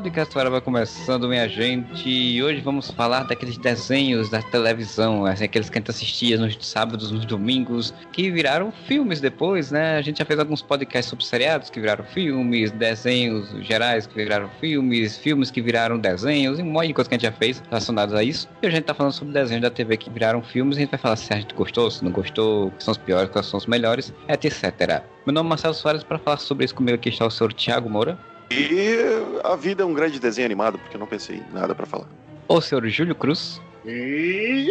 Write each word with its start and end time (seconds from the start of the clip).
podcast 0.00 0.34
vai 0.34 0.60
começando, 0.62 1.28
minha 1.28 1.46
gente. 1.46 2.08
E 2.08 2.42
hoje 2.42 2.62
vamos 2.62 2.90
falar 2.90 3.24
daqueles 3.24 3.58
desenhos 3.58 4.30
da 4.30 4.40
televisão, 4.40 5.26
assim, 5.26 5.44
aqueles 5.44 5.68
que 5.68 5.76
a 5.76 5.80
gente 5.80 5.90
assistia 5.90 6.38
nos 6.38 6.56
sábados, 6.66 7.10
nos 7.10 7.26
domingos, 7.26 7.92
que 8.10 8.30
viraram 8.30 8.72
filmes 8.72 9.20
depois, 9.20 9.70
né? 9.70 9.98
A 9.98 10.00
gente 10.00 10.20
já 10.20 10.24
fez 10.24 10.38
alguns 10.38 10.62
podcasts 10.62 11.10
sobre 11.10 11.22
seriados 11.26 11.68
que 11.68 11.78
viraram 11.78 12.02
filmes, 12.02 12.70
desenhos 12.70 13.50
gerais 13.60 14.06
que 14.06 14.14
viraram 14.14 14.48
filmes, 14.58 15.18
filmes 15.18 15.50
que 15.50 15.60
viraram 15.60 15.98
desenhos, 15.98 16.58
e 16.58 16.62
um 16.62 16.72
monte 16.72 16.88
de 16.88 16.94
coisa 16.94 17.10
que 17.10 17.16
a 17.16 17.18
gente 17.18 17.26
já 17.26 17.32
fez 17.32 17.62
relacionadas 17.68 18.14
a 18.14 18.22
isso. 18.22 18.48
E 18.62 18.66
a 18.66 18.70
gente 18.70 18.84
tá 18.84 18.94
falando 18.94 19.12
sobre 19.12 19.34
desenhos 19.34 19.62
da 19.62 19.70
TV 19.70 19.98
que 19.98 20.08
viraram 20.08 20.42
filmes, 20.42 20.78
e 20.78 20.80
a 20.80 20.82
gente 20.82 20.90
vai 20.92 21.00
falar 21.00 21.16
se 21.16 21.30
a 21.30 21.36
gente 21.36 21.54
gostou, 21.54 21.90
se 21.90 22.02
não 22.02 22.10
gostou, 22.10 22.70
que 22.70 22.82
são 22.82 22.92
os 22.92 22.98
piores, 22.98 23.28
quais 23.28 23.46
são 23.46 23.58
os 23.58 23.66
melhores, 23.66 24.14
etc. 24.28 25.02
Meu 25.26 25.34
nome 25.34 25.48
é 25.48 25.50
Marcelo 25.50 25.74
Soares, 25.74 26.02
para 26.02 26.18
falar 26.18 26.38
sobre 26.38 26.64
isso 26.64 26.74
comigo 26.74 26.94
aqui 26.94 27.10
está 27.10 27.26
o 27.26 27.30
senhor 27.30 27.52
Thiago 27.52 27.90
Moura. 27.90 28.18
E 28.50 28.96
a 29.44 29.54
vida 29.54 29.82
é 29.82 29.86
um 29.86 29.94
grande 29.94 30.18
desenho 30.18 30.46
animado, 30.46 30.78
porque 30.78 30.96
eu 30.96 31.00
não 31.00 31.06
pensei 31.06 31.36
em 31.36 31.54
nada 31.54 31.74
para 31.74 31.86
falar. 31.86 32.08
O 32.48 32.60
senhor 32.60 32.84
Júlio 32.88 33.14
Cruz. 33.14 33.60
E 33.86 34.68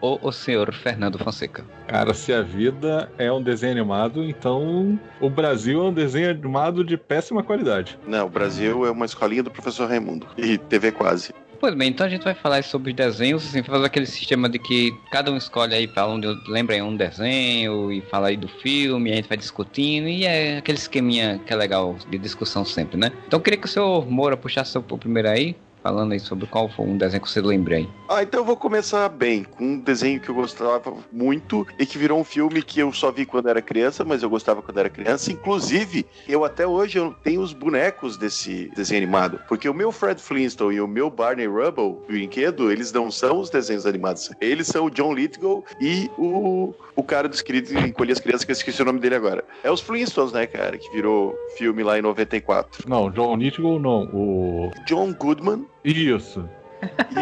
Ou 0.00 0.18
o 0.20 0.32
senhor 0.32 0.74
Fernando 0.74 1.18
Fonseca. 1.18 1.64
Cara, 1.86 2.12
se 2.12 2.32
a 2.32 2.42
vida 2.42 3.10
é 3.16 3.32
um 3.32 3.40
desenho 3.40 3.72
animado, 3.72 4.24
então 4.24 4.98
o 5.20 5.30
Brasil 5.30 5.80
é 5.80 5.84
um 5.84 5.92
desenho 5.92 6.30
animado 6.30 6.84
de 6.84 6.96
péssima 6.96 7.42
qualidade. 7.42 7.98
Não, 8.06 8.26
o 8.26 8.30
Brasil 8.30 8.84
é 8.84 8.90
uma 8.90 9.06
escolinha 9.06 9.42
do 9.42 9.50
professor 9.50 9.88
Raimundo. 9.88 10.26
E 10.36 10.58
TV 10.58 10.90
quase. 10.90 11.32
Pois 11.66 11.74
bem, 11.74 11.88
então 11.88 12.06
a 12.06 12.08
gente 12.08 12.22
vai 12.22 12.32
falar 12.32 12.62
sobre 12.62 12.90
os 12.90 12.96
desenhos, 12.96 13.44
assim, 13.44 13.60
fazer 13.60 13.86
aquele 13.86 14.06
sistema 14.06 14.48
de 14.48 14.56
que 14.56 14.96
cada 15.10 15.32
um 15.32 15.36
escolhe 15.36 15.74
aí 15.74 15.88
para 15.88 16.06
onde 16.06 16.28
lembra 16.46 16.76
um 16.84 16.96
desenho 16.96 17.90
e 17.90 18.00
fala 18.02 18.28
aí 18.28 18.36
do 18.36 18.46
filme, 18.46 19.10
a 19.10 19.16
gente 19.16 19.28
vai 19.28 19.36
discutindo, 19.36 20.06
e 20.06 20.24
é 20.24 20.58
aquele 20.58 20.78
esqueminha 20.78 21.40
que 21.44 21.52
é 21.52 21.56
legal 21.56 21.96
de 22.08 22.18
discussão 22.18 22.64
sempre, 22.64 22.96
né? 22.96 23.10
Então 23.26 23.40
eu 23.40 23.42
queria 23.42 23.58
que 23.58 23.66
o 23.66 23.68
senhor 23.68 24.08
Moura 24.08 24.36
puxasse 24.36 24.78
o 24.78 24.82
primeiro 24.82 25.28
aí, 25.28 25.56
falando 25.86 26.10
aí 26.10 26.18
sobre 26.18 26.48
qual 26.48 26.68
foi 26.68 26.84
um 26.84 26.98
desenho 26.98 27.22
que 27.22 27.30
você 27.30 27.40
lembra 27.40 27.76
aí. 27.76 27.88
Ah, 28.08 28.20
então 28.20 28.40
eu 28.40 28.44
vou 28.44 28.56
começar 28.56 29.08
bem, 29.08 29.44
com 29.44 29.64
um 29.64 29.78
desenho 29.78 30.18
que 30.18 30.28
eu 30.28 30.34
gostava 30.34 30.92
muito 31.12 31.64
e 31.78 31.86
que 31.86 31.96
virou 31.96 32.18
um 32.18 32.24
filme 32.24 32.60
que 32.60 32.80
eu 32.80 32.92
só 32.92 33.12
vi 33.12 33.24
quando 33.24 33.48
era 33.48 33.62
criança, 33.62 34.04
mas 34.04 34.20
eu 34.20 34.28
gostava 34.28 34.60
quando 34.60 34.78
era 34.78 34.90
criança. 34.90 35.30
Inclusive, 35.30 36.04
eu 36.28 36.44
até 36.44 36.66
hoje 36.66 36.98
eu 36.98 37.14
tenho 37.22 37.40
os 37.40 37.52
bonecos 37.52 38.16
desse 38.16 38.68
desenho 38.74 39.00
animado, 39.00 39.38
porque 39.46 39.68
o 39.68 39.74
meu 39.74 39.92
Fred 39.92 40.20
Flintstone 40.20 40.74
e 40.74 40.80
o 40.80 40.88
meu 40.88 41.08
Barney 41.08 41.46
Rubble, 41.46 41.98
brinquedo, 42.08 42.72
eles 42.72 42.90
não 42.90 43.08
são 43.08 43.38
os 43.38 43.48
desenhos 43.48 43.86
animados. 43.86 44.30
Eles 44.40 44.66
são 44.66 44.86
o 44.86 44.90
John 44.90 45.14
Lithgow 45.14 45.64
e 45.80 46.10
o, 46.18 46.74
o 46.96 47.02
cara 47.04 47.28
dos 47.28 47.42
queridos 47.42 47.70
Encolher 47.70 48.12
as 48.12 48.20
Crianças, 48.20 48.44
que 48.44 48.50
eu 48.50 48.54
esqueci 48.54 48.82
o 48.82 48.84
nome 48.84 48.98
dele 48.98 49.14
agora. 49.14 49.44
É 49.62 49.70
os 49.70 49.80
Flintstones, 49.80 50.32
né, 50.32 50.48
cara, 50.48 50.76
que 50.76 50.90
virou 50.90 51.36
filme 51.56 51.84
lá 51.84 51.96
em 51.96 52.02
94. 52.02 52.88
Não, 52.88 53.08
John 53.08 53.36
Lithgow 53.36 53.78
não, 53.78 54.04
o... 54.12 54.72
John 54.84 55.12
Goodman 55.12 55.64
Isso. 55.86 56.48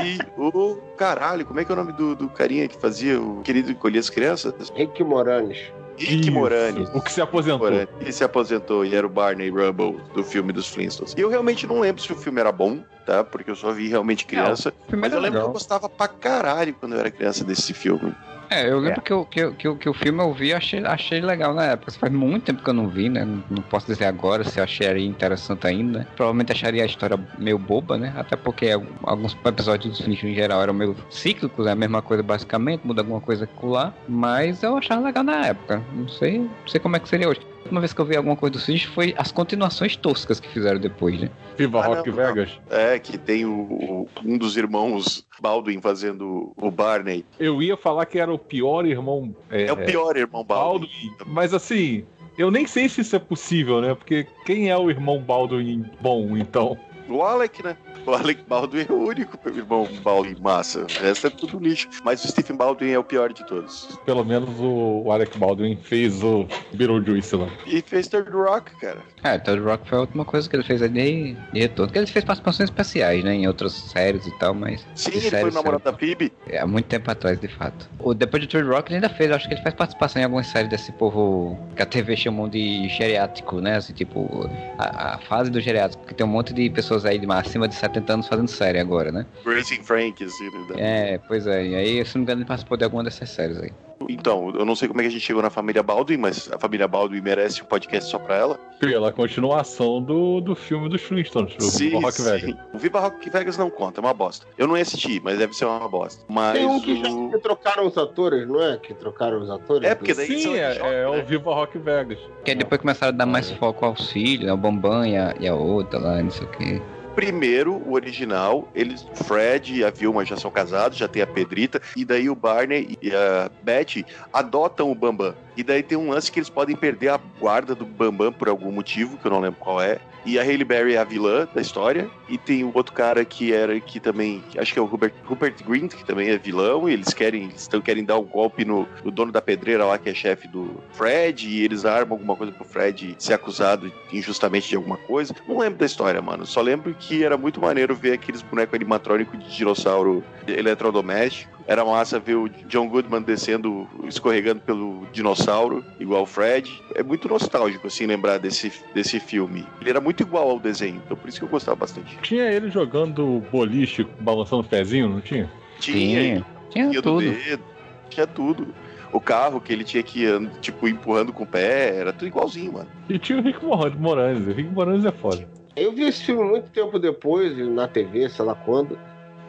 e 0.03 0.19
o 0.37 0.77
caralho, 0.97 1.45
como 1.45 1.61
é 1.61 1.65
que 1.65 1.71
é 1.71 1.75
o 1.75 1.77
nome 1.77 1.93
do, 1.93 2.17
do 2.17 2.29
carinha 2.29 2.67
que 2.67 2.77
fazia 2.77 3.21
o 3.21 3.41
querido 3.43 3.71
Encolher 3.71 3.99
as 3.99 4.11
Crianças? 4.11 4.55
Rick 4.75 5.05
Moranis. 5.05 5.59
Rick 5.97 6.23
Isso. 6.23 6.33
Moranis. 6.33 6.89
O 6.93 7.01
que 7.01 7.13
se 7.13 7.21
aposentou. 7.21 7.71
Moranis. 7.71 7.89
Ele 8.01 8.13
se 8.13 8.25
aposentou 8.25 8.85
e 8.85 8.95
era 8.95 9.07
o 9.07 9.11
Barney 9.11 9.51
Rubble 9.51 10.01
do 10.15 10.25
filme 10.25 10.53
dos 10.53 10.69
Flintstones. 10.69 11.15
E 11.17 11.21
eu 11.21 11.29
realmente 11.29 11.67
não 11.67 11.81
lembro 11.81 12.03
se 12.03 12.13
o 12.13 12.17
filme 12.17 12.41
era 12.41 12.51
bom, 12.51 12.83
tá? 13.07 13.23
Porque 13.23 13.51
eu 13.51 13.57
só 13.57 13.71
vi 13.71 13.89
realmente 13.89 14.27
criança. 14.27 14.71
o 14.71 14.91
filme 14.91 15.03
mas 15.03 15.13
eu 15.13 15.21
lembro 15.21 15.35
legal. 15.35 15.43
que 15.43 15.49
eu 15.51 15.53
gostava 15.53 15.89
pra 15.89 16.09
caralho 16.09 16.75
quando 16.75 16.95
eu 16.95 17.01
era 17.01 17.11
criança 17.11 17.45
desse 17.45 17.73
filme. 17.73 18.15
É, 18.55 18.71
eu 18.71 18.79
lembro 18.79 19.03
Que, 19.03 19.13
eu, 19.13 19.25
que, 19.25 19.41
eu- 19.41 19.53
que, 19.55 19.67
eu- 19.69 19.77
que 19.77 19.89
o 19.89 19.95
filme 19.95 20.23
eu 20.23 20.33
vi 20.33 20.49
e 20.49 20.55
achei, 20.55 20.85
achei 20.85 21.21
legal 21.21 21.53
na 21.55 21.65
época. 21.65 21.93
Faz 21.93 22.13
muito 22.13 22.45
tempo 22.45 22.63
que 22.63 22.71
eu 22.71 22.75
não 22.75 22.89
vi, 22.89 23.09
né? 23.09 23.25
Não, 23.25 23.43
não 23.51 23.63
posso 23.63 23.87
dizer 23.87 24.05
agora 24.07 24.45
se 24.45 24.59
eu 24.61 24.65
acharia 24.65 25.07
interessante 25.07 25.67
ainda. 25.67 26.01
né? 26.01 26.07
Provavelmente 26.17 26.53
acharia 26.53 26.83
a 26.83 26.87
história 26.87 27.19
meio 27.39 27.59
boba, 27.59 27.97
né? 27.99 28.13
Até 28.17 28.37
porque 28.37 28.71
al- 28.71 28.85
alguns 29.03 29.37
episódios 29.45 29.91
dos 29.97 30.05
Flintstones 30.05 30.33
em 30.33 30.41
geral 30.41 30.63
eram 30.63 30.73
meio 30.75 30.97
cíclicos, 31.11 31.67
é 31.67 31.71
a 31.73 31.75
mesma 31.77 32.01
coisa 32.03 32.23
basicamente, 32.23 32.87
muda 32.87 33.01
alguma 33.03 33.21
coisa 33.21 33.49
lá. 33.63 33.93
Mas 34.09 34.63
eu 34.63 34.77
achava 34.77 35.01
legal 35.05 35.25
na 35.25 35.47
época. 35.47 35.83
Não 35.93 36.09
sei, 36.09 36.39
não 36.39 36.51
sei 36.67 36.81
como 36.81 36.97
é 36.97 37.01
que 37.01 37.09
seria 37.09 37.29
hoje. 37.29 37.41
A 37.65 37.67
última 37.67 37.81
vez 37.81 37.95
que 37.95 38.01
eu 38.01 38.05
vi 38.05 38.15
alguma 38.15 38.37
coisa 38.37 38.53
do 38.53 38.59
Flintstones 38.59 38.95
foi 38.95 39.15
as 39.17 39.33
continuações 39.33 39.97
toscas 39.97 40.39
que 40.39 40.47
fizeram 40.49 40.79
depois, 40.79 41.19
né? 41.19 41.31
Viva 41.57 41.81
Ah, 41.81 41.87
Rock 41.87 42.11
não, 42.11 42.17
Vegas. 42.17 42.51
É, 42.69 42.99
que 42.99 43.17
tem 43.17 43.47
o, 43.47 43.51
o- 43.53 44.09
um 44.23 44.37
dos 44.37 44.57
irmãos 44.59 45.27
Baldwin 45.41 45.81
fazendo 45.81 46.53
o 46.59 46.71
Barney. 46.71 47.25
Eu 47.41 47.63
ia 47.63 47.75
falar 47.77 48.05
que 48.05 48.19
era 48.19 48.33
o 48.33 48.39
pior 48.39 48.85
irmão. 48.85 49.35
É, 49.51 49.73
o 49.73 49.77
pior 49.79 50.15
irmão 50.17 50.45
Baldwin. 50.45 50.89
Baldwin. 50.89 51.33
Mas 51.33 51.55
assim, 51.55 52.05
eu 52.37 52.51
nem 52.51 52.67
sei 52.67 52.87
se 52.89 53.01
isso 53.01 53.17
é 53.17 53.19
possível, 53.19 53.81
né? 53.81 53.95
Porque 53.95 54.27
quem 54.45 54.69
é 54.69 54.77
o 54.77 54.91
irmão 54.91 55.19
Baldwin 55.23 55.85
bom, 56.03 56.37
então? 56.37 56.77
O 57.09 57.23
Alec, 57.23 57.63
né? 57.63 57.77
O 58.07 58.13
Alec 58.13 58.43
Baldwin 58.47 58.87
é 58.89 58.93
o 58.93 59.09
único 59.09 59.39
irmão 59.49 59.89
Baldwin 60.03 60.37
massa. 60.41 60.81
O 60.81 61.03
resto 61.03 61.27
é 61.27 61.31
tudo 61.31 61.59
lixo. 61.59 61.89
Mas 62.05 62.25
o 62.25 62.29
Stephen 62.29 62.57
Baldwin 62.57 62.91
é 62.91 62.99
o 62.99 63.05
pior 63.05 63.33
de 63.33 63.45
todos. 63.47 63.99
Pelo 64.05 64.25
menos 64.25 64.49
o, 64.61 65.11
Alec 65.11 65.39
Baldwin 65.39 65.77
fez 65.77 66.23
o 66.23 66.47
Beetlejuice 66.73 67.37
lá. 67.37 67.49
E 67.67 67.81
fez 67.81 68.09
Third 68.09 68.31
Rock, 68.31 68.75
cara. 68.79 68.99
É, 69.23 69.39
Todd 69.39 69.61
Rock 69.61 69.89
foi 69.89 69.99
a 69.99 70.01
última 70.03 70.25
coisa 70.25 70.49
que 70.49 70.55
ele 70.55 70.63
fez 70.63 70.83
ali 70.83 71.37
de 71.53 71.61
retorno. 71.61 71.91
Que 71.91 71.99
ele 71.99 72.07
fez 72.07 72.25
participações 72.25 72.69
especiais, 72.69 73.25
né? 73.25 73.35
Em 73.35 73.47
outras 73.47 73.73
séries 73.73 74.27
e 74.27 74.39
tal, 74.39 74.53
mas. 74.55 74.87
Sim, 74.95 75.13
ele 75.13 75.21
foi 75.23 75.31
série, 75.31 75.49
o 75.49 75.53
namorado 75.53 75.83
da 75.83 75.93
Phoebe. 75.93 76.31
É, 76.47 76.59
há 76.59 76.67
muito 76.67 76.87
tempo 76.87 77.11
atrás, 77.11 77.41
de 77.41 77.49
fato. 77.49 77.89
O, 77.99 78.13
depois 78.13 78.43
de 78.43 78.49
Third 78.49 78.69
Rock, 78.69 78.91
ele 78.91 78.97
ainda 78.97 79.09
fez, 79.09 79.31
eu 79.31 79.37
acho 79.37 79.49
que 79.49 79.55
ele 79.55 79.63
faz 79.63 79.75
participação 79.75 80.21
em 80.21 80.25
algumas 80.27 80.47
séries 80.47 80.69
desse 80.69 80.93
povo 80.93 81.59
que 81.75 81.83
a 81.83 81.87
TV 81.87 82.17
chamam 82.17 82.49
de 82.49 82.87
geriátrico, 82.89 83.61
né? 83.61 83.77
Assim, 83.77 83.95
tipo, 83.95 84.49
a, 84.79 85.15
a 85.15 85.19
fase 85.19 85.51
do 85.51 85.59
geriátrico, 85.59 86.05
que 86.05 86.15
tem 86.15 86.27
um 86.27 86.31
monte 86.31 86.53
de 86.53 86.69
pessoas 86.69 86.94
aí 87.05 87.19
de 87.19 87.27
acima 87.31 87.67
de 87.67 87.75
70 87.75 88.13
anos 88.13 88.29
fazendo 88.29 88.49
série 88.49 88.79
agora, 88.79 89.11
né? 89.11 89.27
Racing 89.45 89.83
Frank, 89.83 90.23
assim. 90.23 90.51
né? 90.51 91.15
É, 91.15 91.19
pois 91.27 91.47
é. 91.47 91.67
E 91.67 91.75
aí, 91.75 92.05
se 92.05 92.15
não 92.15 92.21
me 92.21 92.25
engano, 92.25 92.41
ele 92.43 92.49
participou 92.49 92.77
de 92.77 92.85
alguma 92.85 93.03
dessas 93.03 93.31
séries 93.31 93.59
aí. 93.59 93.73
Então, 94.09 94.51
eu 94.55 94.65
não 94.65 94.75
sei 94.77 94.89
como 94.89 95.01
é 95.01 95.05
que 95.05 95.09
a 95.09 95.11
gente 95.13 95.23
chegou 95.25 95.43
na 95.43 95.51
família 95.51 95.83
Baldwin, 95.83 96.17
mas 96.19 96.51
a 96.53 96.59
família 96.59 96.87
Baldwin 96.89 97.21
merece 97.21 97.63
um 97.63 97.65
podcast 97.65 98.11
só 98.11 98.19
pra 98.19 98.37
ela. 98.37 98.59
Pela 98.81 99.13
continuação 99.13 100.03
do, 100.03 100.41
do 100.41 100.55
filme 100.55 100.89
dos 100.89 101.01
Flintstones, 101.03 101.57
do 101.57 101.71
Viva 101.71 102.01
Rock 102.01 102.21
Vegas. 102.23 102.57
O 102.75 102.79
Viva 102.79 103.01
Rock 103.01 103.31
Vegas 103.31 103.57
não 103.57 103.71
conta, 103.71 104.01
é 104.01 104.03
uma 104.05 104.13
bosta. 104.13 104.47
Eu 104.59 104.67
não 104.67 104.77
ia 104.77 104.83
assistir, 104.83 105.21
mas 105.25 105.39
deve 105.39 105.55
ser 105.55 105.65
uma 105.65 105.89
bosta. 105.89 106.23
Mas 106.29 106.59
Tem 106.59 106.67
um 106.67 106.81
que 106.81 107.03
já 107.03 107.09
o- 107.11 107.39
trocaram 107.41 107.87
os 107.87 107.97
atores, 107.97 108.47
não 108.47 108.61
é? 108.63 108.77
Que 108.77 108.93
trocaram 108.95 109.41
os 109.41 109.51
atores? 109.51 109.89
É, 109.89 109.95
porque 109.95 110.13
daí 110.13 110.27
Sim, 110.41 110.55
é, 110.57 110.77
é 110.77 110.83
né? 110.83 111.09
o 111.09 111.25
Viva 111.25 111.55
Rock 111.55 111.79
Vegas. 111.79 112.19
Que 112.45 112.51
aí 112.51 112.57
depois 112.57 112.81
começaram 112.81 113.13
a 113.15 113.17
dar 113.17 113.27
mais 113.27 113.51
foco 113.53 113.85
aos 113.87 114.11
filhos, 114.11 114.47
né? 114.47 114.53
O 114.53 114.57
Bambam 114.57 115.07
e 115.07 115.17
a, 115.17 115.35
e 115.41 115.49
a 115.49 115.55
outra 115.55 115.99
lá, 115.99 116.23
não 116.23 116.31
sei 116.31 116.47
o 116.47 116.51
quê. 116.51 116.83
Primeiro, 117.15 117.75
o 117.87 117.93
original, 117.95 118.69
eles, 118.75 119.07
Fred 119.15 119.73
e 119.73 119.85
a 119.85 119.91
Vilma 119.91 120.25
já 120.25 120.37
são 120.37 120.51
casados, 120.51 120.99
já 120.99 121.07
tem 121.07 121.23
a 121.23 121.27
Pedrita, 121.27 121.81
e 121.97 122.05
daí 122.05 122.29
o 122.29 122.35
Barney 122.35 122.99
e 123.01 123.15
a 123.15 123.49
Betty 123.63 124.05
adotam 124.33 124.91
o 124.91 124.95
Bambam. 124.97 125.35
E 125.57 125.63
daí 125.63 125.83
tem 125.83 125.97
um 125.97 126.11
lance 126.11 126.33
que 126.33 126.41
eles 126.41 126.51
podem 126.51 126.75
perder 126.75 127.11
a 127.11 127.21
guarda 127.39 127.73
do 127.73 127.87
Bambam 127.87 128.33
por 128.33 128.49
algum 128.49 128.73
motivo, 128.73 129.17
que 129.17 129.27
eu 129.27 129.31
não 129.31 129.41
lembro 129.41 129.61
qual 129.61 129.81
é. 129.81 130.01
E 130.25 130.39
a 130.39 130.43
Hailey 130.43 130.65
Berry 130.65 130.95
é 130.95 130.99
a 130.99 131.05
vilã 131.05 131.47
da 131.55 131.61
história. 131.61 132.11
E 132.29 132.39
tem 132.39 132.65
o 132.65 132.73
outro 132.75 132.93
cara 132.95 133.25
que 133.25 133.53
era 133.53 133.79
que 133.81 134.01
também, 134.01 134.43
acho 134.57 134.73
que 134.73 134.79
é 134.79 134.83
o 134.83 134.87
Rupert, 134.87 135.13
Rupert 135.25 135.63
Grint, 135.65 135.95
que 135.95 136.05
também 136.05 136.29
é 136.29 136.39
vilão, 136.39 136.89
e 136.89 136.93
eles 136.93 137.13
querem, 137.13 137.45
eles 137.45 137.69
tão, 137.69 137.81
querem 137.81 138.05
dar 138.05 138.19
um 138.19 138.25
golpe 138.25 138.65
no, 138.65 138.89
no 139.05 139.11
dono 139.11 139.31
da 139.31 139.43
pedreira 139.43 139.85
lá, 139.85 139.99
que 139.99 140.09
é 140.09 140.15
chefe 140.15 140.49
do 140.49 140.83
Fred, 140.93 141.49
e 141.49 141.63
eles 141.63 141.85
armam 141.85 142.15
alguma 142.15 142.37
coisa 142.37 142.53
pro 142.53 142.65
Fred 142.65 143.15
ser 143.19 143.35
acusado 143.35 143.93
injustamente 144.13 144.69
de 144.69 144.77
alguma 144.77 144.97
coisa. 144.97 145.35
Não 145.47 145.59
lembro 145.59 145.79
da 145.79 145.87
história, 145.87 146.21
mano. 146.23 146.47
Só 146.47 146.61
lembro 146.63 146.95
que 146.95 147.23
era 147.23 147.37
muito 147.37 147.61
maneiro 147.61 147.95
ver 147.95 148.15
aqueles 148.15 148.41
bonecos 148.43 148.75
animatrônicos 148.75 149.39
de 149.39 149.57
dinossauro 149.57 150.25
eletrodoméstico. 150.47 151.54
Era 151.67 151.85
massa 151.85 152.19
ver 152.19 152.35
o 152.35 152.49
John 152.69 152.89
Goodman 152.89 153.23
descendo, 153.23 153.89
escorregando 154.07 154.61
pelo 154.61 155.07
dinossauro, 155.13 155.83
igual 155.99 156.23
o 156.23 156.27
Fred. 156.27 156.71
É 156.95 157.03
muito 157.03 157.27
nostálgico, 157.29 157.87
assim, 157.87 158.07
lembrar 158.07 158.39
desse, 158.39 158.71
desse 158.95 159.19
filme. 159.19 159.67
Ele 159.81 159.89
era 159.91 160.01
muito 160.01 160.23
igual 160.23 160.51
ao 160.51 160.61
desenho, 160.61 161.01
então 161.05 161.17
por 161.17 161.29
isso 161.29 161.39
que 161.39 161.45
eu 161.45 161.49
gostava 161.49 161.77
bastante. 161.77 162.19
Tinha 162.23 162.45
ele 162.45 162.69
jogando 162.71 163.43
boliche, 163.51 164.07
balançando 164.21 164.61
o 164.63 164.65
pezinho, 164.65 165.09
não 165.09 165.21
tinha? 165.23 165.51
Tinha, 165.81 166.45
Tinha 166.71 166.91
tinha 166.91 167.01
do 167.01 167.03
tudo. 167.03 167.21
dedo, 167.31 167.65
tinha 168.11 168.27
tudo. 168.27 168.67
O 169.13 169.21
carro 169.21 169.61
que 169.61 169.73
ele 169.73 169.85
tinha 169.85 170.03
que 170.03 170.25
ir, 170.25 170.51
tipo, 170.61 170.89
empurrando 170.89 171.33
com 171.33 171.45
o 171.45 171.47
pé, 171.47 171.97
era 171.97 172.13
tudo 172.13 172.27
igualzinho, 172.27 172.73
mano. 172.73 172.89
E 173.09 173.19
tinha 173.19 173.39
o 173.39 173.43
Rick 173.43 173.65
Mor- 173.65 173.97
Moranis. 173.97 174.47
O 174.47 174.51
Rick 174.53 174.69
Moranis 174.71 175.05
é 175.05 175.13
foda. 175.13 175.49
Eu 175.77 175.93
vi 175.93 176.03
esse 176.03 176.25
filme 176.25 176.43
muito 176.45 176.69
tempo 176.71 176.99
depois, 176.99 177.57
na 177.69 177.87
TV, 177.89 178.29
sei 178.29 178.45
lá 178.45 178.55
quando. 178.55 178.99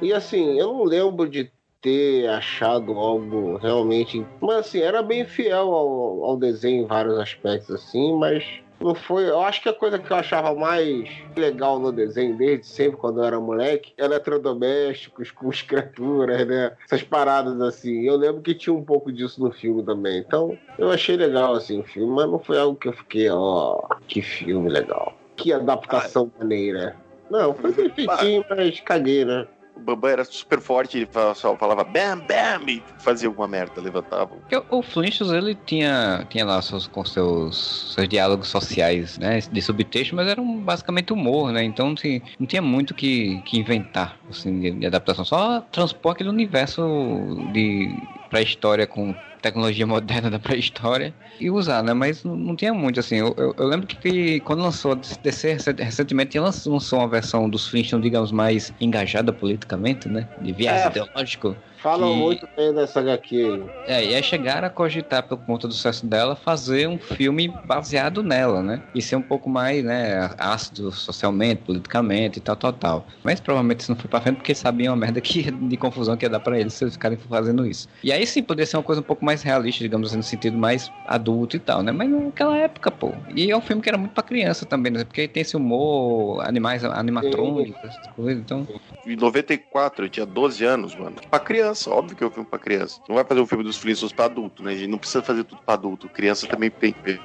E 0.01 0.13
assim, 0.13 0.59
eu 0.59 0.68
não 0.68 0.83
lembro 0.83 1.27
de 1.27 1.50
ter 1.85 2.27
achado 2.27 2.93
algo 2.93 3.57
realmente. 3.57 4.25
Mas 4.41 4.57
assim, 4.57 4.79
era 4.79 5.03
bem 5.03 5.23
fiel 5.23 5.71
ao, 5.71 6.23
ao 6.25 6.37
desenho 6.37 6.83
em 6.83 6.87
vários 6.87 7.15
aspectos, 7.19 7.75
assim, 7.75 8.17
mas 8.17 8.43
não 8.81 8.95
foi. 8.95 9.29
Eu 9.29 9.39
acho 9.41 9.61
que 9.61 9.69
a 9.69 9.73
coisa 9.73 9.99
que 9.99 10.11
eu 10.11 10.17
achava 10.17 10.53
mais 10.55 11.07
legal 11.37 11.77
no 11.79 11.91
desenho, 11.91 12.35
desde 12.35 12.65
sempre, 12.65 12.97
quando 12.97 13.19
eu 13.19 13.25
era 13.25 13.39
moleque, 13.39 13.93
eletrodomésticos 13.99 15.29
com 15.29 15.47
as 15.49 15.61
criaturas, 15.61 16.47
né? 16.47 16.71
Essas 16.83 17.03
paradas 17.03 17.61
assim. 17.61 18.01
Eu 18.01 18.17
lembro 18.17 18.41
que 18.41 18.55
tinha 18.55 18.73
um 18.73 18.83
pouco 18.83 19.11
disso 19.11 19.39
no 19.43 19.51
filme 19.51 19.83
também. 19.83 20.17
Então, 20.17 20.57
eu 20.79 20.89
achei 20.89 21.15
legal 21.15 21.53
assim 21.53 21.81
o 21.81 21.83
filme, 21.83 22.11
mas 22.15 22.29
não 22.29 22.39
foi 22.39 22.59
algo 22.59 22.75
que 22.75 22.87
eu 22.87 22.93
fiquei, 22.93 23.29
ó, 23.29 23.79
que 24.07 24.23
filme 24.23 24.69
legal. 24.69 25.13
Que 25.35 25.53
adaptação 25.53 26.31
maneira. 26.39 26.95
Não, 27.29 27.53
foi 27.53 27.71
bem 27.71 27.89
feitinho, 27.89 28.45
mas 28.49 28.79
caguei, 28.81 29.23
né? 29.23 29.47
O 29.75 29.80
Bambam 29.80 30.10
era 30.10 30.24
super 30.24 30.62
forte, 30.62 30.98
ele 30.98 31.10
só 31.36 31.56
falava 31.57 31.83
bam, 31.83 32.19
bam, 32.19 32.69
e 32.69 32.81
fazia 33.00 33.27
alguma 33.27 33.48
merda, 33.48 33.81
levantava. 33.81 34.31
O 34.69 34.81
Flintstones, 34.81 35.33
ele 35.33 35.56
tinha, 35.66 36.25
tinha 36.30 36.45
lá 36.45 36.62
seus, 36.62 36.88
com 36.88 37.04
seus, 37.04 37.94
seus 37.94 38.07
diálogos 38.07 38.48
sociais, 38.48 39.18
né, 39.18 39.39
de 39.39 39.62
subtexto, 39.62 40.16
mas 40.16 40.27
era 40.27 40.42
um, 40.42 40.60
basicamente 40.60 41.12
humor, 41.12 41.51
né, 41.51 41.63
então 41.63 41.92
assim, 41.92 42.22
não 42.39 42.48
tinha 42.48 42.62
muito 42.62 42.94
que, 42.94 43.42
que 43.42 43.60
inventar, 43.60 44.18
assim, 44.30 44.60
de, 44.60 44.72
de 44.72 44.86
adaptação, 44.86 45.25
só 45.25 45.60
transpor 45.60 46.13
aquele 46.13 46.30
universo 46.30 46.81
de 47.51 47.94
pré-história 48.35 48.85
com 48.85 49.15
tecnologia 49.41 49.87
moderna 49.87 50.29
da 50.29 50.39
pré-história 50.39 51.15
e 51.39 51.49
usar, 51.49 51.83
né? 51.83 51.93
Mas 51.93 52.23
não, 52.23 52.35
não 52.35 52.55
tinha 52.55 52.73
muito, 52.73 52.99
assim. 52.99 53.15
Eu, 53.17 53.33
eu, 53.37 53.53
eu 53.57 53.67
lembro 53.67 53.87
que, 53.87 53.95
que, 53.95 54.39
quando 54.41 54.61
lançou 54.61 54.91
a 54.93 54.95
DC 54.95 55.57
recentemente, 55.79 56.37
lançou, 56.39 56.73
lançou 56.73 56.99
uma 56.99 57.07
versão 57.07 57.49
dos 57.49 57.67
Flintstones, 57.67 58.03
digamos, 58.03 58.31
mais 58.31 58.73
engajada 58.79 59.31
politicamente, 59.31 60.09
né? 60.09 60.27
De 60.37 60.51
viés 60.51 60.83
É. 60.83 60.87
ideológico. 60.87 61.55
Falam 61.85 62.09
Que- 62.09 62.15
muito 62.15 62.49
bem 62.57 62.73
dessa 62.73 62.99
HQ. 62.99 63.63
É, 63.85 64.03
e 64.03 64.15
aí 64.15 64.23
chegaram 64.23 64.65
a 64.65 64.71
cogitar, 64.71 65.21
por 65.21 65.37
conta 65.37 65.67
do 65.67 65.73
sucesso 65.75 66.03
dela, 66.03 66.35
fazer 66.35 66.87
um 66.87 66.97
filme 66.97 67.47
baseado 67.63 68.23
nela, 68.23 68.63
né? 68.63 68.81
E 68.95 69.03
ser 69.03 69.15
um 69.17 69.21
pouco 69.21 69.47
mais, 69.47 69.83
né, 69.83 70.31
ácido 70.39 70.91
socialmente, 70.91 71.61
politicamente 71.61 72.39
e 72.39 72.41
tal, 72.41 72.55
tal, 72.55 72.73
tal. 72.73 73.07
Mas 73.23 73.39
provavelmente 73.39 73.81
isso 73.81 73.91
não 73.91 73.97
foi 73.99 74.09
pra 74.09 74.19
frente 74.19 74.37
porque 74.37 74.55
sabiam 74.55 74.95
a 74.95 74.97
merda 74.97 75.21
que, 75.21 75.51
de 75.51 75.77
confusão 75.77 76.17
que 76.17 76.25
ia 76.25 76.29
dar 76.29 76.39
pra 76.39 76.59
eles 76.59 76.73
se 76.73 76.83
eles 76.83 76.95
ficarem 76.95 77.19
fazendo 77.19 77.63
isso. 77.67 77.87
E 78.03 78.11
aí 78.11 78.25
sim, 78.25 78.41
poderia 78.41 78.65
ser 78.65 78.77
uma 78.77 78.83
coisa 78.83 79.01
um 79.01 79.03
pouco 79.03 79.23
mais 79.23 79.43
realista, 79.43 79.83
digamos 79.83 80.07
assim, 80.07 80.17
no 80.17 80.23
sentido 80.23 80.57
mais 80.57 80.91
adulto 81.05 81.55
e 81.55 81.59
tal, 81.59 81.83
né? 81.83 81.91
Mas 81.91 82.09
naquela 82.09 82.57
época, 82.57 82.89
pô. 82.89 83.13
E 83.29 83.51
é 83.51 83.55
um 83.55 83.61
filme 83.61 83.79
que 83.83 83.89
era 83.89 83.97
muito 83.99 84.11
pra 84.13 84.23
criança 84.23 84.65
também, 84.65 84.91
né? 84.91 85.03
Porque 85.03 85.27
tem 85.27 85.41
esse 85.41 85.55
humor, 85.55 86.41
animais, 86.43 86.83
animatrônicos, 86.83 87.77
essas 87.83 88.07
coisas, 88.07 88.41
então... 88.41 88.67
Em 89.05 89.15
94, 89.15 90.05
eu 90.05 90.09
tinha 90.09 90.25
12 90.25 90.65
anos, 90.65 90.95
mano. 90.95 91.17
Pra 91.29 91.39
criança, 91.39 91.75
óbvio 91.88 92.16
que 92.16 92.24
é 92.24 92.27
um 92.27 92.31
filme 92.31 92.48
pra 92.50 92.60
criança. 92.60 93.00
Não 93.07 93.16
vai 93.16 93.25
fazer 93.25 93.42
um 93.42 93.45
filme 93.45 93.63
dos 93.63 93.77
Flintstones 93.77 94.13
pra 94.13 94.25
adulto, 94.25 94.63
né? 94.63 94.72
A 94.72 94.75
gente 94.75 94.89
não 94.89 94.98
precisa 94.98 95.24
fazer 95.24 95.44
tudo 95.44 95.62
pra 95.66 95.74
adulto. 95.75 96.10
Criança 96.10 96.48
também 96.48 96.69
tem 96.69 96.94
que 96.94 97.01
ver. 97.01 97.22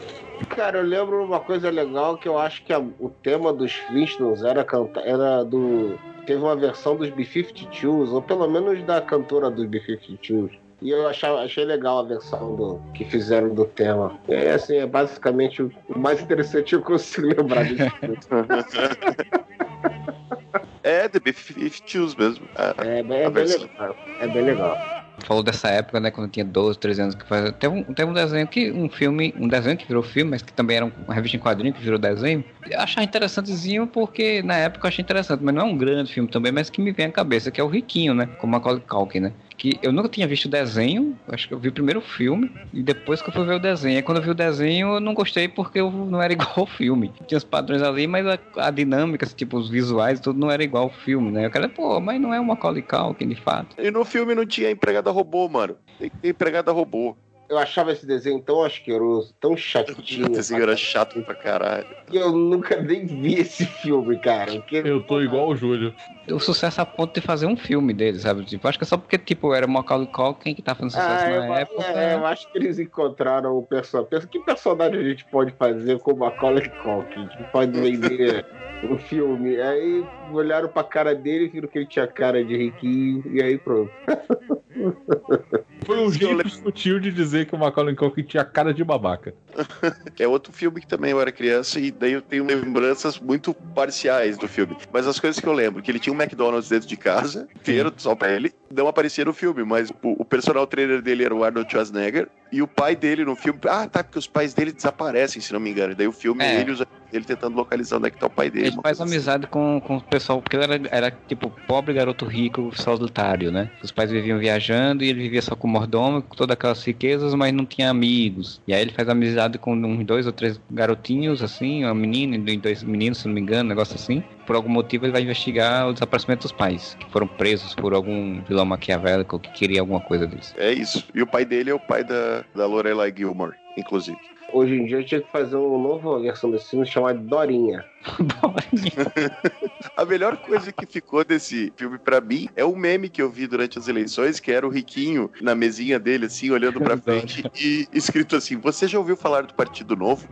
Cara, 0.49 0.79
eu 0.79 0.85
lembro 0.85 1.25
uma 1.25 1.41
coisa 1.41 1.70
legal 1.70 2.17
que 2.19 2.29
eu 2.29 2.38
acho 2.38 2.64
que 2.64 2.73
a- 2.73 2.79
o 2.79 3.11
tema 3.23 3.52
dos 3.52 3.73
Flintstones 3.73 4.43
era, 4.43 4.64
canta, 4.64 5.00
era 5.00 5.44
do. 5.44 5.99
Teve 6.26 6.43
uma 6.43 6.56
versão 6.56 6.97
dos 6.97 7.08
B-52s, 7.11 8.12
ou 8.12 8.23
pelo 8.23 8.49
menos 8.49 8.82
da 8.85 9.00
cantora 9.00 9.50
dos 9.50 9.67
B-52s. 9.67 10.50
E 10.82 10.88
eu 10.91 11.06
achava, 11.06 11.41
achei 11.43 11.62
legal 11.64 11.99
a 11.99 12.03
versão 12.05 12.56
do, 12.56 12.81
que 12.94 13.05
fizeram 13.05 13.55
do 13.55 13.67
tema. 13.67 14.19
É 14.29 14.53
assim, 14.53 14.76
é 14.76 14.87
basicamente 14.87 15.62
o, 15.62 15.70
mais 15.94 16.23
interessante 16.23 16.70
que 16.70 16.75
eu 16.76 16.81
consigo 16.82 17.26
lembrar 17.26 17.67
filme. 17.67 17.93
É, 20.82 21.09
The 21.09 21.21
B-52s 21.21 22.15
mesmo. 22.17 22.49
É, 22.56 22.99
É, 22.99 23.03
bem- 23.03 23.19
é 23.21 23.27
A 23.27 23.31
bem 23.31 23.44
legal. 23.44 23.97
É 24.19 24.29
bem 24.29 24.43
legal. 24.43 24.81
falou 25.23 25.43
dessa 25.43 25.69
época, 25.69 26.00
né, 26.00 26.11
quando 26.11 26.29
eu 26.29 26.32
tinha 26.32 26.44
12, 26.47 26.79
13 26.79 27.03
anos, 27.03 27.15
que 27.15 27.27
faz... 27.27 27.53
teve, 27.59 27.75
um, 27.75 27.85
teve 27.93 28.11
um 28.11 28.15
desenho 28.15 28.49
que, 28.49 28.73
um 28.73 28.88
filme, 28.88 29.35
um 29.37 29.47
desenho 29.47 29.77
que 29.77 29.87
virou 29.87 30.03
filme, 30.03 30.31
mas 30.31 30.41
que 30.41 30.50
também 30.53 30.79
era 30.79 30.87
um- 30.87 30.93
uma 31.05 31.12
revista 31.12 31.37
em 31.37 31.41
quadrinho 31.41 31.75
que 31.75 31.81
virou 31.81 31.99
desenho. 31.99 32.43
Eu 32.65 32.81
achava 32.81 33.05
interessantezinho 33.05 33.87
porque 33.87 34.43
na 34.43 34.56
época 34.56 34.87
eu 34.87 34.88
achei 34.88 35.03
interessante, 35.03 35.43
mas 35.43 35.55
não 35.55 35.62
é 35.62 35.65
um 35.67 35.77
grande 35.77 36.11
filme 36.11 36.29
também, 36.31 36.50
mas 36.50 36.71
que 36.71 36.81
me 36.81 36.91
vem 36.93 37.06
à 37.06 37.12
cabeça, 37.12 37.50
que 37.50 37.61
é 37.61 37.65
o 37.65 37.69
Riquinho, 37.69 38.15
né, 38.15 38.31
com 38.38 38.47
Macaulay 38.47 38.81
Culkin, 38.88 39.21
né. 39.21 39.32
Que 39.60 39.78
eu 39.82 39.92
nunca 39.92 40.08
tinha 40.08 40.26
visto 40.26 40.46
o 40.46 40.48
desenho, 40.48 41.14
acho 41.28 41.46
que 41.46 41.52
eu 41.52 41.58
vi 41.58 41.68
o 41.68 41.72
primeiro 41.72 42.00
filme, 42.00 42.50
e 42.72 42.82
depois 42.82 43.20
que 43.20 43.28
eu 43.28 43.32
fui 43.34 43.44
ver 43.44 43.56
o 43.56 43.58
desenho. 43.58 43.98
Aí 43.98 44.02
quando 44.02 44.16
eu 44.16 44.22
vi 44.22 44.30
o 44.30 44.34
desenho, 44.34 44.94
eu 44.94 45.00
não 45.00 45.12
gostei 45.12 45.48
porque 45.48 45.78
eu 45.78 45.90
não 45.90 46.22
era 46.22 46.32
igual 46.32 46.50
ao 46.56 46.66
filme. 46.66 47.12
Tinha 47.26 47.36
os 47.36 47.44
padrões 47.44 47.82
ali, 47.82 48.06
mas 48.06 48.26
a, 48.26 48.38
a 48.56 48.70
dinâmica, 48.70 49.26
assim, 49.26 49.36
tipo, 49.36 49.58
os 49.58 49.68
visuais, 49.68 50.18
tudo 50.18 50.38
não 50.38 50.50
era 50.50 50.64
igual 50.64 50.84
ao 50.84 50.90
filme, 50.90 51.30
né. 51.30 51.44
Eu 51.44 51.50
quero, 51.50 51.68
pô, 51.68 52.00
mas 52.00 52.18
não 52.18 52.32
é 52.32 52.40
o 52.40 52.44
Macaulay 52.44 52.80
Culkin, 52.80 53.28
de 53.28 53.34
fato. 53.34 53.76
E 53.78 53.90
no 53.90 54.02
filme 54.02 54.34
não 54.34 54.46
tinha 54.46 54.70
empregada 54.70 55.10
robô, 55.10 55.46
mano. 55.46 55.76
Tem 55.98 56.08
que 56.08 56.16
ter 56.16 56.28
empregada 56.30 56.72
robô. 56.72 57.14
Eu 57.50 57.58
achava 57.58 57.91
esse 57.91 58.06
desenho 58.06 58.41
tão 58.41 58.62
asqueroso, 58.62 59.35
tão 59.41 59.56
chatinho. 59.56 60.26
O 60.26 60.29
desenho 60.31 60.62
era 60.62 60.76
chato 60.76 61.20
pra 61.23 61.35
caralho. 61.35 61.85
que 62.06 62.17
eu 62.17 62.31
nunca 62.31 62.81
nem 62.81 63.05
vi 63.05 63.41
esse 63.41 63.67
filme, 63.67 64.17
cara. 64.20 64.52
Porque, 64.52 64.76
Eu 64.85 65.02
tô 65.02 65.20
igual 65.20 65.49
o 65.49 65.56
Júlio. 65.56 65.93
o 66.31 66.38
sucesso 66.38 66.81
a 66.81 66.87
ponto 66.87 67.12
de 67.12 67.20
fazer 67.20 67.47
um 67.47 67.56
filme 67.56 67.93
dele, 67.93 68.20
sabe? 68.20 68.44
Tipo, 68.44 68.69
acho 68.69 68.79
que 68.79 68.85
é 68.85 68.87
só 68.87 68.97
porque, 68.97 69.19
tipo, 69.19 69.52
era 69.52 69.67
o 69.67 69.69
Macaulay 69.69 70.06
Culkin 70.06 70.55
que 70.55 70.62
tá 70.62 70.76
fazendo 70.76 70.93
sucesso 70.93 71.25
Ah, 71.25 71.29
na 71.29 71.47
eu, 71.49 71.55
época. 71.55 71.82
é, 71.82 72.14
eu 72.14 72.25
acho 72.26 72.50
que 72.52 72.56
eles 72.58 72.79
encontraram 72.79 73.58
o 73.58 73.62
personagem. 73.67 74.29
Que 74.29 74.38
personagem 74.38 75.00
a 75.00 75.03
gente 75.08 75.25
pode 75.25 75.50
fazer 75.58 75.99
com 75.99 76.12
o 76.12 76.19
Macaulay 76.19 76.69
Culkin? 76.85 77.26
Que 77.26 77.43
pode 77.50 77.73
vender 77.81 78.46
o 78.82 78.99
filme. 78.99 79.61
Aí 79.61 80.06
olharam 80.29 80.69
pra 80.69 80.85
cara 80.85 81.15
dele, 81.15 81.49
viram 81.49 81.69
que 81.69 81.79
ele 81.79 81.87
tinha 81.87 82.06
cara 82.06 82.44
de 82.44 82.56
riquinho, 82.56 83.23
e 83.27 83.43
aí 83.43 83.59
pronto. 83.59 83.93
Foi 85.87 85.99
um 85.99 86.12
jeito 86.12 86.49
sutil 86.50 87.00
de 87.00 87.11
dizer 87.11 87.47
que 87.47 87.55
o 87.55 87.59
Macaulay 87.59 87.94
Culkin 87.97 88.23
tinha 88.23 88.44
cara 88.44 88.73
de 88.73 88.85
babaca. 88.85 89.35
É 90.19 90.29
outro 90.29 90.53
filme 90.53 90.81
que 90.81 90.87
também 90.87 91.11
eu 91.12 91.21
era 91.21 91.32
criança 91.32 91.81
e 91.81 91.91
daí 91.91 92.12
eu 92.12 92.21
tenho 92.21 92.44
lembranças 92.44 93.19
muito 93.19 93.55
parciais 93.75 94.37
do 94.37 94.47
filme. 94.47 94.77
Mas 94.93 95.06
as 95.06 95.19
coisas 95.19 95.41
que 95.41 95.47
eu 95.49 95.53
lembro, 95.53 95.82
que 95.82 95.91
ele 95.91 95.99
tinha 95.99 96.12
um 96.15 96.21
McDonald's 96.21 96.69
dentro 96.69 96.87
de 96.87 96.97
casa, 96.97 97.49
inteiro, 97.56 97.93
só 97.97 98.15
pra 98.15 98.31
ele, 98.31 98.53
não 98.73 98.87
aparecia 98.87 99.25
no 99.25 99.32
filme, 99.32 99.65
mas 99.65 99.91
o, 99.91 100.23
o 100.23 100.25
personal 100.25 100.67
trainer 100.67 101.00
dele 101.00 101.25
era 101.25 101.35
o 101.35 101.43
Arnold 101.43 101.71
Schwarzenegger 101.71 102.29
e 102.53 102.61
o 102.61 102.69
pai 102.69 102.94
dele 102.94 103.25
no 103.25 103.35
filme, 103.35 103.59
ah, 103.67 103.88
tá, 103.88 104.05
porque 104.05 104.19
os 104.19 104.27
pais 104.27 104.53
dele 104.53 104.73
desaparecem, 104.73 105.41
se 105.41 105.53
não 105.53 105.61
me 105.61 105.71
engano. 105.71 105.93
E 105.93 105.97
daí 105.97 106.06
o 106.06 106.12
filme 106.12 106.44
é 106.44 106.61
ele, 106.61 106.73
usa- 106.73 106.87
ele 107.12 107.24
tentando 107.24 107.56
localizar 107.56 107.96
onde 107.96 108.08
é 108.08 108.10
que 108.10 108.18
tá 108.18 108.26
o 108.26 108.30
pai 108.30 108.50
dele. 108.50 108.68
Ele 108.68 108.76
faz 108.82 109.00
assim. 109.00 109.10
amizade 109.10 109.46
com, 109.46 109.80
com 109.80 109.96
o 109.96 110.00
pessoal, 110.00 110.40
porque 110.40 110.56
ele 110.56 110.64
era, 110.64 110.81
era 110.90 111.10
tipo 111.10 111.50
pobre 111.67 111.94
garoto 111.94 112.24
rico 112.24 112.70
solitário, 112.76 113.50
né? 113.50 113.70
Os 113.82 113.90
pais 113.90 114.10
viviam 114.10 114.38
viajando 114.38 115.05
e 115.05 115.08
ele 115.08 115.22
vivia 115.22 115.43
só 115.43 115.55
com 115.55 115.67
o 115.67 115.70
mordomo, 115.70 116.22
com 116.22 116.34
todas 116.34 116.55
aquelas 116.55 116.84
riquezas, 116.84 117.34
mas 117.34 117.52
não 117.52 117.67
tinha 117.67 117.90
amigos. 117.90 118.60
E 118.67 118.74
aí 118.74 118.81
ele 118.81 118.93
faz 118.93 119.08
amizade 119.08 119.58
com 119.58 119.74
uns 119.74 120.05
dois 120.05 120.26
ou 120.26 120.32
três 120.32 120.60
garotinhos, 120.70 121.43
assim, 121.43 121.84
uma 121.84 121.94
menina 121.94 122.36
e 122.36 122.56
dois 122.56 122.82
meninos, 122.82 123.19
se 123.19 123.26
não 123.26 123.34
me 123.34 123.40
engano, 123.40 123.64
um 123.64 123.69
negócio 123.69 123.94
assim. 123.94 124.22
Por 124.46 124.56
algum 124.56 124.70
motivo 124.70 125.05
ele 125.05 125.12
vai 125.12 125.22
investigar 125.22 125.88
o 125.88 125.93
desaparecimento 125.93 126.43
dos 126.43 126.52
pais, 126.52 126.96
que 126.98 127.10
foram 127.10 127.26
presos 127.26 127.74
por 127.74 127.94
algum 127.94 128.43
vilão 128.43 128.64
maquiavélico 128.64 129.38
que 129.38 129.50
queria 129.52 129.81
alguma 129.81 130.00
coisa 130.00 130.26
disso. 130.26 130.55
É 130.56 130.72
isso. 130.72 131.05
E 131.14 131.22
o 131.22 131.26
pai 131.26 131.44
dele 131.44 131.70
é 131.70 131.74
o 131.74 131.79
pai 131.79 132.02
da, 132.02 132.44
da 132.55 132.67
Lorelai 132.67 133.12
Gilmore, 133.17 133.55
inclusive. 133.76 134.19
Hoje 134.52 134.74
em 134.74 134.86
dia 134.86 134.98
eu 134.98 135.04
tinha 135.04 135.20
que 135.20 135.30
fazer 135.30 135.56
uma 135.56 135.78
nova 135.78 136.20
versão 136.20 136.50
desse 136.50 136.70
filme 136.70 136.86
chamada 136.86 137.19
Dorinha. 137.19 137.84
A 139.96 140.04
melhor 140.04 140.36
coisa 140.38 140.72
que 140.72 140.86
ficou 140.86 141.24
desse 141.24 141.72
filme 141.76 141.98
pra 141.98 142.20
mim 142.20 142.48
é 142.56 142.64
o 142.64 142.74
meme 142.74 143.08
que 143.08 143.20
eu 143.20 143.30
vi 143.30 143.46
durante 143.46 143.78
as 143.78 143.88
eleições, 143.88 144.40
que 144.40 144.50
era 144.50 144.66
o 144.66 144.70
Riquinho 144.70 145.30
na 145.40 145.54
mesinha 145.54 145.98
dele, 145.98 146.26
assim, 146.26 146.50
olhando 146.50 146.80
pra 146.80 146.96
frente 146.96 147.44
e 147.54 147.86
escrito 147.92 148.36
assim: 148.36 148.56
Você 148.58 148.88
já 148.88 148.98
ouviu 148.98 149.16
falar 149.16 149.42
do 149.42 149.54
Partido 149.54 149.96
Novo? 149.96 150.26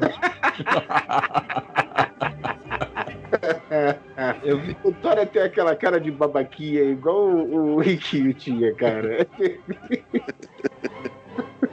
Eu 4.43 4.59
vi, 4.59 4.77
O 4.83 4.93
Tora 4.93 5.27
tem 5.27 5.43
aquela 5.43 5.77
cara 5.77 6.01
de 6.01 6.11
babaquinha, 6.11 6.83
igual 6.85 7.29
o, 7.29 7.77
o 7.77 7.81
Riquinho 7.81 8.33
tinha, 8.35 8.75
cara. 8.75 9.27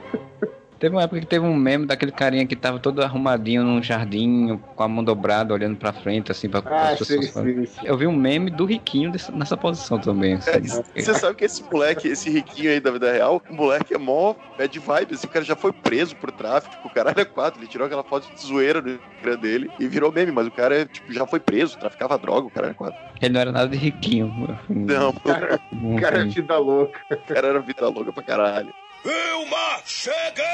Teve 0.78 0.94
uma 0.94 1.02
época 1.02 1.20
que 1.20 1.26
teve 1.26 1.44
um 1.46 1.54
meme 1.56 1.86
daquele 1.86 2.12
carinha 2.12 2.46
que 2.46 2.54
tava 2.54 2.78
todo 2.78 3.02
arrumadinho 3.02 3.64
num 3.64 3.82
jardim, 3.82 4.60
com 4.74 4.82
a 4.82 4.86
mão 4.88 5.02
dobrada, 5.02 5.54
olhando 5.54 5.76
pra 5.76 5.90
frente, 5.90 6.30
assim, 6.30 6.50
pra 6.50 6.62
Ah, 6.66 6.90
as 6.90 6.98
sim, 6.98 7.18
pessoas. 7.20 7.46
sim, 7.46 7.64
sim. 7.64 7.80
Eu 7.86 7.96
vi 7.96 8.06
um 8.06 8.14
meme 8.14 8.50
do 8.50 8.66
Riquinho 8.66 9.10
desse- 9.10 9.32
nessa 9.32 9.56
posição 9.56 9.98
também. 9.98 10.34
assim. 10.34 10.82
Você 10.94 11.14
sabe 11.14 11.34
que 11.36 11.46
esse 11.46 11.62
moleque, 11.72 12.08
esse 12.08 12.28
riquinho 12.28 12.70
aí 12.70 12.78
da 12.78 12.90
vida 12.90 13.10
real, 13.10 13.42
o 13.48 13.54
moleque 13.54 13.94
é 13.94 13.98
mó 13.98 14.34
bad 14.58 14.78
vibe. 14.78 15.14
Esse 15.14 15.26
cara 15.26 15.44
já 15.44 15.56
foi 15.56 15.72
preso 15.72 16.14
por 16.16 16.30
tráfico, 16.30 16.74
o 16.86 16.90
caralho 16.90 17.20
é 17.20 17.24
quatro. 17.24 17.58
Ele 17.58 17.68
tirou 17.68 17.86
aquela 17.86 18.04
foto 18.04 18.28
de 18.34 18.46
zoeira 18.46 18.82
no 18.82 18.90
Instagram 18.90 19.38
dele 19.38 19.70
e 19.80 19.88
virou 19.88 20.12
meme, 20.12 20.30
mas 20.30 20.46
o 20.46 20.50
cara 20.50 20.84
tipo, 20.84 21.10
já 21.10 21.26
foi 21.26 21.40
preso, 21.40 21.78
traficava 21.78 22.18
droga, 22.18 22.48
o 22.48 22.50
cara 22.50 22.68
é 22.68 22.74
quatro. 22.74 22.98
Ele 23.22 23.32
não 23.32 23.40
era 23.40 23.50
nada 23.50 23.68
de 23.68 23.76
riquinho. 23.78 24.30
Não, 24.68 25.10
Cara, 25.24 25.58
Um 25.72 25.96
cara 25.96 26.16
filme. 26.18 26.30
vida 26.32 26.58
louca. 26.58 27.00
o 27.10 27.16
cara 27.34 27.48
era 27.48 27.60
vida 27.60 27.88
louca 27.88 28.12
pra 28.12 28.22
caralho. 28.22 28.74
Vilma, 29.10 29.78
cheguei! 29.84 30.44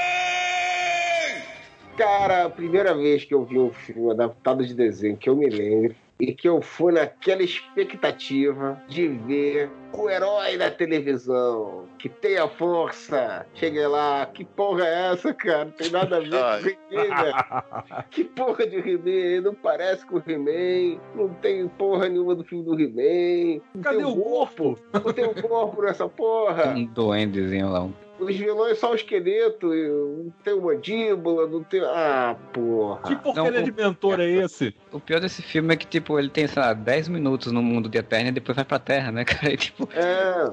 Cara, 1.97 2.45
a 2.45 2.51
primeira 2.51 2.95
vez 2.95 3.25
que 3.25 3.33
eu 3.33 3.45
vi 3.47 3.59
um 3.59 3.73
filme 3.73 4.11
adaptado 4.11 4.63
de 4.67 4.75
desenho 4.75 5.17
que 5.17 5.31
eu 5.31 5.35
me 5.35 5.49
lembro 5.49 5.95
e 6.21 6.35
que 6.35 6.47
eu 6.47 6.61
fui 6.61 6.93
naquela 6.93 7.43
expectativa 7.43 8.79
de 8.89 9.09
ver 9.09 9.71
o 9.95 10.11
herói 10.11 10.59
da 10.59 10.71
televisão, 10.71 11.87
que 11.99 12.11
tem 12.11 12.37
a 12.37 12.47
força. 12.47 13.47
Cheguei 13.55 13.87
lá, 13.87 14.27
que 14.27 14.45
porra 14.45 14.85
é 14.87 15.13
essa, 15.13 15.33
cara? 15.33 15.65
Não 15.65 15.73
tem 15.73 15.91
nada 15.91 16.19
a 16.19 16.21
ver 16.21 16.31
com 16.31 16.95
He-Man, 16.95 17.23
velho. 17.23 18.05
Que 18.11 18.25
porra 18.25 18.67
de 18.67 18.77
He-Man? 18.77 19.41
Não 19.45 19.55
parece 19.55 20.05
com 20.05 20.17
o 20.19 20.23
He-Man. 20.27 21.01
Não 21.15 21.29
tem 21.35 21.67
porra 21.69 22.07
nenhuma 22.09 22.35
do 22.35 22.45
filme 22.45 22.65
do 22.65 22.79
He-Man. 22.79 23.63
Não 23.75 23.83
Cadê 23.83 23.97
tem 23.97 24.05
o 24.07 24.15
corpo? 24.17 24.79
Não 24.93 25.13
tem 25.13 25.25
um 25.25 25.35
corpo 25.35 25.81
nessa 25.83 26.07
porra. 26.07 26.69
Um 26.77 26.85
duendezinho 26.85 27.71
lá. 27.71 27.83
um- 27.85 27.93
Os 28.23 28.37
vilões 28.37 28.79
só 28.79 28.93
o 28.93 28.95
esqueleto, 28.95 29.67
não 29.69 30.33
tem 30.45 30.61
mandíbula, 30.61 31.47
não 31.47 31.63
tem. 31.65 31.81
Ah, 31.83 32.37
porra. 32.53 33.03
Que 33.03 33.17
porcaria 33.17 33.51
Não, 33.53 33.61
o- 33.61 33.65
de 33.65 33.73
mentor 33.73 34.21
é 34.21 34.31
esse? 34.31 34.75
O 34.93 35.01
pior 35.01 35.21
desse 35.21 35.43
filme 35.43 35.75
é 35.75 35.77
que, 35.77 35.87
tipo, 35.87 36.19
ele 36.19 36.29
tem, 36.29 36.47
sei 36.47 36.63
lá, 36.63 36.73
10 36.73 37.09
minutos 37.09 37.51
no 37.53 37.63
mundo 37.63 37.89
de 37.89 37.99
Eterna 37.99 38.29
e 38.29 38.33
depois 38.33 38.55
vai 38.57 38.65
pra 38.65 38.79
Terra, 38.79 39.11
né, 39.11 39.25
cara? 39.51 39.53
E, 39.53 39.57
tipo, 39.57 39.89
É, 39.95 40.51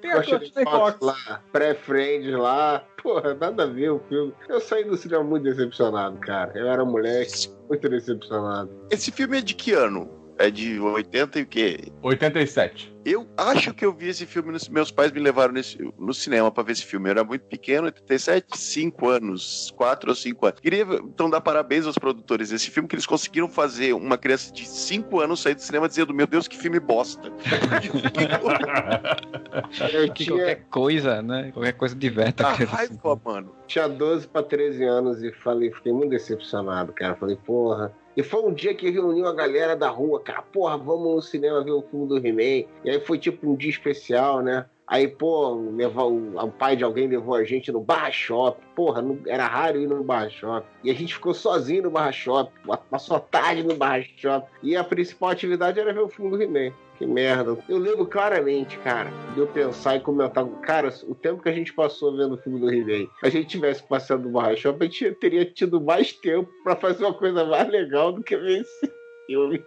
Tem 0.00 0.10
a 0.12 0.70
Fox 0.70 0.98
lá, 1.00 1.42
pré-friends 1.52 2.32
lá. 2.34 2.84
Porra, 3.02 3.34
nada 3.34 3.64
a 3.64 3.66
ver 3.66 3.90
o 3.90 4.00
filme. 4.08 4.32
Eu 4.48 4.60
saí 4.60 4.84
do 4.84 4.96
cinema 4.96 5.24
muito 5.24 5.42
decepcionado, 5.44 6.16
cara. 6.18 6.52
Eu 6.56 6.68
era 6.68 6.84
moleque, 6.84 7.48
muito 7.68 7.88
decepcionado. 7.88 8.70
Esse 8.90 9.10
filme 9.10 9.38
é 9.38 9.40
de 9.40 9.54
que 9.54 9.72
ano? 9.72 10.08
É 10.42 10.50
de 10.50 10.80
80 10.80 11.38
e 11.38 11.42
o 11.42 11.46
quê? 11.46 11.78
87. 12.02 12.90
Eu 13.04 13.28
acho 13.36 13.72
que 13.74 13.84
eu 13.84 13.92
vi 13.92 14.08
esse 14.08 14.26
filme, 14.26 14.50
nos- 14.52 14.68
meus 14.68 14.90
pais 14.90 15.10
me 15.12 15.20
levaram 15.20 15.52
nesse- 15.52 15.78
no 15.98 16.12
cinema 16.14 16.50
pra 16.50 16.62
ver 16.64 16.72
esse 16.72 16.84
filme. 16.84 17.08
Eu 17.08 17.12
era 17.12 17.22
muito 17.24 17.44
pequeno, 17.46 17.86
87, 17.86 18.56
5 18.58 19.08
anos, 19.08 19.72
4 19.76 20.10
ou 20.10 20.14
5 20.16 20.46
anos. 20.46 20.58
Queria 20.60 20.82
então 20.82 21.30
dar 21.30 21.40
parabéns 21.40 21.86
aos 21.86 21.96
produtores 21.96 22.50
desse 22.50 22.70
filme, 22.70 22.88
que 22.88 22.94
eles 22.96 23.06
conseguiram 23.06 23.48
fazer 23.48 23.92
uma 23.92 24.18
criança 24.18 24.52
de 24.52 24.66
5 24.66 25.20
anos 25.20 25.40
sair 25.42 25.54
do 25.54 25.62
cinema 25.62 25.88
dizendo: 25.88 26.12
Meu 26.14 26.26
Deus, 26.26 26.48
que 26.48 26.56
filme 26.56 26.80
bosta. 26.80 27.30
Eu 29.92 30.12
que 30.12 30.24
tinha, 30.24 30.36
qualquer 30.36 30.64
coisa, 30.70 31.22
né? 31.22 31.50
Qualquer 31.52 31.72
coisa 31.72 31.94
diverta. 31.94 32.46
A 32.46 32.52
raiva, 32.52 33.20
mano. 33.24 33.52
tinha 33.66 33.88
12 33.88 34.26
pra 34.28 34.42
13 34.42 34.84
anos 34.84 35.22
e 35.22 35.32
falei, 35.32 35.70
fiquei 35.72 35.92
muito 35.92 36.10
decepcionado, 36.10 36.92
cara. 36.92 37.14
Falei, 37.14 37.36
porra. 37.36 37.92
E 38.16 38.22
foi 38.22 38.42
um 38.42 38.52
dia 38.52 38.74
que 38.74 38.90
reuniu 38.90 39.26
a 39.26 39.32
galera 39.34 39.74
da 39.74 39.88
rua, 39.88 40.20
cara, 40.20 40.42
porra, 40.42 40.76
vamos 40.76 41.14
no 41.14 41.22
cinema 41.22 41.62
ver 41.64 41.70
o 41.72 41.82
filme 41.82 42.06
do 42.06 42.18
He-Man. 42.18 42.68
E 42.84 42.90
aí 42.90 43.00
foi 43.00 43.18
tipo 43.18 43.48
um 43.50 43.54
dia 43.56 43.70
especial, 43.70 44.40
né? 44.42 44.66
Aí, 44.86 45.08
pô, 45.08 45.54
levar 45.74 46.02
o, 46.04 46.36
o 46.36 46.50
pai 46.50 46.76
de 46.76 46.84
alguém 46.84 47.06
levou 47.08 47.34
a 47.34 47.44
gente 47.44 47.72
no 47.72 47.80
Barra 47.80 48.10
Shop. 48.10 48.60
Porra, 48.74 49.00
não- 49.00 49.18
era 49.26 49.46
raro 49.46 49.80
ir 49.80 49.86
no 49.86 50.02
Barra 50.04 50.28
Shop. 50.28 50.66
E 50.84 50.90
a 50.90 50.94
gente 50.94 51.14
ficou 51.14 51.32
sozinho 51.32 51.84
no 51.84 51.90
Barra 51.90 52.12
Shop. 52.12 52.52
Passou 52.90 53.16
a 53.16 53.20
tarde 53.20 53.62
no 53.62 53.74
Barra 53.74 54.02
Shop. 54.18 54.46
E 54.62 54.76
a 54.76 54.84
principal 54.84 55.30
atividade 55.30 55.80
era 55.80 55.94
ver 55.94 56.00
o 56.00 56.08
filme 56.08 56.30
do 56.36 56.42
He-Man. 56.42 56.74
Que 57.02 57.06
merda. 57.08 57.58
Eu 57.68 57.78
lembro 57.78 58.06
claramente, 58.06 58.78
cara, 58.78 59.10
de 59.34 59.40
eu 59.40 59.46
pensar 59.48 59.96
e 59.96 60.00
comentar. 60.00 60.46
Cara, 60.62 60.88
o 61.08 61.16
tempo 61.16 61.42
que 61.42 61.48
a 61.48 61.52
gente 61.52 61.72
passou 61.72 62.16
vendo 62.16 62.36
o 62.36 62.38
filme 62.38 62.60
do 62.60 62.72
He-Man, 62.72 63.08
a 63.24 63.28
gente 63.28 63.48
tivesse 63.48 63.82
passando 63.82 64.22
no 64.22 64.30
Barra 64.30 64.54
Shop, 64.54 64.78
a 64.80 64.84
gente 64.84 65.10
teria 65.16 65.44
tido 65.44 65.80
mais 65.80 66.12
tempo 66.12 66.48
pra 66.62 66.76
fazer 66.76 67.02
uma 67.04 67.12
coisa 67.12 67.44
mais 67.44 67.68
legal 67.68 68.12
do 68.12 68.22
que 68.22 68.36
ver 68.36 68.60
esse 68.60 68.92
filme. 69.26 69.66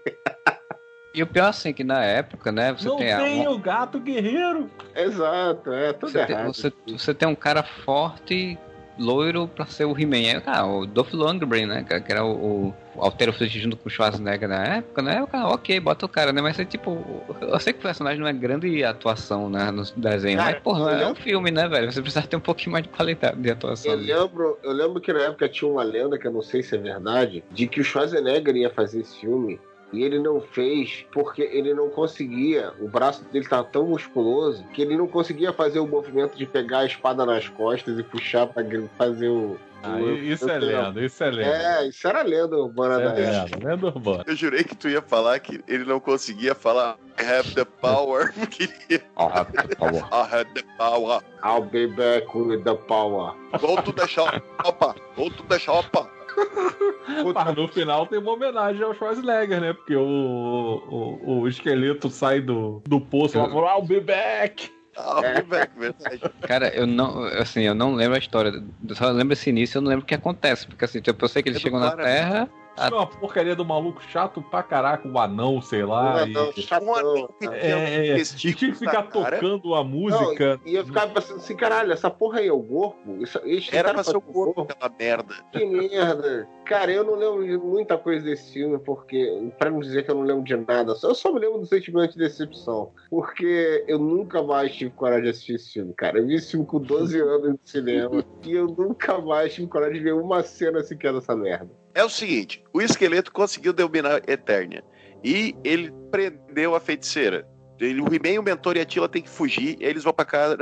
E 1.13 1.21
o 1.23 1.27
pior, 1.27 1.47
assim, 1.49 1.73
que 1.73 1.83
na 1.83 2.05
época, 2.05 2.53
né? 2.53 2.71
Você 2.71 2.87
Não 2.87 2.95
tem, 2.95 3.11
a- 3.11 3.17
tem 3.17 3.41
uma- 3.41 3.51
o 3.51 3.57
gato 3.59 3.99
guerreiro. 3.99 4.69
Exato, 4.95 5.73
é 5.73 5.91
tudo 5.91 6.13
você, 6.13 6.25
tem, 6.25 6.35
errado. 6.37 6.53
você, 6.53 6.73
você 6.87 7.13
tem 7.13 7.27
um 7.27 7.35
cara 7.35 7.63
forte, 7.63 8.57
loiro, 8.97 9.47
pra 9.47 9.65
ser 9.65 9.85
o 9.85 9.97
He-Man. 9.97 10.41
Cara, 10.41 10.65
o 10.65 10.85
Dolph 10.85 11.13
Lundgren, 11.13 11.65
né? 11.65 11.83
cara, 11.83 12.01
Que 12.01 12.11
era 12.11 12.23
o, 12.23 12.73
o 12.95 13.01
Alterofilho 13.01 13.49
junto 13.49 13.77
com 13.77 13.87
o 13.87 13.91
Schwarzenegger 13.91 14.47
na 14.47 14.63
época, 14.63 15.01
né? 15.01 15.21
O 15.21 15.27
cara, 15.27 15.47
ok, 15.47 15.79
bota 15.79 16.05
o 16.05 16.09
cara, 16.09 16.31
né? 16.31 16.41
Mas 16.41 16.59
é 16.59 16.65
tipo. 16.65 17.25
Eu 17.41 17.59
sei 17.59 17.73
que 17.73 17.79
o 17.79 17.81
personagem 17.83 18.19
não 18.19 18.27
é 18.27 18.33
grande 18.33 18.83
atuação, 18.83 19.49
né? 19.49 19.71
No 19.71 19.83
desenho. 19.95 20.37
Cara, 20.37 20.51
mas, 20.53 20.61
porra, 20.61 20.91
é 20.91 21.07
um 21.07 21.15
filme, 21.15 21.51
né, 21.51 21.67
velho? 21.67 21.91
Você 21.91 22.01
precisa 22.01 22.25
ter 22.25 22.35
um 22.35 22.41
pouquinho 22.41 22.71
mais 22.71 22.83
de 22.83 22.89
qualidade 22.89 23.39
de 23.39 23.51
atuação. 23.51 23.91
Eu 23.91 23.97
lembro, 23.97 24.57
eu 24.63 24.71
lembro 24.71 25.01
que 25.01 25.11
na 25.11 25.21
época 25.21 25.49
tinha 25.49 25.69
uma 25.69 25.83
lenda, 25.83 26.17
que 26.17 26.27
eu 26.27 26.31
não 26.31 26.41
sei 26.41 26.63
se 26.63 26.75
é 26.75 26.77
verdade, 26.77 27.43
de 27.51 27.67
que 27.67 27.81
o 27.81 27.83
Schwarzenegger 27.83 28.55
ia 28.55 28.69
fazer 28.69 29.01
esse 29.01 29.19
filme 29.19 29.59
e 29.93 30.03
ele 30.03 30.19
não 30.19 30.41
fez 30.41 31.05
porque 31.13 31.41
ele 31.41 31.73
não 31.73 31.89
conseguia, 31.89 32.73
o 32.79 32.87
braço 32.87 33.23
dele 33.25 33.45
estava 33.45 33.63
tão 33.63 33.85
musculoso 33.87 34.63
que 34.73 34.81
ele 34.81 34.97
não 34.97 35.07
conseguia 35.07 35.53
fazer 35.53 35.79
o 35.79 35.87
movimento 35.87 36.35
de 36.37 36.45
pegar 36.45 36.79
a 36.79 36.85
espada 36.85 37.25
nas 37.25 37.47
costas 37.47 37.97
e 37.97 38.03
puxar 38.03 38.47
para 38.47 38.63
fazer 38.97 39.29
o. 39.29 39.57
Ah, 39.83 39.97
o- 39.97 40.17
isso 40.17 40.49
é 40.49 40.57
lenda, 40.57 40.99
isso 41.05 41.23
é 41.23 41.29
lenda. 41.29 41.51
É, 41.83 41.87
isso 41.87 42.07
era 42.07 42.23
lenda 42.23 42.57
urbana 42.57 42.97
da 42.99 43.11
É 43.19 43.43
lenda, 43.43 43.69
lenda 43.69 43.85
urbana. 43.87 44.23
Eu 44.25 44.35
jurei 44.35 44.63
que 44.63 44.75
tu 44.75 44.89
ia 44.89 44.99
falar 45.01 45.37
que 45.39 45.63
ele 45.67 45.85
não 45.85 45.99
conseguia 45.99 46.55
falar 46.55 46.97
I 47.19 47.23
have 47.23 47.53
the 47.53 47.65
power. 47.65 48.33
Ah, 49.15 49.45
por 49.45 49.75
favor. 49.77 50.09
I 50.11 50.35
have 50.35 50.49
the 50.55 50.63
power. 50.77 51.21
I'll 51.43 51.61
be 51.61 51.85
back 51.87 52.25
with 52.35 52.63
the 52.63 52.73
power. 52.73 53.35
Vou 53.59 53.79
tu 53.83 53.91
deixar, 53.93 54.41
opa, 54.65 54.95
vou 55.15 55.29
tu 55.29 55.43
deixar, 55.43 55.73
opa. 55.73 56.09
Mas 57.33 57.55
no 57.55 57.67
final 57.67 58.05
tem 58.07 58.19
uma 58.19 58.31
homenagem 58.33 58.83
ao 58.83 58.93
Schwarzenegger, 58.93 59.61
né? 59.61 59.73
Porque 59.73 59.95
o, 59.95 60.03
o, 60.03 61.39
o 61.39 61.47
esqueleto 61.47 62.09
sai 62.09 62.41
do, 62.41 62.81
do 62.87 62.99
poço 62.99 63.37
lá 63.37 63.47
e 63.47 63.51
fala, 63.51 63.75
I'll 63.75 63.85
be 63.85 63.99
back! 63.99 64.71
Ah, 64.97 65.19
velho, 65.21 65.69
verdade. 65.77 66.21
Cara, 66.41 66.69
eu 66.69 66.87
não, 66.87 67.25
assim, 67.25 67.63
eu 67.63 67.75
não 67.75 67.95
lembro 67.95 68.15
a 68.15 68.19
história. 68.19 68.63
Eu 68.87 68.95
só 68.95 69.09
lembro 69.11 69.33
esse 69.33 69.49
início, 69.49 69.77
eu 69.77 69.81
não 69.81 69.89
lembro 69.89 70.03
o 70.03 70.07
que 70.07 70.15
acontece. 70.15 70.65
Porque 70.67 70.85
assim, 70.85 71.01
tipo, 71.01 71.23
eu 71.23 71.27
sei 71.27 71.43
que 71.43 71.49
eles 71.49 71.59
É 71.59 71.61
chegam 71.61 71.79
na 71.79 71.91
Clara, 71.91 72.03
Terra. 72.03 72.49
Isso 72.77 72.93
é 72.93 72.97
uma 72.97 73.07
porcaria 73.07 73.55
do 73.55 73.63
maluco 73.63 74.03
chato 74.03 74.41
pra 74.41 74.61
caraca, 74.61 75.07
o 75.07 75.17
anão, 75.17 75.61
sei 75.61 75.83
lá. 75.83 76.25
Não, 76.25 76.45
não, 76.45 76.51
e- 76.55 76.61
chatão, 76.61 76.87
Um 76.87 76.95
anão 76.95 77.27
que 77.39 77.47
cara. 77.47 77.59
tinha 77.59 77.77
É, 77.77 78.07
é, 78.09 78.17
e 78.17 78.23
tinha 78.25 78.53
que 78.53 78.73
ficar 78.73 79.03
tocando 79.03 79.73
a 79.73 79.83
música. 79.83 80.59
E 80.65 80.75
eu 80.75 80.85
ficava 80.85 81.13
pensando 81.13 81.37
assim, 81.37 81.55
caralho, 81.55 81.93
essa 81.93 82.09
porra 82.09 82.39
aí 82.39 82.47
é 82.47 82.53
o 82.53 82.61
corpo? 82.61 83.23
Isso, 83.23 83.39
isso 83.45 83.69
Era 83.73 83.89
cara 83.89 83.93
pra 83.95 84.03
ser 84.03 84.17
o 84.17 84.21
faz 84.21 84.33
corpo, 84.33 84.61
aquela 84.61 84.93
merda. 84.97 85.35
Que 85.51 85.65
merda. 85.65 86.47
Cara, 86.65 86.91
eu 86.91 87.03
não 87.03 87.15
lembro 87.15 87.45
de 87.45 87.57
muita 87.57 87.97
coisa 87.97 88.25
desse 88.25 88.53
filme, 88.53 88.79
porque, 88.79 89.51
pra 89.57 89.69
não 89.69 89.79
dizer 89.79 90.03
que 90.03 90.11
eu 90.11 90.15
não 90.15 90.23
lembro 90.23 90.43
de 90.43 90.57
nada, 90.57 90.95
eu 91.03 91.15
só 91.15 91.31
me 91.31 91.39
lembro 91.39 91.59
do 91.59 91.65
sentimento 91.65 92.13
de 92.13 92.17
decepção. 92.19 92.91
Porque 93.09 93.85
eu 93.87 93.99
nunca 93.99 94.41
mais 94.43 94.73
tive 94.75 94.91
coragem 94.91 95.23
de 95.23 95.29
assistir 95.29 95.55
esse 95.55 95.73
filme, 95.73 95.93
cara. 95.93 96.17
Eu 96.17 96.25
vi 96.25 96.35
esse 96.35 96.51
filme 96.51 96.65
com 96.65 96.79
12 96.79 97.19
anos 97.21 97.49
no 97.51 97.59
cinema 97.63 98.23
e 98.43 98.51
eu 98.51 98.67
nunca 98.67 99.19
mais 99.21 99.53
tive 99.53 99.67
coragem 99.67 99.93
de 99.97 100.03
ver 100.03 100.13
uma 100.13 100.41
cena 100.43 100.83
sequer 100.83 101.13
dessa 101.13 101.35
merda. 101.35 101.69
É 101.95 102.03
o 102.03 102.09
seguinte, 102.09 102.61
o 102.73 102.81
esqueleto 102.81 103.31
conseguiu 103.31 103.71
dominar 103.71 104.21
Eternia. 104.27 104.83
E 105.23 105.55
ele 105.63 105.93
prendeu 106.11 106.75
a 106.75 106.79
feiticeira. 106.79 107.47
Ele, 107.79 108.01
o 108.01 108.05
He-Man, 108.05 108.39
o 108.39 108.43
mentor 108.43 108.77
e 108.77 108.81
a 108.81 108.85
Tila 108.85 109.09
tem 109.09 109.21
que 109.21 109.29
fugir, 109.29 109.77
e 109.79 109.85
eles 109.85 110.03
vão 110.03 110.13
pra 110.13 110.25
casa 110.25 110.57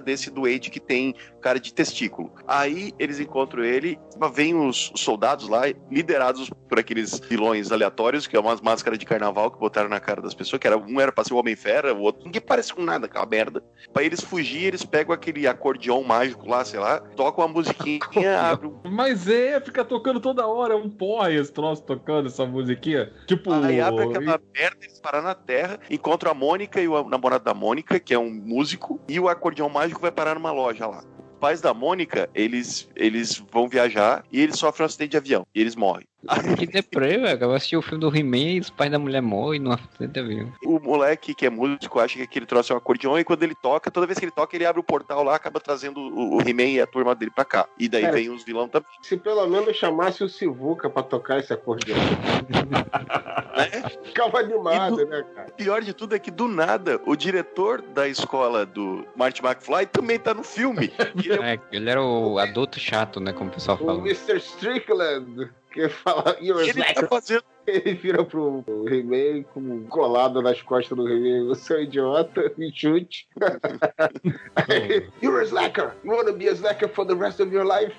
desse 0.00 0.30
doente 0.30 0.70
que 0.70 0.80
tem 0.80 1.14
cara 1.40 1.58
de 1.58 1.72
testículo. 1.72 2.32
Aí 2.46 2.92
eles 2.98 3.20
encontram 3.20 3.64
ele, 3.64 3.98
vem 4.32 4.54
os, 4.54 4.90
os 4.94 5.00
soldados 5.00 5.48
lá, 5.48 5.62
liderados 5.90 6.50
por 6.68 6.78
aqueles 6.78 7.18
vilões 7.18 7.72
aleatórios, 7.72 8.26
que 8.26 8.36
é 8.36 8.40
umas 8.40 8.60
máscaras 8.60 8.98
de 8.98 9.06
carnaval 9.06 9.50
que 9.50 9.58
botaram 9.58 9.88
na 9.88 10.00
cara 10.00 10.20
das 10.20 10.34
pessoas, 10.34 10.60
que 10.60 10.66
era, 10.66 10.76
um 10.76 11.00
era 11.00 11.12
pra 11.12 11.24
ser 11.24 11.34
o 11.34 11.38
Homem-Fera, 11.38 11.94
o 11.94 12.00
outro 12.00 12.24
ninguém 12.24 12.40
parece 12.40 12.74
com 12.74 12.82
nada, 12.82 13.06
aquela 13.06 13.26
merda. 13.26 13.62
Pra 13.92 14.02
eles 14.02 14.20
fugir, 14.20 14.64
eles 14.64 14.84
pegam 14.84 15.14
aquele 15.14 15.46
acordeão 15.46 16.02
mágico 16.02 16.48
lá, 16.48 16.64
sei 16.64 16.80
lá, 16.80 17.00
tocam 17.16 17.44
uma 17.44 17.52
musiquinha, 17.52 18.00
abrem 18.50 18.70
um 18.70 18.90
Mas 18.90 19.28
é, 19.28 19.60
fica 19.60 19.84
tocando 19.84 20.20
toda 20.20 20.46
hora, 20.46 20.74
é 20.74 20.76
um 20.76 20.90
porra 20.90 21.32
esse 21.32 21.52
troço 21.52 21.82
tocando 21.82 22.26
essa 22.26 22.44
musiquinha. 22.44 23.10
Tipo. 23.26 23.52
Aí 23.52 23.80
abre 23.80 24.04
aquela 24.04 24.40
merda, 24.54 24.76
eles 24.82 25.00
param 25.00 25.22
na 25.22 25.34
Terra, 25.34 25.78
encontram 25.90 26.30
a 26.30 26.34
Mônica 26.34 26.57
e 26.64 26.88
o 26.88 27.08
namorado 27.08 27.44
da 27.44 27.54
Mônica, 27.54 28.00
que 28.00 28.14
é 28.14 28.18
um 28.18 28.30
músico, 28.30 29.00
e 29.08 29.20
o 29.20 29.28
acordeão 29.28 29.68
mágico 29.68 30.00
vai 30.00 30.10
parar 30.10 30.34
numa 30.34 30.50
loja 30.50 30.86
lá. 30.86 31.04
Pais 31.38 31.60
da 31.60 31.72
Mônica, 31.72 32.28
eles, 32.34 32.88
eles 32.96 33.42
vão 33.50 33.68
viajar 33.68 34.24
e 34.32 34.40
eles 34.40 34.58
sofrem 34.58 34.84
um 34.84 34.86
acidente 34.86 35.12
de 35.12 35.16
avião. 35.16 35.46
E 35.54 35.60
eles 35.60 35.76
morrem. 35.76 36.06
Que 36.56 36.66
deprê, 36.66 37.18
velho. 37.18 37.42
Eu 37.42 37.52
assisti 37.52 37.76
o 37.76 37.82
filme 37.82 38.00
do 38.00 38.14
He-Man 38.14 38.36
e 38.36 38.60
os 38.60 38.70
pais 38.70 38.90
da 38.90 38.98
mulher 38.98 39.22
morrem 39.22 39.60
numa 39.60 39.78
avião. 40.00 40.52
O 40.64 40.78
moleque 40.78 41.34
que 41.34 41.46
é 41.46 41.50
músico 41.50 41.98
acha 41.98 42.16
que 42.16 42.22
aquele 42.22 42.46
troço 42.46 42.72
é 42.72 42.74
um 42.74 42.78
acordeão 42.78 43.18
e 43.18 43.24
quando 43.24 43.42
ele 43.42 43.54
toca, 43.54 43.90
toda 43.90 44.06
vez 44.06 44.18
que 44.18 44.24
ele 44.24 44.32
toca, 44.32 44.54
ele 44.56 44.66
abre 44.66 44.80
o 44.80 44.84
portal 44.84 45.22
lá, 45.22 45.34
acaba 45.34 45.60
trazendo 45.60 45.98
o, 46.00 46.36
o 46.36 46.40
He-Man 46.40 46.64
e 46.64 46.80
a 46.80 46.86
turma 46.86 47.14
dele 47.14 47.30
pra 47.34 47.44
cá. 47.44 47.68
E 47.78 47.88
daí 47.88 48.02
Cara, 48.02 48.14
vem 48.14 48.30
os 48.30 48.44
vilões 48.44 48.70
também. 48.70 48.88
Se 49.02 49.16
pelo 49.16 49.46
menos 49.46 49.76
chamasse 49.76 50.22
o 50.22 50.28
Sivuca 50.28 50.90
pra 50.90 51.02
tocar 51.02 51.38
esse 51.38 51.52
acordeão. 51.52 51.98
Né? 53.58 53.82
Ficava 54.04 54.38
animado, 54.38 55.04
né, 55.06 55.24
cara? 55.34 55.48
O 55.48 55.52
pior 55.52 55.82
de 55.82 55.92
tudo 55.92 56.14
é 56.14 56.18
que, 56.18 56.30
do 56.30 56.46
nada, 56.46 57.00
o 57.04 57.16
diretor 57.16 57.82
da 57.82 58.06
escola 58.06 58.64
do 58.64 59.04
Marty 59.16 59.44
McFly 59.44 59.86
também 59.86 60.18
tá 60.18 60.32
no 60.32 60.44
filme. 60.44 60.92
Ele 61.16 61.32
é 61.42 61.54
É, 61.54 61.60
ele 61.72 61.90
era 61.90 62.00
o 62.00 62.38
adulto 62.38 62.78
chato, 62.78 63.18
né? 63.18 63.32
Como 63.32 63.50
o 63.50 63.52
pessoal 63.52 63.76
O 63.80 63.84
fala. 63.84 63.98
Mr. 63.98 64.36
Strickland, 64.36 65.50
que 65.78 65.88
fala, 65.88 66.36
you're 66.40 66.62
ele 66.62 66.72
tá 66.74 66.80
slacker. 66.90 67.08
fazendo 67.08 67.44
Ele 67.66 67.94
vira 67.94 68.24
pro 68.24 68.64
He-Man 68.88 69.42
com 69.54 69.84
colado 69.88 70.40
nas 70.42 70.60
costas 70.62 70.96
do 70.96 71.06
He-Man. 71.08 71.46
Você 71.48 71.74
é 71.74 71.76
um 71.78 71.80
idiota, 71.82 72.52
me 72.56 72.72
chute. 72.74 73.28
You're 75.22 75.40
a 75.40 75.44
slacker. 75.44 75.92
You 76.04 76.12
wanna 76.12 76.32
be 76.32 76.48
a 76.48 76.52
slacker 76.52 76.88
for 76.88 77.04
the 77.06 77.14
rest 77.14 77.40
of 77.40 77.52
your 77.54 77.64
life? 77.66 77.94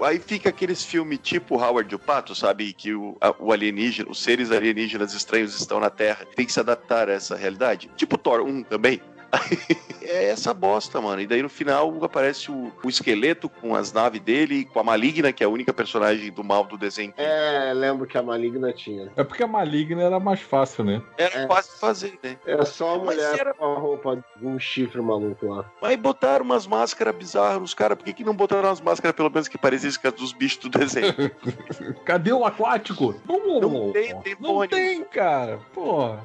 Aí 0.00 0.18
fica 0.18 0.48
aqueles 0.48 0.84
filmes 0.84 1.20
tipo 1.22 1.54
Howard 1.62 1.92
e 1.92 1.94
o 1.94 1.98
Pato, 1.98 2.34
sabe? 2.34 2.72
Que 2.72 2.92
o, 2.92 3.16
a- 3.20 3.36
o 3.38 3.52
alienígena, 3.52 4.10
os 4.10 4.20
seres 4.20 4.50
alienígenas 4.50 5.14
estranhos 5.14 5.54
estão 5.56 5.78
na 5.78 5.90
Terra, 5.90 6.26
tem 6.34 6.44
que 6.44 6.52
se 6.52 6.58
adaptar 6.58 7.08
a 7.08 7.12
essa 7.12 7.36
realidade. 7.36 7.88
Tipo 7.96 8.18
Thor 8.18 8.40
1 8.42 8.64
também. 8.64 9.00
É 10.02 10.26
essa 10.28 10.52
bosta, 10.52 11.00
mano. 11.00 11.20
E 11.20 11.26
daí 11.26 11.42
no 11.42 11.48
final 11.48 11.92
aparece 12.04 12.50
o, 12.50 12.72
o 12.84 12.88
esqueleto 12.88 13.48
com 13.48 13.74
as 13.74 13.92
naves 13.92 14.20
dele, 14.20 14.64
com 14.66 14.78
a 14.80 14.84
Maligna, 14.84 15.32
que 15.32 15.42
é 15.42 15.46
a 15.46 15.50
única 15.50 15.72
personagem 15.72 16.30
do 16.30 16.44
mal 16.44 16.64
do 16.64 16.76
desenho. 16.76 17.12
É, 17.16 17.72
lembro 17.74 18.06
que 18.06 18.18
a 18.18 18.22
Maligna 18.22 18.72
tinha. 18.72 19.10
É 19.16 19.24
porque 19.24 19.42
a 19.42 19.46
maligna 19.46 20.02
era 20.02 20.20
mais 20.20 20.40
fácil, 20.40 20.84
né? 20.84 21.02
Era 21.16 21.40
É. 21.40 21.46
fácil 21.46 21.72
de 21.74 21.80
fazer, 21.80 22.18
né? 22.22 22.36
Era 22.46 22.64
só 22.64 22.94
a 22.94 22.98
Mas 22.98 23.16
mulher 23.16 23.38
era- 23.40 23.54
com 23.54 23.64
a 23.64 23.78
roupa 23.78 24.24
de 24.36 24.46
um 24.46 24.58
chifre 24.58 25.00
maluco 25.00 25.46
lá. 25.46 25.70
Mas 25.80 25.96
botaram 25.96 26.44
umas 26.44 26.66
máscaras 26.66 27.14
bizarras 27.14 27.60
nos 27.60 27.74
caras. 27.74 27.96
Por 27.96 28.04
que, 28.04 28.12
que 28.12 28.24
não 28.24 28.34
botaram 28.34 28.68
umas 28.68 28.80
máscaras, 28.80 29.14
pelo 29.16 29.30
menos, 29.30 29.48
que 29.48 29.58
parecessem 29.58 30.00
com 30.00 30.08
as 30.08 30.14
dos 30.14 30.32
bichos 30.32 30.58
do 30.58 30.68
desenho? 30.78 31.14
Cadê 32.04 32.32
o 32.32 32.44
aquático? 32.44 33.14
Não 33.26 33.92
tem 33.92 34.12
Não 34.14 34.20
demônio. 34.22 34.68
tem, 34.70 35.04
cara. 35.04 35.58
Porra. 35.72 36.22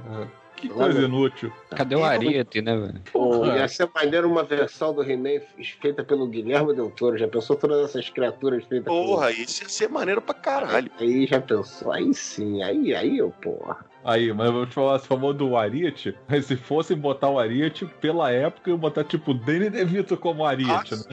Que 0.58 0.68
coisa 0.70 1.04
inútil. 1.04 1.52
Cadê 1.70 1.96
o 1.96 2.04
Ariete, 2.04 2.64
né, 2.64 2.76
velho? 2.76 3.02
Pô, 3.14 3.46
ia 3.46 3.68
ser 3.68 3.88
maneiro 3.94 4.28
uma 4.28 4.44
versão 4.44 4.92
do 4.92 5.04
He-Man 5.04 5.40
feita 5.80 6.04
pelo 6.04 6.28
Guilherme 6.28 6.74
Del 6.74 6.90
Toro. 6.90 7.16
Já 7.16 7.28
pensou 7.28 7.56
todas 7.56 7.86
essas 7.86 8.10
criaturas 8.10 8.64
feitas 8.66 8.88
Porra, 8.88 9.32
isso 9.32 9.62
ia 9.64 9.70
ser 9.70 9.88
maneiro 9.88 10.20
pra 10.20 10.34
caralho. 10.34 10.92
Aí 11.00 11.28
já 11.28 11.40
pensou, 11.40 11.92
aí 11.92 12.12
sim, 12.12 12.64
aí, 12.64 12.96
aí 12.96 13.20
eu, 13.20 13.30
porra. 13.30 13.86
Aí, 14.04 14.34
mas 14.34 14.48
eu 14.48 14.54
vou 14.54 14.66
te 14.66 14.74
falar, 14.74 14.98
você 14.98 15.08
falou 15.08 15.32
do 15.32 15.56
Ariete, 15.56 16.16
mas 16.28 16.46
se 16.46 16.56
fossem 16.56 16.98
botar 16.98 17.30
o 17.30 17.38
Ariete, 17.38 17.86
pela 18.02 18.32
época, 18.32 18.72
eu 18.72 18.76
ia 18.76 18.80
botar 18.80 19.04
tipo 19.04 19.36
Danny 19.36 19.70
DeVito 19.70 20.18
como 20.18 20.44
Ariete, 20.44 20.96
né? 20.96 21.04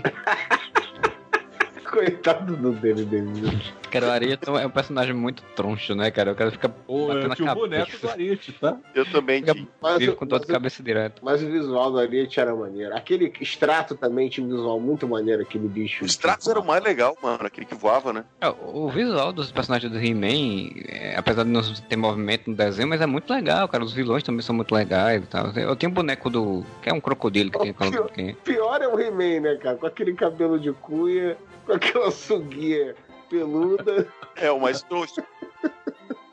Coitado 1.90 2.56
do 2.56 2.72
Danny 2.72 3.04
DeVito. 3.04 3.83
Cara, 4.00 4.06
o 4.08 4.10
Ariete 4.10 4.42
é 4.48 4.66
um 4.66 4.70
personagem 4.70 5.14
muito 5.14 5.42
troncho, 5.54 5.94
né, 5.94 6.10
cara? 6.10 6.32
O 6.32 6.34
cara 6.34 6.50
fica 6.50 6.68
Pô, 6.68 7.06
batendo 7.06 7.22
eu 7.22 7.28
na 7.28 7.36
tinha 7.36 7.52
o 7.52 7.54
boneco 7.54 7.86
cabeça. 7.86 8.06
do 8.06 8.10
Ariete, 8.10 8.52
tá? 8.52 8.76
Eu 8.94 9.06
também 9.06 9.40
Fica 9.40 9.54
tinha. 9.54 9.68
Mas, 9.80 9.98
vivo 9.98 10.16
com 10.16 10.26
dor 10.26 10.40
de 10.40 10.46
mas- 10.46 10.52
cabeça 10.52 10.82
direto. 10.82 11.22
mas 11.24 11.42
o 11.42 11.46
visual 11.50 11.90
do 11.92 11.98
Ariete 11.98 12.40
era 12.40 12.54
maneiro. 12.54 12.94
Aquele 12.96 13.32
extrato 13.40 13.94
também 13.94 14.28
tinha 14.28 14.46
um 14.46 14.50
visual 14.50 14.80
muito 14.80 15.06
maneiro, 15.08 15.42
aquele 15.42 15.68
bicho. 15.68 16.04
Os 16.04 16.16
tratos 16.16 16.48
eram 16.48 16.64
mais 16.64 16.82
legal, 16.82 17.16
mano. 17.22 17.38
Aquele 17.46 17.66
que 17.66 17.74
voava, 17.74 18.12
né? 18.12 18.24
É, 18.40 18.48
O 18.48 18.88
visual 18.88 19.32
dos 19.32 19.52
personagens 19.52 19.90
do 19.92 19.98
He-Man, 19.98 20.70
é, 20.88 21.14
apesar 21.16 21.44
de 21.44 21.50
não 21.50 21.62
ter 21.62 21.96
movimento 21.96 22.50
no 22.50 22.56
desenho, 22.56 22.88
mas 22.88 23.00
é 23.00 23.06
muito 23.06 23.32
legal, 23.32 23.68
cara. 23.68 23.84
Os 23.84 23.92
vilões 23.92 24.22
também 24.22 24.42
são 24.42 24.54
muito 24.54 24.74
legais 24.74 25.22
e 25.22 25.26
tal. 25.26 25.46
Eu 25.52 25.76
tenho 25.76 25.90
um 25.90 25.94
boneco 25.94 26.28
do. 26.28 26.64
que 26.82 26.88
é 26.88 26.92
um 26.92 27.00
crocodilo 27.00 27.50
que 27.50 27.58
tem 27.58 27.70
aquela. 27.70 28.08
que- 28.08 28.34
Pior 28.44 28.82
é 28.82 28.88
o 28.88 28.98
He-Man, 28.98 29.40
né, 29.40 29.56
cara? 29.56 29.76
Com 29.76 29.86
aquele 29.86 30.14
cabelo 30.14 30.58
de 30.58 30.72
cuia, 30.72 31.36
com 31.64 31.72
aquela 31.72 32.10
suguinha 32.12 32.94
peluda. 33.28 34.12
É, 34.36 34.50
o 34.50 34.60
mais 34.60 34.82
trouxa. 34.82 35.24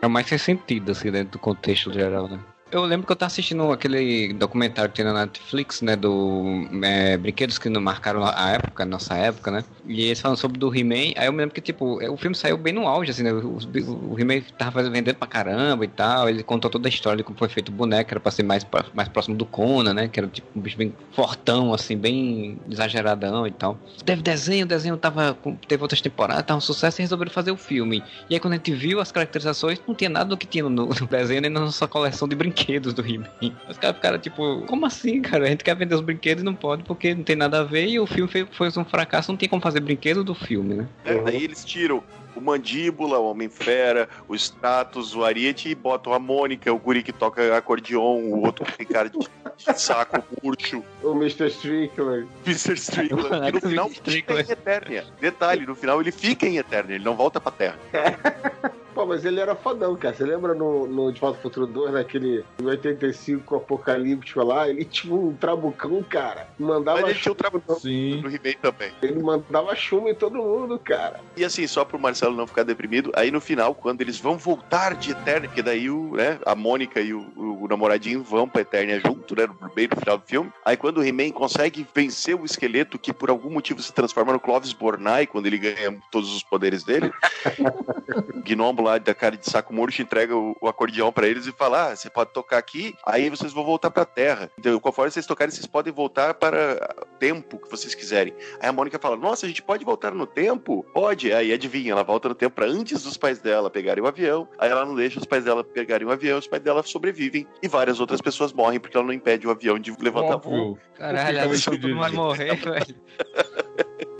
É 0.01 0.07
mais 0.07 0.27
sem 0.27 0.37
sentido, 0.37 0.91
assim, 0.91 1.11
dentro 1.11 1.33
do 1.33 1.39
contexto 1.39 1.93
geral, 1.93 2.27
né? 2.27 2.39
Eu 2.71 2.85
lembro 2.85 3.05
que 3.05 3.11
eu 3.11 3.15
tava 3.17 3.27
assistindo 3.27 3.69
aquele 3.69 4.31
documentário 4.33 4.89
que 4.89 4.95
tem 4.95 5.03
na 5.03 5.25
Netflix, 5.25 5.81
né, 5.81 5.97
do 5.97 6.45
é, 6.81 7.17
brinquedos 7.17 7.57
que 7.57 7.67
não 7.67 7.81
marcaram 7.81 8.23
a 8.23 8.51
época, 8.51 8.83
a 8.83 8.85
nossa 8.85 9.13
época, 9.17 9.51
né? 9.51 9.65
E 9.83 10.03
eles 10.05 10.21
falam 10.21 10.37
sobre 10.37 10.57
do 10.57 10.73
He-Man, 10.73 11.11
aí 11.17 11.25
eu 11.25 11.33
me 11.33 11.39
lembro 11.39 11.53
que, 11.53 11.59
tipo, 11.59 12.01
é, 12.01 12.09
o 12.09 12.15
filme 12.15 12.33
saiu 12.33 12.57
bem 12.57 12.71
no 12.71 12.87
auge, 12.87 13.11
assim, 13.11 13.23
né? 13.23 13.31
Bi- 13.67 13.83
O 13.83 14.17
He-Man 14.17 14.41
tava 14.57 14.89
vendendo 14.89 15.15
pra 15.17 15.27
caramba 15.27 15.83
e 15.83 15.87
tal, 15.89 16.29
ele 16.29 16.43
contou 16.43 16.71
toda 16.71 16.87
a 16.87 16.89
história 16.89 17.17
de 17.17 17.23
como 17.25 17.37
foi 17.37 17.49
feito 17.49 17.69
o 17.69 17.71
boneco, 17.73 18.09
era 18.13 18.21
pra 18.21 18.31
ser 18.31 18.43
mais, 18.43 18.65
mais 18.93 19.09
próximo 19.09 19.35
do 19.35 19.45
Conan, 19.45 19.93
né? 19.93 20.07
Que 20.07 20.21
era, 20.21 20.29
tipo, 20.29 20.47
um 20.55 20.61
bicho 20.61 20.77
bem 20.77 20.95
fortão, 21.11 21.73
assim, 21.73 21.97
bem 21.97 22.57
exageradão 22.69 23.45
e 23.45 23.51
tal. 23.51 23.81
Teve 24.05 24.21
desenho, 24.21 24.63
o 24.63 24.67
desenho 24.69 24.95
tava, 24.95 25.37
teve 25.67 25.81
outras 25.83 25.99
temporadas, 25.99 26.45
tava 26.45 26.57
um 26.57 26.61
sucesso 26.61 27.01
e 27.01 27.03
resolveram 27.03 27.31
fazer 27.31 27.51
o 27.51 27.57
filme. 27.57 28.01
E 28.29 28.33
aí 28.33 28.39
quando 28.39 28.53
a 28.53 28.55
gente 28.55 28.71
viu 28.73 29.01
as 29.01 29.11
caracterizações, 29.11 29.81
não 29.85 29.93
tinha 29.93 30.09
nada 30.09 30.29
do 30.29 30.37
que 30.37 30.47
tinha 30.47 30.63
no, 30.63 30.69
no 30.69 31.07
desenho, 31.09 31.41
nem 31.41 31.51
na 31.51 31.59
nossa 31.59 31.85
coleção 31.85 32.27
de 32.29 32.35
brinquedos 32.35 32.60
do 32.93 33.01
He-Man. 33.05 33.27
Os 33.69 33.77
caras 33.77 33.95
ficaram 33.97 34.19
tipo, 34.19 34.61
como 34.67 34.85
assim, 34.85 35.21
cara? 35.21 35.45
A 35.45 35.49
gente 35.49 35.63
quer 35.63 35.75
vender 35.75 35.95
os 35.95 36.01
brinquedos 36.01 36.41
e 36.41 36.45
não 36.45 36.55
pode 36.55 36.83
porque 36.83 37.13
não 37.13 37.23
tem 37.23 37.35
nada 37.35 37.59
a 37.59 37.63
ver 37.63 37.87
e 37.87 37.99
o 37.99 38.05
filme 38.07 38.29
foi, 38.29 38.45
foi 38.69 38.81
um 38.81 38.85
fracasso, 38.85 39.31
não 39.31 39.37
tem 39.37 39.49
como 39.49 39.61
fazer 39.61 39.79
brinquedo 39.79 40.23
do 40.23 40.35
filme, 40.35 40.75
né? 40.75 40.87
É, 41.05 41.15
daí 41.21 41.43
eles 41.43 41.65
tiram 41.65 42.03
o 42.35 42.39
Mandíbula, 42.41 43.19
o 43.19 43.29
Homem-Fera, 43.29 44.07
o 44.27 44.35
Stratos, 44.35 45.15
o 45.15 45.23
Ariete 45.23 45.69
e 45.69 45.75
botam 45.75 46.13
a 46.13 46.19
Mônica, 46.19 46.71
o 46.71 46.79
guri 46.79 47.03
que 47.03 47.11
toca 47.11 47.55
acordeon, 47.57 48.19
o 48.21 48.45
outro 48.45 48.65
que 48.65 48.77
tem 48.77 48.87
cara 48.87 49.09
de, 49.09 49.17
de 49.19 49.79
saco 49.81 50.23
murcho, 50.41 50.83
O 51.03 51.11
Mr. 51.11 51.47
Strickler. 51.47 52.25
Mr. 52.45 52.73
Strickland. 52.73 53.31
E 53.49 53.51
no 53.51 53.61
final 53.61 53.89
fica 53.89 54.09
Strickland. 54.09 54.47
em 54.49 54.51
Eternia. 54.51 55.05
Detalhe, 55.19 55.65
no 55.65 55.75
final 55.75 55.99
ele 55.99 56.11
fica 56.11 56.45
em 56.47 56.57
Eternia, 56.57 56.95
ele 56.95 57.03
não 57.03 57.15
volta 57.15 57.39
pra 57.41 57.51
Terra. 57.51 57.77
Pô, 58.93 59.05
mas 59.05 59.23
ele 59.25 59.39
era 59.39 59.55
fodão, 59.55 59.95
cara. 59.95 60.13
Você 60.13 60.23
lembra 60.25 60.53
no, 60.53 60.85
no 60.87 61.11
De 61.13 61.19
Volta 61.21 61.37
ao 61.37 61.41
Futuro 61.41 61.65
2, 61.65 61.93
naquele 61.93 62.43
em 62.61 62.65
85 62.65 63.55
apocalíptico 63.55 64.43
lá? 64.43 64.67
Ele 64.67 64.83
tinha 64.83 65.15
um 65.15 65.33
trabucão, 65.33 66.03
cara. 66.03 66.47
Mandava 66.59 67.01
Mas 67.01 67.11
ele 67.11 67.19
tinha 67.19 67.31
o 67.31 67.35
chumbo, 67.35 67.35
trabucão. 67.35 67.79
Sim. 67.79 68.21
No 68.21 68.27
He-Man 68.29 68.53
também. 68.61 68.91
ele 69.01 69.21
mandava 69.21 69.75
chumbo 69.75 70.09
em 70.09 70.15
todo 70.15 70.35
mundo, 70.37 70.77
cara. 70.77 71.19
E 71.37 71.43
assim, 71.45 71.65
só 71.67 71.85
pro 71.85 71.97
Marcelo 71.99 72.35
não 72.35 72.45
ficar 72.45 72.63
deprimido, 72.63 73.11
aí 73.15 73.31
no 73.31 73.39
final, 73.39 73.73
quando 73.73 74.01
eles 74.01 74.19
vão 74.19 74.37
voltar 74.37 74.95
de 74.95 75.11
Eternia, 75.11 75.47
porque 75.49 75.61
daí 75.61 75.89
o, 75.89 76.15
né, 76.15 76.39
a 76.45 76.53
Mônica 76.55 76.99
e 76.99 77.13
o, 77.13 77.21
o 77.37 77.67
namoradinho 77.69 78.21
vão 78.21 78.47
pra 78.47 78.61
Eternia 78.61 78.99
junto, 78.99 79.35
né, 79.35 79.47
no- 79.47 79.69
bem 79.73 79.87
no 79.87 79.95
final 79.95 80.17
do 80.17 80.25
filme. 80.25 80.51
Aí 80.65 80.75
quando 80.75 80.97
o 80.97 81.03
He-Man 81.03 81.31
consegue 81.31 81.87
vencer 81.95 82.35
o 82.35 82.43
esqueleto, 82.45 82.99
que 82.99 83.13
por 83.13 83.29
algum 83.29 83.49
motivo 83.49 83.81
se 83.81 83.93
transforma 83.93 84.33
no 84.33 84.39
Clovis 84.39 84.73
Bornai, 84.73 85.25
quando 85.27 85.45
ele 85.45 85.57
ganha 85.57 85.97
todos 86.11 86.35
os 86.35 86.43
poderes 86.43 86.83
dele, 86.83 87.11
o 88.35 88.41
gnomo 88.81 88.83
lá 88.83 88.97
da 88.97 89.13
cara 89.13 89.37
de 89.37 89.49
saco 89.49 89.73
murcho 89.73 90.01
entrega 90.01 90.35
o, 90.35 90.55
o 90.59 90.67
acordeão 90.67 91.11
pra 91.11 91.27
eles 91.27 91.45
e 91.45 91.51
fala, 91.51 91.91
ah, 91.91 91.95
você 91.95 92.09
pode 92.09 92.33
tocar 92.33 92.57
aqui, 92.57 92.95
aí 93.05 93.29
vocês 93.29 93.53
vão 93.53 93.63
voltar 93.63 93.91
pra 93.91 94.03
Terra. 94.03 94.49
Então, 94.57 94.77
conforme 94.79 95.11
vocês 95.11 95.25
tocarem, 95.25 95.53
vocês 95.53 95.65
podem 95.65 95.93
voltar 95.93 96.33
para 96.33 96.95
o 97.01 97.17
tempo 97.17 97.57
que 97.59 97.69
vocês 97.69 97.93
quiserem. 97.95 98.33
Aí 98.59 98.67
a 98.67 98.73
Mônica 98.73 98.99
fala: 98.99 99.15
Nossa, 99.15 99.45
a 99.45 99.49
gente 99.49 99.61
pode 99.61 99.85
voltar 99.85 100.13
no 100.13 100.25
tempo? 100.25 100.83
Pode. 100.93 101.31
Aí 101.31 101.53
adivinha, 101.53 101.91
ela 101.91 102.03
volta 102.03 102.29
no 102.29 102.35
tempo 102.35 102.55
pra 102.55 102.65
antes 102.65 103.03
dos 103.03 103.17
pais 103.17 103.39
dela 103.39 103.69
pegarem 103.69 104.03
o 104.03 104.07
avião. 104.07 104.47
Aí 104.57 104.69
ela 104.69 104.85
não 104.85 104.95
deixa 104.95 105.19
os 105.19 105.25
pais 105.25 105.43
dela 105.45 105.63
pegarem 105.63 106.07
o 106.07 106.11
avião, 106.11 106.39
os 106.39 106.47
pais 106.47 106.63
dela 106.63 106.83
sobrevivem 106.83 107.47
e 107.61 107.67
várias 107.67 107.99
outras 107.99 108.21
pessoas 108.21 108.51
morrem 108.51 108.79
porque 108.79 108.97
ela 108.97 109.05
não 109.05 109.13
impede 109.13 109.47
o 109.47 109.51
avião 109.51 109.77
de 109.77 109.95
levantar 109.99 110.37
voo. 110.37 110.77
Caralho, 110.95 111.27
Fica 111.27 111.45
a 111.45 111.49
pessoa 111.49 111.75
decidido. 111.75 111.99
vai 111.99 112.11
morrer, 112.11 112.55
velho. 112.61 112.95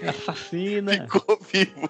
Assassina. 0.08 1.08
Ficou 1.08 1.40
vivo. 1.42 1.90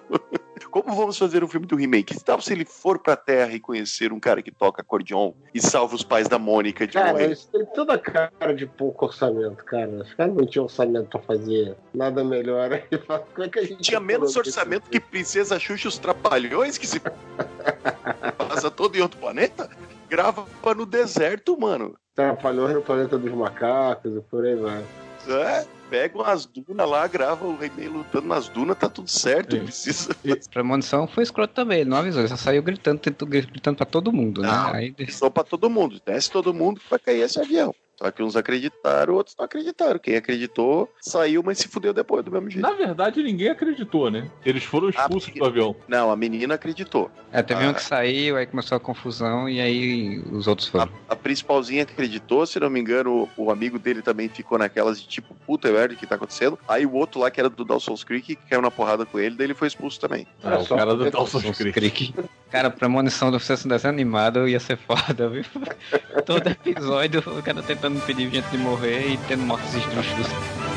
Como 0.69 0.95
vamos 0.95 1.17
fazer 1.17 1.43
um 1.43 1.47
filme 1.47 1.65
do 1.65 1.79
He-Man? 1.79 2.03
Que 2.03 2.19
tal 2.19 2.41
se 2.41 2.53
ele 2.53 2.65
for 2.65 2.99
pra 2.99 3.15
Terra 3.15 3.53
e 3.53 3.59
conhecer 3.59 4.11
um 4.11 4.19
cara 4.19 4.41
que 4.41 4.51
toca 4.51 4.81
acordeon 4.81 5.33
e 5.53 5.61
salva 5.61 5.95
os 5.95 6.03
pais 6.03 6.27
da 6.27 6.37
Mônica 6.37 6.85
de 6.85 6.93
Cara, 6.93 7.11
morrer? 7.11 7.31
isso 7.31 7.49
tem 7.51 7.65
toda 7.67 7.93
a 7.93 7.97
cara 7.97 8.53
de 8.53 8.65
pouco 8.65 9.05
orçamento, 9.05 9.63
cara. 9.65 9.89
Os 9.89 10.13
caras 10.13 10.35
não 10.35 10.45
tinham 10.45 10.65
orçamento 10.65 11.09
pra 11.09 11.19
fazer 11.21 11.75
nada 11.93 12.23
melhor. 12.23 12.71
Aí 12.73 12.83
Como 13.33 13.45
é 13.45 13.49
que 13.49 13.59
a 13.59 13.63
gente 13.63 13.81
Tinha 13.81 13.99
menos 13.99 14.35
orçamento 14.35 14.89
que 14.89 14.99
Princesa 14.99 15.59
Xuxa 15.59 15.87
os 15.87 15.97
Trapalhões, 15.97 16.77
que 16.77 16.87
se 16.87 16.99
passa 18.37 18.69
todo 18.69 18.95
em 18.95 19.01
outro 19.01 19.19
planeta, 19.19 19.69
grava 20.09 20.45
no 20.75 20.85
deserto, 20.85 21.59
mano. 21.59 21.95
Trapalhões 22.15 22.75
no 22.75 22.81
planeta 22.81 23.17
dos 23.17 23.31
macacos 23.31 24.15
e 24.15 24.21
por 24.21 24.45
aí 24.45 24.55
vai. 24.55 24.83
É, 25.27 25.65
pega 25.89 26.17
umas 26.17 26.45
dunas 26.45 26.89
lá, 26.89 27.05
grava 27.07 27.45
o 27.45 27.57
He-Man 27.63 27.97
lutando 27.97 28.27
nas 28.27 28.47
dunas, 28.47 28.77
tá 28.77 28.89
tudo 28.89 29.09
certo. 29.09 29.51
Sim. 29.51 29.57
Não 29.57 29.65
precisa. 29.65 30.15
Premonição 30.51 31.07
foi 31.07 31.23
escroto 31.23 31.53
também, 31.53 31.81
ele 31.81 31.89
não 31.89 31.97
avisou, 31.97 32.21
ele 32.21 32.29
só 32.29 32.37
saiu 32.37 32.63
gritando, 32.63 33.01
gritando 33.25 33.75
pra 33.75 33.85
todo 33.85 34.11
mundo, 34.11 34.41
né? 34.41 34.47
Não. 34.47 34.73
Aí 34.73 34.95
Só 35.09 35.29
pra 35.29 35.43
todo 35.43 35.69
mundo. 35.69 36.01
Desce 36.05 36.31
todo 36.31 36.53
mundo 36.53 36.79
que 36.79 36.89
vai 36.89 36.99
cair 36.99 37.21
esse 37.21 37.39
avião. 37.39 37.73
Só 38.01 38.09
que 38.09 38.23
uns 38.23 38.35
acreditaram, 38.35 39.13
outros 39.13 39.35
não 39.37 39.45
acreditaram. 39.45 39.99
Quem 39.99 40.15
acreditou 40.15 40.91
saiu, 40.99 41.43
mas 41.43 41.59
se 41.59 41.67
fudeu 41.67 41.93
depois, 41.93 42.25
do 42.25 42.31
mesmo 42.31 42.49
jeito. 42.49 42.63
Na 42.67 42.73
verdade, 42.73 43.21
ninguém 43.21 43.49
acreditou, 43.49 44.09
né? 44.09 44.27
Eles 44.43 44.63
foram 44.63 44.89
expulsos 44.89 45.25
porque- 45.25 45.39
do 45.39 45.45
avião. 45.45 45.75
Não, 45.87 46.09
a 46.11 46.15
menina 46.15 46.55
acreditou. 46.55 47.11
É, 47.31 47.43
teve 47.43 47.63
Ah. 47.63 47.69
um 47.69 47.73
que 47.73 47.83
saiu, 47.83 48.37
aí 48.37 48.47
começou 48.47 48.75
a 48.75 48.79
confusão 48.79 49.47
e 49.47 49.61
aí 49.61 50.19
os 50.31 50.47
outros 50.47 50.67
foram. 50.67 50.91
A, 51.07 51.13
a 51.13 51.15
principalzinha 51.15 51.83
acreditou, 51.83 52.43
se 52.47 52.59
não 52.59 52.71
me 52.71 52.79
engano, 52.79 53.29
o, 53.37 53.45
o 53.45 53.51
amigo 53.51 53.77
dele 53.77 54.01
também 54.01 54.27
ficou 54.27 54.57
naquelas 54.57 54.99
de 54.99 55.07
tipo, 55.07 55.35
puta 55.45 55.71
merda, 55.71 55.93
o 55.93 55.97
que 55.97 56.07
tá 56.07 56.15
acontecendo? 56.15 56.57
Aí 56.67 56.85
o 56.87 56.93
outro 56.93 57.19
lá, 57.21 57.29
que 57.29 57.39
era 57.39 57.49
do 57.51 57.63
Dawson's 57.63 58.03
Creek, 58.03 58.35
que 58.35 58.49
caiu 58.49 58.63
na 58.63 58.71
porrada 58.71 59.05
com 59.05 59.19
ele, 59.19 59.35
daí 59.35 59.45
ele 59.45 59.53
foi 59.53 59.67
expulso 59.67 59.99
também. 59.99 60.25
Ah, 60.43 60.57
o 60.57 60.65
só 60.65 60.75
cara 60.75 60.95
do 60.95 61.09
Dawson's 61.11 61.55
Creek. 61.55 61.71
Creek. 61.73 62.13
Cara, 62.49 62.69
premonição 62.69 63.29
do 63.31 63.39
sucesso 63.39 63.67
desenho 63.67 63.93
animado 63.93 64.47
ia 64.47 64.59
ser 64.59 64.75
foda, 64.77 65.29
viu? 65.29 65.43
Todo 66.25 66.47
episódio 66.49 67.21
o 67.25 67.41
cara 67.43 67.61
tentando 67.61 67.90
impedir 67.95 68.29
gente 68.29 68.49
de 68.49 68.57
morrer 68.57 69.13
e 69.13 69.17
tendo 69.27 69.43
mortes 69.43 69.73
esdrúxulas. 69.73 70.70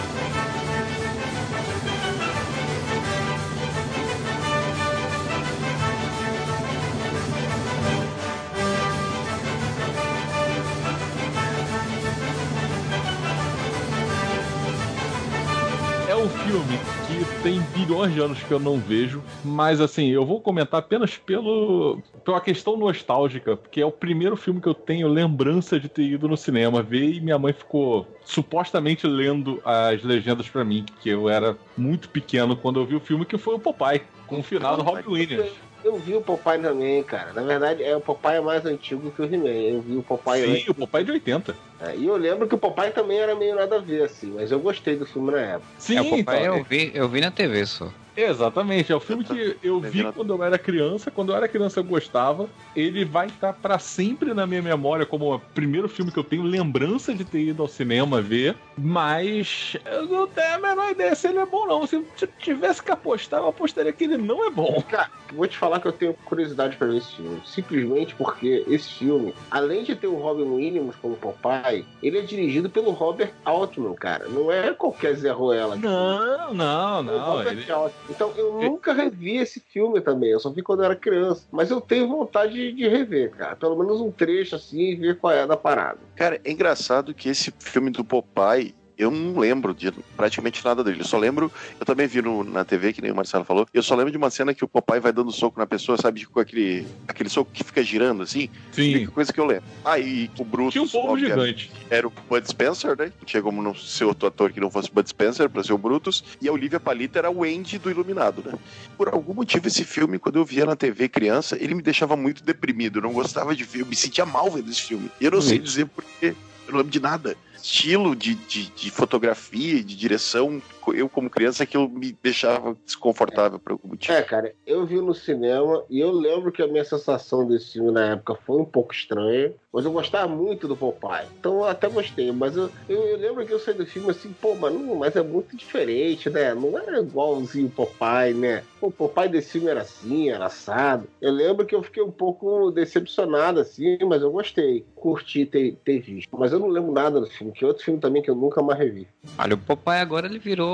Um 16.24 16.28
filme 16.28 16.78
que 17.06 17.42
tem 17.42 17.60
bilhões 17.74 18.14
de 18.14 18.20
anos 18.20 18.42
que 18.42 18.50
eu 18.50 18.58
não 18.58 18.78
vejo, 18.78 19.22
mas 19.44 19.78
assim, 19.78 20.08
eu 20.08 20.24
vou 20.24 20.40
comentar 20.40 20.80
apenas 20.80 21.18
pelo 21.18 22.00
pela 22.24 22.40
questão 22.40 22.78
nostálgica, 22.78 23.56
porque 23.56 23.82
é 23.82 23.84
o 23.84 23.92
primeiro 23.92 24.34
filme 24.34 24.58
que 24.58 24.66
eu 24.66 24.72
tenho 24.72 25.06
lembrança 25.06 25.78
de 25.78 25.86
ter 25.86 26.02
ido 26.02 26.26
no 26.26 26.36
cinema 26.36 26.82
ver 26.82 27.10
e 27.12 27.20
minha 27.20 27.38
mãe 27.38 27.52
ficou 27.52 28.06
supostamente 28.24 29.06
lendo 29.06 29.60
as 29.62 30.02
legendas 30.02 30.48
para 30.48 30.64
mim, 30.64 30.86
que 31.02 31.10
eu 31.10 31.28
era 31.28 31.54
muito 31.76 32.08
pequeno 32.08 32.56
quando 32.56 32.80
eu 32.80 32.86
vi 32.86 32.96
o 32.96 33.00
filme, 33.00 33.26
que 33.26 33.36
foi 33.36 33.56
o 33.56 33.58
Popeye, 33.58 34.00
com 34.26 34.40
o 34.40 34.42
final 34.42 34.78
do 34.78 34.82
Robin 34.82 35.06
Williams. 35.06 35.52
Eu 35.84 35.98
vi 35.98 36.14
o 36.14 36.22
Popeye 36.22 36.62
também, 36.62 37.02
cara. 37.02 37.34
Na 37.34 37.42
verdade, 37.42 37.82
é 37.82 37.94
o 37.94 38.00
Popeye 38.00 38.36
é 38.36 38.40
mais 38.40 38.64
antigo 38.64 39.10
que 39.10 39.20
o 39.20 39.26
He-Man. 39.26 39.48
Eu 39.48 39.82
vi 39.82 39.96
o 39.96 40.02
Popeye 40.02 40.42
Sim, 40.42 40.52
antes. 40.52 40.68
o 40.68 40.74
Popeye 40.74 41.02
é 41.02 41.04
de 41.04 41.12
80. 41.12 41.54
É, 41.84 41.96
e 41.96 42.06
eu 42.06 42.16
lembro 42.16 42.48
que 42.48 42.54
o 42.54 42.58
Popeye 42.58 42.92
também 42.92 43.18
era 43.18 43.34
meio 43.34 43.54
nada 43.54 43.76
a 43.76 43.80
ver, 43.80 44.02
assim. 44.02 44.32
Mas 44.34 44.50
eu 44.50 44.60
gostei 44.60 44.96
do 44.96 45.06
filme 45.06 45.32
na 45.32 45.40
época. 45.40 45.66
Sim, 45.78 45.96
é, 45.96 46.00
o 46.00 46.04
Popeye 46.04 46.20
então, 46.20 46.56
eu 46.56 46.64
vi, 46.64 46.90
eu 46.94 47.08
vi 47.08 47.20
na 47.20 47.30
TV 47.30 47.66
só. 47.66 47.90
Exatamente, 48.16 48.92
é 48.92 48.96
o 48.96 49.00
filme 49.00 49.24
que 49.24 49.56
eu 49.62 49.80
vi 49.80 50.04
quando 50.12 50.32
eu 50.32 50.42
era 50.42 50.58
criança. 50.58 51.10
Quando 51.10 51.32
eu 51.32 51.36
era 51.36 51.48
criança 51.48 51.80
eu 51.80 51.84
gostava. 51.84 52.48
Ele 52.74 53.04
vai 53.04 53.26
estar 53.26 53.52
pra 53.52 53.78
sempre 53.78 54.32
na 54.32 54.46
minha 54.46 54.62
memória 54.62 55.04
como 55.04 55.34
o 55.34 55.38
primeiro 55.38 55.88
filme 55.88 56.10
que 56.10 56.18
eu 56.18 56.24
tenho 56.24 56.42
lembrança 56.42 57.14
de 57.14 57.24
ter 57.24 57.40
ido 57.40 57.62
ao 57.62 57.68
cinema 57.68 58.20
ver. 58.20 58.56
Mas 58.76 59.76
eu 59.84 60.06
não 60.06 60.26
tenho 60.26 60.54
a 60.54 60.58
menor 60.58 60.90
ideia 60.90 61.14
se 61.14 61.28
ele 61.28 61.38
é 61.38 61.46
bom, 61.46 61.66
não. 61.66 61.86
Se 61.86 61.96
eu 61.96 62.04
se 62.16 62.24
eu 62.24 62.28
tivesse 62.38 62.82
que 62.82 62.90
apostar, 62.90 63.40
eu 63.40 63.48
apostaria 63.48 63.92
que 63.92 64.04
ele 64.04 64.16
não 64.16 64.46
é 64.46 64.50
bom. 64.50 64.82
Cara, 64.88 65.10
vou 65.32 65.46
te 65.46 65.56
falar 65.56 65.80
que 65.80 65.88
eu 65.88 65.92
tenho 65.92 66.14
curiosidade 66.24 66.76
pra 66.76 66.86
ver 66.86 66.98
esse 66.98 67.16
filme. 67.16 67.40
Simplesmente 67.44 68.14
porque 68.14 68.64
esse 68.68 68.92
filme, 68.94 69.34
além 69.50 69.82
de 69.82 69.96
ter 69.96 70.06
o 70.06 70.14
Robin 70.14 70.44
Williams 70.44 70.96
como 70.96 71.16
Popeye, 71.16 71.73
ele 72.02 72.18
é 72.18 72.20
dirigido 72.20 72.68
pelo 72.68 72.90
Robert 72.90 73.32
Altman, 73.44 73.94
cara. 73.94 74.28
Não 74.28 74.50
é 74.52 74.72
qualquer 74.72 75.14
Zé 75.14 75.30
Ruela. 75.30 75.76
Não, 75.76 76.52
não, 76.54 76.98
É 76.98 77.00
o 77.00 77.04
não. 77.04 77.36
Robert 77.36 77.52
Ele... 77.52 77.72
Altman. 77.72 77.92
Então 78.10 78.32
eu 78.36 78.60
nunca 78.60 78.92
revi 78.92 79.38
esse 79.38 79.60
filme 79.60 80.00
também. 80.00 80.30
Eu 80.30 80.40
só 80.40 80.50
vi 80.50 80.62
quando 80.62 80.80
eu 80.80 80.86
era 80.86 80.96
criança. 80.96 81.46
Mas 81.50 81.70
eu 81.70 81.80
tenho 81.80 82.08
vontade 82.08 82.52
de, 82.52 82.72
de 82.72 82.88
rever, 82.88 83.30
cara. 83.30 83.56
Pelo 83.56 83.76
menos 83.76 84.00
um 84.00 84.10
trecho 84.10 84.56
assim 84.56 84.90
e 84.90 84.94
ver 84.94 85.18
qual 85.18 85.32
é 85.32 85.46
da 85.46 85.56
parada. 85.56 85.98
Cara, 86.16 86.40
é 86.44 86.50
engraçado 86.50 87.14
que 87.14 87.28
esse 87.28 87.52
filme 87.58 87.90
do 87.90 88.04
Popeye, 88.04 88.74
eu 88.96 89.10
não 89.10 89.38
lembro 89.38 89.74
de 89.74 89.92
praticamente 90.16 90.64
nada 90.64 90.82
dele. 90.84 91.00
Eu 91.00 91.04
só 91.04 91.18
lembro, 91.18 91.50
eu 91.78 91.86
também 91.86 92.06
vi 92.06 92.22
no- 92.22 92.44
na 92.44 92.64
TV, 92.64 92.92
que 92.92 93.02
nem 93.02 93.10
o 93.10 93.14
Marcelo 93.14 93.44
falou, 93.44 93.66
eu 93.74 93.82
só 93.82 93.94
lembro 93.94 94.10
de 94.10 94.16
uma 94.16 94.30
cena 94.30 94.54
que 94.54 94.64
o 94.64 94.68
Popeye 94.68 95.00
vai 95.00 95.12
dando 95.12 95.32
soco 95.32 95.58
na 95.58 95.66
pessoa, 95.66 95.98
sabe, 95.98 96.24
com 96.26 96.40
aquele, 96.40 96.86
aquele 97.08 97.28
soco 97.28 97.50
que 97.52 97.64
fica 97.64 97.82
girando 97.82 98.22
assim. 98.22 98.48
Sim. 98.72 98.94
Única 98.96 99.10
coisa 99.12 99.32
que 99.32 99.40
eu 99.40 99.46
lembro. 99.46 99.64
Aí 99.84 100.30
o 100.38 100.44
Brutus, 100.44 100.72
Tinha 100.72 100.84
um 100.84 100.88
povo 100.88 101.18
gigante. 101.18 101.70
era 101.90 102.06
o 102.06 102.12
Bud 102.28 102.48
Spencer, 102.48 102.96
né? 102.96 103.12
Tinha 103.24 103.42
como 103.42 103.62
não 103.62 103.74
ser 103.74 104.04
outro 104.04 104.26
ator 104.28 104.52
que 104.52 104.60
não 104.60 104.70
fosse 104.70 104.90
Bud 104.92 105.08
Spencer 105.08 105.48
pra 105.50 105.62
ser 105.62 105.72
o 105.72 105.78
Brutus. 105.78 106.22
E 106.40 106.48
a 106.48 106.52
Olivia 106.52 106.80
Palita 106.80 107.18
era 107.18 107.30
o 107.30 107.42
Andy 107.44 107.78
do 107.78 107.90
Iluminado, 107.90 108.42
né? 108.44 108.52
Por 108.96 109.08
algum 109.08 109.34
motivo, 109.34 109.66
esse 109.66 109.84
filme, 109.84 110.18
quando 110.18 110.36
eu 110.38 110.44
via 110.44 110.64
na 110.64 110.76
TV 110.76 111.08
criança, 111.08 111.56
ele 111.60 111.74
me 111.74 111.82
deixava 111.82 112.16
muito 112.16 112.42
deprimido. 112.44 112.98
Eu 112.98 113.02
não 113.02 113.12
gostava 113.12 113.54
de 113.54 113.64
ver, 113.64 113.80
eu 113.82 113.86
me 113.86 113.96
sentia 113.96 114.24
mal 114.24 114.50
vendo 114.50 114.70
esse 114.70 114.82
filme. 114.82 115.10
E 115.20 115.24
eu 115.24 115.30
não 115.30 115.40
sei 115.42 115.58
dizer 115.58 115.86
porquê. 115.86 116.34
Eu 116.66 116.72
não 116.72 116.78
lembro 116.78 116.92
de 116.92 117.00
nada. 117.00 117.36
Estilo 117.64 118.14
de, 118.14 118.34
de, 118.34 118.66
de 118.66 118.90
fotografia, 118.90 119.82
de 119.82 119.96
direção, 119.96 120.60
eu 120.92 121.08
como 121.08 121.30
criança, 121.30 121.62
aquilo 121.62 121.88
me 121.88 122.16
deixava 122.22 122.76
desconfortável 122.84 123.58
por 123.58 123.72
algum 123.72 123.88
motivo. 123.88 124.12
É, 124.12 124.22
cara, 124.22 124.52
eu 124.66 124.84
vi 124.84 125.00
no 125.00 125.14
cinema 125.14 125.84
e 125.88 126.00
eu 126.00 126.10
lembro 126.10 126.52
que 126.52 126.62
a 126.62 126.66
minha 126.66 126.84
sensação 126.84 127.46
desse 127.46 127.72
filme 127.72 127.92
na 127.92 128.12
época 128.12 128.34
foi 128.44 128.60
um 128.60 128.64
pouco 128.64 128.92
estranha, 128.92 129.52
mas 129.72 129.84
eu 129.84 129.92
gostava 129.92 130.28
muito 130.28 130.68
do 130.68 130.76
Popeye. 130.76 131.28
Então 131.38 131.56
eu 131.56 131.64
até 131.64 131.88
gostei, 131.88 132.30
mas 132.32 132.56
eu, 132.56 132.70
eu, 132.88 133.02
eu 133.08 133.16
lembro 133.18 133.46
que 133.46 133.52
eu 133.52 133.58
saí 133.58 133.74
do 133.74 133.86
filme 133.86 134.10
assim, 134.10 134.32
pô, 134.40 134.54
mas, 134.54 134.72
não, 134.72 134.96
mas 134.96 135.16
é 135.16 135.22
muito 135.22 135.56
diferente, 135.56 136.28
né? 136.30 136.54
Não 136.54 136.78
era 136.78 137.00
igualzinho 137.00 137.66
o 137.66 137.70
Popeye, 137.70 138.34
né? 138.34 138.64
Pô, 138.80 138.88
o 138.88 138.92
Popeye 138.92 139.28
desse 139.28 139.52
filme 139.52 139.68
era 139.68 139.82
assim, 139.82 140.30
era 140.30 140.46
assado. 140.46 141.08
Eu 141.20 141.32
lembro 141.32 141.66
que 141.66 141.74
eu 141.74 141.82
fiquei 141.82 142.02
um 142.02 142.10
pouco 142.10 142.70
decepcionado, 142.70 143.60
assim, 143.60 143.98
mas 144.06 144.22
eu 144.22 144.30
gostei. 144.30 144.84
Curti 144.94 145.46
ter, 145.46 145.76
ter 145.84 146.00
visto. 146.00 146.28
Mas 146.38 146.52
eu 146.52 146.58
não 146.58 146.68
lembro 146.68 146.92
nada 146.92 147.20
do 147.20 147.26
filme, 147.26 147.52
que 147.52 147.64
é 147.64 147.66
outro 147.66 147.84
filme 147.84 148.00
também 148.00 148.22
que 148.22 148.30
eu 148.30 148.34
nunca 148.34 148.62
mais 148.62 148.78
revi. 148.78 149.08
Olha, 149.38 149.54
o 149.54 149.58
Popeye 149.58 150.00
agora 150.00 150.26
ele 150.26 150.38
virou 150.38 150.73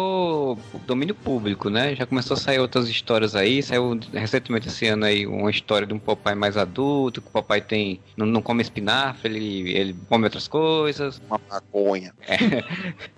domínio 0.86 1.14
público, 1.14 1.68
né? 1.70 1.94
Já 1.94 2.06
começou 2.06 2.34
a 2.34 2.40
sair 2.40 2.58
outras 2.58 2.88
histórias 2.88 3.34
aí. 3.34 3.62
Saiu 3.62 3.98
recentemente 4.12 4.68
esse 4.68 4.86
ano 4.86 5.04
aí 5.04 5.26
uma 5.26 5.50
história 5.50 5.86
de 5.86 5.94
um 5.94 5.98
Popeye 5.98 6.34
mais 6.36 6.56
adulto, 6.56 7.20
que 7.22 7.28
o 7.28 7.30
Popeye 7.30 7.60
tem. 7.60 8.00
não, 8.16 8.26
não 8.26 8.42
come 8.42 8.62
espinafre, 8.62 9.28
ele, 9.34 9.70
ele 9.72 9.96
come 10.08 10.24
outras 10.24 10.48
coisas. 10.48 11.20
Uma 11.28 11.40
maconha. 11.50 12.12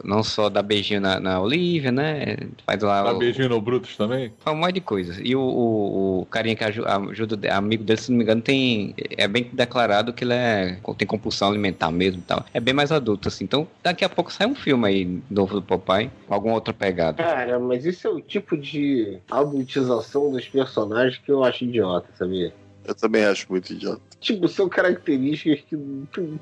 Não 0.04 0.22
só 0.22 0.48
dá 0.48 0.62
beijinho 0.62 1.00
na, 1.00 1.18
na 1.20 1.40
Olivia, 1.40 1.92
né? 1.92 2.36
Faz 2.66 2.82
lá 2.82 3.02
Tá 3.04 3.12
o, 3.12 3.18
beijinho 3.18 3.48
no 3.48 3.60
Brutus 3.60 3.96
também? 3.96 4.32
faz 4.40 4.56
um 4.56 4.60
monte 4.60 4.74
de 4.74 4.80
coisas. 4.80 5.18
E 5.22 5.34
o, 5.34 5.40
o, 5.40 6.20
o 6.22 6.26
carinha 6.26 6.56
que 6.56 6.64
aju- 6.64 6.84
ajuda, 7.10 7.54
amigo 7.54 7.84
dele, 7.84 8.00
se 8.00 8.10
não 8.10 8.18
me 8.18 8.24
engano, 8.24 8.42
tem. 8.42 8.94
É 9.16 9.26
bem 9.28 9.48
declarado 9.52 10.12
que 10.12 10.24
ele 10.24 10.34
é, 10.34 10.78
tem 10.96 11.06
compulsão 11.06 11.48
alimentar 11.48 11.90
mesmo 11.90 12.20
e 12.20 12.22
tal. 12.22 12.44
É 12.52 12.60
bem 12.60 12.74
mais 12.74 12.90
adulto, 12.92 13.28
assim. 13.28 13.44
Então, 13.44 13.66
daqui 13.82 14.04
a 14.04 14.08
pouco 14.08 14.32
sai 14.32 14.46
um 14.46 14.54
filme 14.54 14.86
aí 14.88 15.20
novo 15.30 15.54
do 15.54 15.62
Popeye, 15.62 16.10
com 16.26 16.34
alguma 16.34 16.54
outra 16.72 16.86
pegada. 16.86 17.22
Cara, 17.22 17.58
mas 17.58 17.84
isso 17.84 18.08
é 18.08 18.10
o 18.10 18.20
tipo 18.20 18.56
de 18.56 19.18
adultização 19.30 20.32
dos 20.32 20.48
personagens 20.48 21.18
que 21.18 21.30
eu 21.30 21.44
acho 21.44 21.64
idiota, 21.64 22.08
sabia? 22.16 22.52
Eu 22.84 22.94
também 22.94 23.24
acho 23.24 23.46
muito 23.48 23.72
idiota. 23.72 24.00
Tipo, 24.20 24.48
são 24.48 24.68
características 24.68 25.60
que, 25.68 25.76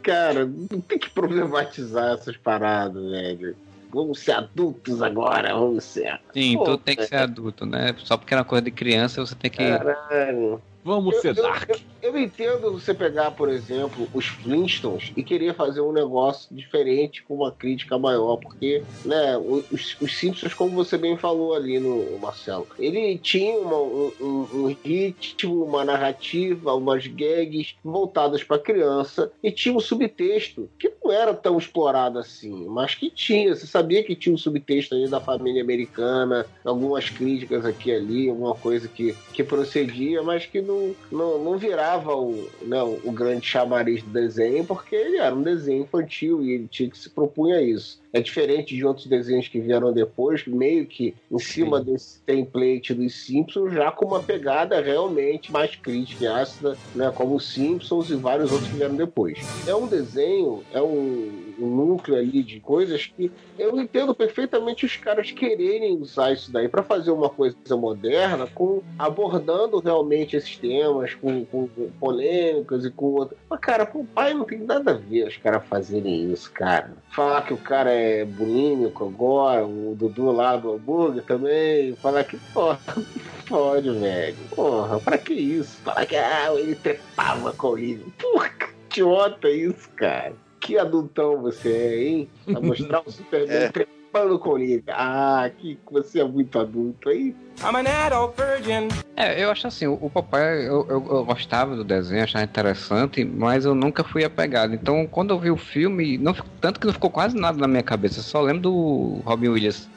cara, 0.03 0.47
não 0.47 0.81
tem 0.81 0.99
que 0.99 1.11
problematizar 1.11 2.15
essas 2.15 2.37
paradas, 2.37 3.03
velho. 3.11 3.57
Vamos 3.93 4.21
ser 4.21 4.33
adultos 4.33 5.03
agora, 5.03 5.53
vamos 5.53 5.83
ser. 5.85 6.21
Sim, 6.33 6.57
Pô, 6.57 6.65
tudo 6.65 6.79
tem 6.79 6.97
que 6.97 7.07
ser 7.07 7.17
adulto, 7.17 7.67
né? 7.67 7.95
Só 7.99 8.17
porque 8.17 8.33
é 8.33 8.37
uma 8.37 8.45
coisa 8.45 8.63
de 8.63 8.71
criança, 8.71 9.21
você 9.25 9.35
tem 9.35 9.51
que. 9.51 9.59
Caralho. 9.59 10.63
Vamos 10.85 11.15
Eu- 11.17 11.21
ser 11.21 11.37
eu- 11.37 11.43
dark. 11.43 11.71
Eu 12.03 12.17
entendo 12.17 12.73
você 12.73 12.95
pegar, 12.95 13.33
por 13.33 13.51
exemplo, 13.51 14.09
os 14.15 14.27
Flintstones 14.27 15.13
e 15.15 15.23
querer 15.23 15.55
fazer 15.55 15.83
um 15.83 15.93
negócio 15.93 16.49
diferente 16.57 17.23
com 17.23 17.35
uma 17.35 17.53
crítica 17.53 17.99
maior, 17.99 18.39
porque, 18.39 18.87
né, 19.05 19.37
os, 19.37 20.01
os 20.01 20.19
Simpsons, 20.19 20.55
como 20.55 20.73
você 20.75 20.97
bem 20.97 21.19
falou 21.19 21.53
ali 21.55 21.79
no 21.79 22.19
Marcelo, 22.19 22.67
ele 22.79 23.19
tinha 23.19 23.59
uma- 23.59 23.83
um, 23.83 24.15
um- 24.19 24.77
ritmo, 24.83 25.63
uma 25.65 25.85
narrativa, 25.85 26.75
umas 26.75 27.07
gags 27.07 27.75
voltadas 27.85 28.43
para 28.43 28.59
criança 28.59 29.31
e 29.43 29.53
tinha 29.53 29.75
um 29.77 29.81
subtexto 29.81 30.71
que 30.79 30.91
não 31.05 31.13
era 31.13 31.35
tão 31.35 31.59
explorado 31.59 32.19
assim, 32.19 32.67
mas 32.69 32.95
que 32.95 33.11
tinha. 33.11 33.55
Você 33.55 33.67
sabia 33.67 34.03
que 34.03 34.17
tinha 34.17 34.35
um 34.35 34.39
subtexto 34.39 34.95
aí 34.95 35.07
da 35.09 35.21
família 35.21 35.63
americana, 35.63 36.47
algumas 36.65 37.11
críticas 37.11 37.65
aqui 37.67 37.91
e 37.91 37.95
ali, 37.95 38.29
alguma 38.31 38.55
coisa 38.55 38.89
que, 38.89 39.19
que 39.35 39.45
procedia, 39.45 40.23
mas 40.23 40.47
que 40.47 40.63
não, 40.71 40.95
não, 41.11 41.45
não 41.45 41.59
virava 41.59 42.15
o, 42.15 42.49
né, 42.63 42.83
o 42.83 43.13
grande 43.13 43.47
chamariz 43.47 44.03
do 44.03 44.11
desenho, 44.11 44.65
porque 44.65 44.95
ele 44.95 45.19
era 45.19 45.35
um 45.35 45.43
desenho 45.43 45.83
infantil 45.83 46.43
e 46.43 46.53
ele 46.53 46.69
tinha 46.69 46.89
que 46.89 46.99
se 46.99 47.11
propunha 47.11 47.61
isso. 47.61 48.01
É 48.13 48.21
diferente 48.21 48.75
de 48.75 48.85
outros 48.85 49.07
desenhos 49.07 49.47
que 49.47 49.61
vieram 49.61 49.93
depois, 49.93 50.47
meio 50.47 50.87
que 50.87 51.15
em 51.31 51.39
cima 51.39 51.81
desse 51.81 52.21
template 52.23 52.93
dos 52.93 53.15
Simpsons, 53.25 53.73
já 53.73 53.91
com 53.93 54.07
uma 54.07 54.23
pegada 54.23 54.81
realmente 54.81 55.53
mais 55.53 55.77
crítica 55.77 56.25
e 56.25 56.27
ácida, 56.27 56.77
né, 56.95 57.13
como 57.15 57.37
os 57.37 57.53
Simpsons 57.53 58.11
e 58.11 58.17
vários 58.17 58.51
outros 58.51 58.69
que 58.69 58.77
vieram 58.77 58.97
depois. 58.97 59.39
É 59.67 59.75
um 59.75 59.87
desenho, 59.87 60.65
é 60.73 60.83
um, 60.83 61.55
um 61.59 61.67
núcleo 61.67 62.19
ali 62.19 62.43
de 62.43 62.59
coisas 62.59 63.07
que 63.07 63.31
eu 63.59 63.81
entendo 63.81 64.15
perfeitamente 64.15 64.85
os 64.85 64.97
caras 64.97 65.31
quererem 65.31 65.97
usar 65.97 66.33
isso 66.33 66.51
daí 66.51 66.69
para 66.69 66.83
fazer 66.83 67.11
uma 67.11 67.29
coisa 67.29 67.57
moderna, 67.77 68.47
com 68.47 68.83
abordando 68.99 69.79
realmente 69.79 70.37
esses 70.37 70.57
temas, 70.57 71.15
com, 71.15 71.45
com 71.45 71.69
polêmicas 72.01 72.85
e 72.85 72.91
com 72.91 73.07
outras. 73.07 73.39
Mas, 73.49 73.61
cara, 73.61 73.87
pro 73.87 74.05
pai 74.05 74.35
não 74.35 74.45
tem 74.45 74.59
nada 74.59 74.93
a 74.93 74.95
ver 74.95 75.29
os 75.29 75.37
caras 75.37 75.65
fazerem 75.67 76.33
isso, 76.33 76.51
cara. 76.53 76.93
Falar 77.11 77.43
que 77.43 77.53
o 77.53 77.59
cara 77.59 77.93
é 77.93 78.00
bulímico 78.25 79.07
agora, 79.07 79.65
o 79.65 79.95
Dudu 79.97 80.31
lá 80.31 80.57
do 80.57 80.73
hambúrguer 80.73 81.23
também, 81.25 81.95
falar 81.97 82.25
que, 82.25 82.37
porra, 82.53 82.79
pode, 83.49 83.91
velho. 83.91 84.37
Porra, 84.55 85.01
pra 85.01 85.19
que 85.19 85.35
isso? 85.35 85.77
Falar 85.83 86.07
que 86.07 86.17
ah, 86.17 86.53
ele 86.55 86.75
trepava 86.75 87.53
com 87.53 87.79
ele. 87.79 88.05
Porra, 88.19 88.49
que 88.49 88.67
idiota 88.91 89.49
isso, 89.51 89.89
cara. 89.97 90.33
Que 90.61 90.77
adultão 90.79 91.41
você 91.41 91.71
é, 91.71 92.03
hein? 92.03 92.31
Pra 92.45 92.61
mostrar 92.61 93.03
o 93.07 93.11
Superman 93.11 93.57
É. 93.57 93.69
trepando 93.69 94.00
com 94.39 94.59
ele. 94.59 94.83
Ah, 94.89 95.51
que 95.57 95.79
você 95.91 96.21
é 96.21 96.25
muito 96.25 96.59
adulto 96.59 97.09
aí. 97.09 97.35
I'm 97.63 97.77
an 97.77 98.07
adult 98.07 98.37
virgin. 98.37 98.89
É, 99.17 99.43
eu 99.43 99.51
acho 99.51 99.67
assim, 99.67 99.87
o, 99.87 99.99
o 100.01 100.11
Popeye, 100.11 100.67
eu, 100.67 100.87
eu, 100.89 101.07
eu 101.11 101.25
gostava 101.25 101.77
do 101.77 101.85
desenho, 101.85 102.25
achava 102.25 102.45
interessante, 102.45 103.25
mas 103.25 103.65
eu 103.65 103.75
nunca 103.75 104.03
fui 104.03 104.25
apegado. 104.25 104.75
Então, 104.75 105.07
quando 105.07 105.31
eu 105.31 105.39
vi 105.39 105.51
o 105.51 105.57
filme, 105.57 106.19
não, 106.19 106.35
tanto 106.61 106.81
que 106.81 106.87
não 106.87 106.93
ficou 106.93 107.11
quase 107.11 107.37
nada 107.37 107.59
na 107.59 107.69
minha 107.69 107.83
cabeça, 107.83 108.23
só 108.23 108.41
lembro 108.41 108.63
do 108.63 109.21
Robin 109.25 109.49
Williams 109.49 109.89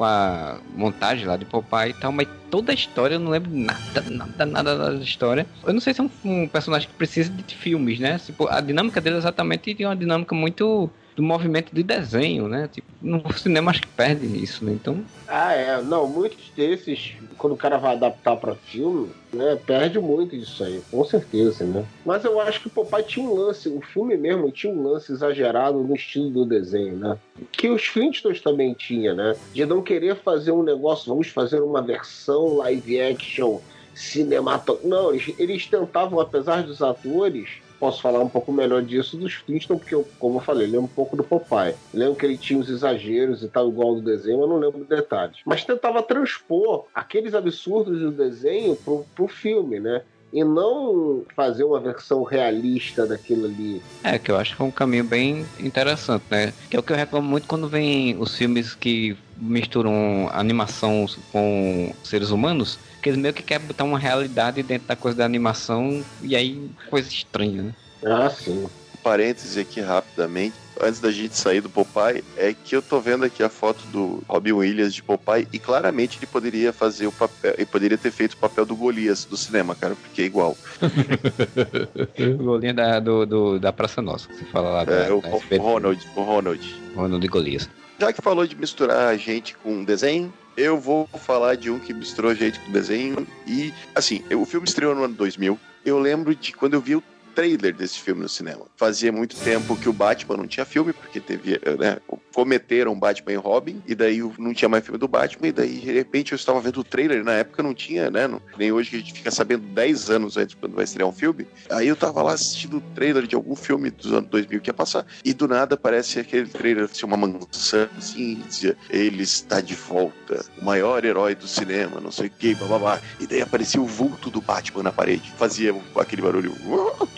com 0.00 0.04
a 0.04 0.58
montagem 0.74 1.26
lá 1.26 1.36
de 1.36 1.44
Popeye 1.44 1.90
e 1.90 1.92
tal, 1.92 2.10
mas 2.10 2.26
toda 2.50 2.72
a 2.72 2.74
história, 2.74 3.16
eu 3.16 3.20
não 3.20 3.30
lembro 3.30 3.50
nada, 3.52 4.02
nada, 4.08 4.46
nada 4.46 4.76
da 4.76 4.94
história. 4.94 5.46
Eu 5.62 5.74
não 5.74 5.80
sei 5.80 5.92
se 5.92 6.00
é 6.00 6.04
um, 6.04 6.10
um 6.24 6.48
personagem 6.48 6.88
que 6.88 6.94
precisa 6.94 7.30
de 7.30 7.54
filmes, 7.54 7.98
né? 7.98 8.18
Tipo, 8.18 8.48
a 8.48 8.62
dinâmica 8.62 8.98
dele 8.98 9.16
é 9.16 9.18
exatamente 9.18 9.76
é 9.78 9.86
uma 9.86 9.94
dinâmica 9.94 10.34
muito 10.34 10.90
do 11.16 11.22
movimento 11.22 11.74
de 11.74 11.82
desenho, 11.82 12.48
né? 12.48 12.68
Tipo, 12.72 12.88
no 13.02 13.32
cinema 13.32 13.70
acho 13.70 13.82
que 13.82 13.88
perde 13.88 14.26
isso, 14.26 14.64
né? 14.64 14.72
Então. 14.72 15.04
Ah, 15.26 15.52
é. 15.52 15.82
Não, 15.82 16.06
muitos 16.06 16.50
desses, 16.56 17.12
quando 17.36 17.54
o 17.54 17.56
cara 17.56 17.76
vai 17.78 17.94
adaptar 17.94 18.36
para 18.36 18.54
filme, 18.54 19.10
né, 19.32 19.58
perde 19.66 19.98
muito 19.98 20.36
disso 20.36 20.64
aí, 20.64 20.82
com 20.90 21.04
certeza, 21.04 21.64
né? 21.64 21.84
Mas 22.04 22.24
eu 22.24 22.40
acho 22.40 22.60
que 22.60 22.66
o 22.68 22.70
Popeye 22.70 23.04
tinha 23.04 23.26
um 23.26 23.34
lance, 23.34 23.68
o 23.68 23.80
filme 23.80 24.16
mesmo 24.16 24.50
tinha 24.50 24.72
um 24.72 24.82
lance 24.82 25.12
exagerado 25.12 25.78
no 25.78 25.94
estilo 25.94 26.30
do 26.30 26.44
desenho, 26.44 26.96
né? 26.96 27.18
Que 27.52 27.68
os 27.68 27.86
Flintstones 27.86 28.40
também 28.40 28.74
tinha, 28.74 29.14
né? 29.14 29.36
De 29.52 29.64
não 29.64 29.82
querer 29.82 30.16
fazer 30.16 30.52
um 30.52 30.62
negócio, 30.62 31.08
vamos 31.08 31.28
fazer 31.28 31.60
uma 31.60 31.82
versão 31.82 32.56
live 32.56 33.00
action 33.00 33.60
cinematográfica. 33.94 34.88
Não, 34.88 35.10
eles, 35.10 35.34
eles 35.38 35.66
tentavam, 35.66 36.20
apesar 36.20 36.62
dos 36.62 36.82
atores 36.82 37.48
posso 37.80 38.02
falar 38.02 38.20
um 38.20 38.28
pouco 38.28 38.52
melhor 38.52 38.82
disso 38.82 39.16
dos 39.16 39.32
Flintstones, 39.32 39.80
porque, 39.80 39.94
eu, 39.94 40.06
como 40.18 40.36
eu 40.36 40.42
falei, 40.42 40.66
lembro 40.66 40.82
um 40.82 40.88
pouco 40.88 41.16
do 41.16 41.24
Popeye. 41.24 41.74
Lembro 41.94 42.14
que 42.14 42.26
ele 42.26 42.36
tinha 42.36 42.60
os 42.60 42.68
exageros 42.68 43.42
e 43.42 43.48
tal, 43.48 43.68
igual 43.68 43.94
do 43.94 44.02
desenho, 44.02 44.40
mas 44.40 44.48
não 44.50 44.58
lembro 44.58 44.84
detalhes. 44.84 45.38
Mas 45.46 45.64
tentava 45.64 46.02
transpor 46.02 46.84
aqueles 46.94 47.34
absurdos 47.34 47.98
do 47.98 48.12
desenho 48.12 48.76
pro, 48.76 49.06
pro 49.14 49.26
filme, 49.26 49.80
né? 49.80 50.02
E 50.32 50.44
não 50.44 51.24
fazer 51.34 51.64
uma 51.64 51.80
versão 51.80 52.22
realista 52.22 53.06
daquilo 53.06 53.46
ali. 53.46 53.82
É, 54.02 54.18
que 54.18 54.30
eu 54.30 54.36
acho 54.36 54.56
que 54.56 54.62
é 54.62 54.64
um 54.64 54.70
caminho 54.70 55.04
bem 55.04 55.50
interessante, 55.58 56.24
né? 56.30 56.52
Que 56.70 56.76
é 56.76 56.80
o 56.80 56.82
que 56.82 56.92
eu 56.92 56.96
reclamo 56.96 57.28
muito 57.28 57.46
quando 57.46 57.68
vem 57.68 58.16
os 58.18 58.34
filmes 58.34 58.74
que 58.74 59.16
misturam 59.36 60.28
animação 60.32 61.04
com 61.32 61.94
seres 62.02 62.30
humanos 62.30 62.78
porque 63.00 63.08
eles 63.08 63.18
meio 63.18 63.32
que 63.32 63.42
querem 63.42 63.66
botar 63.66 63.84
uma 63.84 63.98
realidade 63.98 64.62
dentro 64.62 64.86
da 64.86 64.94
coisa 64.94 65.16
da 65.16 65.24
animação 65.24 66.04
e 66.20 66.36
aí 66.36 66.70
coisa 66.90 67.08
estranha, 67.08 67.62
né? 67.62 67.74
Ah, 68.04 68.28
sim. 68.28 68.64
Um 68.64 68.70
parêntese 69.02 69.58
aqui 69.58 69.80
rapidamente. 69.80 70.60
Antes 70.82 71.00
da 71.00 71.10
gente 71.10 71.36
sair 71.36 71.60
do 71.60 71.68
Popeye, 71.68 72.24
é 72.36 72.54
que 72.54 72.74
eu 72.74 72.80
tô 72.80 73.00
vendo 73.00 73.24
aqui 73.24 73.42
a 73.42 73.48
foto 73.48 73.84
do 73.88 74.22
Robin 74.26 74.52
Williams 74.52 74.94
de 74.94 75.02
Popeye 75.02 75.46
e 75.52 75.58
claramente 75.58 76.18
ele 76.18 76.26
poderia 76.26 76.72
fazer 76.72 77.06
o 77.06 77.12
papel, 77.12 77.54
ele 77.56 77.66
poderia 77.66 77.98
ter 77.98 78.10
feito 78.10 78.32
o 78.32 78.36
papel 78.38 78.64
do 78.64 78.74
Golias 78.74 79.24
do 79.24 79.36
cinema, 79.36 79.74
cara, 79.74 79.94
porque 79.94 80.22
é 80.22 80.24
igual. 80.24 80.56
o 82.40 82.42
Golinha 82.42 82.72
da, 82.72 82.98
do, 82.98 83.26
do, 83.26 83.58
da 83.58 83.72
Praça 83.72 84.00
Nossa, 84.00 84.28
que 84.28 84.36
você 84.36 84.44
fala 84.46 84.70
lá. 84.70 84.82
É, 84.82 85.08
da, 85.08 85.14
o, 85.14 85.20
da 85.20 85.28
o 85.28 85.60
Ronald, 85.60 86.08
o 86.16 86.22
Ronald. 86.22 86.82
Ronald 86.96 87.28
Golias. 87.28 87.68
Já 87.98 88.12
que 88.14 88.22
falou 88.22 88.46
de 88.46 88.56
misturar 88.56 89.08
a 89.08 89.16
gente 89.16 89.54
com 89.58 89.84
desenho, 89.84 90.32
eu 90.56 90.78
vou 90.78 91.06
falar 91.06 91.56
de 91.56 91.70
um 91.70 91.78
que 91.78 91.92
misturou 91.92 92.30
a 92.30 92.34
gente 92.34 92.58
com 92.60 92.72
desenho. 92.72 93.26
E, 93.46 93.72
assim, 93.94 94.22
o 94.34 94.46
filme 94.46 94.66
estreou 94.66 94.94
no 94.94 95.04
ano 95.04 95.14
2000. 95.14 95.58
Eu 95.84 95.98
lembro 95.98 96.34
de 96.34 96.52
quando 96.52 96.74
eu 96.74 96.80
vi 96.80 96.96
o 96.96 97.02
trailer 97.34 97.74
desse 97.74 97.98
filme 97.98 98.22
no 98.22 98.28
cinema. 98.28 98.66
Fazia 98.76 99.12
muito 99.12 99.36
tempo 99.36 99.76
que 99.76 99.88
o 99.88 99.92
Batman 99.92 100.36
não 100.36 100.46
tinha 100.46 100.64
filme, 100.64 100.92
porque 100.92 101.20
teve, 101.20 101.60
né, 101.78 101.98
cometeram 102.34 102.98
Batman 102.98 103.32
e 103.32 103.36
Robin, 103.36 103.82
e 103.86 103.94
daí 103.94 104.20
não 104.38 104.54
tinha 104.54 104.68
mais 104.68 104.84
filme 104.84 104.98
do 104.98 105.08
Batman, 105.08 105.48
e 105.48 105.52
daí 105.52 105.78
de 105.78 105.92
repente 105.92 106.32
eu 106.32 106.36
estava 106.36 106.60
vendo 106.60 106.80
o 106.80 106.84
trailer, 106.84 107.24
na 107.24 107.32
época 107.32 107.62
não 107.62 107.74
tinha, 107.74 108.10
né, 108.10 108.26
não, 108.26 108.40
nem 108.58 108.72
hoje 108.72 108.90
que 108.90 108.96
a 108.96 108.98
gente 108.98 109.12
fica 109.12 109.30
sabendo 109.30 109.66
10 109.66 110.10
anos 110.10 110.36
antes 110.36 110.54
quando 110.54 110.74
vai 110.74 110.84
estrear 110.84 111.08
um 111.08 111.12
filme. 111.12 111.46
Aí 111.70 111.88
eu 111.88 111.96
tava 111.96 112.22
lá 112.22 112.32
assistindo 112.32 112.78
o 112.78 112.80
trailer 112.94 113.26
de 113.26 113.34
algum 113.34 113.56
filme 113.56 113.90
dos 113.90 114.12
anos 114.12 114.28
2000 114.30 114.60
que 114.60 114.70
ia 114.70 114.74
passar, 114.74 115.06
e 115.24 115.32
do 115.32 115.48
nada 115.48 115.74
aparece 115.74 116.20
aquele 116.20 116.46
trailer, 116.48 116.84
assim, 116.84 117.04
uma 117.04 117.16
mansão, 117.16 117.88
assim, 117.96 118.42
dizia, 118.46 118.76
ele 118.88 119.22
está 119.22 119.60
de 119.60 119.74
volta, 119.74 120.44
o 120.60 120.64
maior 120.64 121.04
herói 121.04 121.34
do 121.34 121.46
cinema, 121.46 122.00
não 122.00 122.10
sei 122.10 122.26
o 122.26 122.30
que, 122.30 122.54
blá. 122.54 123.00
E 123.18 123.26
daí 123.26 123.42
aparecia 123.42 123.80
o 123.80 123.86
vulto 123.86 124.30
do 124.30 124.40
Batman 124.40 124.82
na 124.82 124.92
parede, 124.92 125.32
fazia 125.36 125.74
aquele 125.96 126.22
barulho, 126.22 126.54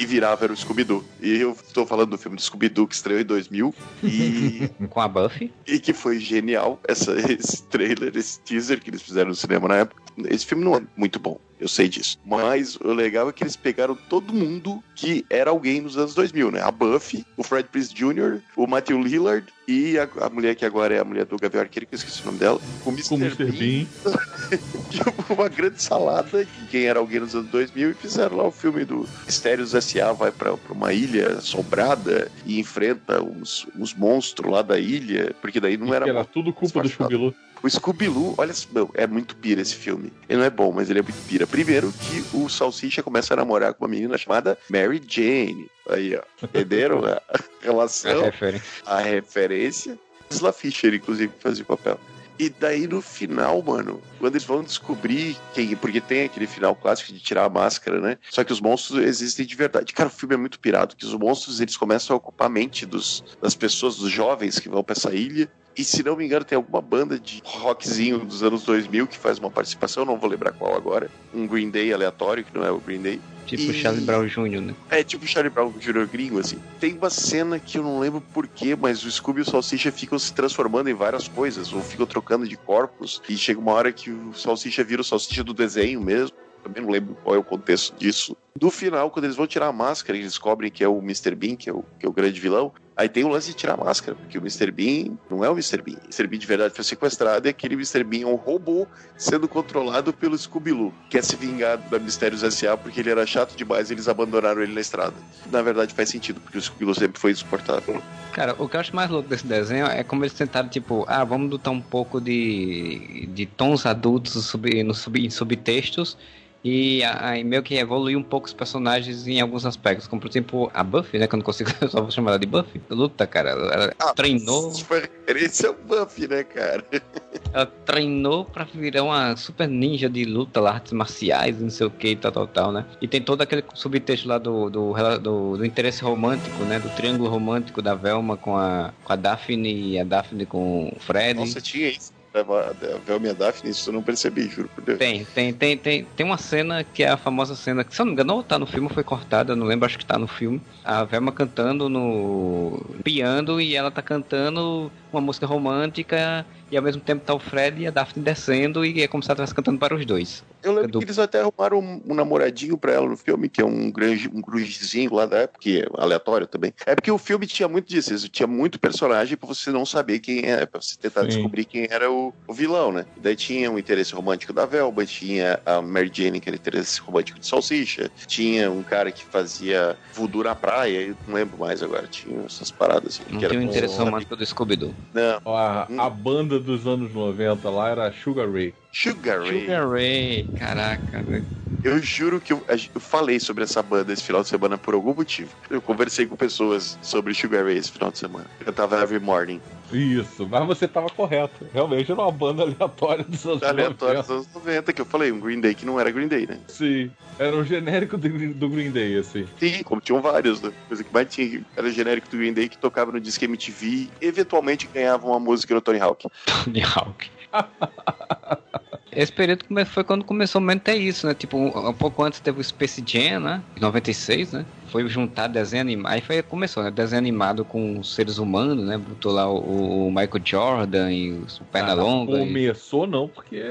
e 0.02 0.06
virava 0.06 0.44
era 0.44 0.52
o 0.52 0.56
Scooby-Doo. 0.56 1.04
E 1.20 1.38
eu 1.38 1.52
estou 1.52 1.86
falando 1.86 2.10
do 2.10 2.18
filme 2.18 2.36
do 2.36 2.42
Scooby-Doo 2.42 2.88
que 2.88 2.94
estreou 2.94 3.20
em 3.20 3.24
2000 3.24 3.74
e 4.02 4.68
com 4.90 5.00
a 5.00 5.06
Buffy 5.06 5.52
e 5.66 5.78
que 5.78 5.92
foi 5.92 6.18
genial 6.18 6.80
essa 6.86 7.12
esse 7.30 7.62
trailer, 7.64 8.16
esse 8.16 8.40
teaser 8.40 8.80
que 8.80 8.90
eles 8.90 9.02
fizeram 9.02 9.28
no 9.28 9.34
cinema 9.34 9.68
na 9.68 9.76
época. 9.76 10.01
Esse 10.28 10.46
filme 10.46 10.64
não 10.64 10.76
é 10.76 10.82
muito 10.96 11.18
bom, 11.18 11.38
eu 11.60 11.68
sei 11.68 11.88
disso. 11.88 12.18
Mas 12.24 12.76
o 12.76 12.92
legal 12.92 13.28
é 13.28 13.32
que 13.32 13.42
eles 13.42 13.56
pegaram 13.56 13.94
todo 13.94 14.32
mundo 14.32 14.82
que 14.94 15.24
era 15.30 15.50
alguém 15.50 15.80
nos 15.80 15.96
anos 15.96 16.14
2000, 16.14 16.50
né? 16.50 16.60
A 16.62 16.70
Buffy, 16.70 17.24
o 17.36 17.42
Fred 17.42 17.68
Prinze 17.68 17.94
Jr., 17.94 18.40
o 18.56 18.66
Matthew 18.66 19.00
Lillard 19.02 19.46
e 19.66 19.98
a, 19.98 20.08
a 20.20 20.28
mulher 20.28 20.54
que 20.54 20.64
agora 20.64 20.94
é 20.94 20.98
a 20.98 21.04
mulher 21.04 21.24
do 21.24 21.36
Gavião 21.36 21.62
Arqueiro, 21.62 21.86
que 21.86 21.94
eu 21.94 21.96
esqueci 21.96 22.20
o 22.22 22.26
nome 22.26 22.38
dela. 22.38 22.60
O 22.84 22.90
Mr. 22.90 23.14
Mr. 23.14 23.52
Bean. 23.52 23.86
tipo, 24.90 25.32
uma 25.32 25.48
grande 25.48 25.82
salada 25.82 26.44
de 26.44 26.66
quem 26.70 26.84
era 26.84 26.98
alguém 26.98 27.20
nos 27.20 27.34
anos 27.34 27.50
2000 27.50 27.90
e 27.90 27.94
fizeram 27.94 28.36
lá 28.36 28.44
o 28.46 28.52
filme 28.52 28.84
do 28.84 29.08
Mistérios 29.24 29.74
S.A. 29.74 30.12
vai 30.12 30.30
pra, 30.30 30.56
pra 30.56 30.72
uma 30.72 30.92
ilha 30.92 31.38
assombrada 31.38 32.30
e 32.44 32.58
enfrenta 32.58 33.22
uns, 33.22 33.66
uns 33.76 33.94
monstros 33.94 34.50
lá 34.50 34.62
da 34.62 34.78
ilha, 34.78 35.34
porque 35.40 35.60
daí 35.60 35.76
não 35.76 35.88
E 35.88 35.94
era... 35.94 36.08
era 36.08 36.24
tudo 36.24 36.52
culpa 36.52 36.82
do 36.82 36.88
Scooby-Doo. 36.88 37.34
O 37.62 37.70
Scooby-Doo, 37.70 38.34
olha, 38.36 38.52
meu, 38.72 38.90
é 38.94 39.06
muito 39.06 39.36
pira 39.36 39.60
esse 39.60 39.76
filme. 39.76 40.12
Ele 40.28 40.38
não 40.40 40.44
é 40.44 40.50
bom, 40.50 40.72
mas 40.72 40.90
ele 40.90 40.98
é 40.98 41.02
muito 41.02 41.20
pira. 41.28 41.46
Primeiro 41.46 41.92
que 41.92 42.36
o 42.36 42.48
Salsicha 42.48 43.02
começa 43.02 43.34
a 43.34 43.36
namorar 43.36 43.72
com 43.74 43.84
uma 43.84 43.90
menina 43.90 44.18
chamada 44.18 44.58
Mary 44.68 45.00
Jane. 45.06 45.70
Aí, 45.88 46.16
ó. 46.16 46.22
Entenderam 46.42 47.04
a 47.04 47.22
a 47.32 47.40
relação, 47.60 48.22
referência. 48.24 48.82
a 48.84 49.00
referência? 49.00 49.98
Isla 50.30 50.52
Fisher, 50.52 50.92
inclusive, 50.94 51.32
fazia 51.38 51.62
o 51.62 51.66
papel. 51.66 52.00
E 52.38 52.48
daí 52.48 52.88
no 52.88 53.00
final, 53.00 53.62
mano, 53.62 54.02
quando 54.18 54.34
eles 54.34 54.44
vão 54.44 54.64
descobrir 54.64 55.36
quem. 55.54 55.76
Porque 55.76 56.00
tem 56.00 56.24
aquele 56.24 56.46
final 56.46 56.74
clássico 56.74 57.12
de 57.12 57.20
tirar 57.20 57.44
a 57.44 57.48
máscara, 57.48 58.00
né? 58.00 58.18
Só 58.30 58.42
que 58.42 58.52
os 58.52 58.60
monstros 58.60 59.04
existem 59.04 59.46
de 59.46 59.54
verdade. 59.54 59.92
Cara, 59.92 60.08
o 60.08 60.12
filme 60.12 60.34
é 60.34 60.38
muito 60.38 60.58
pirado, 60.58 60.96
que 60.96 61.04
os 61.04 61.14
monstros 61.14 61.60
eles 61.60 61.76
começam 61.76 62.14
a 62.14 62.16
ocupar 62.16 62.46
a 62.46 62.50
mente 62.50 62.84
dos, 62.86 63.22
das 63.40 63.54
pessoas, 63.54 63.96
dos 63.96 64.10
jovens 64.10 64.58
que 64.58 64.68
vão 64.68 64.82
pra 64.82 64.94
essa 64.94 65.14
ilha. 65.14 65.48
E 65.76 65.84
se 65.84 66.02
não 66.02 66.16
me 66.16 66.24
engano, 66.24 66.44
tem 66.44 66.56
alguma 66.56 66.80
banda 66.82 67.18
de 67.18 67.40
rockzinho 67.44 68.18
dos 68.18 68.42
anos 68.42 68.62
2000 68.62 69.06
que 69.06 69.18
faz 69.18 69.38
uma 69.38 69.50
participação, 69.50 70.04
não 70.04 70.18
vou 70.18 70.28
lembrar 70.28 70.52
qual 70.52 70.76
agora. 70.76 71.10
Um 71.32 71.46
Green 71.46 71.70
Day 71.70 71.92
aleatório, 71.92 72.44
que 72.44 72.54
não 72.54 72.64
é 72.64 72.70
o 72.70 72.78
Green 72.78 73.00
Day. 73.00 73.20
Tipo 73.46 73.72
E- 73.72 73.74
Charlie 73.74 74.04
Brown 74.04 74.26
Jr., 74.26 74.60
né? 74.60 74.74
É 74.90 75.02
tipo 75.02 75.26
Charlie 75.26 75.50
Brown 75.52 75.72
Jr. 75.72 76.06
gringo, 76.06 76.38
assim. 76.38 76.58
Tem 76.78 76.94
uma 76.94 77.10
cena 77.10 77.58
que 77.58 77.78
eu 77.78 77.82
não 77.82 77.98
lembro 77.98 78.20
porquê, 78.32 78.76
mas 78.76 79.04
o 79.04 79.10
Scooby 79.10 79.40
e 79.40 79.42
o 79.42 79.44
Salsicha 79.44 79.90
ficam 79.90 80.18
se 80.18 80.32
transformando 80.32 80.88
em 80.88 80.94
várias 80.94 81.26
coisas, 81.26 81.72
ou 81.72 81.82
ficam 81.82 82.06
trocando 82.06 82.46
de 82.46 82.56
corpos, 82.56 83.20
e 83.28 83.36
chega 83.36 83.58
uma 83.58 83.72
hora 83.72 83.92
que 83.92 84.10
o 84.10 84.32
Salsicha 84.34 84.84
vira 84.84 85.00
o 85.02 85.04
Salsicha 85.04 85.42
do 85.42 85.52
desenho 85.52 86.00
mesmo. 86.00 86.36
Também 86.62 86.82
não 86.82 86.90
lembro 86.90 87.16
qual 87.24 87.34
é 87.34 87.38
o 87.38 87.42
contexto 87.44 87.94
disso. 87.96 88.36
No 88.60 88.70
final, 88.70 89.10
quando 89.10 89.24
eles 89.24 89.36
vão 89.36 89.46
tirar 89.46 89.68
a 89.68 89.72
máscara, 89.72 90.16
eles 90.16 90.30
descobrem 90.30 90.70
que 90.70 90.84
é 90.84 90.88
o 90.88 90.98
Mr. 90.98 91.34
Bean, 91.34 91.56
que 91.56 91.70
é 91.70 91.72
o, 91.72 91.84
que 91.98 92.04
é 92.04 92.08
o 92.08 92.12
grande 92.12 92.38
vilão. 92.38 92.72
Aí 92.94 93.08
tem 93.08 93.24
o 93.24 93.28
lance 93.28 93.48
de 93.48 93.54
tirar 93.54 93.74
a 93.74 93.76
máscara, 93.78 94.14
porque 94.14 94.36
o 94.36 94.40
Mr. 94.42 94.70
Bean 94.70 95.16
não 95.30 95.42
é 95.42 95.48
o 95.48 95.52
Mr. 95.52 95.80
Bean. 95.80 95.96
O 95.96 96.04
Mr. 96.04 96.26
Bean 96.26 96.38
de 96.38 96.46
verdade 96.46 96.74
foi 96.74 96.84
sequestrado 96.84 97.48
e 97.48 97.50
aquele 97.50 97.74
Mr. 97.74 98.04
Bean 98.04 98.22
é 98.22 98.26
um 98.26 98.34
robô 98.34 98.86
sendo 99.16 99.48
controlado 99.48 100.12
pelo 100.12 100.36
Scooby-Loo. 100.36 100.92
Quer 101.08 101.24
se 101.24 101.34
vingar 101.34 101.78
da 101.78 101.98
Mistérios 101.98 102.42
S.A. 102.42 102.76
porque 102.76 103.00
ele 103.00 103.10
era 103.10 103.26
chato 103.26 103.56
demais 103.56 103.88
e 103.88 103.94
eles 103.94 104.08
abandonaram 104.08 104.62
ele 104.62 104.74
na 104.74 104.80
estrada. 104.82 105.14
Na 105.50 105.62
verdade 105.62 105.94
faz 105.94 106.10
sentido, 106.10 106.38
porque 106.40 106.58
o 106.58 106.62
Scooby-Loo 106.62 106.94
sempre 106.94 107.18
foi 107.18 107.30
insuportável. 107.30 108.02
Cara, 108.32 108.54
o 108.58 108.68
que 108.68 108.76
eu 108.76 108.80
acho 108.80 108.94
mais 108.94 109.10
louco 109.10 109.28
desse 109.28 109.46
desenho 109.46 109.86
é 109.86 110.04
como 110.04 110.24
eles 110.24 110.34
tentaram, 110.34 110.68
tipo, 110.68 111.06
ah, 111.08 111.24
vamos 111.24 111.48
botar 111.48 111.70
um 111.70 111.80
pouco 111.80 112.20
de, 112.20 113.26
de 113.32 113.46
tons 113.46 113.86
adultos 113.86 114.32
sub, 114.44 114.84
no 114.84 114.92
sub, 114.92 115.18
em 115.18 115.30
subtextos 115.30 116.18
e 116.64 117.02
aí 117.04 117.42
meio 117.42 117.62
que 117.62 117.74
evoluir 117.74 118.16
um 118.16 118.22
pouco 118.22 118.46
os 118.46 118.52
personagens 118.52 119.26
em 119.26 119.40
alguns 119.40 119.66
aspectos, 119.66 120.06
como 120.06 120.22
por 120.22 120.30
exemplo 120.30 120.70
a 120.72 120.84
Buffy, 120.84 121.18
né, 121.18 121.26
que 121.26 121.34
eu 121.34 121.38
não 121.38 121.44
consigo, 121.44 121.70
eu 121.80 121.88
só 121.88 122.00
vou 122.00 122.10
chamar 122.10 122.32
ela 122.32 122.38
de 122.38 122.46
Buffy. 122.46 122.80
Luta, 122.88 123.26
cara, 123.26 123.50
ela, 123.50 123.94
Ah, 123.98 124.14
treinou, 124.14 124.70
Isso 124.70 124.84
foi 124.84 125.00
referência 125.00 125.68
ao 125.68 125.74
Buffy, 125.74 126.28
né, 126.28 126.44
cara? 126.44 126.84
ela 127.52 127.66
treinou 127.66 128.44
pra 128.44 128.64
virar 128.64 129.02
uma 129.02 129.36
super 129.36 129.68
ninja 129.68 130.08
de 130.08 130.24
luta 130.24 130.60
lá, 130.60 130.74
artes 130.74 130.92
marciais, 130.92 131.60
não 131.60 131.70
sei 131.70 131.86
o 131.86 131.90
que, 131.90 132.14
tal, 132.14 132.30
tal, 132.30 132.46
tal, 132.46 132.72
né? 132.72 132.86
E 133.00 133.08
tem 133.08 133.20
todo 133.20 133.42
aquele 133.42 133.64
subtexto 133.74 134.28
lá 134.28 134.38
do, 134.38 134.70
do, 134.70 134.92
do, 135.18 135.56
do 135.56 135.64
interesse 135.64 136.02
romântico, 136.02 136.62
né? 136.64 136.78
Do 136.78 136.88
triângulo 136.90 137.28
romântico 137.28 137.82
da 137.82 137.94
Velma 137.94 138.36
com 138.36 138.56
a, 138.56 138.92
com 139.02 139.12
a 139.12 139.16
Daphne 139.16 139.92
e 139.92 139.98
a 139.98 140.04
Daphne 140.04 140.46
com 140.46 140.92
o 140.94 141.00
Fred. 141.00 141.40
Nossa, 141.40 141.60
tinha 141.60 141.88
isso. 141.88 142.11
A 142.34 142.40
a 142.40 142.98
Velma 143.04 143.26
e 143.26 143.30
a 143.30 143.32
Daphne, 143.34 143.70
isso 143.70 143.90
eu 143.90 143.92
não 143.94 144.02
percebi, 144.02 144.48
juro 144.48 144.68
por 144.74 144.82
Deus. 144.82 144.98
Tem, 144.98 145.24
tem, 145.24 145.52
tem, 145.52 145.76
tem, 145.76 146.04
tem 146.16 146.26
uma 146.26 146.38
cena 146.38 146.82
que 146.82 147.02
é 147.02 147.10
a 147.10 147.16
famosa 147.16 147.54
cena, 147.54 147.84
que 147.84 147.94
se 147.94 148.00
eu 148.00 148.06
não 148.06 148.12
me 148.12 148.14
engano, 148.14 148.42
tá 148.42 148.58
no 148.58 148.66
filme 148.66 148.88
foi 148.88 149.04
cortada, 149.04 149.54
não 149.54 149.66
lembro, 149.66 149.84
acho 149.84 149.98
que 149.98 150.06
tá 150.06 150.18
no 150.18 150.26
filme. 150.26 150.60
A 150.82 151.04
Velma 151.04 151.30
cantando 151.30 151.90
no 151.90 152.80
piano 153.04 153.60
e 153.60 153.76
ela 153.76 153.90
tá 153.90 154.00
cantando 154.00 154.90
uma 155.12 155.20
música 155.20 155.46
romântica 155.46 156.46
e 156.72 156.76
ao 156.76 156.82
mesmo 156.82 157.02
tempo 157.02 157.22
tá 157.24 157.34
o 157.34 157.38
Fred 157.38 157.82
e 157.82 157.86
a 157.86 157.90
Daphne 157.90 158.24
descendo 158.24 158.84
e 158.84 159.02
é 159.02 159.06
como 159.06 159.22
se 159.22 159.28
ela 159.30 159.34
estivesse 159.34 159.54
cantando 159.54 159.78
para 159.78 159.94
os 159.94 160.04
dois. 160.06 160.42
Eu 160.64 160.72
lembro 160.72 160.90
Do- 160.92 160.98
que 161.00 161.04
eles 161.04 161.18
até 161.18 161.40
arrumaram 161.40 161.78
um, 161.80 162.00
um 162.06 162.14
namoradinho 162.14 162.78
pra 162.78 162.92
ela 162.92 163.08
no 163.08 163.16
filme, 163.16 163.48
que 163.48 163.60
é 163.60 163.64
um 163.64 163.90
grande, 163.90 164.28
um 164.32 164.40
grugezinho 164.40 165.12
lá 165.12 165.26
da 165.26 165.38
época, 165.38 165.58
que 165.60 165.80
é 165.82 165.86
aleatório 165.98 166.46
também. 166.46 166.72
É 166.86 166.94
porque 166.94 167.10
o 167.10 167.18
filme 167.18 167.46
tinha 167.46 167.68
muito 167.68 167.88
disso, 167.88 168.14
isso, 168.14 168.28
tinha 168.28 168.46
muito 168.46 168.78
personagem 168.80 169.36
pra 169.36 169.46
você 169.48 169.70
não 169.70 169.84
saber 169.84 170.20
quem 170.20 170.46
é, 170.50 170.64
pra 170.64 170.80
você 170.80 170.96
tentar 170.98 171.22
Sim. 171.22 171.26
descobrir 171.28 171.64
quem 171.66 171.86
era 171.90 172.10
o, 172.10 172.34
o 172.48 172.54
vilão, 172.54 172.90
né? 172.92 173.06
Daí 173.18 173.36
tinha 173.36 173.70
o 173.70 173.78
interesse 173.78 174.14
romântico 174.14 174.52
da 174.52 174.64
Velma, 174.64 175.04
tinha 175.04 175.60
a 175.66 175.82
Mary 175.82 176.10
Jane, 176.14 176.40
que 176.40 176.48
era 176.48 176.56
interesse 176.56 177.00
romântico 177.00 177.38
de 177.40 177.46
Salsicha, 177.46 178.10
tinha 178.26 178.70
um 178.70 178.82
cara 178.84 179.12
que 179.12 179.24
fazia 179.30 179.98
voodoo 180.14 180.44
na 180.44 180.54
praia, 180.54 181.02
eu 181.08 181.16
não 181.26 181.34
lembro 181.34 181.58
mais 181.58 181.82
agora, 181.82 182.06
tinha 182.08 182.40
essas 182.46 182.70
paradas 182.70 183.14
assim. 183.14 183.24
Não 183.30 183.38
que 183.40 183.44
era 183.44 183.54
tinha 183.54 183.66
o 183.66 183.68
interesse 183.68 183.98
romântico 183.98 184.36
do 184.36 184.46
Scooby-Doo. 184.46 184.96
Não, 185.12 185.38
Ó, 185.44 185.56
A, 185.56 185.86
Hum. 185.90 186.00
a 186.00 186.08
banda 186.08 186.60
dos 186.62 186.86
anos 186.86 187.12
90 187.12 187.68
lá 187.70 187.90
era 187.90 188.12
Sugar 188.12 188.50
Ray. 188.50 188.74
Sugar 188.92 189.40
Ray. 189.40 189.60
Sugar 189.62 189.88
Ray, 189.90 190.48
caraca, 190.54 191.22
velho. 191.22 191.44
Eu 191.82 191.98
juro 192.00 192.40
que 192.40 192.52
eu, 192.52 192.64
eu 192.94 193.00
falei 193.00 193.40
sobre 193.40 193.64
essa 193.64 193.82
banda 193.82 194.12
esse 194.12 194.22
final 194.22 194.42
de 194.42 194.48
semana 194.48 194.78
por 194.78 194.94
algum 194.94 195.12
motivo. 195.12 195.50
Eu 195.68 195.82
conversei 195.82 196.26
com 196.26 196.36
pessoas 196.36 196.96
sobre 197.02 197.34
Sugar 197.34 197.64
Ray 197.64 197.76
esse 197.76 197.90
final 197.90 198.12
de 198.12 198.18
semana. 198.18 198.46
Eu 198.64 198.72
tava 198.72 199.02
Every 199.02 199.18
Morning. 199.18 199.60
Isso, 199.92 200.46
mas 200.48 200.64
você 200.64 200.86
tava 200.86 201.10
correto. 201.10 201.66
Realmente 201.74 202.12
era 202.12 202.20
uma 202.20 202.30
banda 202.30 202.62
aleatória 202.62 203.24
dos 203.24 203.44
anos 203.44 203.62
Aleatório 203.64 204.14
90. 204.18 204.22
dos 204.22 204.30
anos 204.30 204.48
90, 204.54 204.92
que 204.92 205.00
eu 205.00 205.04
falei, 205.04 205.32
um 205.32 205.40
Green 205.40 205.60
Day 205.60 205.74
que 205.74 205.84
não 205.84 205.98
era 205.98 206.10
Green 206.12 206.28
Day, 206.28 206.46
né? 206.46 206.60
Sim, 206.68 207.10
era 207.36 207.54
um 207.56 207.64
genérico 207.64 208.16
do, 208.16 208.28
Green- 208.28 208.52
do 208.52 208.68
Green 208.68 208.92
Day, 208.92 209.18
assim. 209.18 209.46
Sim, 209.58 209.82
como 209.82 210.00
tinham 210.00 210.22
vários, 210.22 210.62
né? 210.62 210.70
Coisa 210.86 211.02
que 211.02 211.12
mais 211.12 211.34
tinha 211.34 211.62
era 211.76 211.90
genérico 211.90 212.28
do 212.30 212.36
Green 212.36 212.52
Day 212.52 212.68
que 212.68 212.78
tocava 212.78 213.10
no 213.10 213.20
Disque 213.20 213.44
MTV 213.46 213.86
e 213.86 214.10
eventualmente 214.20 214.86
ganhava 214.94 215.26
uma 215.26 215.40
música 215.40 215.74
no 215.74 215.80
Tony 215.80 215.98
Hawk. 215.98 216.28
Tony 216.64 216.80
Hawk. 216.82 217.28
Esse 219.14 219.30
período 219.30 219.64
foi 219.86 220.02
quando 220.04 220.24
começou 220.24 220.62
a 220.66 220.76
ter 220.76 220.94
isso, 220.94 221.26
né? 221.26 221.34
Tipo, 221.34 221.58
um, 221.58 221.88
um 221.88 221.92
pouco 221.92 222.22
antes 222.24 222.40
teve 222.40 222.60
o 222.60 222.64
Space 222.64 223.02
Jam, 223.06 223.40
né? 223.40 223.62
Em 223.76 223.80
96, 223.80 224.52
né? 224.52 224.64
Foi 224.88 225.06
juntar 225.08 225.48
desenho 225.48 225.82
animado. 225.82 226.12
Aí 226.12 226.20
foi, 226.20 226.42
começou, 226.42 226.82
né? 226.82 226.90
Desenho 226.90 227.18
animado 227.18 227.64
com 227.64 228.02
seres 228.02 228.38
humanos, 228.38 228.84
né? 228.84 228.96
Botou 228.96 229.32
lá 229.32 229.46
o, 229.50 230.06
o 230.06 230.10
Michael 230.10 230.40
Jordan 230.44 231.12
e 231.12 231.32
o 231.32 231.46
Ah, 231.60 231.64
Pernalonga. 231.70 232.38
e... 232.38 232.46
Começou 232.46 233.06
não, 233.06 233.28
porque 233.28 233.62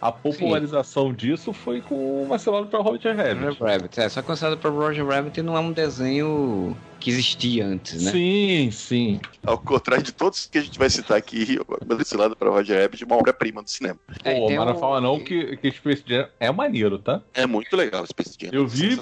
a 0.00 0.10
popularização 0.10 1.12
disso 1.12 1.52
foi 1.52 1.80
com 1.80 2.22
o 2.22 2.28
Marcelado 2.28 2.66
para 2.66 2.80
Roger 2.80 3.14
Rabbit. 3.16 3.44
Roger 3.44 3.62
Rabbit. 3.62 4.00
É, 4.00 4.08
só 4.08 4.20
que 4.22 4.26
considerado 4.26 4.58
para 4.58 4.70
Roger 4.70 5.06
Rabbit 5.06 5.42
não 5.42 5.56
é 5.56 5.60
um 5.60 5.72
desenho 5.72 6.76
que 6.98 7.10
existia 7.10 7.66
antes, 7.66 8.02
né? 8.04 8.10
Sim, 8.10 8.70
sim. 8.70 9.20
Ao 9.44 9.58
contrário 9.58 10.02
de 10.04 10.12
todos 10.12 10.46
que 10.46 10.58
a 10.58 10.62
gente 10.62 10.78
vai 10.78 10.88
citar 10.90 11.16
aqui, 11.16 11.58
esse 12.00 12.16
lado 12.16 12.34
para 12.36 12.50
Roger 12.50 12.80
Rabbit, 12.80 13.04
uma 13.04 13.16
obra-prima 13.16 13.62
do 13.62 13.68
cinema. 13.70 13.98
É, 14.24 14.34
Pô, 14.34 14.48
mas 14.50 14.66
não 14.66 14.74
o- 14.76 14.78
fala 14.78 15.00
não 15.00 15.18
que, 15.20 15.56
que 15.56 15.70
Space 15.72 16.02
Jam 16.06 16.28
é 16.38 16.50
maneiro, 16.50 16.98
tá? 16.98 17.22
É 17.34 17.46
muito 17.46 17.74
legal 17.76 18.06
Space 18.06 18.36
Jam. 18.40 18.50
Eu 18.52 18.66
vi-. 18.66 18.98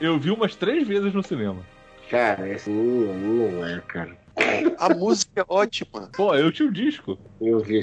Eu 0.00 0.18
vi 0.18 0.30
umas 0.30 0.54
três 0.56 0.86
vezes 0.86 1.12
no 1.12 1.22
cinema. 1.22 1.58
Cara, 2.10 2.48
esse 2.48 2.70
não, 2.70 3.64
é, 3.66 3.80
cara. 3.80 4.16
A 4.78 4.90
música 4.94 5.40
é 5.40 5.44
ótima. 5.48 6.10
Pô, 6.16 6.34
eu 6.34 6.52
tinha 6.52 6.68
o 6.68 6.72
disco. 6.72 7.18
Eu 7.40 7.58
vi 7.60 7.82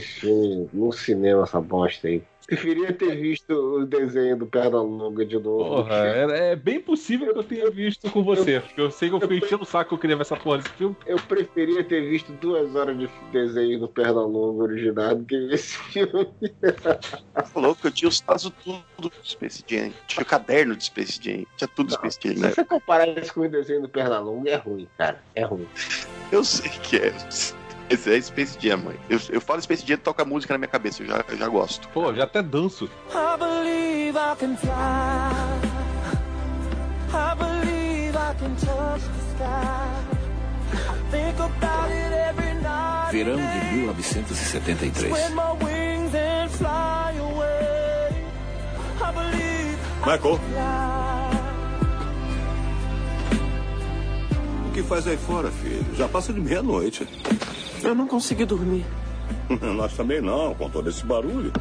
no 0.71 0.91
cinema, 0.93 1.43
essa 1.43 1.60
bosta 1.60 2.08
aí. 2.08 2.21
Preferia 2.45 2.91
ter 2.91 3.15
visto 3.15 3.51
o 3.53 3.86
desenho 3.86 4.38
do 4.38 4.45
Pernalonga 4.45 5.25
de 5.25 5.39
novo. 5.39 5.63
Porra, 5.63 5.95
é, 5.95 6.51
é 6.51 6.56
bem 6.56 6.79
possível 6.79 7.32
que 7.32 7.39
eu 7.39 7.43
tenha 7.43 7.71
visto 7.71 8.10
com 8.12 8.23
você. 8.23 8.60
Porque 8.60 8.82
eu 8.82 8.91
sei 8.91 9.10
que 9.10 9.15
eu 9.15 9.21
fiquei 9.21 9.38
enchendo 9.38 9.63
o 9.63 9.65
saco 9.65 9.89
que 9.89 9.95
eu 9.95 9.99
queria 9.99 10.15
ver 10.17 10.23
essa 10.23 10.36
porra 10.36 10.58
desse 10.58 10.69
filme. 10.71 10.95
Eu 11.06 11.17
preferia 11.17 11.84
ter 11.84 12.01
visto 12.01 12.32
duas 12.34 12.75
horas 12.75 12.97
de 12.97 13.10
desenho 13.32 13.79
do 13.79 13.88
Pernalonga 13.88 14.63
original 14.63 15.15
do 15.15 15.23
que 15.25 15.36
esse 15.53 15.77
filme. 15.77 16.27
Falou 17.45 17.75
que 17.75 17.88
eu 17.88 17.91
tinha 17.91 18.10
os 18.10 18.19
tazos 18.19 18.51
tudo 18.63 18.84
do 18.97 19.12
Space 19.23 19.63
Jam. 19.67 19.91
Tinha 20.08 20.23
o 20.23 20.25
caderno 20.25 20.75
de 20.75 20.84
Space 20.84 21.19
Jam. 21.21 21.45
Tinha 21.56 21.67
tudo 21.67 21.88
do 21.88 21.91
Não, 21.91 22.12
Space 22.12 22.19
Jam, 22.21 22.36
Se 22.36 22.41
né? 22.41 22.49
você 22.49 22.65
comparar 22.65 23.08
isso 23.17 23.34
com 23.34 23.41
o 23.41 23.49
desenho 23.49 23.82
do 23.82 23.89
Pernalonga, 23.89 24.49
é 24.49 24.56
ruim, 24.56 24.88
cara. 24.97 25.23
É 25.34 25.43
ruim. 25.43 25.67
Eu 26.32 26.43
sei 26.43 26.69
que 26.69 26.97
é. 26.97 27.13
Esse 27.89 28.13
é 28.15 28.21
Space 28.21 28.57
Jam, 28.59 28.77
mãe. 28.77 28.99
Eu, 29.09 29.19
eu 29.29 29.41
falo 29.41 29.61
Space 29.61 29.85
Jam, 29.85 29.97
toca 29.97 30.25
música 30.25 30.53
na 30.53 30.57
minha 30.57 30.67
cabeça. 30.67 31.03
Eu 31.03 31.07
já, 31.07 31.25
eu 31.27 31.37
já 31.37 31.47
gosto. 31.47 31.87
Pô, 31.89 32.13
já 32.13 32.23
até 32.23 32.41
danço. 32.41 32.85
I 32.85 33.37
believe 33.37 34.17
I 34.17 34.35
can 34.39 34.55
fly. 34.57 34.71
I 37.13 37.35
believe 37.35 38.15
I 38.15 38.33
can 38.39 38.55
touch 38.55 39.03
the 39.03 39.19
sky. 39.35 40.13
I 40.73 41.11
think 41.11 41.39
about 41.39 41.91
it 41.91 42.13
every 42.13 42.53
night. 42.61 43.11
Verão 43.11 43.35
de 43.35 43.41
day. 43.41 43.71
1973. 43.85 45.11
Spread 45.13 45.33
my 45.35 45.51
wings 45.63 46.15
and 46.15 46.49
fly 46.49 47.13
away. 47.19 48.09
I 48.99 49.11
believe 49.11 49.77
Michael, 50.05 50.37
fly. 50.37 51.03
o 54.67 54.71
que 54.73 54.81
faz 54.81 55.05
aí 55.07 55.17
fora, 55.17 55.51
filho? 55.51 55.85
Já 55.95 56.07
passa 56.07 56.33
de 56.33 56.41
meia-noite. 56.41 57.07
Eu 57.83 57.95
não 57.95 58.07
consegui 58.07 58.45
dormir. 58.45 58.85
Nós 59.75 59.95
também 59.95 60.21
não, 60.21 60.53
com 60.55 60.69
todo 60.69 60.89
esse 60.89 61.05
barulho. 61.05 61.51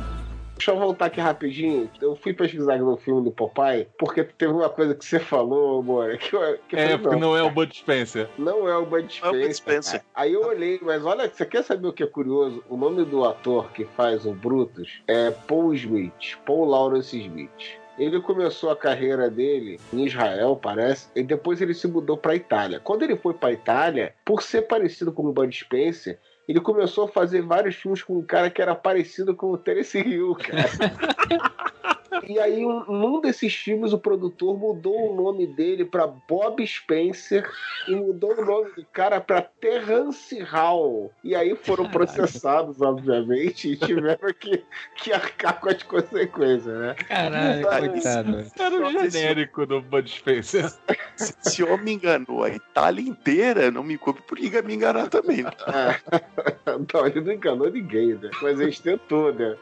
Deixa 0.57 0.71
eu 0.71 0.79
voltar 0.79 1.07
aqui 1.07 1.21
rapidinho. 1.21 1.91
Eu 2.01 2.15
fui 2.15 2.33
pesquisar 2.33 2.79
no 2.79 2.97
filme 2.97 3.25
do 3.25 3.33
Popeye, 3.33 3.89
porque 3.99 4.23
teve 4.23 4.53
uma 4.53 4.69
coisa 4.69 4.95
que 4.95 5.05
você 5.05 5.19
falou, 5.19 5.81
amor, 5.81 6.17
que 6.19 6.37
eu, 6.37 6.59
que 6.69 6.77
É, 6.77 6.97
porque 6.97 7.17
não 7.17 7.37
é 7.37 7.43
o 7.43 7.51
Bud 7.51 7.77
Spencer. 7.77 8.29
Não 8.39 8.69
é 8.69 8.77
o 8.77 8.87
Bud 8.87 9.03
Não 9.03 9.09
Spencer. 9.11 9.25
é 9.25 9.39
o 9.39 9.43
Bud 9.43 9.55
Spencer. 9.55 10.03
Aí 10.15 10.33
eu 10.35 10.47
olhei, 10.47 10.79
mas 10.81 11.05
olha, 11.05 11.29
você 11.29 11.45
quer 11.45 11.65
saber 11.65 11.89
o 11.89 11.93
que 11.93 12.05
é 12.05 12.07
curioso? 12.07 12.63
O 12.69 12.77
nome 12.77 13.05
do 13.05 13.25
ator 13.25 13.73
que 13.73 13.85
faz 13.97 14.25
o 14.25 14.33
Brutus 14.33 15.03
é 15.09 15.33
Paul 15.33 15.75
Smith, 15.75 16.37
Paul 16.47 16.67
Lawrence 16.67 17.19
Smith. 17.19 17.51
Ele 17.99 18.21
começou 18.21 18.71
a 18.71 18.77
carreira 18.77 19.31
dele 19.31 19.79
em 19.93 20.07
Israel, 20.07 20.57
parece, 20.57 21.09
e 21.15 21.23
depois 21.23 21.61
ele 21.61 21.75
se 21.75 21.87
mudou 21.87 22.17
para 22.17 22.35
Itália. 22.35 22.81
Quando 22.81 23.03
ele 23.03 23.17
foi 23.17 23.35
para 23.35 23.53
Itália, 23.53 24.15
por 24.25 24.43
ser 24.43 24.63
parecido 24.63 25.13
com 25.13 25.27
o 25.27 25.33
Bud 25.33 25.55
Spencer, 25.55 26.19
ele 26.49 26.61
começou 26.61 27.05
a 27.05 27.09
fazer 27.09 27.43
vários 27.43 27.77
filmes 27.77 28.03
com 28.03 28.19
um 28.19 28.23
cara 28.23 28.51
que 28.51 28.61
era 28.61 28.75
parecido 28.75 29.35
com 29.35 29.53
o 29.53 29.59
Terence 29.59 29.99
Hill, 29.99 30.35
cara. 30.35 30.69
E 32.29 32.39
aí, 32.39 32.65
um- 32.65 32.85
num 32.85 33.21
desses 33.21 33.55
filmes, 33.55 33.93
o 33.93 33.99
produtor 33.99 34.59
mudou 34.59 35.13
o 35.13 35.17
nome 35.17 35.47
dele 35.47 35.85
pra 35.85 36.07
Bob 36.07 36.67
Spencer 36.67 37.49
e 37.89 37.95
mudou 37.95 38.33
o 38.39 38.45
nome 38.45 38.71
do 38.77 38.85
cara 38.87 39.21
pra 39.21 39.41
Terrence 39.43 40.39
Hall. 40.41 41.11
E 41.25 41.35
aí 41.35 41.55
foram 41.57 41.89
processados, 41.89 42.81
obviamente, 42.81 43.73
e 43.73 43.77
tiveram 43.77 44.33
que, 44.39 44.65
que 44.97 45.13
arcar 45.13 45.61
com 45.61 45.69
as 45.71 45.83
consequências, 45.83 46.65
né? 46.79 46.95
Caralho, 47.09 47.69
Ah, 47.69 47.79
coitado. 47.79 48.37
Era 48.59 48.77
o 48.87 48.91
genérico 49.11 49.67
do 49.67 49.81
Bud 49.81 50.11
Spencer. 50.11 50.71
Se, 51.17 51.35
se 51.41 51.63
o 51.63 51.73
homem 51.73 51.95
enganou 51.95 52.45
a 52.45 52.49
Itália 52.51 53.03
inteira, 53.09 53.71
não 53.71 53.83
me 53.83 53.97
culpe 53.99 54.23
por 54.23 54.39
me 54.39 54.75
enganar 54.75 55.09
também. 55.09 55.43
tá? 55.45 56.01
Não, 56.95 57.07
ele 57.07 57.21
não 57.21 57.33
enganou 57.33 57.71
ninguém, 57.71 58.15
né? 58.15 58.31
Mas 58.41 58.59
eles 58.61 58.79
tentou, 58.79 59.33
né? 59.33 59.57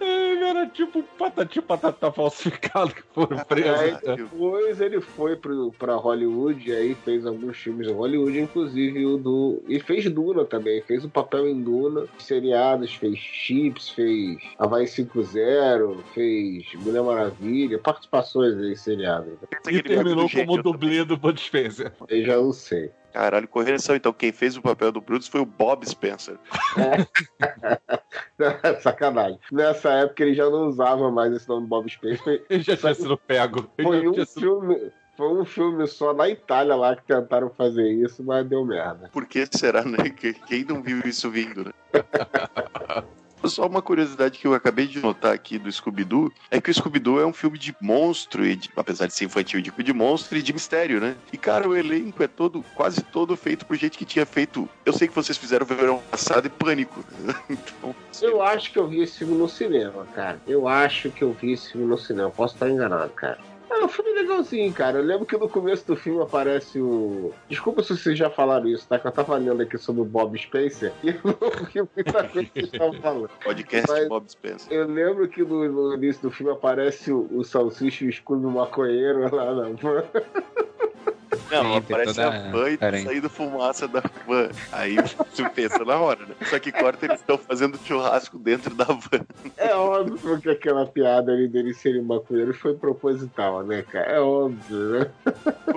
Ele 0.00 0.44
era 0.44 0.66
tipo 0.66 1.02
patati 1.38 1.62
patatá 1.62 2.10
falsificado 2.10 2.94
que 2.94 3.02
foram 3.14 3.38
presos. 3.44 3.80
Aí 3.80 3.92
né? 3.92 4.16
depois 4.16 4.80
ele 4.80 5.00
foi 5.00 5.36
pro, 5.36 5.72
pra 5.78 5.94
Hollywood 5.94 6.68
e 6.68 6.74
aí 6.74 6.94
fez 6.94 7.26
alguns 7.26 7.56
filmes 7.56 7.88
em 7.88 7.92
Hollywood, 7.92 8.38
inclusive 8.38 9.06
o 9.06 9.16
do. 9.16 9.62
E 9.68 9.78
fez 9.80 10.10
Duna 10.10 10.44
também, 10.44 10.82
fez 10.82 11.04
o 11.04 11.08
papel 11.08 11.46
em 11.46 11.62
Duna, 11.62 12.06
seriados, 12.18 12.94
fez 12.94 13.18
Chips, 13.18 13.90
fez 13.90 14.38
Havaí 14.58 14.86
5-0, 14.86 15.98
fez 16.14 16.66
Mulher 16.74 17.02
Maravilha, 17.02 17.78
participações 17.78 18.56
aí 18.58 18.72
em 18.72 18.76
seriados. 18.76 19.34
E 19.70 19.82
terminou 19.82 20.28
como 20.28 20.62
dublê 20.62 21.04
do 21.04 21.16
Bud 21.16 21.40
Spencer. 21.40 21.92
Eu 22.08 22.24
já 22.24 22.36
não 22.36 22.52
sei. 22.52 22.90
Caralho, 23.12 23.48
correção. 23.48 23.96
Então, 23.96 24.12
quem 24.12 24.30
fez 24.32 24.56
o 24.56 24.62
papel 24.62 24.92
do 24.92 25.00
Brutus 25.00 25.28
foi 25.28 25.40
o 25.40 25.46
Bob 25.46 25.88
Spencer. 25.88 26.36
Sacanagem. 28.80 29.38
Nessa 29.50 29.90
época 29.90 30.22
ele 30.22 30.34
já 30.34 30.48
não 30.48 30.68
usava 30.68 31.10
mais 31.10 31.32
esse 31.32 31.48
nome 31.48 31.66
Bob 31.66 31.90
Spencer. 31.90 32.44
Ele 32.48 32.62
já 32.62 32.76
tinha 32.76 32.94
sido 32.94 33.16
pego. 33.16 33.68
Ele 33.76 33.88
Foi 33.88 34.08
um 34.08 34.14
sido... 34.14 34.26
filme. 34.40 34.92
Foi 35.16 35.40
um 35.40 35.44
filme 35.44 35.84
só 35.88 36.14
na 36.14 36.28
Itália 36.28 36.76
lá 36.76 36.94
que 36.94 37.02
tentaram 37.02 37.50
fazer 37.50 37.90
isso, 37.90 38.22
mas 38.22 38.46
deu 38.46 38.64
merda. 38.64 39.10
Por 39.12 39.26
que 39.26 39.44
será, 39.50 39.82
né? 39.84 40.10
Que- 40.10 40.34
Quem 40.34 40.64
não 40.64 40.80
viu 40.80 41.00
isso 41.04 41.28
vindo, 41.28 41.64
né? 41.64 41.72
Só 43.48 43.66
uma 43.66 43.80
curiosidade 43.82 44.38
que 44.38 44.46
eu 44.46 44.54
acabei 44.54 44.86
de 44.86 45.00
notar 45.00 45.32
aqui 45.32 45.58
do 45.58 45.70
Scooby-Doo 45.70 46.32
é 46.50 46.60
que 46.60 46.70
o 46.70 46.74
Scooby-Doo 46.74 47.20
é 47.20 47.26
um 47.26 47.32
filme 47.32 47.58
de 47.58 47.74
monstro, 47.80 48.44
e 48.44 48.56
de- 48.56 48.70
apesar 48.76 49.06
de 49.06 49.14
ser 49.14 49.24
infantil, 49.24 49.60
de, 49.60 49.70
de 49.70 49.92
monstro 49.92 50.36
e 50.38 50.42
de 50.42 50.52
mistério, 50.52 51.00
né? 51.00 51.16
E, 51.32 51.36
cara, 51.36 51.68
o 51.68 51.76
elenco 51.76 52.22
é 52.22 52.28
todo, 52.28 52.64
quase 52.74 53.02
todo 53.02 53.36
feito 53.36 53.64
por 53.66 53.76
gente 53.76 53.96
que 53.98 54.04
tinha 54.04 54.26
feito. 54.26 54.68
Eu 54.84 54.92
sei 54.92 55.08
que 55.08 55.14
vocês 55.14 55.36
fizeram 55.38 55.64
verão 55.66 56.02
passado 56.10 56.46
e 56.46 56.50
pânico. 56.50 57.04
então, 57.48 57.94
Eu 58.20 58.42
acho 58.42 58.72
que 58.72 58.78
eu 58.78 58.86
vi 58.86 59.00
esse 59.02 59.18
filme 59.18 59.34
no 59.36 59.48
cinema, 59.48 60.06
cara. 60.14 60.40
Eu 60.46 60.66
acho 60.68 61.10
que 61.10 61.22
eu 61.22 61.32
vi 61.32 61.52
esse 61.52 61.72
filme 61.72 61.86
no 61.86 61.96
cinema. 61.98 62.30
Posso 62.30 62.54
estar 62.54 62.68
enganado, 62.68 63.10
cara. 63.12 63.38
É 63.70 63.84
um 63.84 63.88
filme 63.88 64.12
legalzinho, 64.12 64.72
cara. 64.72 64.98
Eu 64.98 65.04
lembro 65.04 65.26
que 65.26 65.36
no 65.36 65.48
começo 65.48 65.86
do 65.86 65.96
filme 65.96 66.22
aparece 66.22 66.80
o. 66.80 67.32
Desculpa 67.48 67.82
se 67.82 67.96
vocês 67.96 68.18
já 68.18 68.30
falaram 68.30 68.68
isso, 68.68 68.88
tá? 68.88 68.98
Que 68.98 69.06
eu 69.06 69.12
tava 69.12 69.36
lendo 69.36 69.62
aqui 69.62 69.76
sobre 69.78 70.02
o 70.02 70.04
Bob 70.04 70.38
Spencer 70.38 70.92
e 71.04 71.08
eu 71.08 71.20
não 71.24 71.88
muita 71.94 72.28
coisa 72.28 72.48
que 72.48 72.60
vocês 72.60 72.72
estavam 72.72 73.00
falando. 73.00 73.30
Podcast 73.44 73.90
Mas- 73.90 74.08
Bob 74.08 74.28
Spencer. 74.28 74.72
Eu 74.72 74.86
lembro 74.88 75.28
que 75.28 75.42
no, 75.42 75.68
no 75.70 75.94
início 75.94 76.22
do 76.22 76.30
filme 76.30 76.52
aparece 76.52 77.12
o, 77.12 77.28
o 77.30 77.44
Salsicha 77.44 78.04
e 78.04 78.08
o 78.08 78.10
escudo 78.10 78.50
maconheiro 78.50 79.34
lá 79.34 79.54
na 79.54 79.68
van. 79.70 80.04
Não, 81.50 81.62
Sim, 81.72 81.76
aparece 81.78 82.20
a 82.20 82.30
van 82.50 82.70
e 82.70 82.76
tá 82.76 82.92
saindo 82.92 83.28
fumaça 83.28 83.86
da 83.86 84.02
van. 84.26 84.48
Aí 84.72 84.96
você 84.96 85.48
pensa 85.48 85.84
na 85.84 85.96
hora, 85.96 86.24
né? 86.24 86.34
Só 86.48 86.58
que 86.58 86.72
corta 86.72 87.06
eles 87.06 87.20
estão 87.20 87.36
fazendo 87.36 87.78
churrasco 87.84 88.38
dentro 88.38 88.74
da 88.74 88.84
van. 88.84 89.26
É 89.56 89.74
óbvio 89.74 90.40
que 90.40 90.50
aquela 90.50 90.86
piada 90.86 91.32
ali 91.32 91.48
dele 91.48 91.74
serem 91.74 92.02
maconheiros 92.02 92.56
foi 92.56 92.74
proposital, 92.74 93.62
né, 93.64 93.82
cara? 93.82 94.12
É 94.12 94.20
óbvio, 94.20 94.78
né? 94.78 95.10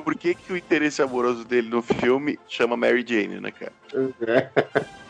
Por 0.03 0.15
que, 0.15 0.33
que 0.35 0.53
o 0.53 0.57
interesse 0.57 1.01
amoroso 1.01 1.43
dele 1.43 1.69
no 1.69 1.81
filme 1.81 2.39
chama 2.47 2.77
Mary 2.77 3.05
Jane, 3.07 3.39
né, 3.39 3.51
cara? 3.51 3.73
É. 4.27 4.49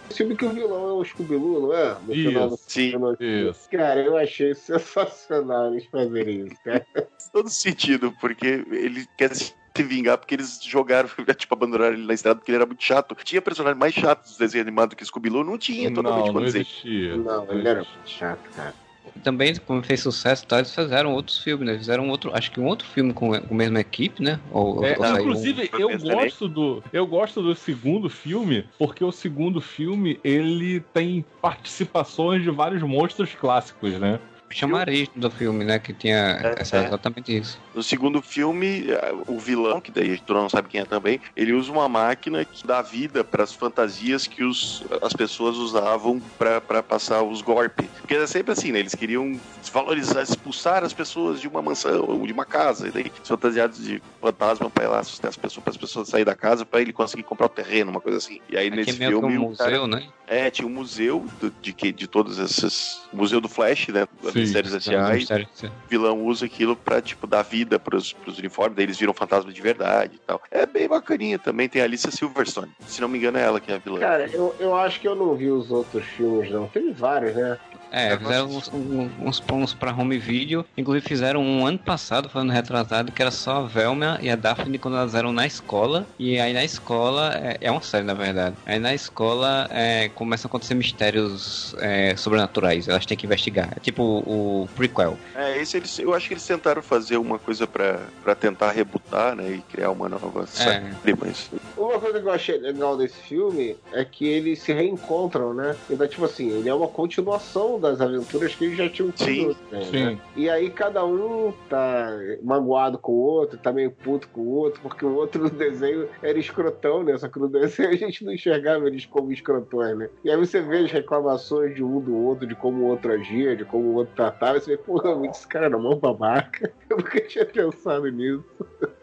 Esse 0.10 0.18
filme 0.18 0.36
que 0.36 0.46
o 0.46 0.50
vilão 0.50 0.90
é 0.90 0.92
o 0.94 1.06
Scooby-Doo, 1.06 1.62
não 1.62 1.74
é? 1.74 1.96
No 2.06 2.14
final 2.14 2.50
do 2.50 2.56
Isso, 2.56 2.64
Sim, 2.68 2.92
filme. 2.92 3.16
isso. 3.50 3.70
Cara, 3.70 4.02
eu 4.02 4.18
achei 4.18 4.54
sensacional 4.54 5.72
eles 5.72 5.86
fazerem 5.86 6.48
isso, 6.48 6.58
cara. 6.66 6.86
todo 7.32 7.50
sentido, 7.50 8.14
porque 8.20 8.66
ele 8.72 9.06
quer 9.18 9.34
se 9.34 9.54
vingar 9.78 10.18
porque 10.18 10.36
eles 10.36 10.60
jogaram, 10.62 11.08
tipo, 11.38 11.54
abandonaram 11.54 11.94
ele 11.94 12.06
na 12.06 12.14
estrada 12.14 12.38
porque 12.40 12.52
ele 12.52 12.58
era 12.58 12.66
muito 12.66 12.84
chato. 12.84 13.16
Tinha 13.24 13.42
personagem 13.42 13.80
mais 13.80 13.94
chato 13.94 14.24
dos 14.24 14.38
desenhos 14.38 14.68
animados 14.68 14.96
que 14.96 15.06
Scooby-Doo? 15.06 15.44
Não 15.44 15.58
tinha, 15.58 15.90
totalmente 15.94 16.28
Não, 16.28 16.34
não 16.42 16.48
existia. 16.48 17.18
Não, 17.18 17.52
ele 17.52 17.68
era 17.68 17.80
muito 17.80 18.10
chato, 18.10 18.52
cara. 18.52 18.76
Também, 19.24 19.56
como 19.56 19.84
fez 19.84 20.00
sucesso, 20.02 20.46
tá, 20.46 20.58
eles 20.58 20.74
fizeram 20.74 21.14
outros 21.14 21.40
filmes, 21.40 21.68
né? 21.68 21.78
Fizeram 21.78 22.08
outro, 22.10 22.36
acho 22.36 22.52
que 22.52 22.60
um 22.60 22.66
outro 22.66 22.88
filme 22.88 23.14
com 23.14 23.34
a 23.34 23.42
com 23.42 23.54
a 23.54 23.58
mesma 23.58 23.80
equipe, 23.80 24.22
né? 24.22 24.40
Ou, 24.52 24.84
É, 24.86 24.98
ou 24.98 25.04
saiu 25.04 25.16
um- 25.16 25.20
inclusive, 25.22 25.70
eu 25.78 25.98
gosto 25.98 26.48
do. 26.48 26.84
Eu 26.94 27.08
gosto 27.08 27.42
do 27.42 27.56
segundo 27.56 28.10
filme, 28.10 28.70
porque 28.78 29.04
o 29.04 29.12
segundo 29.12 29.60
filme 29.60 30.20
ele 30.24 30.82
tem 30.94 31.26
participações 31.42 32.44
de 32.44 32.52
vários 32.52 32.82
monstros 32.84 33.34
clássicos, 33.34 34.00
né? 34.00 34.20
Chamariz 34.52 35.10
do 35.16 35.30
filme, 35.30 35.64
né? 35.66 35.80
Que 35.80 35.94
tinha 35.94 36.40
É, 36.42 36.56
é. 36.60 36.86
exatamente 36.86 37.36
isso. 37.38 37.58
No 37.74 37.82
segundo 37.84 38.22
filme, 38.22 38.86
eh, 38.90 39.14
o 39.28 39.40
vilão, 39.40 39.80
que 39.82 39.92
daí 39.92 40.18
tu 40.18 40.34
não 40.34 40.50
sabe 40.50 40.68
quem 40.68 40.82
é 40.82 40.86
também, 40.86 41.20
ele 41.36 41.54
usa 41.54 41.72
uma 41.72 41.88
máquina 41.88 42.44
que 42.46 42.66
dá 42.66 42.82
vida 42.82 43.24
para 43.24 43.44
as 43.44 43.54
fantasias 43.54 44.28
que 44.28 44.44
os, 44.44 44.84
as 45.02 45.14
pessoas 45.14 45.58
usavam 45.58 46.22
para 46.38 46.84
passar 46.84 47.22
os 47.24 47.42
golpes. 47.42 47.88
Porque 48.02 48.16
era 48.16 48.28
sempre 48.28 48.52
assim, 48.54 48.72
né? 48.72 48.80
Eles 48.80 48.96
queriam 48.96 49.40
desvalorizar, 49.62 50.24
expulsar 50.24 50.84
as 50.84 50.94
pessoas 50.94 51.40
de 51.40 51.48
uma 51.48 51.62
mansão 51.62 52.06
ou 52.08 52.26
de 52.26 52.34
uma 52.34 52.46
casa. 52.46 52.88
E 52.88 52.92
daí, 52.92 53.12
os 53.22 53.28
fantasiados 53.28 53.84
de 53.84 54.02
fantasma 54.20 54.70
para 54.70 54.84
ir 54.84 54.88
lá 54.88 55.00
assustar 55.00 55.30
as 55.30 55.38
pessoas, 55.38 55.64
para 55.64 55.72
as 55.72 55.78
pessoas 55.78 56.08
saírem 56.10 56.26
da 56.26 56.36
casa, 56.36 56.66
para 56.66 56.82
ele 56.82 56.92
conseguir 56.94 57.24
comprar 57.24 57.46
o 57.46 57.50
terreno, 57.50 57.92
uma 57.92 58.02
coisa 58.02 58.18
assim. 58.18 58.40
E 58.50 58.58
aí 58.58 58.68
Aqui 58.68 58.76
nesse 58.76 58.90
é 58.92 58.94
meio 59.08 59.22
que 59.22 59.28
filme. 59.28 59.38
um 59.38 59.52
o 59.52 59.56
cara- 59.58 59.70
museu, 59.72 59.88
né? 59.88 60.08
é, 60.28 60.50
tinha 60.50 60.68
um 60.68 60.72
museu 60.72 61.26
de, 61.62 61.74
que, 61.74 61.92
de 61.92 62.08
todos 62.08 62.40
esses. 62.40 63.02
Museu 63.14 63.42
do 63.42 63.50
Flash, 63.50 63.90
né? 63.90 64.08
Sim, 64.32 64.41
Mistérios 64.42 64.74
Um 64.74 64.78
S.A. 64.78 65.12
E 65.14 65.18
mistério- 65.18 65.48
o 65.64 65.90
vilão 65.90 66.26
usa 66.26 66.46
aquilo 66.46 66.76
pra, 66.76 67.02
tipo, 67.02 67.26
dar 67.28 67.42
vida 67.44 67.78
pros, 67.80 68.14
pros 68.14 68.38
uniformes, 68.40 68.76
daí 68.76 68.86
eles 68.86 68.98
viram 68.98 69.14
fantasma 69.14 69.52
de 69.52 69.62
verdade 69.62 70.16
e 70.16 70.20
tal. 70.20 70.42
É 70.52 70.66
bem 70.66 70.88
bacaninha 70.88 71.38
também. 71.40 71.68
Tem 71.70 71.82
a 71.82 71.86
Alicia 71.86 72.12
Silverstone. 72.12 72.72
Se 72.86 73.02
não 73.02 73.08
me 73.08 73.18
engano, 73.18 73.38
é 73.38 73.42
ela 73.44 73.60
que 73.60 73.72
é 73.72 73.76
a 73.76 73.78
vilã. 73.80 74.00
Cara, 74.00 74.28
eu, 74.28 74.56
eu 74.60 74.76
acho 74.76 75.00
que 75.00 75.08
eu 75.08 75.16
não 75.16 75.36
vi 75.36 75.50
os 75.50 75.72
outros 75.72 76.06
filmes, 76.06 76.52
não. 76.52 76.68
Teve 76.68 76.92
vários, 76.92 77.36
né? 77.36 77.58
É, 77.92 78.18
fizeram 78.18 78.48
uns, 78.48 78.72
uns 79.20 79.40
planos 79.40 79.74
pra 79.74 79.94
home 79.94 80.18
video. 80.18 80.66
Inclusive 80.78 81.06
fizeram 81.06 81.42
um 81.42 81.66
ano 81.66 81.78
passado, 81.78 82.30
falando 82.30 82.52
retrasado, 82.52 83.12
que 83.12 83.22
era 83.22 83.32
só 83.32 83.58
a 83.58 83.62
Velma 83.64 84.18
e 84.22 84.30
a 84.30 84.36
Daphne 84.36 84.78
quando 84.78 84.98
elas 84.98 85.14
eram 85.14 85.34
na 85.34 85.46
escola. 85.46 86.08
E 86.18 86.40
aí 86.40 86.54
na 86.54 86.64
escola, 86.64 87.34
é, 87.36 87.58
é 87.62 87.72
uma 87.72 87.82
série 87.82 88.06
na 88.06 88.14
verdade. 88.14 88.56
Aí 88.66 88.80
na 88.80 88.94
escola 88.94 89.68
é, 89.70 90.10
começam 90.10 90.48
a 90.48 90.50
acontecer 90.50 90.74
mistérios 90.74 91.76
é, 91.80 92.16
sobrenaturais. 92.16 92.88
Elas 92.88 93.06
têm 93.06 93.18
que 93.18 93.26
investigar. 93.26 93.70
É 93.76 93.80
tipo 93.80 94.02
o, 94.02 94.64
o 94.64 94.70
prequel. 94.76 95.18
É, 95.36 95.62
esse 95.62 95.78
eles, 95.78 96.00
eu 96.00 96.14
acho 96.14 96.28
que 96.28 96.34
eles 96.36 96.46
tentaram 96.46 96.82
fazer 96.82 97.18
uma 97.18 97.38
coisa 97.38 97.68
pra, 97.68 98.00
pra 98.24 98.36
tentar 98.36 98.72
rebutar, 98.72 99.36
né? 99.36 99.52
E 99.52 99.62
criar 99.62 99.92
uma 99.92 100.08
nova 100.08 100.48
série, 100.48 100.86
mas. 101.20 101.50
Uma 101.76 102.00
coisa 102.00 102.22
que 102.22 102.28
eu 102.28 102.32
achei 102.32 102.58
legal 102.58 102.96
desse 102.96 103.20
filme 103.24 103.76
é 103.92 104.06
que 104.06 104.26
eles 104.26 104.62
se 104.62 104.72
reencontram, 104.72 105.54
né? 105.54 105.76
Então, 105.90 106.08
tipo 106.08 106.24
assim, 106.24 106.50
ele 106.50 106.70
é 106.70 106.74
uma 106.74 106.88
continuação 106.88 107.81
das 107.82 108.00
aventuras 108.00 108.56
que 108.56 108.66
eles 108.66 108.78
já 108.78 108.90
tinham 108.90 109.12
tido. 109.12 109.58
né? 109.72 109.84
Sim. 109.84 110.22
E 110.36 110.50
aí 110.50 110.70
cada 110.70 111.04
um 111.06 111.54
tá 111.70 112.08
magoado 112.44 112.98
com 112.98 113.12
o 113.12 113.20
outro, 113.20 113.58
tá 113.58 113.74
meio 113.74 113.92
puto 113.92 114.28
com 114.30 114.42
o 114.42 114.50
outro, 114.50 114.82
porque 114.82 115.06
o 115.06 115.16
outro 115.16 115.44
no 115.44 115.50
desenho 115.52 116.08
era 116.22 116.38
escrotão, 116.40 117.04
né? 117.04 117.18
Só 117.18 117.28
que 117.28 117.40
no 117.40 117.50
desenho 117.50 117.90
a 117.90 117.96
gente 117.96 118.24
não 118.24 118.32
enxergava 118.34 118.88
eles 118.88 119.06
como 119.06 119.32
escrotões, 119.32 119.98
né? 119.98 120.10
E 120.24 120.30
aí 120.30 120.38
você 120.38 120.62
vê 120.62 120.80
as 120.80 120.92
reclamações 120.92 121.76
de 121.76 121.84
um 121.84 122.00
do 122.00 122.16
outro, 122.16 122.48
de 122.48 122.56
como 122.56 122.84
o 122.84 122.88
outro 122.88 123.12
agia, 123.12 123.56
de 123.56 123.66
como 123.66 123.90
o 123.90 123.96
outro 123.96 124.14
tratava, 124.16 124.58
e 124.58 124.62
você 124.62 124.72
vê, 124.72 124.78
porra, 124.78 125.16
muito 125.16 125.32
esse 125.36 125.48
cara 125.48 125.70
na 125.70 125.78
mão 125.78 125.98
babaca. 125.98 126.72
Eu 126.90 126.98
nunca 126.98 127.20
tinha 127.22 127.46
pensado 127.46 128.08
nisso. 128.10 128.44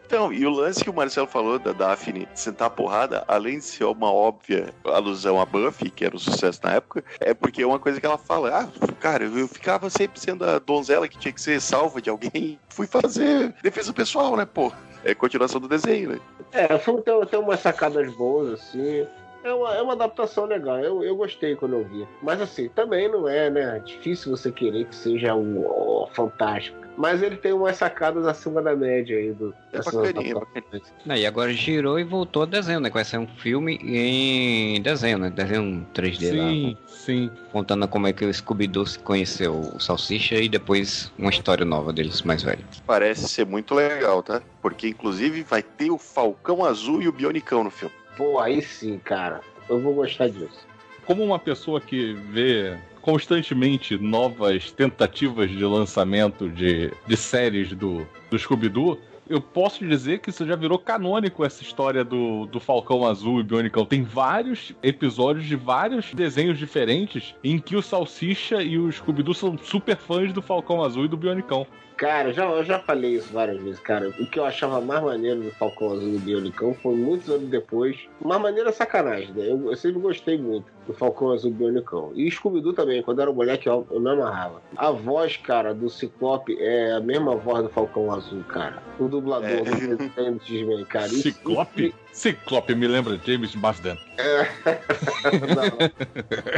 Então, 0.09 0.33
e 0.33 0.43
o 0.43 0.49
lance 0.49 0.83
que 0.83 0.89
o 0.89 0.93
Marcelo 0.93 1.27
falou 1.27 1.59
da 1.59 1.71
Daphne 1.71 2.27
sentar 2.33 2.65
a 2.65 2.71
porrada, 2.71 3.23
além 3.27 3.59
de 3.59 3.65
ser 3.65 3.83
uma 3.83 4.11
óbvia 4.11 4.73
alusão 4.83 5.39
a 5.39 5.45
Buffy, 5.45 5.91
que 5.91 6.03
era 6.03 6.15
um 6.15 6.19
sucesso 6.19 6.59
na 6.63 6.73
época, 6.73 7.03
é 7.19 7.31
porque 7.31 7.61
é 7.61 7.67
uma 7.67 7.77
coisa 7.77 7.99
que 7.99 8.07
ela 8.07 8.17
fala: 8.17 8.49
ah, 8.57 8.87
cara, 8.99 9.25
eu 9.25 9.47
ficava 9.47 9.87
sempre 9.87 10.19
sendo 10.19 10.43
a 10.43 10.57
donzela 10.57 11.07
que 11.07 11.19
tinha 11.19 11.31
que 11.31 11.39
ser 11.39 11.61
salva 11.61 12.01
de 12.01 12.09
alguém, 12.09 12.59
fui 12.69 12.87
fazer 12.87 13.53
defesa 13.61 13.93
pessoal, 13.93 14.35
né, 14.35 14.47
pô? 14.47 14.71
É 15.03 15.13
continuação 15.13 15.61
do 15.61 15.67
desenho, 15.67 16.09
né? 16.13 16.19
É, 16.53 16.73
o 16.73 16.79
filme 16.79 17.03
tem, 17.03 17.25
tem 17.27 17.39
umas 17.39 17.59
sacadas 17.59 18.11
boas, 18.15 18.53
assim. 18.53 19.05
É 19.43 19.53
uma, 19.53 19.75
é 19.75 19.81
uma 19.83 19.93
adaptação 19.93 20.45
legal, 20.45 20.79
eu, 20.79 21.03
eu 21.03 21.15
gostei 21.15 21.55
quando 21.55 21.75
eu 21.75 21.85
vi. 21.85 22.07
Mas 22.23 22.41
assim, 22.41 22.67
também 22.69 23.07
não 23.07 23.29
é, 23.29 23.51
né? 23.51 23.79
Difícil 23.85 24.35
você 24.35 24.51
querer 24.51 24.85
que 24.85 24.95
seja 24.95 25.35
um 25.35 25.63
ó, 25.67 26.07
fantástico. 26.07 26.88
Mas 26.99 27.23
ele 27.23 27.37
tem 27.37 27.53
umas 27.53 27.77
sacadas 27.77 28.27
acima 28.27 28.61
da 28.61 28.75
média 28.75 29.17
aí 29.17 29.31
do. 29.31 29.55
É 29.71 29.77
bacaninha, 29.77 30.35
adaptações. 30.35 30.93
Não, 31.05 31.15
e 31.15 31.25
agora 31.25 31.53
girou 31.53 31.97
e 31.97 32.03
voltou 32.03 32.43
a 32.43 32.45
desenho, 32.45 32.81
né? 32.81 32.89
Que 32.89 32.95
vai 32.95 33.05
ser 33.05 33.17
um 33.17 33.25
filme 33.25 33.79
em 33.81 34.81
desenho, 34.81 35.17
né? 35.17 35.29
Desenho 35.29 35.87
3D 35.95 36.35
lá. 36.35 36.49
Sim, 36.49 36.77
sim. 36.87 37.31
Contando 37.53 37.87
como 37.87 38.05
é 38.05 38.11
que 38.11 38.25
o 38.25 38.33
Scooby-Doo 38.33 38.85
se 38.85 38.99
conheceu 38.99 39.53
o 39.53 39.79
Salsicha 39.79 40.35
e 40.35 40.49
depois 40.49 41.09
uma 41.17 41.29
história 41.29 41.63
nova 41.63 41.93
deles 41.93 42.21
mais 42.23 42.43
velho. 42.43 42.65
Parece 42.85 43.29
ser 43.29 43.45
muito 43.45 43.73
legal, 43.73 44.21
tá? 44.21 44.41
Porque 44.61 44.89
inclusive 44.89 45.41
vai 45.43 45.63
ter 45.63 45.89
o 45.91 45.97
Falcão 45.97 46.65
Azul 46.65 47.01
e 47.01 47.07
o 47.07 47.13
Bionicão 47.13 47.63
no 47.63 47.71
filme. 47.71 47.95
Pô, 48.17 48.39
aí 48.39 48.61
sim, 48.61 48.99
cara. 48.99 49.39
Eu 49.69 49.79
vou 49.79 49.93
gostar 49.93 50.27
disso. 50.27 50.67
Como 51.05 51.23
uma 51.23 51.39
pessoa 51.39 51.79
que 51.79 52.11
vê 52.11 52.77
constantemente 53.01 53.97
novas 53.97 54.71
tentativas 54.71 55.49
de 55.49 55.63
lançamento 55.63 56.49
de, 56.49 56.91
de 57.07 57.17
séries 57.17 57.73
do, 57.73 58.05
do 58.29 58.37
Scooby-Doo, 58.37 58.99
eu 59.29 59.39
posso 59.39 59.85
dizer 59.85 60.19
que 60.19 60.31
isso 60.31 60.45
já 60.45 60.55
virou 60.55 60.79
canônico 60.79 61.45
essa 61.45 61.61
história 61.61 62.03
do, 62.03 62.47
do 62.47 62.59
Falcão 62.59 63.05
Azul 63.05 63.39
e 63.39 63.43
Bionicão. 63.43 63.85
Tem 63.85 64.01
vários 64.01 64.73
episódios 64.81 65.45
de 65.45 65.55
vários 65.55 66.11
desenhos 66.13 66.57
diferentes 66.57 67.35
em 67.43 67.59
que 67.59 67.75
o 67.75 67.81
Salsicha 67.81 68.63
e 68.63 68.79
o 68.79 68.91
Scooby-Doo 68.91 69.35
são 69.35 69.55
super 69.57 69.97
fãs 69.97 70.33
do 70.33 70.41
Falcão 70.41 70.83
Azul 70.83 71.05
e 71.05 71.07
do 71.07 71.15
Bionicão. 71.15 71.67
Cara, 71.99 72.31
já, 72.31 72.45
eu 72.49 72.63
já 72.63 72.79
falei 72.79 73.15
isso 73.15 73.27
várias 73.33 73.61
vezes, 73.61 73.79
cara. 73.81 74.07
O 74.17 74.25
que 74.25 74.39
eu 74.39 74.45
achava 74.45 74.79
mais 74.79 75.03
maneiro 75.03 75.41
do 75.41 75.51
Falcão 75.51 75.91
Azul 75.91 76.13
do 76.13 76.19
Bionicão 76.19 76.73
foi 76.73 76.95
muitos 76.95 77.29
anos 77.29 77.49
depois. 77.49 77.97
Mais 78.23 78.41
maneiro 78.41 78.69
é 78.69 78.71
sacanagem, 78.71 79.33
né? 79.33 79.51
Eu, 79.51 79.69
eu 79.69 79.75
sempre 79.75 79.99
gostei 79.99 80.37
muito 80.37 80.65
do 80.87 80.93
Falcão 80.93 81.31
Azul 81.33 81.51
do 81.51 81.57
Bionicão. 81.57 82.13
E 82.15 82.31
Scooby-Doo 82.31 82.71
também, 82.71 83.03
quando 83.03 83.21
era 83.21 83.33
moleque, 83.33 83.67
eu, 83.67 83.85
eu 83.91 83.99
me 83.99 84.09
amarrava. 84.11 84.61
A 84.77 84.91
voz, 84.91 85.35
cara, 85.35 85.73
do 85.73 85.89
Ciclope 85.89 86.57
é 86.57 86.93
a 86.93 87.01
mesma 87.01 87.35
voz 87.35 87.63
do 87.63 87.69
Falcão 87.69 88.09
Azul, 88.13 88.45
cara. 88.45 88.81
O 88.97 89.09
dublador 89.09 89.49
É. 89.49 89.61
do 89.61 89.97
desenho 89.97 90.35
do 90.35 90.41
X-Men, 90.45 90.85
cara. 90.85 91.09
Ciclope? 91.11 91.93
Ciclope 92.19 92.75
me 92.75 92.85
lembra 92.85 93.17
James 93.25 93.55
Marsden. 93.55 93.97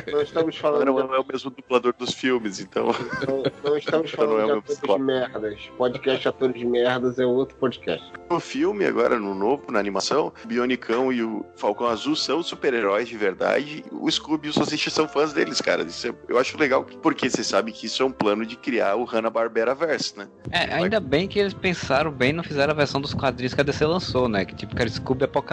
não, 0.07 0.13
não 0.13 0.21
estamos 0.23 0.57
falando 0.57 0.85
Não, 0.85 1.07
não 1.07 1.13
é 1.13 1.19
o 1.19 1.25
mesmo 1.31 1.51
dublador 1.51 1.93
dos 1.95 2.13
filmes, 2.15 2.59
então. 2.59 2.87
Não, 3.27 3.43
não 3.63 3.77
estamos 3.77 4.11
Então 4.11 4.27
não 4.27 4.37
falando 4.37 4.41
é 4.41 4.53
de 4.53 4.59
atores 4.73 4.81
de 4.81 4.99
merdas. 4.99 5.59
Podcast 5.77 6.27
Atores 6.27 6.55
de 6.59 6.65
Merdas 6.65 7.19
é 7.19 7.25
outro 7.27 7.55
podcast. 7.57 8.11
No 8.31 8.39
filme, 8.39 8.85
agora, 8.85 9.19
no 9.19 9.35
novo, 9.35 9.71
na 9.71 9.77
animação, 9.77 10.33
o 10.43 10.47
Bionicão 10.47 11.13
e 11.13 11.21
o 11.21 11.45
Falcão 11.55 11.85
Azul 11.85 12.15
são 12.15 12.41
super-heróis 12.41 13.07
de 13.07 13.15
verdade. 13.15 13.85
O 13.91 14.09
Scooby 14.09 14.47
e 14.47 14.49
o 14.49 14.53
Salsicha 14.53 14.89
são 14.89 15.07
fãs 15.07 15.31
deles, 15.31 15.61
cara. 15.61 15.83
Isso 15.83 16.07
é- 16.07 16.13
eu 16.27 16.39
acho 16.39 16.57
legal, 16.57 16.83
porque 17.03 17.29
você 17.29 17.43
sabe 17.43 17.71
que 17.71 17.85
isso 17.85 18.01
é 18.01 18.05
um 18.07 18.11
plano 18.11 18.45
de 18.47 18.55
criar 18.55 18.95
o 18.95 19.03
Hanna-Barbera 19.03 19.75
Verse, 19.75 20.17
né? 20.17 20.27
É, 20.49 20.73
ainda 20.73 20.99
bem 20.99 21.27
que 21.27 21.37
eles 21.37 21.53
pensaram 21.53 22.09
bem 22.09 22.31
e 22.31 22.33
não 22.33 22.43
fizeram 22.43 22.71
a 22.73 22.75
versão 22.75 22.99
dos 22.99 23.13
quadrinhos 23.13 23.53
que 23.53 23.61
a 23.61 23.63
DC 23.63 23.85
lançou, 23.85 24.27
né? 24.27 24.45
Que 24.45 24.55
tipo, 24.55 24.75
que 24.75 24.81
era 24.81 24.89
Scooby 24.89 25.25
Apocalipse, 25.25 25.50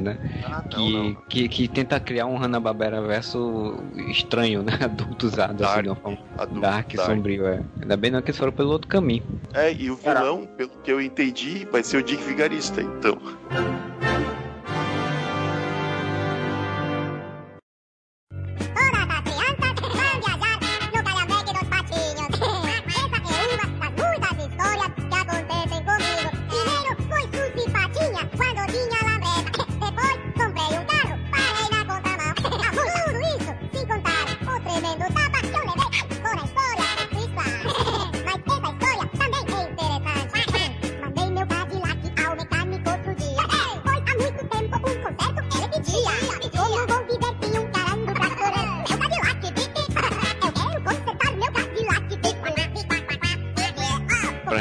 né? 0.00 0.18
Ah, 0.44 0.62
Que, 0.62 1.16
que, 1.28 1.48
que 1.48 1.68
tenta 1.68 1.98
criar 1.98 2.26
um 2.26 2.36
Hanna-Barbera 2.36 3.00
verso 3.00 3.76
estranho, 4.08 4.62
né? 4.62 4.72
Adultizado, 4.82 5.64
assim, 5.64 5.82
Dark. 5.82 5.86
uma 5.86 5.96
forma 5.96 6.18
Adulto, 6.36 6.60
dark, 6.60 6.92
sombrio, 6.96 7.46
é. 7.46 7.62
Ainda 7.80 7.96
bem 7.96 8.10
não 8.10 8.22
que 8.22 8.30
eles 8.30 8.38
foram 8.38 8.52
pelo 8.52 8.70
outro 8.70 8.88
caminho. 8.88 9.22
É, 9.54 9.72
e 9.72 9.90
o 9.90 9.96
vilão, 9.96 10.46
pelo 10.56 10.70
que 10.82 10.92
eu 10.92 11.00
entendi, 11.00 11.66
vai 11.70 11.82
ser 11.82 11.98
o 11.98 12.02
Dick 12.02 12.22
Vigarista, 12.22 12.80
então. 12.80 13.18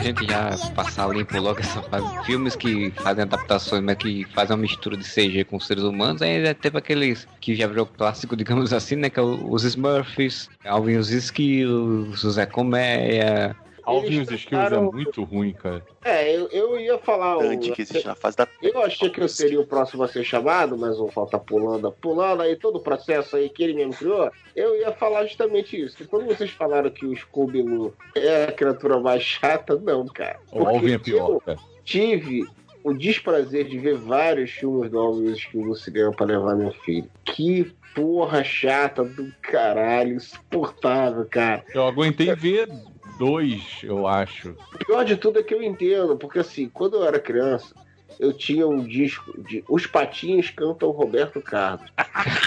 Gente 0.07 0.25
já 0.25 0.51
passar 0.73 1.09
limpo 1.09 1.37
logo 1.39 1.59
essa 1.59 1.81
fase. 1.83 2.25
Filmes 2.25 2.55
que 2.55 2.91
fazem 2.91 3.23
adaptações, 3.23 3.83
mas 3.83 3.97
que 3.97 4.25
fazem 4.33 4.55
uma 4.55 4.61
mistura 4.61 4.95
de 4.95 5.03
CG 5.03 5.43
com 5.43 5.59
seres 5.59 5.83
humanos, 5.83 6.21
aí 6.21 6.43
já 6.43 6.53
teve 6.53 6.77
aqueles 6.77 7.27
que 7.41 7.55
já 7.55 7.67
virou 7.67 7.85
clássico, 7.85 8.35
digamos 8.37 8.73
assim, 8.73 8.95
né? 8.95 9.09
Que 9.09 9.19
é 9.19 9.23
os 9.23 9.63
Smurfs, 9.63 10.49
Alvin 10.65 10.97
os 10.97 11.11
Esquilos, 11.11 12.23
o 12.23 12.31
Zé 12.31 12.45
Colmeia. 12.45 13.55
Alvin 13.87 14.15
e 14.17 14.21
os 14.21 14.31
Skills 14.31 14.71
é 14.73 14.79
muito 14.79 15.23
ruim, 15.23 15.53
cara. 15.53 15.83
É, 16.03 16.35
eu, 16.35 16.47
eu 16.49 16.79
ia 16.79 16.97
falar. 16.97 17.37
o- 17.37 17.41
Dante 17.41 17.71
que 17.71 17.81
existe 17.81 18.05
na 18.05 18.15
fase 18.15 18.35
da. 18.37 18.47
Eu 18.61 18.81
achei 18.83 19.09
que 19.09 19.21
eu 19.21 19.27
seria 19.29 19.59
o 19.59 19.65
próximo 19.65 20.03
a 20.03 20.07
ser 20.07 20.23
chamado, 20.23 20.77
mas 20.77 20.99
o 20.99 21.07
Falta 21.07 21.39
pulando, 21.39 21.91
pulando 21.91 22.41
aí 22.43 22.55
todo 22.55 22.77
o 22.77 22.81
processo 22.81 23.35
aí 23.37 23.49
que 23.49 23.63
ele 23.63 23.73
mesmo 23.73 23.93
criou. 23.93 24.29
Eu 24.55 24.75
ia 24.79 24.91
falar 24.91 25.25
justamente 25.25 25.79
isso. 25.81 25.95
Que 25.97 26.05
quando 26.05 26.25
vocês 26.25 26.51
falaram 26.51 26.89
que 26.89 27.05
o 27.05 27.15
Scooby-Doo 27.15 27.93
é 28.15 28.45
a 28.45 28.51
criatura 28.51 28.99
mais 28.99 29.23
chata, 29.23 29.75
não, 29.77 30.05
cara. 30.05 30.39
O 30.51 30.65
Alvin 30.67 30.93
é 30.93 30.97
pior, 30.97 31.29
eu 31.31 31.39
cara. 31.41 31.59
tive 31.85 32.45
o 32.83 32.93
desprazer 32.93 33.65
de 33.65 33.77
ver 33.79 33.95
vários 33.95 34.51
filmes 34.51 34.89
do 34.91 34.97
Alvin 34.99 35.25
e 35.25 35.31
os 35.31 35.37
Esquilos 35.39 35.67
no 35.67 35.75
cinema 35.75 36.11
pra 36.11 36.25
levar 36.25 36.55
meu 36.55 36.71
filho. 36.71 37.09
Que 37.25 37.71
porra 37.95 38.43
chata 38.43 39.03
do 39.03 39.31
caralho, 39.41 40.15
insuportável, 40.15 41.25
cara. 41.29 41.63
Eu 41.73 41.85
aguentei 41.87 42.33
ver 42.35 42.69
dois, 43.17 43.79
eu 43.83 44.07
acho. 44.07 44.55
O 44.73 44.85
pior 44.85 45.03
de 45.03 45.15
tudo 45.17 45.39
é 45.39 45.43
que 45.43 45.53
eu 45.53 45.61
entendo, 45.63 46.17
porque 46.17 46.39
assim, 46.39 46.69
quando 46.69 46.97
eu 46.97 47.05
era 47.05 47.19
criança, 47.19 47.73
eu 48.19 48.33
tinha 48.33 48.67
um 48.67 48.83
disco 48.83 49.39
de 49.43 49.63
Os 49.69 49.85
Patinhos 49.85 50.49
Cantam 50.49 50.89
Roberto 50.89 51.39
Carlos. 51.41 51.87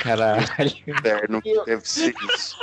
Caralho. 0.02 0.42
Inferno, 0.86 1.40
E 1.44 1.50
eu- 1.50 1.64
deve 1.64 1.86
ser 1.88 2.12
isso. 2.34 2.56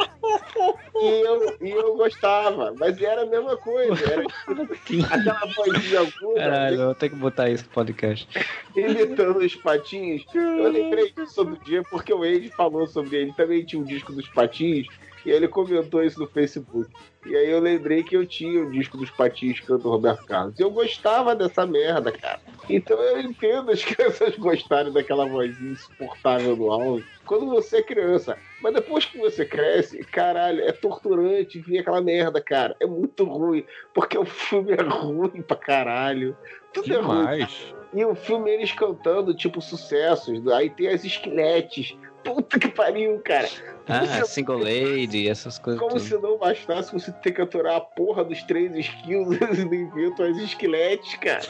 E 0.96 1.06
eu, 1.26 1.58
e 1.62 1.70
eu 1.70 1.96
gostava, 1.96 2.74
mas 2.78 3.02
era 3.02 3.22
a 3.22 3.26
mesma 3.26 3.56
coisa. 3.56 3.94
Era 4.12 4.24
aquela 4.24 5.54
vozinha 5.56 6.02
aguda, 6.02 6.40
Caralho, 6.40 6.76
eu 6.82 6.86
vou 6.88 6.96
ter 6.96 7.10
que 7.10 7.16
botar 7.16 7.50
isso 7.50 7.64
no 7.66 7.70
podcast. 7.70 8.28
imitando 8.76 9.38
os 9.38 9.56
patinhos. 9.56 10.26
Eu 10.34 10.70
lembrei 10.70 11.12
disso 11.12 11.40
outro 11.42 11.64
dia 11.64 11.84
porque 11.84 12.14
o 12.14 12.26
Ed 12.26 12.50
falou 12.50 12.88
sobre 12.88 13.16
ele. 13.18 13.34
Também 13.34 13.64
tinha 13.64 13.82
um 13.82 13.86
disco 13.86 14.12
dos 14.12 14.28
patinhos. 14.30 14.88
E 15.28 15.30
ele 15.30 15.46
comentou 15.50 16.02
isso 16.02 16.22
no 16.22 16.26
Facebook. 16.26 16.90
E 17.26 17.36
aí 17.36 17.52
eu 17.52 17.60
lembrei 17.60 18.02
que 18.02 18.16
eu 18.16 18.26
tinha 18.26 18.64
o 18.64 18.72
disco 18.72 18.98
dos 18.98 19.10
patinhos 19.10 19.60
canto 19.60 19.90
Roberto 19.90 20.26
Carlos. 20.26 20.58
E 20.58 20.64
eu 20.64 20.72
gostava 20.72 21.36
dessa 21.36 21.66
merda, 21.66 22.14
cara. 22.14 22.40
Então 22.70 22.98
eu 22.98 23.20
entendo 23.20 23.70
as 23.70 23.84
crianças 23.84 24.38
gostarem 24.38 24.94
daquela 24.94 25.28
vozinha 25.28 25.74
insuportável 25.74 26.56
do 26.56 26.72
áudio. 26.72 27.06
Quando 27.26 27.46
você 27.48 27.80
é 27.80 27.84
criança. 27.84 28.38
Mas 28.62 28.74
depois 28.74 29.04
que 29.04 29.18
você 29.18 29.46
cresce, 29.46 29.98
caralho, 30.06 30.64
é 30.64 30.72
torturante 30.72 31.60
ver 31.60 31.80
aquela 31.80 32.00
merda, 32.00 32.40
cara. 32.40 32.74
É 32.80 32.86
muito 32.86 33.26
ruim. 33.26 33.66
Porque 33.94 34.18
o 34.18 34.24
filme 34.24 34.72
é 34.72 34.82
ruim 34.82 35.42
pra 35.42 35.58
caralho. 35.58 36.38
Tudo 36.72 36.94
é 36.94 37.02
ruim. 37.02 37.20
Demais. 37.20 37.76
E 37.94 38.06
o 38.06 38.16
filme 38.16 38.50
eles 38.50 38.72
cantando, 38.72 39.34
tipo, 39.34 39.62
sucessos. 39.62 40.48
Aí 40.48 40.70
tem 40.70 40.88
as 40.88 41.04
esqueletes. 41.04 41.98
Puta 42.24 42.60
que 42.60 42.68
pariu, 42.68 43.20
cara. 43.20 43.48
Ah, 43.88 44.26
Single 44.26 44.60
Lady, 44.60 45.30
essas 45.30 45.58
coisas. 45.58 45.80
Como 45.80 45.96
tudo. 45.96 46.04
se 46.04 46.18
não 46.18 46.38
bastasse 46.38 46.92
você 46.92 47.12
ter 47.12 47.32
que 47.32 47.42
aturar 47.42 47.78
a 47.78 47.82
porra 47.82 48.24
dos 48.24 48.44
três 48.44 48.76
skills 48.76 49.38
e 49.58 49.66
não 49.66 49.74
inventam 49.74 50.26
as 50.26 50.38
esqueletes, 50.38 51.16
cara. 51.16 51.42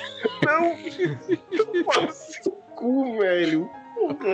Não! 0.43 0.78
Porra, 1.84 2.11
seu 2.11 2.51
cu, 2.76 3.18
velho. 3.18 3.70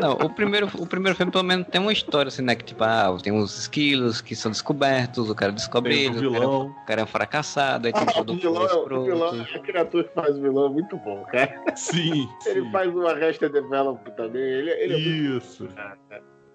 Não, 0.02 0.14
o 0.14 0.30
primeiro, 0.30 0.70
o 0.78 0.86
primeiro 0.86 1.16
filme 1.18 1.32
pelo 1.32 1.44
menos 1.44 1.68
tem 1.68 1.80
uma 1.82 1.92
história, 1.94 2.28
assim, 2.28 2.42
né? 2.42 2.56
Que 2.56 2.64
tipo, 2.64 2.84
ah, 2.84 3.16
tem 3.22 3.32
uns 3.34 3.58
esquilos 3.58 4.22
que 4.22 4.36
são 4.36 4.52
descobertos, 4.52 5.30
o 5.30 5.36
cara 5.36 5.52
descobre 5.52 5.98
eles, 6.06 6.22
o 6.22 6.32
cara, 6.32 6.40
vilão. 6.42 6.68
o 6.68 6.86
cara 6.86 7.02
é 7.02 7.04
um 7.04 7.08
fracassado, 7.08 7.88
aí 7.88 7.94
tem 7.94 8.04
Ah, 8.08 8.14
todo 8.14 8.34
o 8.34 8.36
vilão, 8.36 8.66
escroto. 8.66 8.96
o 8.96 9.04
vilão, 9.06 9.42
a 9.42 9.60
criatura 9.60 10.04
que 10.04 10.14
faz 10.14 10.38
o 10.38 10.42
vilão 10.42 10.66
é 10.68 10.70
muito 10.70 10.98
bom, 10.98 11.24
cara. 11.32 11.62
Sim. 11.76 12.28
Ele 12.46 12.62
sim. 12.62 12.72
faz 12.72 12.94
o 12.94 13.08
Arresta 13.08 13.50
Develop 13.50 14.06
também. 14.16 14.42
Ele, 14.42 14.70
ele 14.72 14.94
é 14.94 14.98
muito 14.98 15.38
Isso. 15.46 15.68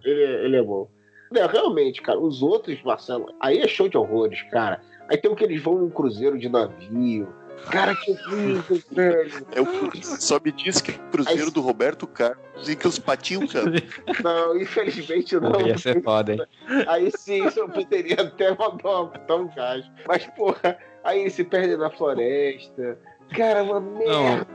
Ele, 0.04 0.22
é- 0.22 0.44
ele 0.44 0.56
é 0.56 0.62
bom. 0.62 0.88
Não, 1.30 1.46
realmente, 1.46 2.00
cara, 2.00 2.18
os 2.18 2.42
outros, 2.42 2.80
Marcelo, 2.82 3.26
aí 3.40 3.58
é 3.58 3.68
show 3.68 3.88
de 3.88 3.98
horrores, 3.98 4.42
cara. 4.50 4.80
Aí 5.10 5.16
tem 5.18 5.30
o 5.30 5.34
que 5.36 5.44
eles 5.44 5.62
vão 5.62 5.74
num 5.78 5.90
cruzeiro 5.90 6.38
de 6.38 6.48
navio. 6.48 7.28
Cara, 7.70 7.94
que 7.94 8.12
horrível, 8.12 8.82
velho. 8.92 9.46
É 9.52 9.60
o 9.60 9.66
só 10.02 10.40
me 10.42 10.50
diz 10.52 10.80
que 10.80 10.92
é 10.92 10.94
o 10.94 10.98
Cruzeiro 11.10 11.44
Aí- 11.44 11.50
do 11.50 11.60
Roberto 11.60 12.06
Carlos 12.06 12.68
e 12.68 12.74
que 12.74 12.88
os 12.88 12.98
patinhos 12.98 13.52
cantam. 13.52 13.74
Não, 14.24 14.56
infelizmente 14.56 15.36
não. 15.38 15.52
Pô, 15.52 15.60
ia 15.66 15.76
ser 15.78 16.02
foda, 16.02 16.32
hein? 16.34 16.42
Aí 16.86 17.10
sim, 17.16 17.42
eu 17.56 17.68
poderia 17.68 18.22
até 18.22 18.50
mandar 18.56 19.36
um 19.36 19.48
gás. 19.54 19.84
Mas, 20.06 20.26
porra, 20.36 20.78
aí 21.04 21.20
eles 21.20 21.34
se 21.34 21.44
perdem 21.44 21.76
na 21.76 21.90
floresta. 21.90 22.98
Cara, 23.36 23.62
uma 23.62 23.80
merda. 23.80 24.12
Uma 24.12 24.22
merda. 24.30 24.46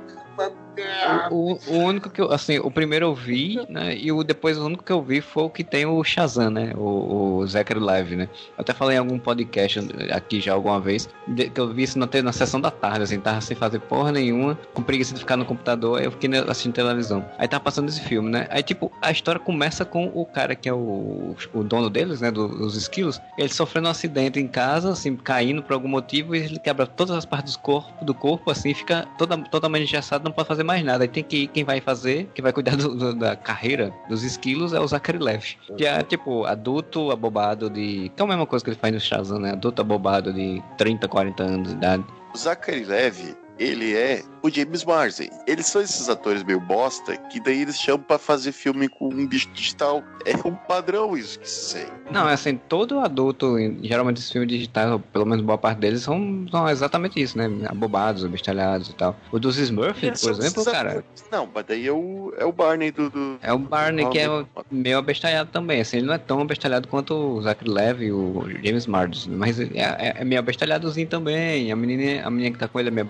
O, 1.32 1.60
o 1.68 1.78
único 1.78 2.10
que 2.10 2.20
eu, 2.20 2.32
assim, 2.32 2.58
o 2.58 2.72
primeiro 2.72 3.06
eu 3.06 3.14
vi, 3.14 3.60
né? 3.70 3.96
E 3.96 4.12
o 4.12 4.24
depois 4.24 4.58
o 4.58 4.66
único 4.66 4.84
que 4.84 4.92
eu 4.92 5.02
vi 5.04 5.22
foi 5.22 5.44
o 5.44 5.50
que 5.50 5.64
tem 5.64 5.86
o 5.86 6.04
Shazam, 6.04 6.50
né? 6.50 6.74
O, 6.76 7.38
o 7.38 7.48
Zachary 7.48 7.80
Live, 7.80 8.16
né? 8.16 8.28
Eu 8.58 8.62
até 8.62 8.74
falei 8.74 8.96
em 8.96 9.00
algum 9.00 9.20
podcast 9.20 9.80
aqui 10.12 10.42
já 10.42 10.54
alguma 10.54 10.80
vez, 10.80 11.08
de- 11.28 11.50
que 11.50 11.60
eu 11.60 11.72
vi 11.72 11.84
isso 11.84 12.00
na, 12.00 12.08
na 12.24 12.32
sessão 12.32 12.60
da 12.60 12.72
tarde, 12.72 13.04
assim, 13.04 13.20
tava 13.20 13.40
sem 13.42 13.56
fazer 13.56 13.80
porra 13.80 14.12
nenhuma, 14.12 14.58
com 14.74 14.82
preguiça 14.82 15.14
de 15.14 15.20
ficar 15.20 15.38
no 15.38 15.46
computador, 15.46 16.00
aí 16.00 16.06
eu 16.06 16.12
fiquei 16.12 16.30
assistindo 16.40 16.74
televisão. 16.74 17.24
Aí 17.38 17.48
tava 17.48 17.64
passando 17.64 17.90
esse 17.90 18.02
filme, 18.02 18.30
né? 18.32 18.48
Aí, 18.50 18.64
tipo, 18.64 18.92
a 19.02 19.12
história 19.12 19.40
começa 19.40 19.86
com 19.86 20.12
o 20.14 20.26
cara 20.26 20.56
que 20.56 20.68
é 20.68 20.74
o, 20.74 21.36
o 21.54 21.64
dono 21.64 21.90
deles, 21.90 22.22
né? 22.22 22.32
do- 22.32 22.48
dos 22.48 22.76
esquilos, 22.76 23.22
ele 23.38 23.50
sofrendo 23.50 23.88
um 23.88 23.92
acidente 23.92 24.40
em 24.40 24.48
casa, 24.48 24.92
assim, 24.92 25.16
caindo 25.16 25.62
por 25.62 25.74
algum 25.74 25.88
motivo, 25.88 26.36
e 26.36 26.40
ele 26.40 26.58
quebra 26.60 26.88
todas 26.88 27.16
as 27.16 27.26
partes 27.26 27.54
do 27.54 27.60
corpo, 27.60 28.04
do 28.04 28.14
corpo 28.14 28.50
assim, 28.50 28.74
fica 28.74 29.08
toda, 29.18 29.38
totalmente 29.38 29.84
engessado, 29.84 30.23
não 30.24 30.32
pode 30.32 30.48
fazer 30.48 30.64
mais 30.64 30.84
nada. 30.84 31.04
Aí 31.04 31.08
tem 31.08 31.24
que 31.24 31.48
quem 31.48 31.64
vai 31.64 31.80
fazer, 31.82 32.30
quem 32.34 32.42
vai 32.44 32.52
cuidar 32.54 32.76
do- 32.76 32.96
do- 32.96 33.14
da 33.16 33.36
carreira 33.36 33.94
dos 34.10 34.24
esquilos 34.24 34.74
é 34.74 34.80
o 34.80 34.88
Zachary 34.88 35.20
Leff. 35.20 35.58
Que 35.78 35.86
é, 35.86 36.02
tipo, 36.04 36.46
adulto 36.46 37.12
abobado 37.12 37.70
de... 37.70 38.12
Que 38.16 38.22
é 38.22 38.26
a 38.26 38.28
mesma 38.28 38.46
coisa 38.46 38.64
que 38.64 38.72
ele 38.72 38.78
faz 38.80 38.94
no 38.94 39.00
Shazam, 39.00 39.40
né? 39.40 39.52
Adulto 39.52 39.82
abobado 39.82 40.32
de 40.34 40.62
30, 40.78 41.08
40 41.08 41.44
anos 41.44 41.68
de 41.70 41.74
idade. 41.76 42.04
O 42.34 42.38
Zachary 42.38 42.84
Levy, 42.84 43.36
ele 43.64 43.96
é 43.96 44.22
o 44.42 44.50
James 44.50 44.84
Marsden. 44.84 45.30
Eles 45.48 45.68
são 45.68 45.82
esses 45.82 46.10
atores 46.10 46.44
meio 46.44 46.60
bosta 46.60 47.16
que 47.16 47.40
daí 47.40 47.62
eles 47.62 47.80
chamam 47.80 48.02
pra 48.02 48.18
fazer 48.18 48.52
filme 48.52 48.88
com 48.90 49.08
um 49.08 49.26
bicho 49.26 49.50
digital. 49.54 50.04
É 50.26 50.36
um 50.48 50.54
padrão 50.56 51.16
isso 51.18 51.40
que 51.40 51.50
se 51.50 51.72
sei. 51.72 51.88
Não, 52.12 52.28
é 52.30 52.34
assim, 52.34 52.56
todo 52.56 53.00
adulto, 53.00 53.58
em- 53.58 53.80
geralmente 53.84 54.18
esses 54.18 54.32
filmes 54.32 54.50
digitais, 54.50 54.92
ou 54.92 55.00
pelo 55.00 55.26
menos 55.26 55.44
boa 55.44 55.58
parte 55.58 55.80
deles, 55.80 56.02
são, 56.02 56.46
são 56.52 56.68
exatamente 56.70 57.22
isso, 57.22 57.38
né? 57.38 57.50
Abobados, 57.68 58.24
abestalhados 58.26 58.90
e 58.90 58.94
tal. 58.94 59.16
O 59.32 59.40
dos 59.40 59.58
Smurfs, 59.58 60.22
por 60.22 60.32
exemplo, 60.32 60.66
cara. 60.66 61.04
Não, 61.32 61.50
mas 61.54 61.66
daí 61.66 61.88
é 61.88 61.92
o, 61.92 62.34
é 62.38 62.46
o 62.46 62.52
Barney 62.52 62.92
do. 62.92 63.10
do... 63.10 63.38
é 63.42 63.52
o 63.54 63.58
Barney 63.60 64.08
que 64.10 64.20
é 64.20 64.30
o- 64.30 64.46
meio 64.70 64.98
abestalhado 64.98 65.50
também. 65.52 65.82
Assim, 65.82 65.98
ele 65.98 66.06
não 66.08 66.14
é 66.14 66.18
tão 66.18 66.42
abestalhado 66.42 66.88
quanto 66.88 67.14
o 67.14 67.42
Zachary 67.42 67.70
Levi 67.70 68.06
e 68.06 68.12
o 68.12 68.46
James 68.64 68.86
Marsden, 68.88 69.36
mas 69.36 69.60
é, 69.60 69.66
é, 69.74 70.14
é 70.18 70.24
meio 70.26 70.40
abestalhadozinho 70.40 71.08
também. 71.08 71.72
A 71.72 71.76
menina, 71.76 72.26
a 72.26 72.30
menina 72.30 72.52
que 72.52 72.58
tá 72.60 72.68
com 72.68 72.80
ele 72.80 72.90
é 72.90 72.92
meio 72.92 73.06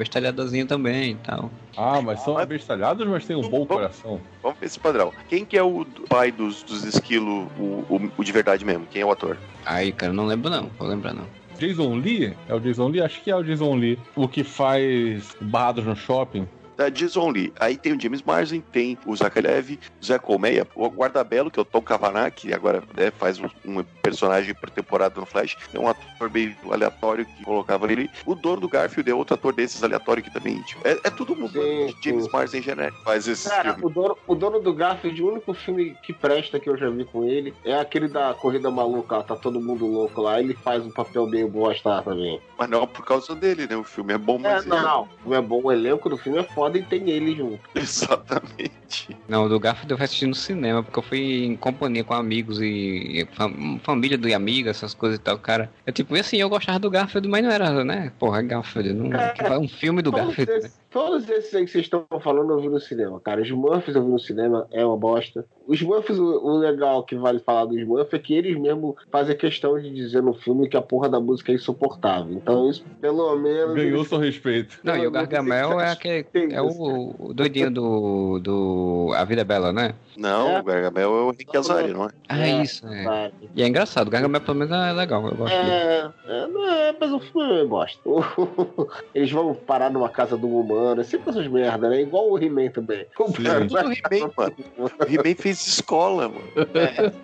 também 0.67 1.11
e 1.11 1.15
tal. 1.15 1.51
Ah, 1.75 2.01
mas 2.01 2.19
são 2.21 2.35
Mas- 2.35 2.43
abestalhados, 2.43 3.07
mas 3.07 3.25
tem 3.25 3.35
um 3.35 3.47
bom 3.47 3.65
coração. 3.65 4.19
Vamos 4.41 4.59
ver 4.59 4.65
esse 4.67 4.79
padrão. 4.79 5.11
Quem 5.27 5.43
que 5.43 5.57
é 5.57 5.63
o 5.63 5.85
pai 6.07 6.31
dos, 6.31 6.61
dos 6.63 6.83
esquilos, 6.83 7.47
o, 7.59 7.63
o, 7.89 8.11
o 8.17 8.23
de 8.23 8.31
verdade 8.31 8.63
mesmo? 8.63 8.85
Quem 8.91 9.01
é 9.01 9.05
o 9.05 9.11
ator? 9.11 9.37
Aí, 9.65 9.91
cara, 9.91 10.13
não 10.13 10.25
lembro 10.25 10.49
não, 10.49 10.69
vou 10.77 10.87
lembrar 10.87 11.13
não. 11.13 11.25
Jason 11.57 11.95
Lee? 11.95 12.33
É 12.47 12.53
o 12.53 12.59
Jason 12.59 12.87
Lee? 12.89 13.01
Acho 13.01 13.21
que 13.23 13.29
é 13.31 13.35
o 13.35 13.43
Jason 13.43 13.75
Lee. 13.75 13.97
O 14.15 14.27
que 14.27 14.43
faz 14.43 15.35
barrados 15.39 15.85
no 15.85 15.95
shopping. 15.95 16.47
Da 16.77 16.89
Jason 16.89 17.29
Lee. 17.29 17.53
Aí 17.59 17.77
tem 17.77 17.93
o 17.93 17.99
James 18.01 18.21
Marsden, 18.21 18.61
tem 18.71 18.97
o 19.05 19.15
Zakalev, 19.15 19.79
o 20.01 20.05
Zé 20.05 20.17
Colmeia, 20.19 20.67
o 20.75 20.87
Guardabelo, 20.87 21.51
que 21.51 21.59
é 21.59 21.61
o 21.61 21.65
Tom 21.65 21.81
Kavanagh, 21.81 22.31
que 22.31 22.53
agora 22.53 22.83
né, 22.95 23.11
faz 23.11 23.39
um, 23.39 23.47
um 23.65 23.83
personagem 24.01 24.53
por 24.53 24.69
temporada 24.69 25.19
no 25.19 25.25
Flash. 25.25 25.57
É 25.73 25.79
um 25.79 25.87
ator 25.87 26.29
meio 26.31 26.55
aleatório 26.71 27.25
que 27.25 27.43
colocava 27.43 27.91
ele. 27.91 28.09
O 28.25 28.35
dono 28.35 28.61
do 28.61 28.69
Garfield 28.69 29.09
é 29.09 29.13
outro 29.13 29.33
ator 29.35 29.53
desses 29.53 29.83
aleatório 29.83 30.23
que 30.23 30.31
também. 30.31 30.61
Tipo, 30.63 30.87
é, 30.87 30.91
é 31.03 31.09
tudo 31.09 31.35
mundo 31.35 31.51
Sim, 31.53 31.93
de 32.01 32.09
James. 32.09 32.27
Marsden 32.31 32.61
genérico. 32.61 33.03
Faz 33.03 33.27
esse 33.27 33.49
Cara, 33.49 33.73
filme. 33.75 33.85
o 33.85 33.89
dono, 33.89 34.17
o 34.27 34.35
dono 34.35 34.59
do 34.59 34.73
Garfield, 34.73 35.21
o 35.21 35.31
único 35.31 35.53
filme 35.53 35.95
que 36.03 36.13
presta 36.13 36.59
que 36.59 36.69
eu 36.69 36.77
já 36.77 36.89
vi 36.89 37.05
com 37.05 37.23
ele 37.23 37.53
é 37.63 37.75
aquele 37.79 38.07
da 38.07 38.33
Corrida 38.33 38.69
Maluca, 38.71 39.17
lá, 39.17 39.23
tá 39.23 39.35
todo 39.35 39.59
mundo 39.61 39.85
louco 39.85 40.21
lá. 40.21 40.39
Ele 40.39 40.53
faz 40.53 40.85
um 40.85 40.91
papel 40.91 41.27
meio 41.27 41.47
bosta 41.47 42.01
também. 42.01 42.41
Mas 42.57 42.69
não 42.69 42.87
por 42.87 43.05
causa 43.05 43.35
dele, 43.35 43.67
né? 43.67 43.75
O 43.75 43.83
filme 43.83 44.13
é 44.13 44.17
bom, 44.17 44.35
É, 44.37 44.39
mas. 44.39 44.65
ele- 44.65 44.75
não, 44.75 45.03
o 45.03 45.07
filme 45.21 45.35
é 45.37 45.41
bom, 45.41 45.61
o 45.63 45.71
elenco 45.71 46.09
do 46.09 46.17
filme 46.17 46.39
é 46.39 46.43
foda 46.43 46.62
e 46.77 46.83
tem 46.83 47.09
ele 47.09 47.35
junto. 47.35 47.59
Exatamente. 47.75 49.15
Não, 49.27 49.45
o 49.45 49.49
do 49.49 49.59
Garfield 49.59 49.91
eu 49.91 49.97
fui 49.97 50.05
assistir 50.05 50.25
no 50.27 50.35
cinema, 50.35 50.83
porque 50.83 50.99
eu 50.99 51.03
fui 51.03 51.45
em 51.45 51.55
companhia 51.55 52.03
com 52.03 52.13
amigos 52.13 52.61
e, 52.61 53.27
fam- 53.33 53.79
família 53.83 54.17
do 54.17 54.33
amiga, 54.33 54.69
essas 54.69 54.93
coisas 54.93 55.19
e 55.19 55.21
tal, 55.21 55.37
cara. 55.37 55.71
Eu 55.85 55.93
tipo, 55.93 56.15
e 56.15 56.19
assim, 56.19 56.37
eu 56.37 56.49
gostava 56.49 56.79
do 56.79 56.89
Garfield, 56.89 57.27
mas 57.27 57.43
não 57.43 57.51
era, 57.51 57.83
né? 57.83 58.11
Porra, 58.19 58.41
Garfield, 58.41 58.93
não, 58.93 59.09
Cara, 59.09 59.35
faz 59.35 59.59
um 59.59 59.67
filme 59.67 60.01
do 60.01 60.11
Todos 60.11 60.27
Garfield. 60.27 60.51
né? 60.51 60.57
esses, 60.59 60.79
todos 60.89 61.29
esses 61.29 61.53
aí 61.55 61.65
que 61.65 61.71
vocês 61.71 61.85
estão 61.85 62.05
falando 62.21 62.51
eu 62.53 62.61
vi 62.61 62.69
no 62.69 62.79
cinema, 62.79 63.19
cara. 63.19 63.41
Os 63.41 63.47
Smurfs 63.47 63.95
eu 63.95 64.03
vi 64.03 64.11
no 64.11 64.19
cinema, 64.19 64.67
é 64.71 64.85
uma 64.85 64.97
bosta. 64.97 65.45
Os 65.67 65.79
Smurfs, 65.79 66.17
o, 66.19 66.23
o 66.45 66.57
legal 66.57 67.03
que 67.03 67.15
vale 67.15 67.39
falar 67.39 67.65
dos 67.65 67.77
Smurfs 67.77 68.13
é 68.13 68.19
que 68.19 68.33
eles 68.33 68.57
mesmo 68.59 68.97
fazem 69.11 69.35
questão 69.37 69.79
de 69.79 69.89
dizer 69.93 70.21
no 70.21 70.33
filme 70.33 70.67
que 70.67 70.75
a 70.75 70.81
porra 70.81 71.07
da 71.09 71.19
música 71.19 71.51
é 71.51 71.55
insuportável. 71.55 72.33
Então 72.33 72.69
isso, 72.69 72.83
pelo 72.99 73.35
menos... 73.37 73.73
Ganhou 73.75 73.97
eles- 73.99 74.07
seu 74.09 74.17
respeito. 74.17 74.79
Não, 74.83 74.95
e 74.97 75.07
o 75.07 75.11
Gargamel 75.11 75.79
é 75.79 75.91
aquele. 75.91 76.25
É 76.51 76.61
o, 76.61 77.15
o 77.17 77.33
doidinho 77.33 77.71
do, 77.71 78.39
do 78.39 79.11
A 79.15 79.23
Vida 79.23 79.41
é 79.41 79.45
Bela, 79.45 79.71
né? 79.71 79.93
Não, 80.17 80.49
É. 80.49 80.59
o 80.59 80.63
Gargamel 80.63 81.09
é 81.15 81.21
o 81.23 81.31
Rick 81.31 81.55
Azari, 81.57 81.93
não 81.93 82.05
é? 82.05 82.09
Ah, 82.27 82.39
É. 82.47 82.61
isso, 82.61 82.85
é. 82.87 83.03
Sabe? 83.03 83.33
E 83.55 83.63
é 83.63 83.67
engraçado, 83.67 84.07
o 84.07 84.11
Gargamel 84.11 84.41
pelo 84.41 84.57
menos 84.57 84.73
é 84.75 84.91
legal, 84.91 85.25
eu 85.25 85.35
gosto. 85.35 85.53
É, 85.53 86.11
é, 86.27 86.47
não 86.47 86.67
é, 86.69 86.95
mas 86.99 87.11
o 87.11 87.19
filme 87.19 87.61
é 87.61 87.65
bosta. 87.65 87.99
Eles 89.15 89.31
vão 89.31 89.55
parar 89.55 89.89
numa 89.91 90.09
casa 90.09 90.37
do 90.37 90.47
humano, 90.47 91.01
é 91.01 91.03
sempre 91.03 91.29
essas 91.29 91.47
merda, 91.47 91.89
né? 91.89 92.01
Igual 92.01 92.29
o 92.31 92.37
He-Man 92.37 92.69
também. 92.69 93.05
É 93.17 93.19
mano. 93.19 94.55
O 94.77 95.03
He-Man 95.11 95.35
fez 95.37 95.52
escola, 95.53 96.29
mano. 96.29 96.43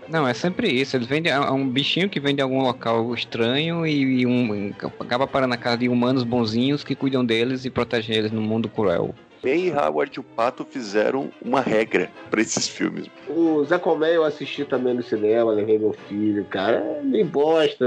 Não, 0.07 0.27
é 0.27 0.33
sempre 0.33 0.69
isso. 0.69 0.95
Eles 0.95 1.07
vendem 1.07 1.31
é 1.31 1.39
um 1.39 1.67
bichinho 1.67 2.09
que 2.09 2.19
vem 2.19 2.35
de 2.35 2.41
algum 2.41 2.61
local 2.61 3.13
estranho 3.13 3.85
e, 3.85 4.21
e 4.21 4.25
um, 4.25 4.73
acaba 4.99 5.27
parando 5.27 5.51
na 5.51 5.57
casa 5.57 5.77
de 5.77 5.89
humanos 5.89 6.23
bonzinhos 6.23 6.83
que 6.83 6.95
cuidam 6.95 7.25
deles 7.25 7.65
e 7.65 7.69
protegem 7.69 8.15
eles 8.15 8.31
no 8.31 8.41
mundo 8.41 8.69
cruel. 8.69 9.13
Ben 9.41 9.67
e 9.67 9.71
Howard 9.71 10.11
e 10.17 10.19
o 10.19 10.23
Pato 10.23 10.65
fizeram 10.65 11.31
uma 11.41 11.61
regra 11.61 12.11
pra 12.29 12.41
esses 12.41 12.67
filmes. 12.67 13.07
O 13.27 13.63
Zé 13.63 13.77
Comé 13.79 14.15
eu 14.15 14.23
assisti 14.23 14.65
também 14.65 14.93
no 14.93 15.01
cinema, 15.01 15.51
levei 15.51 15.79
meu 15.79 15.93
filho, 16.07 16.43
cara. 16.45 16.77
É 16.77 17.01
meio 17.01 17.25
bosta. 17.25 17.85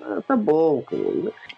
Ah, 0.00 0.22
tá 0.26 0.36
bom, 0.36 0.82
cara. 0.82 1.02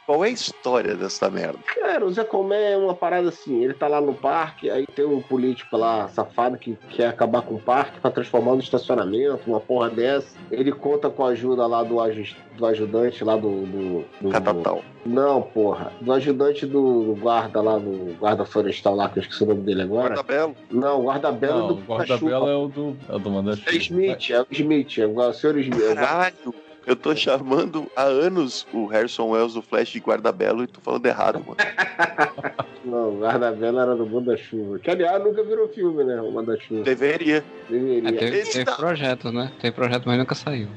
Qual 0.08 0.24
é 0.24 0.28
a 0.28 0.30
história 0.30 0.94
dessa 0.94 1.28
merda? 1.28 1.58
Cara, 1.66 2.02
o 2.06 2.10
Zé 2.10 2.24
Comé 2.24 2.72
é 2.72 2.76
uma 2.78 2.94
parada 2.94 3.28
assim, 3.28 3.62
ele 3.62 3.74
tá 3.74 3.86
lá 3.86 4.00
no 4.00 4.14
parque, 4.14 4.70
aí 4.70 4.86
tem 4.86 5.04
um 5.04 5.20
político 5.20 5.76
lá, 5.76 6.08
safado, 6.08 6.56
que 6.56 6.78
quer 6.88 7.08
acabar 7.08 7.42
com 7.42 7.56
o 7.56 7.60
parque 7.60 8.00
pra 8.00 8.10
transformar 8.10 8.54
no 8.54 8.60
estacionamento, 8.60 9.40
uma 9.46 9.60
porra 9.60 9.90
dessa. 9.90 10.34
Ele 10.50 10.72
conta 10.72 11.10
com 11.10 11.26
a 11.26 11.28
ajuda 11.28 11.66
lá 11.66 11.82
do, 11.82 12.00
aju- 12.00 12.34
do 12.56 12.64
ajudante 12.64 13.22
lá 13.22 13.36
do... 13.36 13.66
do, 13.66 14.04
do 14.22 14.28
Catatal. 14.30 14.82
Não, 15.04 15.42
porra. 15.42 15.92
Do 16.00 16.10
ajudante 16.14 16.64
do, 16.64 17.04
do 17.14 17.14
guarda 17.20 17.60
lá, 17.60 17.76
do 17.78 18.16
guarda 18.18 18.46
florestal 18.46 18.94
lá, 18.96 19.10
que 19.10 19.18
eu 19.18 19.22
esqueci 19.22 19.42
o 19.44 19.46
nome 19.46 19.60
dele 19.60 19.82
agora. 19.82 20.14
Guarda-belo. 20.14 20.56
Não, 20.70 21.00
o 21.00 21.04
guarda-belo 21.04 21.58
Não, 21.58 21.68
do 21.68 21.74
o 21.74 21.84
guarda-bela 21.84 22.50
é 22.50 22.54
o 22.56 22.66
do, 22.68 22.96
é 23.10 23.14
o 23.14 23.18
do 23.18 23.28
É 23.28 23.32
Mandante. 23.32 23.76
Smith, 23.76 24.30
é 24.30 24.40
o 24.40 24.46
Smith, 24.50 24.98
é 25.00 25.06
o 25.06 25.32
senhor 25.34 25.58
Smith. 25.58 25.82
é 25.82 25.92
o 25.92 25.94
Caralho! 25.94 26.54
Eu 26.86 26.96
tô 26.96 27.14
chamando 27.14 27.90
há 27.94 28.04
anos 28.04 28.66
o 28.72 28.86
Harrison 28.86 29.28
Wells 29.30 29.54
do 29.54 29.60
Flash 29.62 29.90
de 29.90 29.98
guarda-belo 30.00 30.64
e 30.64 30.66
tô 30.66 30.80
falando 30.80 31.04
errado, 31.04 31.38
mano. 31.40 31.56
Não, 32.84 33.10
o 33.16 33.20
guarda-bela 33.20 33.82
era 33.82 33.94
do 33.96 34.06
Manda-Chuva. 34.06 34.78
Que, 34.78 34.90
aliás, 34.90 35.22
nunca 35.22 35.42
virou 35.44 35.68
filme, 35.68 36.02
né? 36.04 36.20
O 36.22 36.30
Manda-Chuva. 36.32 36.82
Deveria. 36.82 37.38
É, 37.68 37.72
Deveria. 37.72 38.18
teve, 38.18 38.38
Esse 38.38 38.52
teve 38.52 38.64
tá- 38.64 38.76
projeto, 38.76 39.30
né? 39.30 39.52
Teve 39.60 39.72
projeto, 39.76 40.04
mas 40.06 40.18
nunca 40.18 40.34
saiu. 40.34 40.68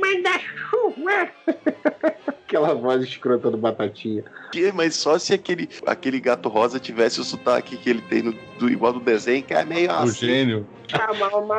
Manda-Chuva! 0.00 1.28
Aquela 2.48 2.74
voz 2.74 3.02
escrota 3.02 3.50
do 3.50 3.58
Batatinha. 3.58 4.24
Que- 4.50 4.72
Mas 4.72 4.94
só 4.96 5.18
se 5.18 5.34
aquele, 5.34 5.68
aquele 5.86 6.18
gato 6.18 6.48
rosa 6.48 6.80
tivesse 6.80 7.20
o 7.20 7.24
sotaque 7.24 7.76
que 7.76 7.90
ele 7.90 8.00
tem 8.00 8.22
no, 8.22 8.32
do, 8.58 8.70
igual 8.70 8.90
do 8.94 9.00
desenho, 9.00 9.42
que 9.42 9.52
é 9.52 9.62
meio 9.66 9.90
O 9.90 9.92
assim. 9.92 10.26
gênio. 10.26 10.66
Chamar 10.88 11.28
o 11.34 11.36
Eu 11.36 11.40
nunca 11.42 11.54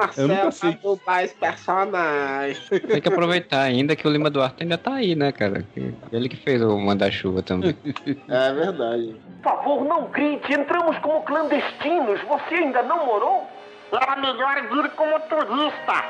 Marcelo 0.46 0.52
pra 0.52 0.72
dublar 0.82 1.24
esse 1.24 1.36
personagem. 1.36 2.58
Tem 2.88 3.00
que 3.00 3.08
aproveitar 3.08 3.62
ainda 3.62 3.96
que 3.96 4.08
o 4.08 4.10
Lima 4.12 4.32
Duarte 4.32 4.64
ainda 4.64 4.80
tá 4.80 4.96
aí, 4.96 5.14
né, 5.14 5.32
cara? 5.32 5.64
Ele 6.12 6.28
que 6.28 6.38
fez 6.38 6.60
o 6.64 6.76
Mandar-Chuva 6.80 7.44
também. 7.44 7.78
É 8.28 8.52
verdade. 8.54 9.16
Por 9.44 9.52
favor, 9.52 9.86
não 9.86 10.10
grite. 10.10 10.52
Entramos 10.52 10.98
como 11.04 11.22
clandestinos. 11.22 12.20
Você 12.28 12.56
ainda 12.56 12.82
não 12.82 13.06
morou? 13.06 13.48
Era 13.92 14.16
melhor 14.16 14.56
vir 14.68 14.90
como 14.96 15.20
turista. 15.20 16.04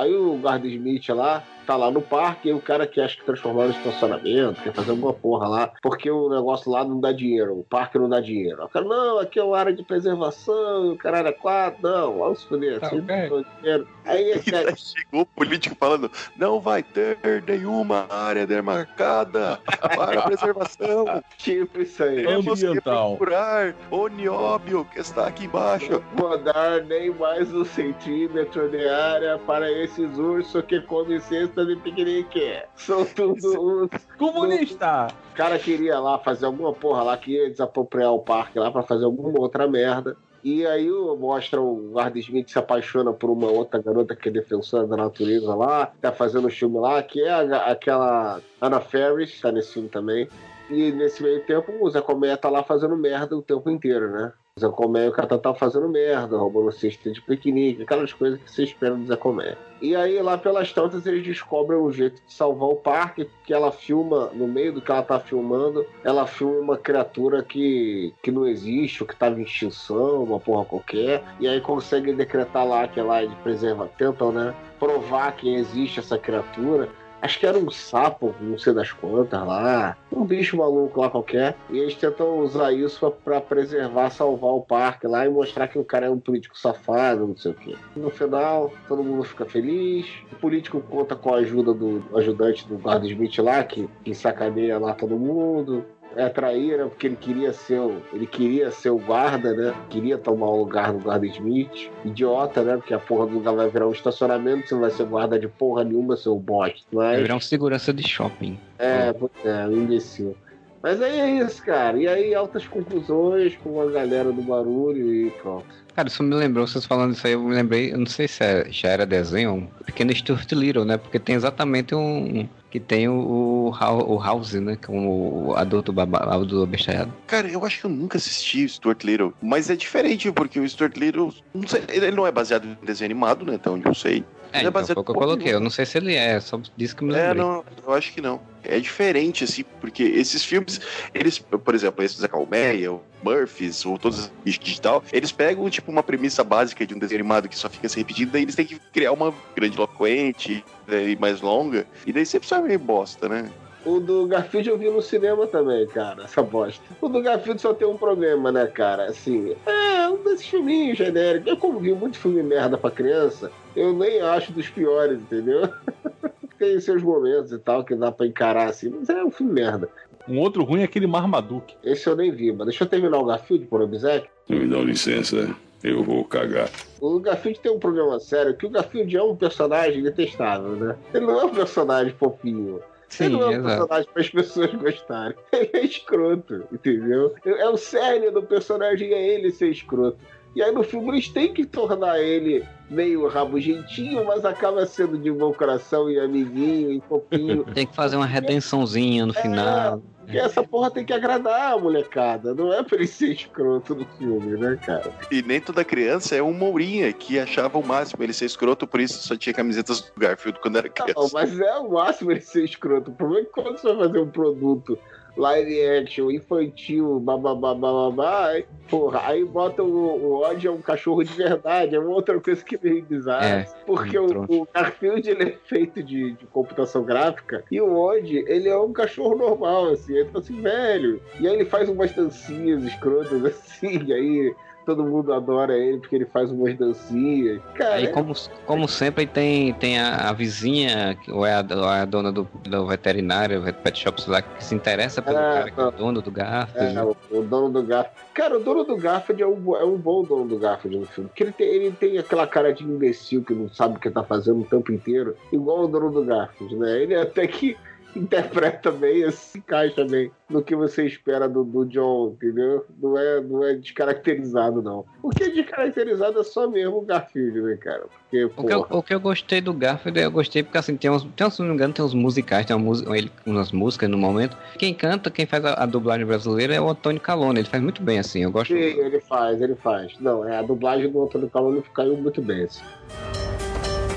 Aí 0.00 0.14
o 0.14 0.36
guarda 0.38 0.66
Smith 0.66 1.08
lá 1.10 1.42
tá 1.70 1.76
lá 1.76 1.88
no 1.88 2.02
parque 2.02 2.48
e 2.48 2.52
o 2.52 2.60
cara 2.60 2.84
que 2.84 3.00
acha 3.00 3.16
que 3.16 3.24
transformar 3.24 3.66
no 3.66 3.70
estacionamento, 3.70 4.60
quer 4.60 4.72
fazer 4.72 4.90
alguma 4.90 5.12
porra 5.12 5.46
lá, 5.46 5.72
porque 5.80 6.10
o 6.10 6.28
negócio 6.28 6.68
lá 6.68 6.84
não 6.84 6.98
dá 6.98 7.12
dinheiro, 7.12 7.60
o 7.60 7.62
parque 7.62 7.96
não 7.96 8.08
dá 8.08 8.18
dinheiro. 8.18 8.64
O 8.64 8.68
cara, 8.68 8.84
não, 8.84 9.20
aqui 9.20 9.38
é 9.38 9.44
uma 9.44 9.56
área 9.56 9.72
de 9.72 9.84
preservação, 9.84 10.90
o 10.90 10.96
caralho 10.96 11.28
é 11.28 11.32
quatro, 11.32 11.80
não, 11.80 12.18
vamos 12.18 12.40
se 12.40 12.48
fuder, 12.48 12.80
Tá, 12.80 12.88
assim, 12.88 12.98
ok. 12.98 13.16
não 13.28 13.42
dá 13.42 13.48
dinheiro. 13.60 13.88
Aí 14.04 14.42
cara, 14.50 14.74
chegou 14.74 15.20
o 15.20 15.26
político 15.26 15.76
falando: 15.78 16.10
não 16.36 16.58
vai 16.58 16.82
ter 16.82 17.18
nenhuma 17.46 18.06
área 18.10 18.46
demarcada 18.46 19.60
para 19.94 20.22
preservação. 20.22 21.22
tipo 21.38 21.82
isso 21.82 22.02
aí. 22.02 22.24
Temos 22.26 22.60
que 22.60 22.80
procurar 22.80 23.74
o 23.90 24.08
nióbio 24.08 24.84
que 24.86 24.98
está 24.98 25.28
aqui 25.28 25.44
embaixo. 25.44 26.02
Vou 26.14 26.36
dar 26.38 26.82
nem 26.84 27.10
mais 27.10 27.52
um 27.52 27.64
centímetro 27.64 28.68
de 28.70 28.88
área 28.88 29.38
para 29.38 29.70
esses 29.70 30.18
ursos 30.18 30.64
que 30.64 30.80
comem 30.80 31.20
cesta 31.20 31.59
de 31.66 31.76
piquenique. 31.76 32.62
São 32.76 33.04
tudo 33.04 33.84
uns 33.84 33.90
Comunista! 34.18 35.08
O 35.32 35.36
cara 35.36 35.58
queria 35.58 35.98
lá 35.98 36.18
fazer 36.18 36.46
alguma 36.46 36.72
porra 36.72 37.02
lá, 37.02 37.16
queria 37.16 37.50
desapropriar 37.50 38.12
o 38.12 38.20
parque 38.20 38.58
lá 38.58 38.70
pra 38.70 38.82
fazer 38.82 39.04
alguma 39.04 39.38
outra 39.40 39.66
merda. 39.68 40.16
E 40.42 40.66
aí 40.66 40.90
o- 40.90 41.16
mostra 41.16 41.60
o 41.60 41.90
Guarda 41.92 42.18
Smith 42.18 42.48
se 42.48 42.58
apaixona 42.58 43.12
por 43.12 43.28
uma 43.28 43.50
outra 43.50 43.80
garota 43.82 44.16
que 44.16 44.28
é 44.28 44.32
defensora 44.32 44.86
da 44.86 44.96
natureza 44.96 45.54
lá, 45.54 45.92
tá 46.00 46.12
fazendo 46.12 46.46
um 46.46 46.50
filme 46.50 46.78
lá, 46.78 47.02
que 47.02 47.20
é 47.20 47.28
a- 47.30 47.66
aquela 47.70 48.40
Anna 48.60 48.80
Ferris, 48.80 49.38
tá 49.40 49.52
nesse 49.52 49.74
filme 49.74 49.88
também. 49.90 50.28
E 50.70 50.92
nesse 50.92 51.22
meio 51.22 51.44
tempo 51.44 51.72
o 51.80 51.90
Zé 51.90 52.00
Colmeia 52.00 52.36
tá 52.36 52.48
lá 52.48 52.62
fazendo 52.62 52.96
merda 52.96 53.36
o 53.36 53.42
tempo 53.42 53.68
inteiro, 53.68 54.10
né? 54.10 54.32
E 54.66 55.08
o 55.08 55.12
Catá 55.12 55.38
tá 55.38 55.54
fazendo 55.54 55.88
merda, 55.88 56.36
roubando 56.36 56.72
cesta 56.72 57.10
de 57.10 57.20
piquenique, 57.20 57.82
aquelas 57.82 58.12
coisas 58.12 58.40
que 58.40 58.50
você 58.50 58.64
espera 58.64 58.94
do 58.94 59.16
Colmeia. 59.16 59.56
E 59.80 59.96
aí, 59.96 60.20
lá 60.20 60.36
pelas 60.36 60.72
tantas, 60.72 61.06
eles 61.06 61.24
descobrem 61.24 61.80
um 61.80 61.90
jeito 61.90 62.16
de 62.26 62.32
salvar 62.32 62.68
o 62.68 62.76
parque, 62.76 63.28
que 63.44 63.54
ela 63.54 63.72
filma, 63.72 64.30
no 64.34 64.46
meio 64.46 64.74
do 64.74 64.82
que 64.82 64.90
ela 64.90 65.02
tá 65.02 65.18
filmando, 65.18 65.86
ela 66.04 66.26
filma 66.26 66.58
uma 66.58 66.76
criatura 66.76 67.42
que, 67.42 68.12
que 68.22 68.30
não 68.30 68.46
existe, 68.46 69.02
ou 69.02 69.08
que 69.08 69.16
tava 69.16 69.40
em 69.40 69.44
extinção, 69.44 70.24
uma 70.24 70.38
porra 70.38 70.66
qualquer, 70.66 71.22
e 71.40 71.48
aí 71.48 71.60
conseguem 71.60 72.14
decretar 72.14 72.66
lá 72.66 72.86
que 72.86 73.00
ela 73.00 73.22
é 73.22 73.26
de 73.26 73.34
preserva, 73.36 73.90
tentam, 73.96 74.30
né, 74.30 74.54
provar 74.78 75.34
que 75.36 75.54
existe 75.54 76.00
essa 76.00 76.18
criatura. 76.18 76.88
Acho 77.22 77.38
que 77.38 77.46
era 77.46 77.58
um 77.58 77.70
sapo, 77.70 78.34
não 78.40 78.58
sei 78.58 78.72
das 78.72 78.92
quantas 78.92 79.46
lá, 79.46 79.96
um 80.10 80.24
bicho 80.24 80.56
maluco 80.56 81.00
lá 81.00 81.10
qualquer. 81.10 81.56
E 81.68 81.78
eles 81.78 81.94
tentam 81.94 82.38
usar 82.38 82.72
isso 82.72 83.10
pra 83.24 83.40
preservar, 83.40 84.10
salvar 84.10 84.52
o 84.52 84.62
parque 84.62 85.06
lá 85.06 85.26
e 85.26 85.28
mostrar 85.28 85.68
que 85.68 85.78
o 85.78 85.84
cara 85.84 86.06
é 86.06 86.10
um 86.10 86.18
político 86.18 86.58
safado, 86.58 87.26
não 87.26 87.36
sei 87.36 87.52
o 87.52 87.54
quê. 87.54 87.76
No 87.94 88.10
final, 88.10 88.72
todo 88.88 89.02
mundo 89.02 89.24
fica 89.24 89.44
feliz. 89.44 90.06
O 90.32 90.36
político 90.36 90.80
conta 90.80 91.14
com 91.14 91.34
a 91.34 91.38
ajuda 91.38 91.74
do 91.74 92.02
ajudante 92.16 92.66
do 92.66 92.78
guarda 92.78 93.06
Smith 93.06 93.38
lá, 93.38 93.62
que, 93.64 93.88
que 94.04 94.14
sacaneia 94.14 94.78
lá 94.78 94.94
todo 94.94 95.18
mundo. 95.18 95.84
É 96.16 96.28
traíra, 96.28 96.86
porque 96.86 97.06
ele 97.06 97.16
queria 97.16 97.52
ser 97.52 97.78
o, 97.80 98.02
ele 98.12 98.26
queria 98.26 98.70
ser 98.70 98.90
o 98.90 98.98
guarda, 98.98 99.54
né? 99.54 99.74
Queria 99.88 100.18
tomar 100.18 100.46
o 100.46 100.58
lugar 100.58 100.92
do 100.92 100.98
guarda 100.98 101.24
Smith. 101.26 101.90
Idiota, 102.04 102.62
né? 102.64 102.76
Porque 102.76 102.92
a 102.92 102.98
porra 102.98 103.26
do 103.26 103.34
lugar 103.34 103.54
vai 103.54 103.68
virar 103.68 103.86
um 103.86 103.92
estacionamento, 103.92 104.66
você 104.68 104.74
não 104.74 104.80
vai 104.80 104.90
ser 104.90 105.04
guarda 105.04 105.38
de 105.38 105.46
porra 105.46 105.84
nenhuma, 105.84 106.16
seu 106.16 106.36
bosta. 106.36 106.80
Vai 106.92 107.12
Mas 107.14 107.22
virar 107.22 107.36
um 107.36 107.40
segurança 107.40 107.92
de 107.92 108.06
shopping. 108.06 108.58
é, 108.78 109.14
é, 109.44 109.66
um 109.66 109.72
imbecil. 109.84 110.36
Mas 110.82 111.00
aí 111.02 111.20
é 111.20 111.30
isso, 111.44 111.62
cara. 111.62 111.96
E 111.98 112.08
aí, 112.08 112.34
altas 112.34 112.66
conclusões 112.66 113.54
com 113.56 113.80
a 113.80 113.86
galera 113.90 114.32
do 114.32 114.40
barulho 114.42 115.14
e 115.14 115.30
pronto. 115.30 115.66
Cara, 115.94 116.08
isso 116.08 116.22
me 116.22 116.34
lembrou, 116.34 116.66
vocês 116.66 116.86
falando 116.86 117.12
isso 117.12 117.26
aí, 117.26 117.34
eu 117.34 117.42
me 117.42 117.54
lembrei, 117.54 117.92
eu 117.92 117.98
não 117.98 118.06
sei 118.06 118.26
se 118.26 118.42
é- 118.42 118.66
já 118.70 118.88
era 118.88 119.04
desenho, 119.04 119.52
um 119.52 119.66
pequeno 119.84 120.14
Stuart 120.14 120.50
Little, 120.52 120.84
né? 120.84 120.96
Porque 120.96 121.18
tem 121.18 121.34
exatamente 121.34 121.94
um, 121.94 122.48
Que 122.70 122.78
tem 122.78 123.08
o, 123.08 123.14
o, 123.14 123.68
o 123.70 124.22
House, 124.22 124.54
né? 124.54 124.76
Com 124.76 125.48
o 125.48 125.56
adulto 125.56 125.92
babá 125.92 126.36
do 126.38 126.66
bestalhado. 126.66 127.12
Cara, 127.26 127.48
eu 127.48 127.64
acho 127.64 127.80
que 127.80 127.86
eu 127.86 127.90
nunca 127.90 128.16
assisti 128.16 128.64
o 128.64 128.68
Stuart 128.68 129.02
Little, 129.02 129.34
mas 129.42 129.68
é 129.68 129.76
diferente, 129.76 130.30
porque 130.30 130.60
o 130.60 130.68
Stuart 130.68 130.96
Little, 130.96 131.34
não 131.52 131.66
sei, 131.66 131.82
ele 131.88 132.12
não 132.12 132.26
é 132.26 132.32
baseado 132.32 132.66
em 132.66 132.76
desenho 132.84 133.10
animado, 133.10 133.44
né, 133.44 133.58
onde 133.66 133.86
eu 133.86 133.94
sei. 133.94 134.24
É, 134.52 134.58
é 134.58 134.62
então 134.62 134.72
foi 134.72 134.82
o 134.82 135.04
que 135.04 135.10
eu 135.10 135.14
coloquei. 135.14 135.54
Eu 135.54 135.60
não 135.60 135.70
sei 135.70 135.86
se 135.86 135.98
ele 135.98 136.14
é, 136.14 136.40
só 136.40 136.60
disse 136.76 136.94
que 136.94 137.04
me 137.04 137.14
É, 137.14 137.28
lembrei. 137.28 137.42
não, 137.42 137.64
eu 137.86 137.94
acho 137.94 138.12
que 138.12 138.20
não. 138.20 138.40
É 138.62 138.78
diferente, 138.78 139.44
assim, 139.44 139.64
porque 139.80 140.02
esses 140.02 140.44
filmes, 140.44 140.80
eles, 141.14 141.38
por 141.38 141.74
exemplo, 141.74 142.04
esses 142.04 142.18
da 142.18 142.28
Calmeia, 142.28 142.92
o 142.92 143.02
Murphys, 143.22 143.84
ou 143.86 143.98
todos 143.98 144.18
os 144.18 144.32
bichos 144.44 144.62
digital, 144.62 145.02
eles 145.12 145.32
pegam, 145.32 145.68
tipo, 145.70 145.90
uma 145.90 146.02
premissa 146.02 146.44
básica 146.44 146.86
de 146.86 146.94
um 146.94 146.98
desenho 146.98 147.20
animado 147.20 147.48
que 147.48 147.56
só 147.56 147.68
fica 147.68 147.88
se 147.88 147.98
repetindo, 147.98 148.32
daí 148.32 148.42
eles 148.42 148.54
têm 148.54 148.66
que 148.66 148.78
criar 148.92 149.12
uma 149.12 149.34
grande 149.56 149.76
eloquente 149.76 150.64
e 150.88 151.16
mais 151.16 151.40
longa, 151.40 151.86
e 152.06 152.12
daí 152.12 152.26
sempre 152.26 152.48
sai 152.48 152.60
meio 152.62 152.78
bosta, 152.78 153.28
né? 153.28 153.50
O 153.84 153.98
do 153.98 154.26
Garfield 154.26 154.68
eu 154.68 154.76
vi 154.76 154.90
no 154.90 155.00
cinema 155.00 155.46
também, 155.46 155.86
cara, 155.86 156.24
essa 156.24 156.42
bosta. 156.42 156.84
O 157.00 157.08
do 157.08 157.22
Garfield 157.22 157.60
só 157.60 157.72
tem 157.72 157.88
um 157.88 157.96
problema, 157.96 158.52
né, 158.52 158.66
cara? 158.66 159.06
Assim, 159.06 159.54
é 159.66 160.08
um 160.08 160.22
desses 160.22 160.46
filminhos 160.46 160.98
genéricos. 160.98 161.48
Eu, 161.48 161.56
como 161.56 161.80
vi 161.80 161.92
muito 161.92 162.18
filme 162.18 162.42
merda 162.42 162.76
pra 162.76 162.90
criança, 162.90 163.50
eu 163.74 163.92
nem 163.94 164.20
acho 164.20 164.52
dos 164.52 164.68
piores, 164.68 165.18
entendeu? 165.18 165.68
tem 166.60 166.78
seus 166.78 167.02
momentos 167.02 167.52
e 167.52 167.58
tal 167.58 167.82
que 167.82 167.94
dá 167.94 168.12
pra 168.12 168.26
encarar 168.26 168.68
assim, 168.68 168.90
mas 168.90 169.08
é 169.08 169.24
um 169.24 169.30
filme 169.30 169.54
merda. 169.54 169.88
Um 170.28 170.38
outro 170.38 170.62
ruim 170.62 170.82
é 170.82 170.84
aquele 170.84 171.06
Marmaduke. 171.06 171.74
Esse 171.82 172.06
eu 172.06 172.14
nem 172.14 172.30
vi, 172.30 172.52
mas 172.52 172.66
deixa 172.66 172.84
eu 172.84 172.88
terminar 172.88 173.18
o 173.18 173.24
Garfield 173.24 173.64
por 173.64 173.80
Obsec. 173.80 174.28
Me 174.48 174.66
dá 174.66 174.78
licença, 174.78 175.56
eu 175.82 176.04
vou 176.04 176.22
cagar. 176.24 176.68
O 177.00 177.18
Garfield 177.18 177.58
tem 177.60 177.72
um 177.72 177.78
problema 177.78 178.20
sério, 178.20 178.54
que 178.54 178.66
o 178.66 178.70
Garfield 178.70 179.16
é 179.16 179.22
um 179.22 179.34
personagem 179.34 180.02
detestável, 180.02 180.76
né? 180.76 180.96
Ele 181.14 181.26
não 181.26 181.40
é 181.40 181.44
um 181.46 181.54
personagem 181.54 182.12
fofinho. 182.12 182.80
Ele 183.18 183.30
Sim, 183.34 183.40
não 183.40 183.42
é 183.42 183.46
um 183.46 183.52
exato. 183.52 183.66
personagem 183.66 184.10
para 184.12 184.22
as 184.22 184.30
pessoas 184.30 184.74
gostarem. 184.74 185.36
Ele 185.52 185.70
é 185.72 185.84
escroto, 185.84 186.64
entendeu? 186.72 187.34
É 187.44 187.68
o 187.68 187.76
cerne 187.76 188.30
do 188.30 188.42
personagem, 188.42 189.12
é 189.12 189.34
ele 189.34 189.50
ser 189.50 189.70
escroto. 189.70 190.18
E 190.54 190.62
aí 190.62 190.72
no 190.72 190.82
filme 190.82 191.08
eles 191.10 191.28
têm 191.28 191.52
que 191.52 191.64
tornar 191.64 192.20
ele 192.20 192.64
meio 192.88 193.28
rabugentinho, 193.28 194.24
mas 194.24 194.44
acaba 194.44 194.84
sendo 194.84 195.16
de 195.16 195.30
bom 195.30 195.52
coração 195.52 196.10
e 196.10 196.18
amiguinho 196.18 196.92
e 196.92 197.00
fofinho. 197.08 197.64
Tem 197.72 197.86
que 197.86 197.94
fazer 197.94 198.16
uma 198.16 198.26
redençãozinha 198.26 199.24
no 199.24 199.32
final. 199.32 200.02
E 200.32 200.38
essa 200.38 200.62
porra 200.62 200.90
tem 200.90 201.04
que 201.04 201.12
agradar 201.12 201.72
a 201.72 201.78
molecada, 201.78 202.54
não 202.54 202.72
é 202.72 202.82
pra 202.82 202.96
ele 202.96 203.06
ser 203.06 203.32
escroto 203.32 203.94
no 203.94 204.06
filme, 204.16 204.56
né, 204.56 204.78
cara? 204.84 205.12
E 205.30 205.42
nem 205.42 205.60
toda 205.60 205.84
criança 205.84 206.36
é 206.36 206.42
um 206.42 206.52
Mourinha, 206.52 207.12
que 207.12 207.38
achava 207.38 207.78
o 207.78 207.86
máximo 207.86 208.22
ele 208.22 208.32
ser 208.32 208.46
escroto, 208.46 208.86
por 208.86 209.00
isso 209.00 209.26
só 209.26 209.36
tinha 209.36 209.52
camisetas 209.52 210.00
do 210.00 210.12
Garfield 210.18 210.58
quando 210.60 210.78
era 210.78 210.88
Não, 210.88 210.94
criança. 211.06 211.30
mas 211.32 211.58
é 211.58 211.74
o 211.78 211.90
máximo 211.90 212.30
ele 212.32 212.40
ser 212.40 212.64
escroto. 212.64 213.10
O 213.10 213.14
problema 213.14 213.42
é 213.42 213.44
que 213.44 213.52
quando 213.52 213.78
você 213.78 213.94
vai 213.94 214.06
fazer 214.06 214.18
um 214.20 214.30
produto 214.30 214.98
live 215.36 215.82
action, 215.82 216.30
infantil, 216.30 217.20
bababá, 217.20 217.74
bababá, 217.74 218.46
aí, 218.48 218.64
porra, 218.88 219.22
aí 219.24 219.44
bota 219.44 219.82
o, 219.82 219.88
o 219.88 220.42
Odd 220.42 220.66
é 220.66 220.70
um 220.70 220.80
cachorro 220.80 221.22
de 221.22 221.32
verdade, 221.32 221.94
é 221.94 221.98
uma 221.98 222.10
outra 222.10 222.38
coisa 222.40 222.64
que 222.64 222.78
meio 222.82 223.04
bizarra. 223.04 223.46
É, 223.46 223.62
porque 223.86 224.18
o, 224.18 224.44
o 224.48 224.68
Garfield 224.72 225.28
ele 225.28 225.44
é 225.44 225.58
feito 225.64 226.02
de, 226.02 226.32
de 226.32 226.46
computação 226.46 227.02
gráfica 227.02 227.64
e 227.70 227.80
o 227.80 227.96
Odd 227.96 228.44
ele 228.46 228.68
é 228.68 228.78
um 228.78 228.92
cachorro 228.92 229.36
normal, 229.36 229.90
assim, 229.90 230.14
ele 230.14 230.30
tá 230.30 230.38
assim, 230.38 230.60
velho. 230.60 231.20
E 231.38 231.46
aí 231.46 231.54
ele 231.54 231.64
faz 231.64 231.88
umas 231.88 232.12
dancinhas 232.12 232.82
escrotas 232.84 233.44
assim, 233.44 234.04
e 234.06 234.12
aí 234.12 234.54
todo 234.90 235.04
mundo 235.04 235.32
adora 235.32 235.76
ele 235.78 235.98
porque 235.98 236.16
ele 236.16 236.26
faz 236.26 236.50
umas 236.50 236.76
dancinhas. 236.76 237.60
Cara, 237.74 237.94
Aí, 237.94 238.04
é- 238.06 238.08
como, 238.08 238.34
como 238.66 238.88
sempre, 238.88 239.26
tem, 239.26 239.72
tem 239.74 239.98
a, 240.00 240.28
a 240.28 240.32
vizinha, 240.32 241.16
ou 241.28 241.46
é 241.46 241.54
a, 241.54 241.64
é 241.98 242.00
a 242.00 242.04
dona 242.04 242.32
do, 242.32 242.48
do 242.64 242.86
veterinário, 242.86 243.62
pet 243.82 244.00
shop, 244.00 244.20
sei 244.20 244.32
lá, 244.32 244.42
que 244.42 244.64
se 244.64 244.74
interessa 244.74 245.22
pelo 245.22 245.38
Ah, 245.38 245.52
cara 245.54 245.70
que 245.70 245.80
é 245.80 245.84
o 245.84 245.90
dono 245.92 246.20
do 246.20 246.30
Garfield. 246.30 246.96
É, 246.96 247.02
o, 247.02 247.16
o 247.30 247.42
dono 247.42 247.70
do 247.70 247.82
Garfield. 247.84 248.20
Cara, 248.34 248.56
o 248.56 248.60
dono 248.60 248.84
do 248.84 248.96
Garfield 248.96 249.42
é 249.42 249.46
um, 249.46 249.76
é 249.76 249.84
um 249.84 249.96
bom 249.96 250.24
dono 250.24 250.46
do 250.46 250.58
Garfield 250.58 250.98
no 250.98 251.06
filme. 251.06 251.28
Porque 251.28 251.44
ele 251.44 251.52
tem, 251.52 251.68
ele 251.68 251.92
tem 251.92 252.18
aquela 252.18 252.46
cara 252.46 252.72
de 252.72 252.82
imbecil 252.84 253.44
que 253.44 253.54
não 253.54 253.68
sabe 253.68 253.96
o 253.96 254.00
que 254.00 254.10
tá 254.10 254.24
fazendo 254.24 254.60
o 254.60 254.64
tempo 254.64 254.92
inteiro, 254.92 255.36
igual 255.52 255.84
o 255.84 255.88
dono 255.88 256.10
do 256.10 256.24
Garfield, 256.24 256.76
né? 256.76 257.02
Ele 257.02 257.14
até 257.14 257.46
que 257.46 257.76
interpreta 258.14 258.90
bem, 258.90 259.24
assim, 259.24 259.58
encaixa 259.58 260.04
bem 260.04 260.30
no 260.48 260.62
que 260.62 260.74
você 260.74 261.06
espera 261.06 261.48
do, 261.48 261.62
do 261.64 261.84
John, 261.86 262.34
entendeu? 262.34 262.84
Não 263.00 263.16
é, 263.16 263.40
não 263.40 263.64
é 263.64 263.74
descaracterizado, 263.74 264.82
não. 264.82 265.04
O 265.22 265.30
que 265.30 265.44
é 265.44 265.50
descaracterizado 265.50 266.40
é 266.40 266.44
só 266.44 266.68
mesmo 266.68 266.98
o 266.98 267.02
Garfield, 267.02 267.60
né, 267.60 267.76
cara? 267.76 268.04
Porque, 268.30 268.44
O 268.44 268.64
que, 268.64 268.72
eu, 268.72 268.86
o 268.90 269.02
que 269.02 269.14
eu 269.14 269.20
gostei 269.20 269.60
do 269.60 269.72
Garfield, 269.72 270.20
eu 270.20 270.30
gostei 270.30 270.62
porque 270.62 270.78
assim, 270.78 270.96
tem 270.96 271.10
uns, 271.10 271.24
tem, 271.36 271.46
uns, 271.46 271.54
se 271.54 271.60
não 271.60 271.68
me 271.68 271.74
engano, 271.74 271.94
tem 271.94 272.04
uns 272.04 272.14
musicais, 272.14 272.66
tem 272.66 272.74
uma 272.74 272.84
música, 272.84 273.16
ele, 273.16 273.30
umas 273.46 273.70
músicas 273.70 274.08
no 274.10 274.18
momento. 274.18 274.56
Quem 274.78 274.92
canta, 274.92 275.30
quem 275.30 275.46
faz 275.46 275.64
a, 275.64 275.74
a 275.74 275.86
dublagem 275.86 276.26
brasileira 276.26 276.74
é 276.74 276.80
o 276.80 276.88
Antônio 276.88 277.20
Calone, 277.20 277.60
ele 277.60 277.68
faz 277.68 277.82
muito 277.82 278.02
bem 278.02 278.18
assim, 278.18 278.42
eu 278.42 278.50
gosto. 278.50 278.74
sim, 278.74 278.80
ele 278.80 279.20
faz, 279.20 279.60
ele 279.60 279.76
faz. 279.76 280.18
Não, 280.20 280.46
é 280.46 280.58
a 280.58 280.62
dublagem 280.62 281.10
do 281.10 281.22
Antônio 281.22 281.48
Calone 281.48 281.82
caiu 281.94 282.16
muito 282.16 282.42
bem, 282.42 282.64
assim. 282.64 282.82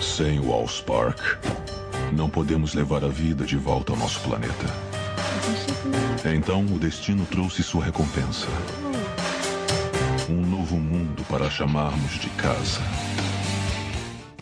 Sem 0.02 0.39
o 0.39 0.52
Allspark, 0.52 1.20
não 2.14 2.30
podemos 2.30 2.74
levar 2.74 3.03
a 3.03 3.07
vida 3.07 3.43
de 3.43 3.57
volta 3.57 3.91
ao 3.91 3.97
nosso 3.97 4.22
planeta. 4.22 4.66
Então 6.26 6.61
o 6.61 6.80
destino 6.80 7.26
trouxe 7.26 7.64
sua 7.64 7.84
recompensa. 7.84 8.47
Um 10.30 10.41
novo 10.45 10.78
mundo 10.78 11.24
para 11.30 11.49
chamarmos 11.49 12.14
de 12.20 12.30
casa. 12.32 12.82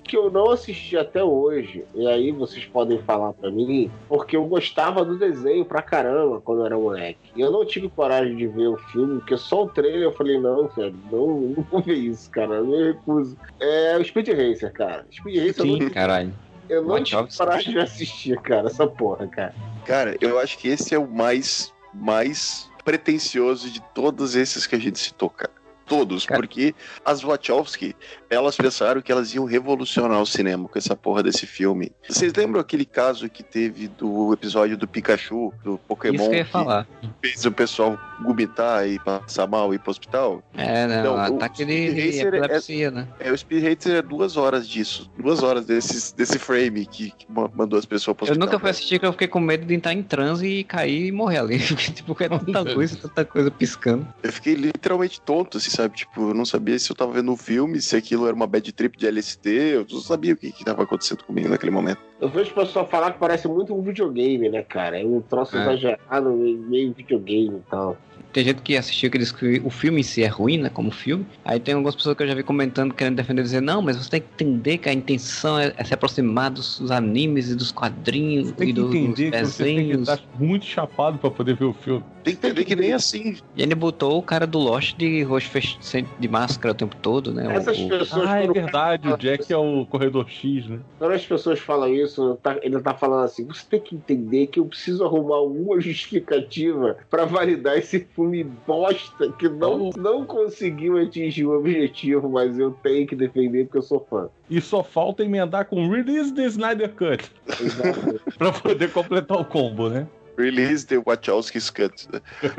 que 0.03 0.17
eu 0.17 0.29
não 0.29 0.51
assisti 0.51 0.97
até 0.97 1.23
hoje, 1.23 1.85
e 1.95 2.05
aí 2.05 2.31
vocês 2.31 2.65
podem 2.65 2.99
falar 2.99 3.31
pra 3.31 3.49
mim, 3.49 3.89
porque 4.09 4.35
eu 4.35 4.43
gostava 4.43 5.05
do 5.05 5.17
desenho 5.17 5.63
pra 5.63 5.81
caramba 5.81 6.41
quando 6.41 6.59
eu 6.59 6.65
era 6.65 6.77
moleque. 6.77 7.31
E 7.33 7.39
eu 7.39 7.49
não 7.49 7.65
tive 7.65 7.87
coragem 7.87 8.35
de 8.35 8.45
ver 8.45 8.67
o 8.67 8.77
filme, 8.77 9.19
porque 9.19 9.37
só 9.37 9.63
o 9.63 9.69
trailer 9.69 10.01
eu 10.01 10.11
falei, 10.11 10.37
não, 10.37 10.67
cara, 10.67 10.93
não, 11.09 11.27
não 11.55 11.65
vou 11.71 11.81
ver 11.81 11.93
isso, 11.95 12.29
cara, 12.29 12.55
eu 12.55 12.65
me 12.65 12.83
recuso. 12.91 13.37
É 13.61 13.97
o 13.97 14.03
Speed 14.03 14.27
Racer, 14.27 14.73
cara. 14.73 15.05
Speed 15.09 15.47
Racer 15.47 15.63
Sim, 15.63 15.79
não, 15.79 15.89
caralho. 15.89 16.33
Eu 16.71 16.83
não 16.83 17.03
tive 17.03 17.27
coragem 17.37 17.73
de 17.73 17.79
assistir, 17.79 18.39
cara, 18.41 18.67
essa 18.67 18.87
porra, 18.87 19.27
cara. 19.27 19.53
Cara, 19.85 20.15
eu 20.21 20.39
acho 20.39 20.57
que 20.57 20.67
esse 20.69 20.95
é 20.95 20.99
o 20.99 21.07
mais, 21.07 21.73
mais 21.93 22.69
pretencioso 22.85 23.69
de 23.69 23.81
todos 23.93 24.35
esses 24.35 24.65
que 24.65 24.75
a 24.75 24.79
gente 24.79 24.97
citou, 24.99 25.29
cara. 25.29 25.51
Todos, 25.83 26.25
Cara. 26.25 26.39
porque 26.39 26.73
as 27.03 27.21
Wachowski, 27.21 27.93
elas 28.29 28.55
pensaram 28.55 29.01
que 29.01 29.11
elas 29.11 29.33
iam 29.33 29.43
revolucionar 29.43 30.21
o 30.21 30.25
cinema 30.25 30.69
com 30.69 30.79
essa 30.79 30.95
porra 30.95 31.21
desse 31.21 31.45
filme. 31.45 31.91
Vocês 32.07 32.33
lembram 32.33 32.61
aquele 32.61 32.85
caso 32.85 33.27
que 33.29 33.43
teve 33.43 33.89
do 33.89 34.31
episódio 34.31 34.77
do 34.77 34.87
Pikachu, 34.87 35.53
do 35.61 35.77
Pokémon, 35.79 36.15
Isso 36.15 36.29
que 36.29 36.35
eu 36.35 36.39
ia 36.39 36.45
falar. 36.45 36.87
fez 37.21 37.43
o 37.43 37.51
pessoal 37.51 37.99
vomitar 38.21 38.87
e 38.87 38.99
passar 38.99 39.47
mal 39.47 39.71
e 39.73 39.75
ir 39.75 39.79
pro 39.79 39.91
hospital? 39.91 40.43
É, 40.57 40.87
né? 40.87 41.03
Não, 41.03 41.13
um 41.15 41.17
o 41.17 41.35
ataque 41.35 41.65
de, 41.65 41.89
Speed 41.89 41.93
de 42.13 42.19
é- 42.19 42.21
epilepsia, 42.23 42.91
né? 42.91 43.07
É, 43.19 43.31
o 43.31 43.37
Speed 43.37 43.63
Racer 43.63 43.95
é 43.97 44.01
duas 44.01 44.37
horas 44.37 44.67
disso. 44.67 45.09
Duas 45.17 45.43
horas 45.43 45.65
desse, 45.65 46.15
desse 46.15 46.37
frame 46.39 46.85
que, 46.85 47.11
que 47.11 47.25
ma- 47.29 47.49
mandou 47.53 47.77
as 47.77 47.85
pessoas 47.85 48.15
pro 48.15 48.25
Eu 48.25 48.31
hospital. 48.31 48.47
nunca 48.47 48.59
fui 48.59 48.69
assistir 48.69 48.95
porque 48.95 49.07
eu 49.07 49.11
fiquei 49.13 49.27
com 49.27 49.39
medo 49.39 49.65
de 49.65 49.73
entrar 49.73 49.93
em 49.93 50.03
transe 50.03 50.47
e 50.47 50.63
cair 50.63 51.07
e 51.07 51.11
morrer 51.11 51.39
ali. 51.39 51.59
Tipo, 51.91 52.15
é 52.23 52.29
tanta 52.29 52.65
coisa, 52.73 52.97
tanta 52.97 53.25
coisa 53.25 53.51
piscando. 53.51 54.07
Eu 54.23 54.31
fiquei 54.31 54.53
literalmente 54.53 55.19
tonto, 55.21 55.57
assim, 55.57 55.69
sabe? 55.69 55.95
Tipo, 55.97 56.29
eu 56.29 56.33
não 56.33 56.45
sabia 56.45 56.77
se 56.79 56.89
eu 56.91 56.95
tava 56.95 57.11
vendo 57.13 57.31
um 57.31 57.37
filme, 57.37 57.81
se 57.81 57.95
aquilo 57.95 58.25
era 58.27 58.35
uma 58.35 58.47
bad 58.47 58.71
trip 58.71 58.97
de 58.97 59.07
LSD, 59.07 59.49
eu 59.75 59.85
não 59.91 59.99
sabia 59.99 60.33
o 60.33 60.37
que, 60.37 60.51
que 60.51 60.63
tava 60.63 60.83
acontecendo 60.83 61.23
comigo 61.23 61.49
naquele 61.49 61.71
momento. 61.71 61.99
Eu 62.19 62.29
vejo 62.29 62.51
o 62.51 62.53
pessoal 62.53 62.87
falar 62.87 63.13
que 63.13 63.19
parece 63.19 63.47
muito 63.47 63.73
um 63.73 63.81
videogame, 63.81 64.47
né, 64.49 64.61
cara? 64.61 64.99
É 65.01 65.05
um 65.05 65.21
troço 65.21 65.57
É. 65.57 65.61
exagerado, 65.61 66.31
meio 66.31 66.93
videogame 66.93 67.57
e 67.57 67.69
tal. 67.69 67.97
Tem 68.33 68.43
gente 68.43 68.61
que 68.61 68.77
assistiu 68.77 69.09
que 69.11 69.17
diz 69.17 69.31
que 69.31 69.61
o 69.63 69.69
filme 69.69 69.99
em 69.99 70.03
si 70.03 70.23
é 70.23 70.27
ruim, 70.27 70.57
né? 70.57 70.69
Como 70.69 70.91
filme. 70.91 71.25
Aí 71.43 71.59
tem 71.59 71.73
algumas 71.73 71.95
pessoas 71.95 72.15
que 72.15 72.23
eu 72.23 72.27
já 72.27 72.33
vi 72.33 72.43
comentando, 72.43 72.93
querendo 72.93 73.15
defender, 73.15 73.41
dizer, 73.43 73.61
não, 73.61 73.81
mas 73.81 73.97
você 73.97 74.09
tem 74.09 74.21
que 74.21 74.27
entender 74.43 74.77
que 74.77 74.89
a 74.89 74.93
intenção 74.93 75.59
é, 75.59 75.73
é 75.77 75.83
se 75.83 75.93
aproximar 75.93 76.49
dos, 76.51 76.79
dos 76.79 76.91
animes 76.91 77.49
e 77.49 77.55
dos 77.55 77.71
quadrinhos 77.71 78.47
Você 78.47 78.53
tem 78.55 78.69
e 78.69 78.73
que 78.73 78.79
dos, 78.81 78.95
entender 78.95 79.31
dos 79.31 79.39
que 79.39 79.45
você 79.45 79.63
tem 79.63 79.75
que 79.75 79.81
desenhos. 79.83 80.09
estar 80.09 80.21
muito 80.39 80.65
chapado 80.65 81.17
pra 81.17 81.29
poder 81.29 81.55
ver 81.55 81.65
o 81.65 81.73
filme. 81.73 82.03
Tem 82.23 82.35
que 82.35 82.45
entender 82.45 82.65
que 82.65 82.75
nem 82.75 82.93
assim. 82.93 83.35
E 83.55 83.61
ele 83.63 83.73
botou 83.73 84.17
o 84.17 84.21
cara 84.21 84.45
do 84.45 84.59
Lost 84.59 84.95
de 84.95 85.23
rosto 85.23 85.49
fech... 85.49 85.77
de 86.19 86.27
máscara 86.27 86.71
o 86.71 86.75
tempo 86.75 86.95
todo, 87.01 87.33
né? 87.33 87.47
Essas 87.55 87.77
o- 87.79 87.89
pessoas. 87.89 88.27
Ah, 88.29 88.39
é 88.43 88.47
verdade, 88.47 89.07
o 89.09 89.17
Jack 89.17 89.51
é 89.51 89.57
o 89.57 89.85
corredor 89.87 90.29
X, 90.29 90.67
né? 90.67 90.79
Quando 90.99 91.13
as 91.13 91.25
pessoas 91.25 91.59
falam 91.59 91.91
isso, 91.93 92.37
tá- 92.43 92.59
ele 92.61 92.79
tá 92.79 92.93
falando 92.93 93.23
assim: 93.25 93.43
você 93.45 93.63
tem 93.67 93.79
que 93.81 93.95
entender 93.95 94.47
que 94.47 94.59
eu 94.59 94.65
preciso 94.65 95.03
arrumar 95.03 95.37
alguma 95.37 95.81
justificativa 95.81 96.95
pra 97.09 97.25
validar 97.25 97.75
esse 97.77 97.99
filme 97.99 98.20
bosta 98.65 99.31
que 99.31 99.47
não, 99.47 99.89
não 99.97 100.25
conseguiu 100.25 100.97
atingir 100.97 101.45
o 101.45 101.57
objetivo, 101.57 102.29
mas 102.29 102.57
eu 102.57 102.71
tenho 102.71 103.07
que 103.07 103.15
defender 103.15 103.65
porque 103.65 103.77
eu 103.77 103.83
sou 103.83 104.05
fã. 104.09 104.29
E 104.49 104.59
só 104.59 104.83
falta 104.83 105.23
emendar 105.23 105.65
com 105.65 105.89
Release 105.89 106.33
the 106.33 106.45
Snyder 106.45 106.93
Cut 106.93 107.31
Exato. 107.59 108.21
pra 108.37 108.51
poder 108.51 108.91
completar 108.91 109.39
o 109.39 109.45
combo, 109.45 109.89
né? 109.89 110.07
Release 110.37 110.85
the 110.87 110.97
Wachowski's 110.97 111.69
Cut. 111.69 112.07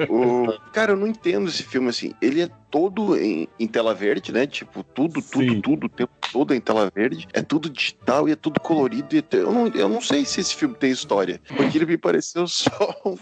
O... 0.08 0.52
Cara, 0.72 0.92
eu 0.92 0.96
não 0.96 1.06
entendo 1.06 1.48
esse 1.48 1.62
filme 1.62 1.88
assim. 1.88 2.12
Ele 2.20 2.42
é 2.42 2.50
todo 2.72 3.16
em, 3.16 3.46
em 3.60 3.66
tela 3.68 3.94
verde, 3.94 4.32
né? 4.32 4.46
Tipo, 4.46 4.82
tudo, 4.82 5.20
tudo, 5.22 5.44
Sim. 5.52 5.60
tudo, 5.60 5.84
o 5.84 5.88
tempo 5.90 6.10
todo 6.32 6.54
em 6.54 6.60
tela 6.60 6.88
verde. 6.94 7.28
É 7.34 7.42
tudo 7.42 7.68
digital 7.68 8.28
e 8.28 8.32
é 8.32 8.36
tudo 8.36 8.58
colorido. 8.60 9.14
E 9.14 9.22
eu, 9.32 9.52
não, 9.52 9.66
eu 9.68 9.88
não 9.88 10.00
sei 10.00 10.24
se 10.24 10.40
esse 10.40 10.54
filme 10.54 10.74
tem 10.74 10.90
história. 10.90 11.40
Porque 11.46 11.76
ele 11.78 11.84
me 11.86 11.98
pareceu 11.98 12.46
só, 12.48 12.70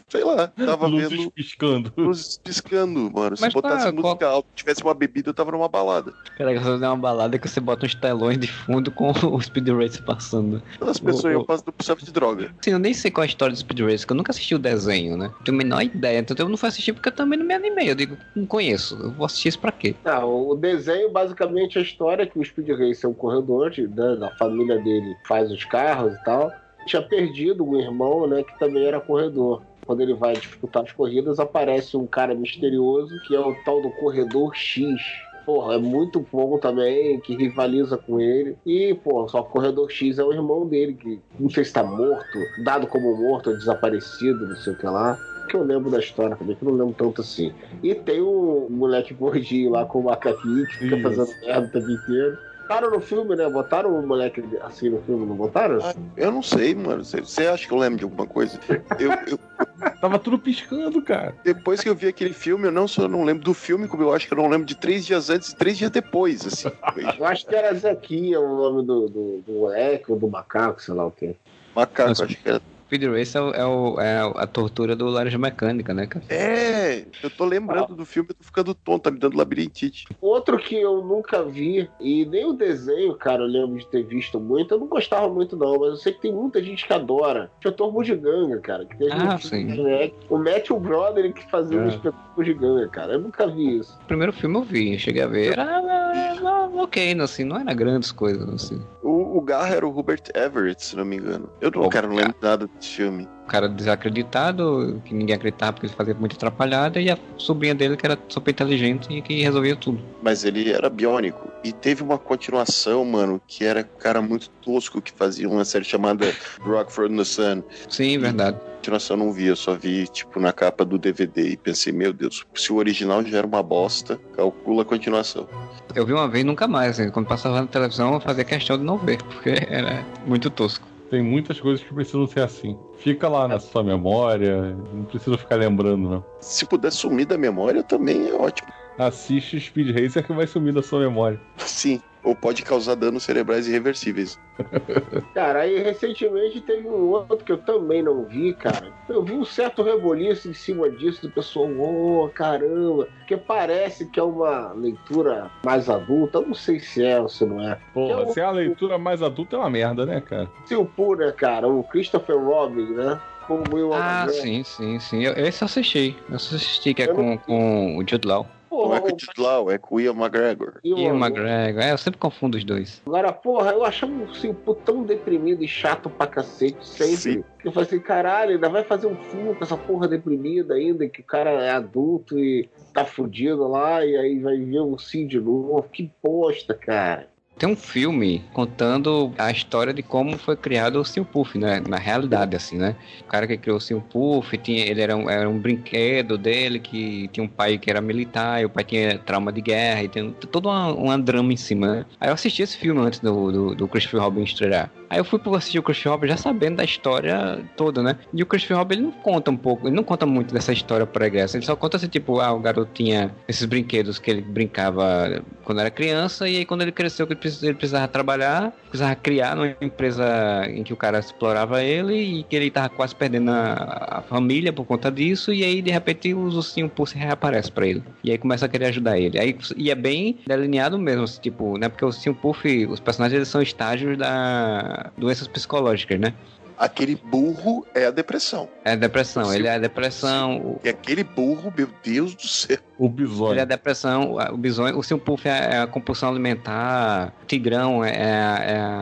sei 0.08 0.22
lá, 0.24 0.46
tava 0.48 0.86
Luzes 0.86 1.10
vendo 1.10 1.30
piscando. 1.32 1.92
luzes 1.96 2.38
piscando, 2.42 3.10
mano. 3.12 3.36
Se 3.36 3.42
Mas 3.42 3.52
botasse 3.52 3.86
tá, 3.86 3.92
música 3.92 4.28
alta, 4.28 4.48
tivesse 4.54 4.82
uma 4.82 4.94
bebida, 4.94 5.30
eu 5.30 5.34
tava 5.34 5.50
numa 5.50 5.68
balada. 5.68 6.12
Cara, 6.36 6.54
que 6.54 6.60
você 6.60 6.78
dá 6.78 6.92
uma 6.92 6.98
balada 7.02 7.36
que 7.38 7.48
você 7.48 7.58
bota 7.60 7.84
uns 7.86 7.94
telões 7.94 8.38
de 8.38 8.46
fundo 8.46 8.92
com 8.92 9.10
o 9.34 9.40
Speed 9.40 9.68
Racer 9.68 10.02
passando. 10.04 10.62
As 10.80 11.00
pessoas 11.00 11.24
O- 11.24 11.30
iam 11.30 11.40
o- 11.40 11.44
passando 11.44 11.72
por 11.72 11.96
de 11.96 12.12
droga. 12.12 12.54
Assim, 12.60 12.70
eu 12.70 12.78
nem 12.78 12.94
sei 12.94 13.10
qual 13.10 13.24
é 13.24 13.26
a 13.26 13.28
história 13.28 13.52
do 13.52 13.58
Speed 13.58 13.80
Racer, 13.80 14.06
que 14.06 14.12
eu 14.12 14.16
nunca 14.16 14.30
assisti 14.30 14.54
o 14.54 14.58
desenho, 14.58 15.16
né? 15.16 15.26
Não 15.26 15.44
tenho 15.44 15.56
a 15.56 15.58
menor 15.58 15.82
ideia. 15.82 16.20
Então 16.20 16.36
eu 16.38 16.48
não 16.48 16.56
fui 16.56 16.68
assistir 16.68 16.92
porque 16.92 17.08
eu 17.08 17.12
também 17.12 17.36
não 17.38 17.44
me 17.46 17.54
animei. 17.54 17.90
Eu 17.90 17.94
digo, 17.96 18.16
não 18.36 18.46
conheço. 18.46 18.96
Eu 19.02 19.10
vou 19.12 19.26
assistir 19.26 19.39
isso 19.48 19.58
pra 19.58 19.72
quê? 19.72 19.94
Não, 20.04 20.48
o 20.50 20.54
desenho, 20.54 21.10
basicamente, 21.10 21.78
a 21.78 21.82
história 21.82 22.22
é 22.22 22.26
que 22.26 22.38
o 22.38 22.44
Speed 22.44 22.68
Racer 22.70 23.04
é 23.04 23.08
um 23.08 23.14
corredor, 23.14 23.70
de- 23.70 23.86
né, 23.88 24.16
da 24.16 24.30
família 24.30 24.78
dele 24.78 25.16
faz 25.26 25.50
os 25.50 25.64
carros 25.64 26.14
e 26.14 26.24
tal. 26.24 26.52
Tinha 26.86 27.02
perdido 27.02 27.64
um 27.64 27.78
irmão, 27.78 28.26
né, 28.26 28.42
que 28.42 28.58
também 28.58 28.84
era 28.84 29.00
corredor. 29.00 29.62
Quando 29.86 30.02
ele 30.02 30.14
vai 30.14 30.34
disputar 30.34 30.84
as 30.84 30.92
corridas, 30.92 31.38
aparece 31.40 31.96
um 31.96 32.06
cara 32.06 32.34
misterioso, 32.34 33.20
que 33.26 33.34
é 33.34 33.40
o 33.40 33.54
tal 33.64 33.80
do 33.82 33.90
Corredor 33.90 34.54
X. 34.54 35.00
Porra, 35.44 35.74
é 35.74 35.78
muito 35.78 36.24
bom 36.30 36.58
também, 36.58 37.18
que 37.20 37.34
rivaliza 37.34 37.96
com 37.96 38.20
ele. 38.20 38.56
E, 38.64 38.94
pô, 38.94 39.26
só 39.28 39.40
o 39.40 39.44
Corredor 39.44 39.90
X 39.90 40.18
é 40.18 40.22
o 40.24 40.32
irmão 40.32 40.66
dele, 40.66 40.94
que 40.94 41.18
não 41.40 41.50
sei 41.50 41.64
se 41.64 41.72
tá 41.72 41.82
morto, 41.82 42.38
dado 42.58 42.86
como 42.86 43.16
morto 43.16 43.52
desaparecido, 43.56 44.46
não 44.46 44.56
sei 44.56 44.74
o 44.74 44.76
que 44.76 44.86
lá. 44.86 45.18
Que 45.50 45.56
eu 45.56 45.64
lembro 45.64 45.90
da 45.90 45.98
história 45.98 46.36
também, 46.36 46.54
que 46.54 46.62
eu 46.62 46.68
não 46.70 46.76
lembro 46.78 46.94
tanto 46.96 47.22
assim. 47.22 47.52
E 47.82 47.92
tem 47.92 48.20
o 48.20 48.68
moleque 48.70 49.12
gordinho 49.12 49.70
lá 49.72 49.84
com 49.84 49.98
o 49.98 50.04
macaquinho 50.04 50.64
que 50.64 50.76
fica 50.78 50.94
Isso. 50.94 51.02
fazendo 51.02 51.34
merda 51.44 51.66
o 51.66 51.68
tempo 51.68 51.90
inteiro. 51.90 52.38
Botaram 52.62 52.90
no 52.92 53.00
filme, 53.00 53.34
né? 53.34 53.48
Botaram 53.48 53.98
o 53.98 54.06
moleque 54.06 54.44
assim 54.62 54.90
no 54.90 55.02
filme, 55.02 55.26
não 55.26 55.34
botaram? 55.34 55.80
Ah, 55.82 55.92
eu 56.16 56.30
não 56.30 56.40
sei, 56.40 56.72
mano. 56.76 57.04
Você- 57.04 57.48
acha 57.48 57.66
que 57.66 57.74
eu 57.74 57.78
lembro 57.78 57.98
de 57.98 58.04
alguma 58.04 58.28
coisa? 58.28 58.60
Eu, 59.00 59.10
eu- 59.26 59.40
Tava 60.00 60.20
tudo 60.20 60.38
piscando, 60.38 61.02
cara. 61.02 61.34
depois 61.44 61.80
que 61.82 61.88
eu 61.88 61.96
vi 61.96 62.06
aquele 62.06 62.32
filme, 62.32 62.68
eu 62.68 62.72
não 62.72 62.86
só 62.86 63.08
não 63.08 63.24
lembro 63.24 63.42
do 63.42 63.52
filme, 63.52 63.88
como 63.88 64.04
eu 64.04 64.12
acho 64.14 64.28
que 64.28 64.32
eu 64.32 64.38
não 64.38 64.48
lembro 64.48 64.66
de 64.66 64.76
três 64.76 65.04
dias 65.04 65.30
antes 65.30 65.48
e 65.48 65.56
três 65.56 65.76
dias 65.76 65.90
depois, 65.90 66.46
assim. 66.46 66.70
Eu 67.18 67.24
acho 67.24 67.44
que 67.44 67.54
era 67.56 67.74
Zequinha 67.74 68.40
o 68.40 68.56
nome 68.56 68.86
do, 68.86 69.08
do, 69.08 69.42
do 69.44 69.52
moleque 69.52 70.12
ou 70.12 70.18
do 70.18 70.28
macaco, 70.28 70.80
sei 70.80 70.94
lá 70.94 71.06
o 71.06 71.10
quê. 71.10 71.34
Macaco, 71.74 72.10
acho 72.22 72.26
que 72.28 72.48
era. 72.48 72.62
Speed 72.90 73.04
Racer 73.04 73.40
é, 73.54 73.64
o- 73.64 74.00
é, 74.00 74.24
o- 74.26 74.32
é 74.40 74.42
a 74.42 74.46
tortura 74.48 74.96
do 74.96 75.06
Laranja 75.06 75.38
Mecânica, 75.38 75.94
né, 75.94 76.06
cara? 76.08 76.24
É, 76.28 77.04
eu 77.22 77.30
tô 77.30 77.44
lembrando 77.44 77.94
do 77.94 78.04
filme, 78.04 78.30
eu 78.30 78.34
tô 78.34 78.42
ficando 78.42 78.74
tonto, 78.74 79.02
tá 79.04 79.12
me 79.12 79.18
dando 79.20 79.36
labirintite. 79.38 80.06
Outro 80.20 80.58
que 80.58 80.74
eu 80.74 81.00
nunca 81.00 81.44
vi, 81.44 81.88
e 82.00 82.24
nem 82.26 82.44
o 82.46 82.52
desenho, 82.52 83.14
cara, 83.14 83.42
eu 83.42 83.46
lembro 83.46 83.78
de 83.78 83.86
ter 83.86 84.02
visto 84.02 84.40
muito, 84.40 84.74
eu 84.74 84.78
não 84.80 84.88
gostava 84.88 85.32
muito 85.32 85.56
não, 85.56 85.78
mas 85.78 85.90
eu 85.90 85.96
sei 85.98 86.12
que 86.14 86.20
tem 86.22 86.32
muita 86.32 86.60
gente 86.60 86.84
que 86.84 86.92
adora. 86.92 87.48
Inspetor 87.58 87.92
Bugiganga, 87.92 88.58
cara, 88.58 88.84
que 88.84 88.96
teve 88.98 89.12
Ah, 89.12 89.38
sim. 89.38 89.66
Mac. 89.66 90.12
O 90.28 90.36
Matthew 90.36 90.80
Brother 90.80 91.32
que 91.32 91.48
fazia 91.48 91.78
o 91.78 91.82
É. 91.84 91.86
Inspetor 91.86 92.14
Bugiganga, 92.34 92.88
cara, 92.88 93.12
eu 93.12 93.20
nunca 93.20 93.46
vi 93.46 93.78
isso. 93.78 93.96
O 94.02 94.06
primeiro 94.08 94.32
filme 94.32 94.56
eu 94.56 94.62
vi, 94.64 94.94
eu 94.94 94.98
cheguei 94.98 95.22
a 95.22 95.28
ver. 95.28 95.52
Era, 95.52 95.62
era 95.62 96.66
ok, 96.74 97.20
assim, 97.20 97.44
não 97.44 97.56
era 97.56 97.72
grandes 97.72 98.10
coisas, 98.10 98.48
assim. 98.52 98.82
O, 99.00 99.38
o 99.38 99.40
Garra 99.40 99.76
era 99.76 99.86
o 99.86 99.96
Hubert 99.96 100.22
Everett, 100.34 100.84
se 100.84 100.96
não 100.96 101.04
me 101.04 101.16
engano. 101.16 101.48
Eu 101.60 101.70
não, 101.70 101.82
O 101.82 101.88
cara, 101.88 102.08
não 102.08 102.16
lembro 102.16 102.34
nada 102.42 102.68
desse 102.80 102.96
filme. 102.96 103.28
O 103.44 103.48
cara 103.50 103.68
desacreditado, 103.68 105.00
que 105.04 105.14
ninguém 105.14 105.36
acreditava 105.36 105.74
porque 105.74 105.86
ele 105.86 105.94
fazia 105.94 106.14
muita 106.14 106.36
atrapalhada, 106.36 107.00
e 107.00 107.10
a 107.10 107.18
sobrinha 107.36 107.74
dele 107.74 107.96
que 107.96 108.06
era 108.06 108.18
super 108.28 108.50
inteligente 108.50 109.12
e 109.12 109.22
que 109.22 109.42
resolvia 109.42 109.76
tudo. 109.76 110.00
Mas 110.22 110.44
ele 110.44 110.70
era 110.72 110.88
biônico. 110.88 111.50
E 111.62 111.72
teve 111.72 112.02
uma 112.02 112.18
continuação, 112.18 113.04
mano, 113.04 113.40
que 113.46 113.64
era 113.64 113.80
um 113.80 114.00
cara 114.00 114.22
muito 114.22 114.48
tosco 114.62 115.02
que 115.02 115.12
fazia 115.12 115.48
uma 115.48 115.64
série 115.64 115.84
chamada 115.84 116.32
Rockford 116.60 117.14
no 117.14 117.24
Sun. 117.24 117.62
Sim, 117.88 118.18
verdade. 118.18 118.56
continuação 118.76 119.16
eu 119.16 119.24
não 119.24 119.32
vi, 119.32 119.46
eu 119.46 119.56
só 119.56 119.74
vi, 119.74 120.06
tipo, 120.08 120.40
na 120.40 120.52
capa 120.52 120.84
do 120.84 120.96
DVD 120.96 121.50
e 121.50 121.56
pensei, 121.56 121.92
meu 121.92 122.12
Deus, 122.12 122.46
se 122.54 122.72
o 122.72 122.76
original 122.76 123.22
já 123.24 123.38
era 123.38 123.46
uma 123.46 123.62
bosta, 123.62 124.18
calcula 124.34 124.82
a 124.82 124.84
continuação. 124.86 125.46
Eu 125.94 126.06
vi 126.06 126.12
uma 126.12 126.28
vez 126.28 126.44
e 126.44 126.46
nunca 126.46 126.66
mais, 126.66 126.98
assim, 126.98 127.10
quando 127.10 127.26
passava 127.26 127.60
na 127.60 127.66
televisão 127.66 128.14
eu 128.14 128.20
fazia 128.20 128.44
questão 128.44 128.78
de 128.78 128.84
não 128.84 128.96
ver, 128.96 129.22
porque 129.28 129.50
era 129.68 130.02
muito 130.24 130.48
tosco. 130.48 130.89
Tem 131.10 131.20
muitas 131.20 131.60
coisas 131.60 131.84
que 131.84 131.92
precisam 131.92 132.24
ser 132.26 132.40
assim. 132.40 132.78
Fica 132.98 133.28
lá 133.28 133.48
na 133.48 133.58
sua 133.58 133.82
memória, 133.82 134.76
não 134.94 135.04
precisa 135.04 135.36
ficar 135.36 135.56
lembrando, 135.56 136.08
não. 136.08 136.24
Se 136.40 136.64
puder 136.64 136.92
sumir 136.92 137.26
da 137.26 137.36
memória, 137.36 137.82
também 137.82 138.28
é 138.28 138.32
ótimo. 138.32 138.68
Assiste 138.96 139.58
Speed 139.58 139.88
Racer 139.88 140.24
que 140.24 140.32
vai 140.32 140.46
sumir 140.46 140.72
da 140.72 140.82
sua 140.82 141.00
memória. 141.00 141.40
Sim, 141.56 142.00
ou 142.22 142.34
pode 142.34 142.62
causar 142.62 142.94
danos 142.94 143.22
cerebrais 143.22 143.66
irreversíveis. 143.66 144.38
Cara, 145.34 145.60
aí 145.62 145.78
recentemente 145.82 146.60
teve 146.60 146.86
um 146.88 147.10
outro 147.10 147.38
que 147.38 147.52
eu 147.52 147.58
também 147.58 148.02
não 148.02 148.24
vi, 148.24 148.52
cara. 148.52 148.92
Eu 149.08 149.22
vi 149.22 149.32
um 149.32 149.44
certo 149.44 149.82
reboliço 149.82 150.48
em 150.48 150.54
cima 150.54 150.90
disso, 150.90 151.22
do 151.26 151.32
pessoal, 151.32 151.70
oh, 151.78 152.28
caramba, 152.28 153.08
porque 153.18 153.36
parece 153.36 154.06
que 154.06 154.20
é 154.20 154.22
uma 154.22 154.72
leitura 154.72 155.50
mais 155.64 155.88
adulta, 155.88 156.38
eu 156.38 156.46
não 156.46 156.54
sei 156.54 156.78
se 156.80 157.04
é 157.04 157.20
ou 157.20 157.28
se 157.28 157.44
não 157.44 157.66
é. 157.66 157.78
Porra, 157.94 158.22
Eu- 158.22 158.28
se 158.28 158.40
é 158.40 158.44
a 158.44 158.50
leitura 158.50 158.98
mais 158.98 159.22
adulta 159.22 159.56
é 159.56 159.58
uma 159.58 159.70
merda, 159.70 160.04
né, 160.04 160.20
cara? 160.20 160.48
Seu 160.66 160.84
Puro, 160.84 161.20
né, 161.24 161.32
cara? 161.32 161.66
O 161.68 161.82
Christopher 161.84 162.38
Robin, 162.38 162.92
né? 162.92 163.20
O 163.48 163.92
Ah, 163.92 164.28
sim, 164.28 164.62
sim, 164.62 165.00
sim. 165.00 165.22
Eu, 165.24 165.32
esse 165.32 165.62
eu 165.62 165.66
assisti. 165.66 166.16
Eu 166.28 166.36
assisti, 166.36 166.94
que 166.94 167.02
é 167.02 167.08
com, 167.08 167.36
com 167.38 167.96
o 167.96 168.04
Jude 168.08 168.28
Law. 168.28 168.46
Não 168.70 168.78
Porra, 168.78 168.96
é 168.98 169.00
com 169.00 169.08
o 169.08 169.42
Law, 169.42 169.70
é 169.70 169.78
com 169.78 169.94
o 169.96 170.00
Ian 170.00 170.12
McGregor. 170.12 170.74
o- 170.76 170.80
E 170.86 170.92
o 170.92 171.14
McGregor. 171.16 171.82
É, 171.82 171.92
eu 171.92 171.98
sempre 171.98 172.20
confundo 172.20 172.56
os 172.56 172.64
dois. 172.64 173.02
Agora, 173.04 173.32
porra, 173.32 173.72
eu 173.72 173.84
achava 173.84 174.12
o 174.12 174.34
Simpu 174.34 174.74
tão 174.74 175.02
deprimido 175.02 175.64
e 175.64 175.68
chato 175.68 176.08
pra 176.08 176.26
cacete 176.26 176.86
sempre. 176.86 177.16
Sim. 177.16 177.44
Que 177.58 177.68
eu 177.68 177.72
falei 177.72 177.86
assim, 177.88 178.00
caralho, 178.00 178.52
ainda 178.52 178.68
vai 178.68 178.84
fazer 178.84 179.06
um 179.06 179.16
filme 179.16 179.54
com 179.54 179.64
essa 179.64 179.76
porra 179.76 180.06
deprimida 180.06 180.74
ainda, 180.74 181.08
que 181.08 181.20
o 181.20 181.24
cara 181.24 181.50
é 181.50 181.70
adulto 181.70 182.38
e 182.38 182.68
tá 182.94 183.04
fudido 183.04 183.66
lá, 183.68 184.04
e 184.04 184.16
aí 184.16 184.38
vai 184.38 184.56
ver 184.58 184.80
o 184.80 184.98
Sim 184.98 185.26
de 185.26 185.40
novo. 185.40 185.82
Que 185.92 186.10
bosta, 186.22 186.72
cara. 186.74 187.28
Tem 187.60 187.68
um 187.68 187.76
filme 187.76 188.42
contando 188.54 189.34
a 189.36 189.50
história 189.50 189.92
de 189.92 190.02
como 190.02 190.38
foi 190.38 190.56
criado 190.56 190.98
o 190.98 191.04
Sim 191.04 191.22
Puff, 191.22 191.58
né? 191.58 191.82
Na 191.86 191.98
realidade, 191.98 192.56
assim, 192.56 192.78
né? 192.78 192.96
O 193.20 193.24
cara 193.24 193.46
que 193.46 193.54
criou 193.58 193.76
o 193.76 193.80
Sim 193.80 194.00
Puff, 194.00 194.56
tinha, 194.56 194.86
ele 194.86 195.02
era 195.02 195.14
um, 195.14 195.28
era 195.28 195.46
um 195.46 195.58
brinquedo 195.58 196.38
dele 196.38 196.78
que 196.78 197.28
tinha 197.28 197.44
um 197.44 197.48
pai 197.48 197.76
que 197.76 197.90
era 197.90 198.00
militar, 198.00 198.62
e 198.62 198.64
o 198.64 198.70
pai 198.70 198.82
tinha 198.82 199.18
trauma 199.18 199.52
de 199.52 199.60
guerra, 199.60 200.04
e 200.04 200.08
tem 200.08 200.30
todo 200.50 200.70
uma, 200.70 200.90
uma 200.94 201.18
drama 201.18 201.52
em 201.52 201.56
cima, 201.56 201.96
né? 201.96 202.06
Aí 202.18 202.30
eu 202.30 202.32
assisti 202.32 202.62
esse 202.62 202.78
filme 202.78 202.98
antes 202.98 203.20
do, 203.20 203.52
do, 203.52 203.74
do 203.74 203.86
Christopher 203.86 204.22
Robin 204.22 204.42
estrear. 204.42 204.90
Aí 205.10 205.18
eu 205.18 205.24
fui 205.24 205.38
assistir 205.54 205.78
o 205.78 205.82
Christopher 205.82 206.12
Robin 206.12 206.28
já 206.28 206.38
sabendo 206.38 206.76
da 206.76 206.84
história 206.84 207.62
toda, 207.76 208.02
né? 208.02 208.16
E 208.32 208.42
o 208.42 208.46
Christopher 208.46 208.78
Robin 208.78 208.94
ele 208.94 209.02
não 209.02 209.10
conta 209.10 209.50
um 209.50 209.56
pouco, 209.56 209.86
ele 209.86 209.96
não 209.96 210.04
conta 210.04 210.24
muito 210.24 210.54
dessa 210.54 210.72
história 210.72 211.04
pregressa. 211.04 211.58
Ele 211.58 211.66
só 211.66 211.76
conta 211.76 211.98
assim, 211.98 212.06
tipo, 212.06 212.40
ah, 212.40 212.52
o 212.52 212.60
garoto 212.60 212.90
tinha 212.94 213.34
esses 213.46 213.66
brinquedos 213.66 214.18
que 214.18 214.30
ele 214.30 214.40
brincava 214.40 215.42
quando 215.64 215.80
era 215.80 215.90
criança, 215.90 216.48
e 216.48 216.58
aí 216.58 216.64
quando 216.64 216.82
ele 216.82 216.92
cresceu, 216.92 217.26
que 217.26 217.32
ele 217.32 217.40
ele 217.62 217.74
precisava 217.74 218.08
trabalhar, 218.08 218.72
precisava 218.88 219.14
criar 219.14 219.56
numa 219.56 219.76
empresa 219.80 220.24
em 220.68 220.82
que 220.82 220.92
o 220.92 220.96
cara 220.96 221.18
explorava 221.18 221.82
ele 221.82 222.14
e 222.14 222.42
que 222.44 222.56
ele 222.56 222.70
tava 222.70 222.88
quase 222.88 223.14
perdendo 223.14 223.50
a, 223.50 224.18
a 224.18 224.22
família 224.22 224.72
por 224.72 224.84
conta 224.84 225.10
disso, 225.10 225.52
e 225.52 225.64
aí 225.64 225.82
de 225.82 225.90
repente 225.90 226.34
os 226.34 226.56
ursinhos 226.56 226.92
Pussy 226.92 227.16
reaparece 227.16 227.70
pra 227.70 227.86
ele. 227.86 228.02
E 228.22 228.30
aí 228.30 228.38
começa 228.38 228.66
a 228.66 228.68
querer 228.68 228.86
ajudar 228.86 229.18
ele. 229.18 229.38
Aí, 229.38 229.56
e 229.76 229.90
é 229.90 229.94
bem 229.94 230.38
delineado 230.46 230.98
mesmo, 230.98 231.24
assim, 231.24 231.40
tipo, 231.40 231.78
né? 231.78 231.88
Porque 231.88 232.04
o 232.04 232.08
ursinho 232.08 232.34
Puff, 232.34 232.86
os 232.86 233.00
personagens 233.00 233.36
eles 233.36 233.48
são 233.48 233.62
estágios 233.62 234.16
da 234.16 235.10
doenças 235.16 235.48
psicológicas, 235.48 236.18
né? 236.18 236.34
Aquele 236.80 237.14
burro 237.14 237.86
é 237.94 238.06
a 238.06 238.10
depressão. 238.10 238.66
É 238.82 238.92
a 238.92 238.96
depressão, 238.96 239.52
ele 239.54 239.66
é 239.66 239.74
a 239.74 239.78
depressão, 239.78 240.56
o- 240.56 240.80
E 240.82 240.88
aquele 240.88 241.22
burro, 241.22 241.70
meu 241.76 241.88
Deus 242.02 242.34
do 242.34 242.48
céu. 242.48 242.78
O 242.98 243.06
bisonho. 243.08 243.52
ele 243.52 243.60
é 243.60 243.62
a 243.62 243.66
depressão, 243.66 244.36
o 244.50 244.56
bisonho, 244.56 244.94
o 244.94 244.96
ursinho 244.98 245.20
Puff 245.20 245.46
é 245.46 245.78
a 245.78 245.86
compulsão 245.86 246.28
alimentar, 246.30 247.32
o 247.42 247.46
tigrão 247.46 248.04
é, 248.04 248.10
a- 248.10 248.58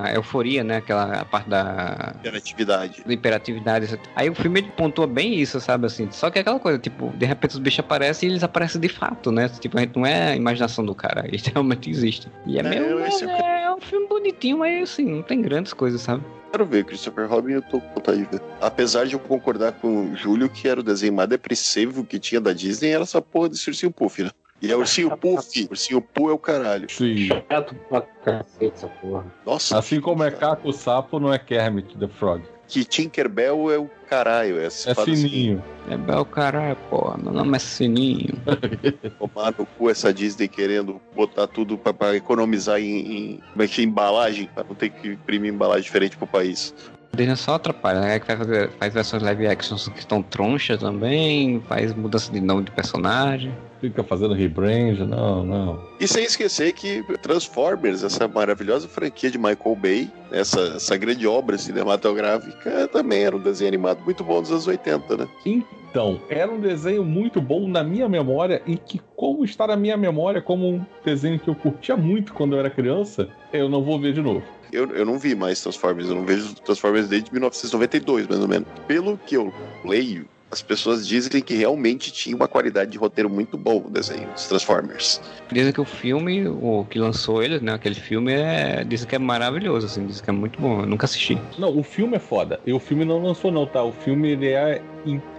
é 0.06 0.10
a 0.10 0.14
euforia, 0.14 0.62
né? 0.64 0.76
Aquela 0.78 1.24
parte 1.24 1.48
da 1.48 2.14
Hiperatividade. 2.18 3.02
da 3.06 3.12
hiperatividade. 3.12 4.00
Aí 4.14 4.28
o 4.28 4.34
filme 4.34 4.60
ele 4.60 4.70
pontua 4.76 5.06
bem 5.06 5.34
isso, 5.34 5.60
sabe 5.60 5.86
assim? 5.86 6.08
Só 6.10 6.30
que 6.30 6.38
é 6.38 6.42
aquela 6.42 6.58
coisa, 6.60 6.78
tipo, 6.78 7.12
de 7.16 7.26
repente 7.26 7.52
os 7.52 7.58
bichos 7.58 7.80
aparecem 7.80 8.28
e 8.28 8.32
eles 8.32 8.42
aparecem 8.42 8.80
de 8.80 8.88
fato, 8.88 9.30
né? 9.30 9.48
Tipo, 9.48 9.78
a 9.78 9.80
gente 9.82 9.96
não 9.96 10.04
é 10.06 10.32
a 10.32 10.36
imaginação 10.36 10.84
do 10.84 10.94
cara, 10.94 11.24
eles 11.28 11.44
realmente 11.46 11.88
existem. 11.90 12.30
E 12.46 12.56
é, 12.56 12.60
É, 12.60 12.62
meio. 12.62 12.98
é 13.00 13.08
É, 13.08 13.62
é 13.64 13.72
um 13.72 13.80
filme 13.80 14.06
bonitinho, 14.08 14.58
mas 14.58 14.82
assim, 14.90 15.04
não 15.04 15.22
tem 15.22 15.40
grandes 15.40 15.72
coisas, 15.72 16.00
sabe? 16.00 16.24
Quero 16.50 16.64
ver, 16.64 16.84
Christopher 16.84 17.28
Robin, 17.28 17.52
eu 17.52 17.62
tô 17.62 17.80
com 17.80 17.94
vontade 17.94 18.18
de 18.18 18.30
ver. 18.30 18.42
Apesar 18.60 19.06
de 19.06 19.14
eu 19.14 19.18
concordar 19.18 19.72
com 19.72 20.12
o 20.12 20.16
Júlio 20.16 20.48
que 20.48 20.66
era 20.66 20.80
o 20.80 20.82
desenho 20.82 21.12
mais 21.12 21.28
depressivo 21.28 22.04
que 22.04 22.18
tinha 22.18 22.40
da 22.40 22.52
Disney, 22.52 22.90
era 22.90 23.02
essa 23.02 23.20
porra 23.20 23.50
desse 23.50 23.68
ursinho 23.68 23.92
puff, 23.92 24.22
né? 24.22 24.30
E 24.60 24.72
é 24.72 24.76
ursinho 24.76 25.16
Puff. 25.16 25.68
Ursinho 25.70 26.00
Poo 26.00 26.30
é 26.30 26.32
o 26.32 26.38
caralho. 26.38 26.90
Sim. 26.90 27.28
Chato 27.28 27.74
pra 27.88 28.00
cacete 28.00 28.72
essa 28.74 28.88
porra. 28.88 29.24
Nossa, 29.46 29.78
Assim 29.78 30.00
como 30.00 30.24
é 30.24 30.30
Caco 30.32 30.68
o 30.68 30.72
Sapo, 30.72 31.20
não 31.20 31.32
é 31.32 31.38
Kermit 31.38 31.96
the 31.96 32.08
Frog. 32.08 32.42
Que 32.68 32.84
Tinkerbell 32.84 33.70
é 33.70 33.78
o 33.78 33.90
caralho. 34.08 34.60
É, 34.60 34.68
se 34.68 34.90
É 34.90 34.94
fala 34.94 35.10
assim, 35.10 35.28
fininho. 35.28 35.64
É 35.90 35.96
bel 35.96 36.24
caralho, 36.24 36.76
porra. 36.90 37.16
Meu 37.16 37.32
nome 37.32 37.56
é 37.56 37.58
Sininho. 37.58 38.34
tomar 39.18 39.54
no 39.58 39.64
cu 39.64 39.88
essa 39.88 40.12
Disney 40.12 40.46
querendo 40.46 41.00
botar 41.16 41.46
tudo 41.46 41.78
pra, 41.78 41.94
pra 41.94 42.14
economizar 42.14 42.78
em, 42.78 42.84
em, 42.84 43.40
como 43.52 43.62
é 43.62 43.66
que 43.66 43.80
é, 43.80 43.84
embalagem, 43.84 44.48
pra 44.54 44.62
não 44.62 44.74
ter 44.74 44.90
que 44.90 45.08
imprimir 45.08 45.52
embalagem 45.52 45.82
diferente 45.82 46.16
pro 46.16 46.26
país. 46.26 46.74
Disney 47.16 47.36
só 47.36 47.54
atrapalha, 47.54 48.00
né? 48.00 48.20
Que 48.20 48.26
faz, 48.26 48.38
faz 48.78 48.94
versões 48.94 49.22
live 49.22 49.46
actions 49.46 49.88
que 49.88 49.98
estão 49.98 50.22
tronchas 50.22 50.78
também, 50.78 51.60
faz 51.66 51.94
mudança 51.94 52.30
de 52.30 52.40
nome 52.40 52.64
de 52.64 52.70
personagem. 52.70 53.52
Fica 53.80 54.02
fazendo 54.02 54.34
rebrand, 54.34 54.98
não, 55.06 55.44
não. 55.44 55.80
E 56.00 56.08
sem 56.08 56.24
esquecer 56.24 56.72
que 56.72 57.02
Transformers, 57.22 58.02
essa 58.02 58.26
maravilhosa 58.26 58.88
franquia 58.88 59.30
de 59.30 59.38
Michael 59.38 59.76
Bay, 59.76 60.10
essa, 60.32 60.60
essa 60.76 60.96
grande 60.96 61.26
obra 61.26 61.56
cinematográfica, 61.56 62.88
também 62.88 63.22
era 63.22 63.36
um 63.36 63.40
desenho 63.40 63.68
animado 63.68 64.02
muito 64.04 64.24
bom 64.24 64.40
dos 64.40 64.50
anos 64.50 64.66
80, 64.66 65.16
né? 65.16 65.28
Então, 65.46 66.20
era 66.28 66.50
um 66.50 66.60
desenho 66.60 67.04
muito 67.04 67.40
bom 67.40 67.68
na 67.68 67.84
minha 67.84 68.08
memória 68.08 68.62
e 68.66 68.76
que, 68.76 69.00
como 69.16 69.44
está 69.44 69.66
na 69.66 69.76
minha 69.76 69.96
memória 69.96 70.42
como 70.42 70.68
um 70.68 70.84
desenho 71.04 71.38
que 71.38 71.48
eu 71.48 71.54
curtia 71.54 71.96
muito 71.96 72.34
quando 72.34 72.54
eu 72.54 72.58
era 72.58 72.70
criança, 72.70 73.28
eu 73.52 73.68
não 73.68 73.82
vou 73.82 73.98
ver 73.98 74.12
de 74.12 74.20
novo. 74.20 74.42
Eu, 74.72 74.90
eu 74.90 75.06
não 75.06 75.18
vi 75.18 75.34
mais 75.34 75.62
Transformers, 75.62 76.08
eu 76.08 76.14
não 76.14 76.24
vejo 76.24 76.54
Transformers 76.56 77.08
desde 77.08 77.32
1992, 77.32 78.26
mais 78.26 78.40
ou 78.40 78.48
menos. 78.48 78.68
Pelo 78.86 79.16
que 79.16 79.34
eu 79.34 79.52
leio, 79.84 80.28
as 80.50 80.62
pessoas 80.62 81.06
dizem 81.06 81.42
que 81.42 81.54
realmente 81.54 82.10
tinha 82.12 82.34
uma 82.34 82.48
qualidade 82.48 82.90
de 82.90 82.98
roteiro 82.98 83.28
muito 83.28 83.56
bom 83.58 83.84
o 83.86 83.90
desenho 83.90 84.28
dos 84.32 84.46
Transformers. 84.46 85.20
Dizem 85.52 85.72
que 85.72 85.80
o 85.80 85.84
filme, 85.84 86.46
o 86.48 86.86
que 86.88 86.98
lançou 86.98 87.42
ele, 87.42 87.60
né? 87.60 87.74
Aquele 87.74 87.94
filme 87.94 88.32
é. 88.32 88.84
Dizem 88.84 89.06
que 89.08 89.14
é 89.14 89.18
maravilhoso, 89.18 89.86
assim, 89.86 90.06
dizem 90.06 90.24
que 90.24 90.30
é 90.30 90.32
muito 90.32 90.60
bom. 90.60 90.80
Eu 90.80 90.86
nunca 90.86 91.04
assisti. 91.04 91.38
Não, 91.58 91.76
o 91.76 91.82
filme 91.82 92.16
é 92.16 92.20
foda. 92.20 92.60
E 92.66 92.72
o 92.72 92.78
filme 92.80 93.04
não 93.04 93.22
lançou, 93.22 93.50
não, 93.52 93.66
tá? 93.66 93.82
O 93.82 93.92
filme 93.92 94.30
ele 94.30 94.48
é 94.48 94.80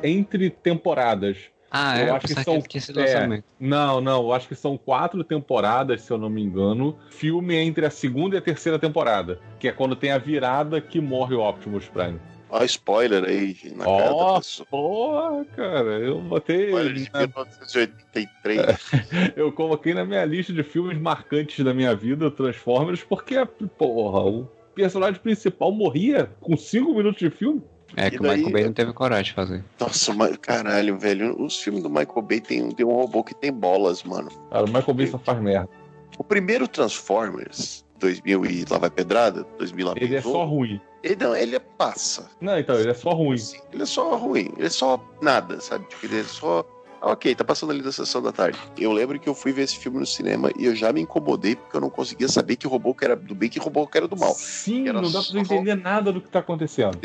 entre 0.04 0.50
temporadas. 0.50 1.38
Ah, 1.72 2.00
Eu 2.00 2.08
é? 2.08 2.10
acho 2.12 2.26
que 2.28 2.44
são- 2.44 2.64
sido 2.80 3.00
é. 3.00 3.04
lançamento. 3.06 3.44
Não, 3.60 4.02
não, 4.02 4.24
eu 4.24 4.34
acho 4.34 4.48
que 4.48 4.56
são 4.56 4.76
quatro 4.76 5.24
temporadas, 5.24 6.02
se 6.02 6.12
eu 6.12 6.18
não 6.18 6.28
me 6.30 6.42
engano. 6.42 6.98
Filme 7.12 7.56
entre 7.56 7.86
a 7.86 7.92
segunda 7.92 8.36
e 8.36 8.40
a 8.40 8.42
terceira 8.42 8.80
temporada. 8.80 9.40
Que 9.60 9.68
é 9.68 9.72
quando 9.72 9.96
tem 9.96 10.12
a 10.12 10.18
virada 10.18 10.82
que 10.82 11.00
morre 11.00 11.36
o 11.36 11.48
Optimus 11.48 11.88
Prime. 11.88 12.20
Ó, 12.50 12.64
spoiler 12.64 13.24
aí 13.26 13.56
na 13.76 13.86
cara 13.86 14.14
da 14.14 14.38
pessoa. 14.40 14.68
porra, 14.70 15.46
cara, 15.56 16.00
eu 16.00 16.20
botei. 16.20 16.66
Spoiler 16.68 16.94
de 16.94 17.12
1983. 17.14 18.60
Eu 19.36 19.52
coloquei 19.52 19.94
na 19.94 20.04
minha 20.06 20.26
lista 20.26 20.52
de 20.54 20.64
filmes 20.64 20.98
marcantes 21.00 21.64
da 21.64 21.74
minha 21.74 21.96
vida, 21.96 22.30
Transformers, 22.32 23.04
porque, 23.04 23.36
porra, 23.78 24.22
o 24.22 24.46
personagem 24.74 25.20
principal 25.22 25.72
morria 25.72 26.30
com 26.42 26.56
cinco 26.58 26.94
minutos 26.94 27.20
de 27.20 27.30
filme. 27.30 27.62
É 27.96 28.08
E 28.08 28.12
que 28.12 28.18
o 28.20 28.22
daí- 28.24 28.38
Michael 28.38 28.54
Bay 28.54 28.64
não 28.66 28.74
teve 28.74 28.94
coragem 28.94 29.26
de 29.26 29.34
fazer. 29.34 29.64
Nossa, 29.80 30.14
mas, 30.14 30.38
caralho, 30.38 30.98
velho. 30.98 31.42
Os 31.44 31.58
filmes 31.62 31.82
do 31.84 31.90
Michael 31.90 32.22
Bay 32.22 32.40
tem, 32.40 32.70
tem 32.72 32.86
um 32.86 32.94
robô 32.94 33.24
que 33.24 33.34
tem 33.34 33.52
bolas, 33.52 34.04
mano. 34.04 34.30
Cara, 34.52 34.64
o 34.66 34.68
Michael 34.68 34.94
Bay 34.94 35.08
só 35.08 35.18
faz 35.18 35.40
merda. 35.42 35.70
O 36.18 36.24
primeiro 36.24 36.68
Transformers, 36.68 37.84
2000 38.00 38.46
e 38.46 38.66
lá 38.70 38.78
vai 38.78 38.90
pedrada, 38.90 39.46
2000 39.58 39.88
lá 39.88 39.94
Ele 39.98 40.16
é 40.16 40.22
só 40.22 40.46
ruim. 40.46 40.80
Ele, 41.04 41.16
não, 41.16 41.36
ele 41.36 41.56
é 41.56 41.60
passa. 41.60 42.30
Não, 42.42 42.58
então, 42.60 42.76
ele 42.76 42.90
é 42.90 42.94
só 42.94 43.12
ruim. 43.12 43.36
Assim, 43.36 43.60
ele 43.72 43.84
é 43.84 43.86
só 43.86 44.16
ruim. 44.16 44.52
Ele 44.58 44.68
é 44.68 44.70
só 44.70 45.04
nada, 45.22 45.62
sabe? 45.62 45.86
Tipo, 45.86 46.06
ele 46.06 46.20
é 46.20 46.24
só. 46.24 46.66
Ah, 47.02 47.12
ok, 47.12 47.34
tá 47.34 47.46
passando 47.46 47.72
ali 47.72 47.82
da 47.82 47.92
sessão 47.94 48.22
da 48.22 48.32
tarde. 48.34 48.60
Eu 48.78 48.92
lembro 48.92 49.18
que 49.18 49.30
eu 49.30 49.34
fui 49.34 49.54
ver 49.54 49.62
esse 49.62 49.78
filme 49.78 50.00
no 50.00 50.06
cinema 50.06 50.52
e 50.60 50.66
eu 50.66 50.76
já 50.76 50.92
me 50.92 51.00
incomodei 51.00 51.56
porque 51.56 51.78
eu 51.78 51.80
não 51.80 51.90
conseguia 51.90 52.28
saber 52.28 52.58
que 52.58 52.68
robô 52.68 52.94
que 52.94 53.06
era 53.06 53.16
do 53.16 53.34
bem 53.34 53.48
e 53.48 53.50
que 53.50 53.60
robô 53.60 53.88
que 53.88 53.98
era 53.98 54.08
do 54.08 54.18
mal. 54.18 54.34
Sim, 54.34 54.90
Era 54.90 55.02
não 55.02 55.10
dá 55.10 55.22
pra 55.22 55.32
você 55.32 55.38
entender 55.40 55.76
nada 55.76 56.12
do 56.12 56.20
que 56.20 56.28
tá 56.28 56.40
acontecendo. 56.40 57.00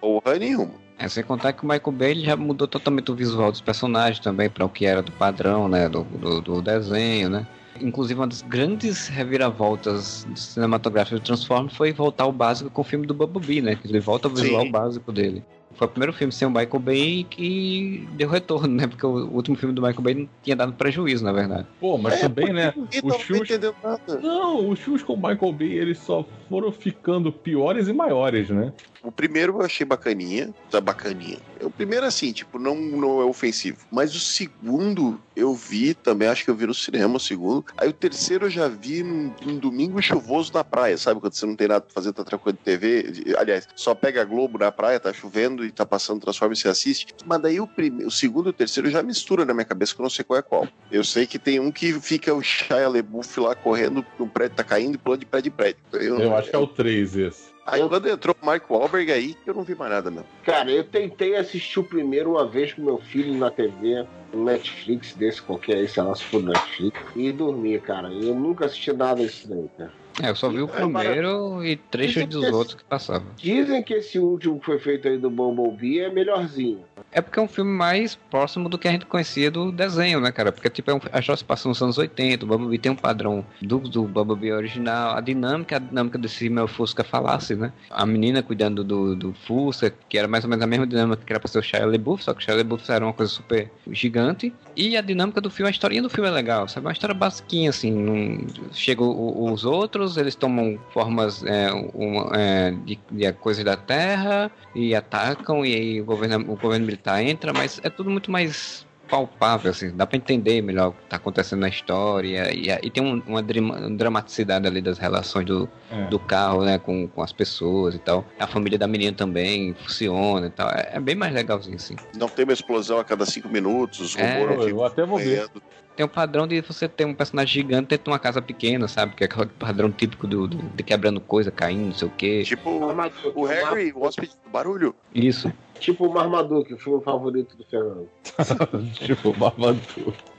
Porra 0.00 0.38
nenhuma. 0.38 0.74
É, 0.96 1.08
sem 1.08 1.24
contar 1.24 1.52
que 1.52 1.64
o 1.64 1.66
Michael 1.66 1.92
Bay 1.92 2.10
ele 2.12 2.24
já 2.24 2.36
mudou 2.36 2.68
totalmente 2.68 3.10
o 3.10 3.14
visual 3.14 3.50
dos 3.50 3.60
personagens 3.60 4.20
também 4.20 4.48
para 4.48 4.64
o 4.64 4.68
que 4.68 4.86
era 4.86 5.02
do 5.02 5.10
padrão, 5.12 5.68
né? 5.68 5.88
Do, 5.88 6.04
do, 6.04 6.40
do 6.40 6.62
desenho, 6.62 7.28
né? 7.28 7.46
Inclusive, 7.80 8.18
uma 8.20 8.26
das 8.26 8.42
grandes 8.42 9.08
reviravoltas 9.08 10.26
cinematográficas 10.34 11.20
do 11.20 11.24
Transformers 11.24 11.76
foi 11.76 11.92
voltar 11.92 12.24
ao 12.24 12.32
básico 12.32 12.70
com 12.70 12.80
o 12.82 12.84
filme 12.84 13.06
do 13.06 13.14
Bumblebee, 13.14 13.60
né? 13.60 13.76
Que 13.76 13.88
ele 13.88 14.00
volta 14.00 14.28
ao 14.28 14.34
visual 14.34 14.62
Sim. 14.62 14.70
básico 14.70 15.12
dele. 15.12 15.42
Foi 15.74 15.86
o 15.86 15.90
primeiro 15.90 16.12
filme 16.12 16.32
sem 16.32 16.46
o 16.46 16.50
Michael 16.50 16.80
Bay 16.80 17.24
que 17.24 18.06
deu 18.12 18.28
retorno, 18.28 18.68
né? 18.74 18.86
Porque 18.86 19.06
o 19.06 19.30
último 19.30 19.56
filme 19.56 19.74
do 19.74 19.80
Michael 19.80 20.02
Bay 20.02 20.14
não 20.14 20.28
tinha 20.42 20.56
dado 20.56 20.72
prejuízo, 20.72 21.24
na 21.24 21.32
verdade. 21.32 21.66
Pô, 21.80 21.96
mas 21.96 22.14
É, 22.14 22.18
também, 22.18 22.52
né? 22.52 22.74
Os 23.02 23.16
filmes. 23.22 23.48
nada. 23.82 24.20
Não, 24.20 24.68
os 24.68 24.80
filmes 24.80 25.02
com 25.02 25.14
o 25.14 25.16
Michael 25.16 25.52
Bay, 25.52 25.72
eles 25.72 25.98
só 25.98 26.26
foram 26.48 26.72
ficando 26.72 27.32
piores 27.32 27.88
e 27.88 27.92
maiores, 27.92 28.50
né? 28.50 28.72
O 29.02 29.10
primeiro 29.10 29.54
eu 29.54 29.62
achei 29.62 29.86
bacaninha, 29.86 30.54
tá 30.70 30.80
bacaninha. 30.80 31.38
O 31.62 31.70
primeiro, 31.70 32.04
assim, 32.04 32.32
tipo, 32.32 32.58
não, 32.58 32.74
não 32.74 33.20
é 33.20 33.24
ofensivo. 33.24 33.78
Mas 33.90 34.14
o 34.14 34.20
segundo 34.20 35.20
eu 35.34 35.54
vi 35.54 35.94
também, 35.94 36.28
acho 36.28 36.44
que 36.44 36.50
eu 36.50 36.54
vi 36.54 36.66
no 36.66 36.74
cinema 36.74 37.16
o 37.16 37.20
segundo. 37.20 37.64
Aí 37.76 37.88
o 37.88 37.92
terceiro 37.92 38.46
eu 38.46 38.50
já 38.50 38.68
vi 38.68 39.02
num, 39.02 39.32
num 39.44 39.58
domingo 39.58 40.00
chuvoso 40.02 40.52
na 40.52 40.62
praia, 40.62 40.98
sabe? 40.98 41.20
Quando 41.20 41.32
você 41.32 41.46
não 41.46 41.56
tem 41.56 41.68
nada 41.68 41.80
pra 41.80 41.94
fazer, 41.94 42.12
tá 42.12 42.24
tranquilo 42.24 42.58
de 42.58 42.64
TV. 42.64 43.34
Aliás, 43.38 43.66
só 43.74 43.94
pega 43.94 44.24
Globo 44.24 44.58
na 44.58 44.70
praia, 44.70 45.00
tá 45.00 45.12
chovendo 45.12 45.64
e 45.64 45.70
tá 45.70 45.86
passando 45.86 46.20
Transformers 46.20 46.58
e 46.58 46.62
você 46.62 46.68
assiste. 46.68 47.14
Mas 47.24 47.40
daí 47.40 47.60
o, 47.60 47.66
prime... 47.66 48.04
o 48.04 48.10
segundo 48.10 48.48
e 48.48 48.50
o 48.50 48.54
terceiro 48.54 48.90
já 48.90 49.02
mistura 49.02 49.44
na 49.44 49.54
minha 49.54 49.64
cabeça, 49.64 49.94
que 49.94 50.00
eu 50.00 50.04
não 50.04 50.10
sei 50.10 50.24
qual 50.24 50.38
é 50.38 50.42
qual. 50.42 50.68
Eu 50.90 51.04
sei 51.04 51.26
que 51.26 51.38
tem 51.38 51.58
um 51.58 51.70
que 51.70 51.92
fica 52.00 52.34
o 52.34 52.42
Shia 52.42 52.88
LaBeouf 52.88 53.40
lá 53.40 53.54
correndo, 53.54 54.04
no 54.18 54.28
prédio 54.28 54.56
tá 54.56 54.64
caindo 54.64 54.94
e 54.94 54.98
pulando 54.98 55.20
de 55.20 55.26
prédio 55.26 55.48
em 55.48 55.52
prédio. 55.52 55.80
Eu 55.92 56.36
acho 56.36 56.50
que 56.50 56.56
é 56.56 56.58
o 56.58 56.66
3 56.66 57.16
esse. 57.16 57.59
Aí 57.66 57.86
quando 57.88 58.08
entrou 58.08 58.34
o 58.40 58.46
Mark 58.46 58.68
Wahlberg 58.70 59.12
aí, 59.12 59.36
eu 59.46 59.54
não 59.54 59.62
vi 59.62 59.74
mais 59.74 59.90
nada, 59.90 60.10
não. 60.10 60.24
Cara, 60.44 60.70
eu 60.70 60.82
tentei 60.82 61.36
assistir 61.36 61.78
o 61.78 61.84
primeiro 61.84 62.30
uma 62.32 62.46
vez 62.46 62.72
com 62.72 62.82
meu 62.82 62.98
filho 62.98 63.34
na 63.34 63.50
TV, 63.50 64.04
no 64.32 64.44
Netflix 64.44 65.14
desse 65.14 65.40
qualquer 65.42 65.76
aí, 65.76 65.88
sei 65.88 66.02
lá, 66.02 66.14
se 66.14 66.24
for 66.24 66.42
Netflix, 66.42 66.98
e 67.14 67.30
dormi, 67.30 67.78
cara. 67.78 68.08
Eu 68.08 68.34
nunca 68.34 68.66
assisti 68.66 68.92
nada 68.92 69.22
disso 69.22 69.48
daí, 69.48 69.68
cara. 69.76 69.92
É, 70.22 70.28
eu 70.28 70.36
só 70.36 70.48
vi 70.48 70.60
o 70.60 70.66
É, 70.66 70.68
primeiro 70.68 71.64
e 71.64 71.76
trechos 71.76 72.26
dos 72.26 72.50
outros 72.52 72.74
que 72.74 72.84
passavam. 72.84 73.28
Dizem 73.36 73.82
que 73.82 73.94
esse 73.94 74.18
último 74.18 74.58
que 74.58 74.66
foi 74.66 74.78
feito 74.78 75.08
aí 75.08 75.16
do 75.16 75.30
Bumblebee 75.30 76.00
é 76.00 76.10
melhorzinho. 76.10 76.84
É 77.12 77.20
porque 77.20 77.38
é 77.38 77.42
um 77.42 77.48
filme 77.48 77.70
mais 77.70 78.14
próximo 78.14 78.68
do 78.68 78.78
que 78.78 78.86
a 78.86 78.92
gente 78.92 79.04
conhecia 79.04 79.50
do 79.50 79.72
desenho, 79.72 80.20
né, 80.20 80.30
cara? 80.30 80.52
Porque, 80.52 80.70
tipo, 80.70 80.90
é 80.90 80.94
um, 80.94 81.00
a 81.12 81.18
história 81.18 81.36
se 81.38 81.44
passa 81.44 81.68
nos 81.68 81.82
anos 81.82 81.98
80, 81.98 82.44
o 82.44 82.48
Bumblebee 82.48 82.78
tem 82.78 82.92
um 82.92 82.96
padrão 82.96 83.44
do, 83.60 83.78
do 83.80 84.04
Bumblebee 84.04 84.52
original, 84.52 85.16
a 85.16 85.20
dinâmica, 85.20 85.76
a 85.76 85.78
dinâmica 85.80 86.16
desse 86.16 86.48
meu 86.48 86.68
Fusca 86.68 87.02
falasse, 87.02 87.56
né? 87.56 87.72
A 87.90 88.06
menina 88.06 88.42
cuidando 88.42 88.84
do, 88.84 89.16
do 89.16 89.34
Fusca, 89.46 89.92
que 90.08 90.16
era 90.16 90.28
mais 90.28 90.44
ou 90.44 90.50
menos 90.50 90.62
a 90.62 90.68
mesma 90.68 90.86
dinâmica 90.86 91.22
que 91.24 91.32
era 91.32 91.40
pra 91.40 91.48
ser 91.48 91.58
o 91.58 91.62
Shia 91.62 91.84
LaBeouf, 91.84 92.22
só 92.22 92.32
que 92.32 92.40
o 92.40 92.44
Shia 92.44 92.54
LaBeouf 92.54 92.90
era 92.90 93.04
uma 93.04 93.12
coisa 93.12 93.32
super 93.32 93.70
gigante. 93.90 94.54
E 94.76 94.96
a 94.96 95.00
dinâmica 95.00 95.40
do 95.40 95.50
filme, 95.50 95.68
a 95.68 95.72
historinha 95.72 96.02
do 96.02 96.08
filme 96.08 96.28
é 96.28 96.32
legal, 96.32 96.68
sabe? 96.68 96.86
É 96.86 96.88
uma 96.88 96.92
história 96.92 97.14
basiquinha, 97.14 97.70
assim. 97.70 97.90
Não... 97.90 98.46
Chegam 98.72 99.10
os 99.52 99.64
outros, 99.64 100.16
eles 100.16 100.36
tomam 100.36 100.78
formas 100.92 101.42
é, 101.44 101.72
uma, 101.72 102.30
é, 102.36 102.70
de, 102.70 102.98
de 103.10 103.32
coisas 103.32 103.64
da 103.64 103.76
Terra 103.76 104.50
e 104.74 104.94
atacam, 104.94 105.66
e 105.66 105.74
aí 105.74 106.00
o 106.00 106.04
governo, 106.04 106.52
o 106.52 106.56
governo 106.56 106.86
militar 106.86 106.99
entra, 107.22 107.52
mas 107.52 107.80
é 107.82 107.90
tudo 107.90 108.10
muito 108.10 108.30
mais 108.30 108.86
palpável, 109.08 109.72
assim, 109.72 109.90
dá 109.96 110.06
pra 110.06 110.16
entender 110.16 110.62
melhor 110.62 110.90
o 110.90 110.92
que 110.92 111.02
tá 111.08 111.16
acontecendo 111.16 111.58
na 111.60 111.68
história, 111.68 112.54
e, 112.54 112.68
e 112.70 112.90
tem 112.90 113.02
um- 113.02 113.20
uma 113.26 113.42
drama- 113.42 113.90
dramaticidade 113.90 114.68
ali 114.68 114.80
das 114.80 114.98
relações 114.98 115.44
do, 115.46 115.68
É. 115.90 116.06
do 116.06 116.16
carro, 116.20 116.64
né, 116.64 116.78
com, 116.78 117.08
com 117.08 117.20
as 117.20 117.32
pessoas 117.32 117.96
e 117.96 117.98
tal. 117.98 118.24
A 118.38 118.46
família 118.46 118.78
da 118.78 118.86
menina 118.86 119.12
também 119.16 119.74
funciona 119.74 120.46
e 120.46 120.50
tal, 120.50 120.68
é, 120.70 120.90
é 120.94 121.00
bem 121.00 121.16
mais 121.16 121.34
legalzinho, 121.34 121.74
assim. 121.74 121.96
Não 122.16 122.28
tem 122.28 122.44
uma 122.44 122.52
explosão 122.52 123.00
a 123.00 123.04
cada 123.04 123.26
cinco 123.26 123.48
minutos, 123.48 123.98
os 124.00 124.16
É, 124.16 124.40
eu 124.44 124.60
ficam 124.62 124.84
até 124.84 125.04
vou 125.04 125.18
ver. 125.18 125.48
Tem 125.96 126.06
o 126.06 126.08
padrão 126.08 126.46
de 126.46 126.60
você 126.60 126.88
ter 126.88 127.04
um 127.04 127.12
personagem 127.12 127.52
gigante 127.52 127.88
dentro 127.88 128.04
de 128.04 128.10
uma 128.10 128.18
casa 128.18 128.40
pequena, 128.40 128.86
sabe? 128.86 129.16
Que 129.16 129.24
é 129.24 129.26
aquele 129.26 129.46
padrão 129.58 129.90
típico 129.90 130.24
do, 130.26 130.46
do- 130.46 130.56
de 130.70 130.82
quebrando 130.84 131.20
coisa, 131.20 131.50
caindo, 131.50 131.86
não 131.86 131.92
sei 131.94 132.06
o 132.06 132.10
quê. 132.12 132.42
Tipo, 132.44 132.78
Marmaduke, 132.78 133.32
o 133.34 133.44
Harry, 133.44 133.92
o 133.92 134.02
hóspede 134.04 134.32
do 134.44 134.50
barulho. 134.50 134.94
Isso. 135.12 135.52
Tipo 135.80 136.06
o 136.06 136.12
Marmaduke, 136.12 136.74
o 136.74 136.78
filme 136.78 137.02
favorito 137.02 137.56
do 137.56 137.64
Fernando. 137.64 138.08
tipo, 138.94 139.32
Babadu. 139.32 139.80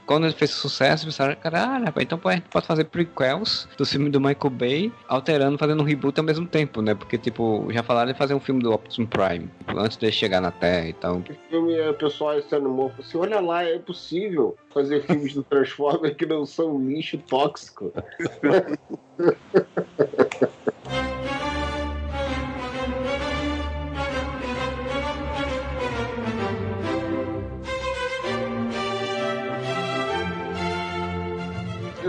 Quando 0.06 0.24
ele 0.24 0.34
fez 0.34 0.50
sucesso, 0.50 1.04
pensaram, 1.04 1.34
caralho, 1.36 1.84
rapaz, 1.84 2.04
então 2.04 2.20
a 2.24 2.32
gente 2.32 2.48
pode 2.48 2.66
fazer 2.66 2.84
prequels 2.84 3.68
do 3.76 3.86
filme 3.86 4.10
do 4.10 4.20
Michael 4.20 4.50
Bay, 4.50 4.92
alterando, 5.08 5.56
fazendo 5.56 5.82
um 5.82 5.86
reboot 5.86 6.18
ao 6.18 6.24
mesmo 6.24 6.46
tempo, 6.46 6.82
né? 6.82 6.94
Porque, 6.94 7.16
tipo, 7.16 7.66
já 7.70 7.82
falaram 7.82 8.12
de 8.12 8.18
fazer 8.18 8.34
um 8.34 8.40
filme 8.40 8.62
do 8.62 8.72
Optimus 8.72 9.10
Prime, 9.10 9.48
antes 9.68 9.96
de 9.96 10.10
chegar 10.10 10.40
na 10.40 10.50
Terra 10.50 10.88
e 10.88 10.92
tal. 10.92 11.18
O 11.18 11.24
filme, 11.48 11.88
o 11.88 11.94
pessoal 11.94 12.40
se 12.42 12.54
animou, 12.54 12.90
falou 12.90 13.06
assim, 13.06 13.18
olha 13.18 13.40
lá, 13.40 13.64
é 13.64 13.78
possível 13.78 14.56
fazer 14.72 15.02
filmes 15.02 15.34
do 15.34 15.42
Transformers 15.44 16.14
que 16.16 16.26
não 16.26 16.44
são 16.46 16.84
lixo 16.84 17.18
tóxico. 17.18 17.92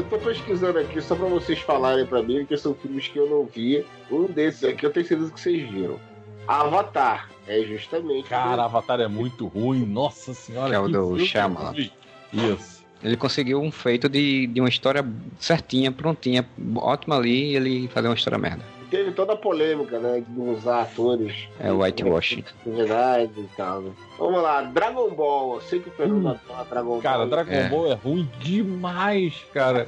pesquisando 0.01 0.79
aqui 0.79 1.01
só 1.01 1.15
pra 1.15 1.27
vocês 1.27 1.59
falarem 1.59 2.05
pra 2.05 2.23
mim, 2.23 2.45
que 2.45 2.57
são 2.57 2.73
filmes 2.73 3.07
que 3.07 3.17
eu 3.17 3.29
não 3.29 3.45
vi. 3.45 3.85
Um 4.09 4.25
desses 4.25 4.63
aqui 4.63 4.85
eu 4.85 4.91
tenho 4.91 5.05
certeza 5.05 5.31
que 5.31 5.39
vocês 5.39 5.69
viram. 5.69 5.99
Avatar. 6.47 7.29
É 7.47 7.61
justamente. 7.61 8.29
Cara, 8.29 8.63
Avatar 8.63 8.99
é 8.99 9.07
muito 9.07 9.47
ruim, 9.47 9.85
nossa 9.85 10.33
senhora. 10.33 10.69
Que 10.69 10.75
é 10.75 10.79
o 10.79 10.87
do 10.87 11.19
Shyamalan. 11.19 11.71
ruim. 11.71 11.91
Isso. 12.31 12.83
Ele 13.03 13.17
conseguiu 13.17 13.61
um 13.61 13.71
feito 13.71 14.07
de, 14.07 14.47
de 14.47 14.61
uma 14.61 14.69
história 14.69 15.05
certinha, 15.37 15.91
prontinha, 15.91 16.47
ótima 16.77 17.17
ali, 17.17 17.51
e 17.51 17.55
ele 17.55 17.87
fazer 17.89 18.07
uma 18.07 18.15
história 18.15 18.37
merda. 18.37 18.63
Teve 18.93 19.11
toda 19.11 19.33
a 19.33 19.35
polêmica, 19.35 19.97
né? 19.97 20.23
De 20.27 20.39
usar 20.39 20.83
atores. 20.83 21.47
É 21.59 21.71
o 21.71 21.79
whitewashing. 21.81 22.43
de 22.63 22.71
Verdade 22.71 23.31
e 23.35 23.49
tal. 23.57 23.81
né? 23.81 23.91
Vamos 24.19 24.39
lá, 24.43 24.61
Dragon 24.61 25.09
Ball. 25.09 25.55
Eu 25.55 25.61
sei 25.61 25.79
que 25.79 25.89
o 25.89 25.91
Fernando 25.93 26.27
adora 26.27 26.65
Dragon 26.69 27.01
Cara, 27.01 27.17
Ball. 27.17 27.27
Dragon 27.27 27.51
É. 27.51 27.69
Ball 27.69 27.91
é 27.91 27.95
ruim 27.95 28.29
demais, 28.39 29.33
cara. 29.51 29.87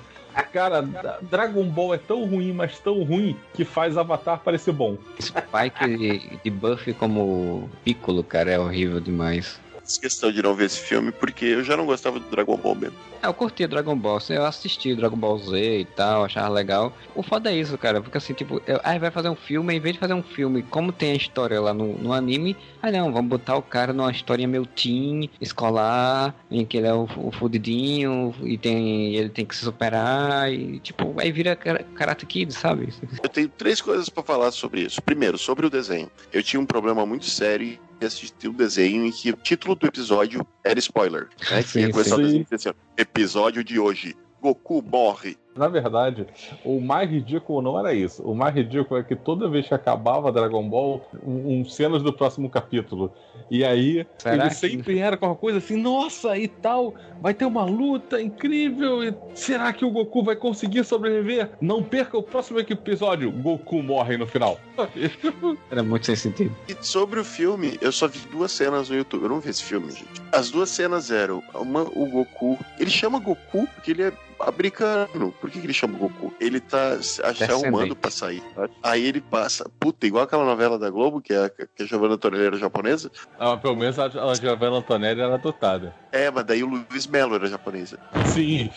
Cara, 0.52 0.82
Dra- 0.82 1.20
Dragon 1.22 1.64
Ball 1.66 1.94
é 1.94 1.98
tão 2.00 2.26
ruim, 2.26 2.52
mas 2.52 2.80
tão 2.80 3.04
ruim 3.04 3.38
que 3.54 3.64
faz 3.64 3.96
Avatar 3.96 4.40
parecer 4.40 4.74
bom. 4.74 4.98
Spike 5.22 5.98
de, 5.98 6.38
de 6.44 6.50
Buffy 6.50 6.92
como 6.94 7.70
Piccolo, 7.84 8.24
cara, 8.24 8.52
é 8.52 8.60
horrível 8.60 9.00
demais. 9.00 9.62
Fiz 9.86 9.98
questão 9.98 10.32
de 10.32 10.42
não 10.42 10.56
ver 10.56 10.66
esse 10.66 10.80
filme 10.80 11.12
porque 11.12 11.46
eu 11.46 11.64
já 11.64 11.78
não 11.78 11.86
gostava 11.86 12.20
do 12.20 12.28
Dragon 12.30 12.58
Ball 12.58 12.76
mesmo. 12.76 12.98
É, 13.22 13.28
eu 13.28 13.34
curti 13.34 13.66
Dragon 13.68 13.96
Ball, 13.96 14.18
assim, 14.18 14.34
eu 14.34 14.46
assisti 14.46 14.92
o 14.92 14.96
Dragon 14.96 15.16
Ball 15.16 15.38
Z 15.38 15.80
e 15.80 15.86
tal, 15.86 16.26
achava 16.26 16.50
legal. 16.50 16.92
O 17.14 17.22
foda 17.24 17.52
é 17.52 17.56
isso, 17.56 17.78
cara, 17.78 18.02
porque 18.02 18.18
assim, 18.18 18.34
tipo, 18.34 18.62
eu, 18.66 18.80
aí 18.84 18.98
vai 19.00 19.12
fazer 19.12 19.30
um 19.30 19.36
filme, 19.36 19.74
em 19.76 19.80
vez 19.80 19.94
de 19.94 20.00
fazer 20.00 20.14
um 20.14 20.24
filme 20.24 20.64
como 20.64 20.92
tem 20.92 21.12
a 21.12 21.16
história 21.16 21.62
lá 21.62 21.74
no, 21.74 21.98
no 21.98 22.14
anime, 22.14 22.58
aí 22.82 22.92
não, 22.92 23.14
vamos 23.14 23.30
botar 23.30 23.56
o 23.56 23.62
cara 23.62 23.94
numa 23.94 24.12
historinha 24.12 24.48
meio 24.48 24.66
teen, 24.66 25.30
escolar, 25.40 26.36
em 26.50 26.66
que 26.66 26.78
ele 26.78 26.88
é 26.88 26.94
o, 26.94 27.08
o 27.18 27.32
fudidinho 27.32 28.34
e 28.44 28.58
tem, 28.58 29.16
ele 29.16 29.30
tem 29.30 29.46
que 29.46 29.56
se 29.56 29.64
superar 29.66 30.52
e, 30.52 30.80
tipo, 30.80 31.16
aí 31.20 31.32
vira 31.32 31.56
Kara- 31.56 31.84
Karate 31.96 32.26
Kid, 32.26 32.52
sabe? 32.54 32.94
Eu 33.24 33.30
tenho 33.30 33.50
três 33.50 33.82
coisas 33.82 34.10
pra 34.10 34.24
falar 34.24 34.52
sobre 34.52 34.82
isso. 34.82 35.02
Primeiro, 35.02 35.38
sobre 35.38 35.66
o 35.66 35.70
desenho. 35.70 36.10
Eu 36.34 36.44
tinha 36.44 36.60
um 36.60 36.66
problema 36.66 37.06
muito 37.06 37.26
sério 37.26 37.78
assistir 38.02 38.48
o 38.48 38.54
desenho 38.54 39.06
em 39.06 39.12
que 39.12 39.32
o 39.32 39.38
título 39.38 39.76
do 39.76 39.88
episódio 39.88 40.46
era 40.64 40.80
spoiler. 40.80 41.30
Né? 41.52 41.64
Que 41.64 41.70
Sim, 41.70 41.80
ia 41.82 41.92
começar 41.92 42.16
o 42.16 42.18
sim. 42.18 42.24
desenho 42.24 42.48
assim, 42.52 42.70
episódio 42.98 43.64
de 43.64 43.80
hoje. 43.80 44.16
Goku 44.42 44.82
morre. 44.82 45.38
Na 45.56 45.70
verdade, 45.70 46.28
o 46.66 46.82
mais 46.82 47.10
ridículo 47.10 47.62
não 47.62 47.80
era 47.80 47.94
isso. 47.94 48.22
O 48.24 48.36
mais 48.36 48.54
ridículo 48.54 49.00
é 49.00 49.04
que 49.04 49.16
toda 49.16 49.48
vez 49.48 49.66
que 49.68 49.74
acabava 49.74 50.30
Dragon 50.32 50.68
Ball, 50.68 51.02
um, 51.26 51.60
um 51.62 51.66
cenas 51.66 52.04
do 52.04 52.12
próximo 52.12 52.50
capítulo. 52.50 53.12
E 53.50 53.64
aí, 53.64 54.06
Será 54.18 54.36
ele 54.36 54.50
que- 54.50 54.56
sempre 54.56 55.00
era 55.00 55.16
com 55.16 55.28
uma 55.28 55.36
coisa 55.36 55.60
assim, 55.60 55.78
nossa, 55.78 56.38
e 56.38 56.48
tal, 56.50 56.94
vai 57.22 57.34
ter 57.34 57.46
uma 57.46 57.64
luta 57.64 58.22
incrível. 58.22 59.02
E 59.02 59.14
será 59.34 59.72
que 59.72 59.86
o 59.86 59.92
Goku 59.92 60.24
vai 60.24 60.36
conseguir 60.36 60.84
sobreviver? 60.84 61.50
Não 61.62 61.82
perca 61.82 62.18
o 62.18 62.24
próximo 62.24 62.60
episódio. 62.60 63.32
Goku 63.32 63.82
morre 63.82 64.18
no 64.18 64.28
final. 64.28 64.60
Era 65.72 65.84
muito 65.84 66.06
sem 66.06 66.16
sentido. 66.18 66.54
E 66.68 66.76
sobre 66.86 67.20
o 67.20 67.24
filme, 67.24 67.78
eu 67.82 67.92
só 67.94 68.08
vi 68.08 68.20
duas 68.30 68.52
cenas 68.52 68.90
no 68.90 68.96
YouTube. 68.98 69.24
Eu 69.24 69.30
não 69.30 69.40
vi 69.40 69.52
esse 69.52 69.64
filme, 69.64 69.90
gente. 69.92 70.22
As 70.34 70.50
duas 70.52 70.70
cenas 70.70 71.12
eram 71.12 71.42
uma, 71.54 71.84
o 71.84 72.06
Goku. 72.08 72.58
Ele 72.78 72.90
chama 72.90 73.20
Goku 73.20 73.68
porque 73.74 73.92
ele 73.92 74.04
é 74.04 74.14
americano. 74.40 75.32
Por 75.40 75.50
que, 75.50 75.60
que 75.60 75.66
ele 75.66 75.74
chama 75.74 75.98
Goku? 75.98 76.34
Ele 76.40 76.60
tá 76.60 77.02
se 77.02 77.22
arrumando 77.22 77.96
pra 77.96 78.12
sair. 78.12 78.44
Aí 78.84 79.06
ele 79.06 79.22
passa. 79.22 79.70
Puta, 79.80 80.06
igual 80.06 80.24
aquela 80.24 80.46
novela 80.46 80.78
da 80.78 80.90
Globo, 80.90 81.22
que 81.22 81.34
é 81.34 81.46
a, 81.46 81.50
que 81.50 81.84
a 81.84 81.86
Giovanna 81.86 82.16
Antonelli 82.16 82.46
era 82.46 82.58
japonesa. 82.58 83.12
Ah, 83.40 83.58
pelo 83.58 83.76
menos 83.76 83.98
a, 84.00 84.06
a 84.06 84.34
Giovanna 84.36 84.78
Antonelli 84.78 85.22
era 85.22 85.36
adotada. 85.36 85.96
É, 86.12 86.30
mas 86.32 86.46
daí 86.46 86.64
o 86.64 86.68
Luiz 86.68 87.08
Melo 87.08 87.36
era 87.36 87.48
japonesa. 87.48 88.00
Sim. 88.34 88.70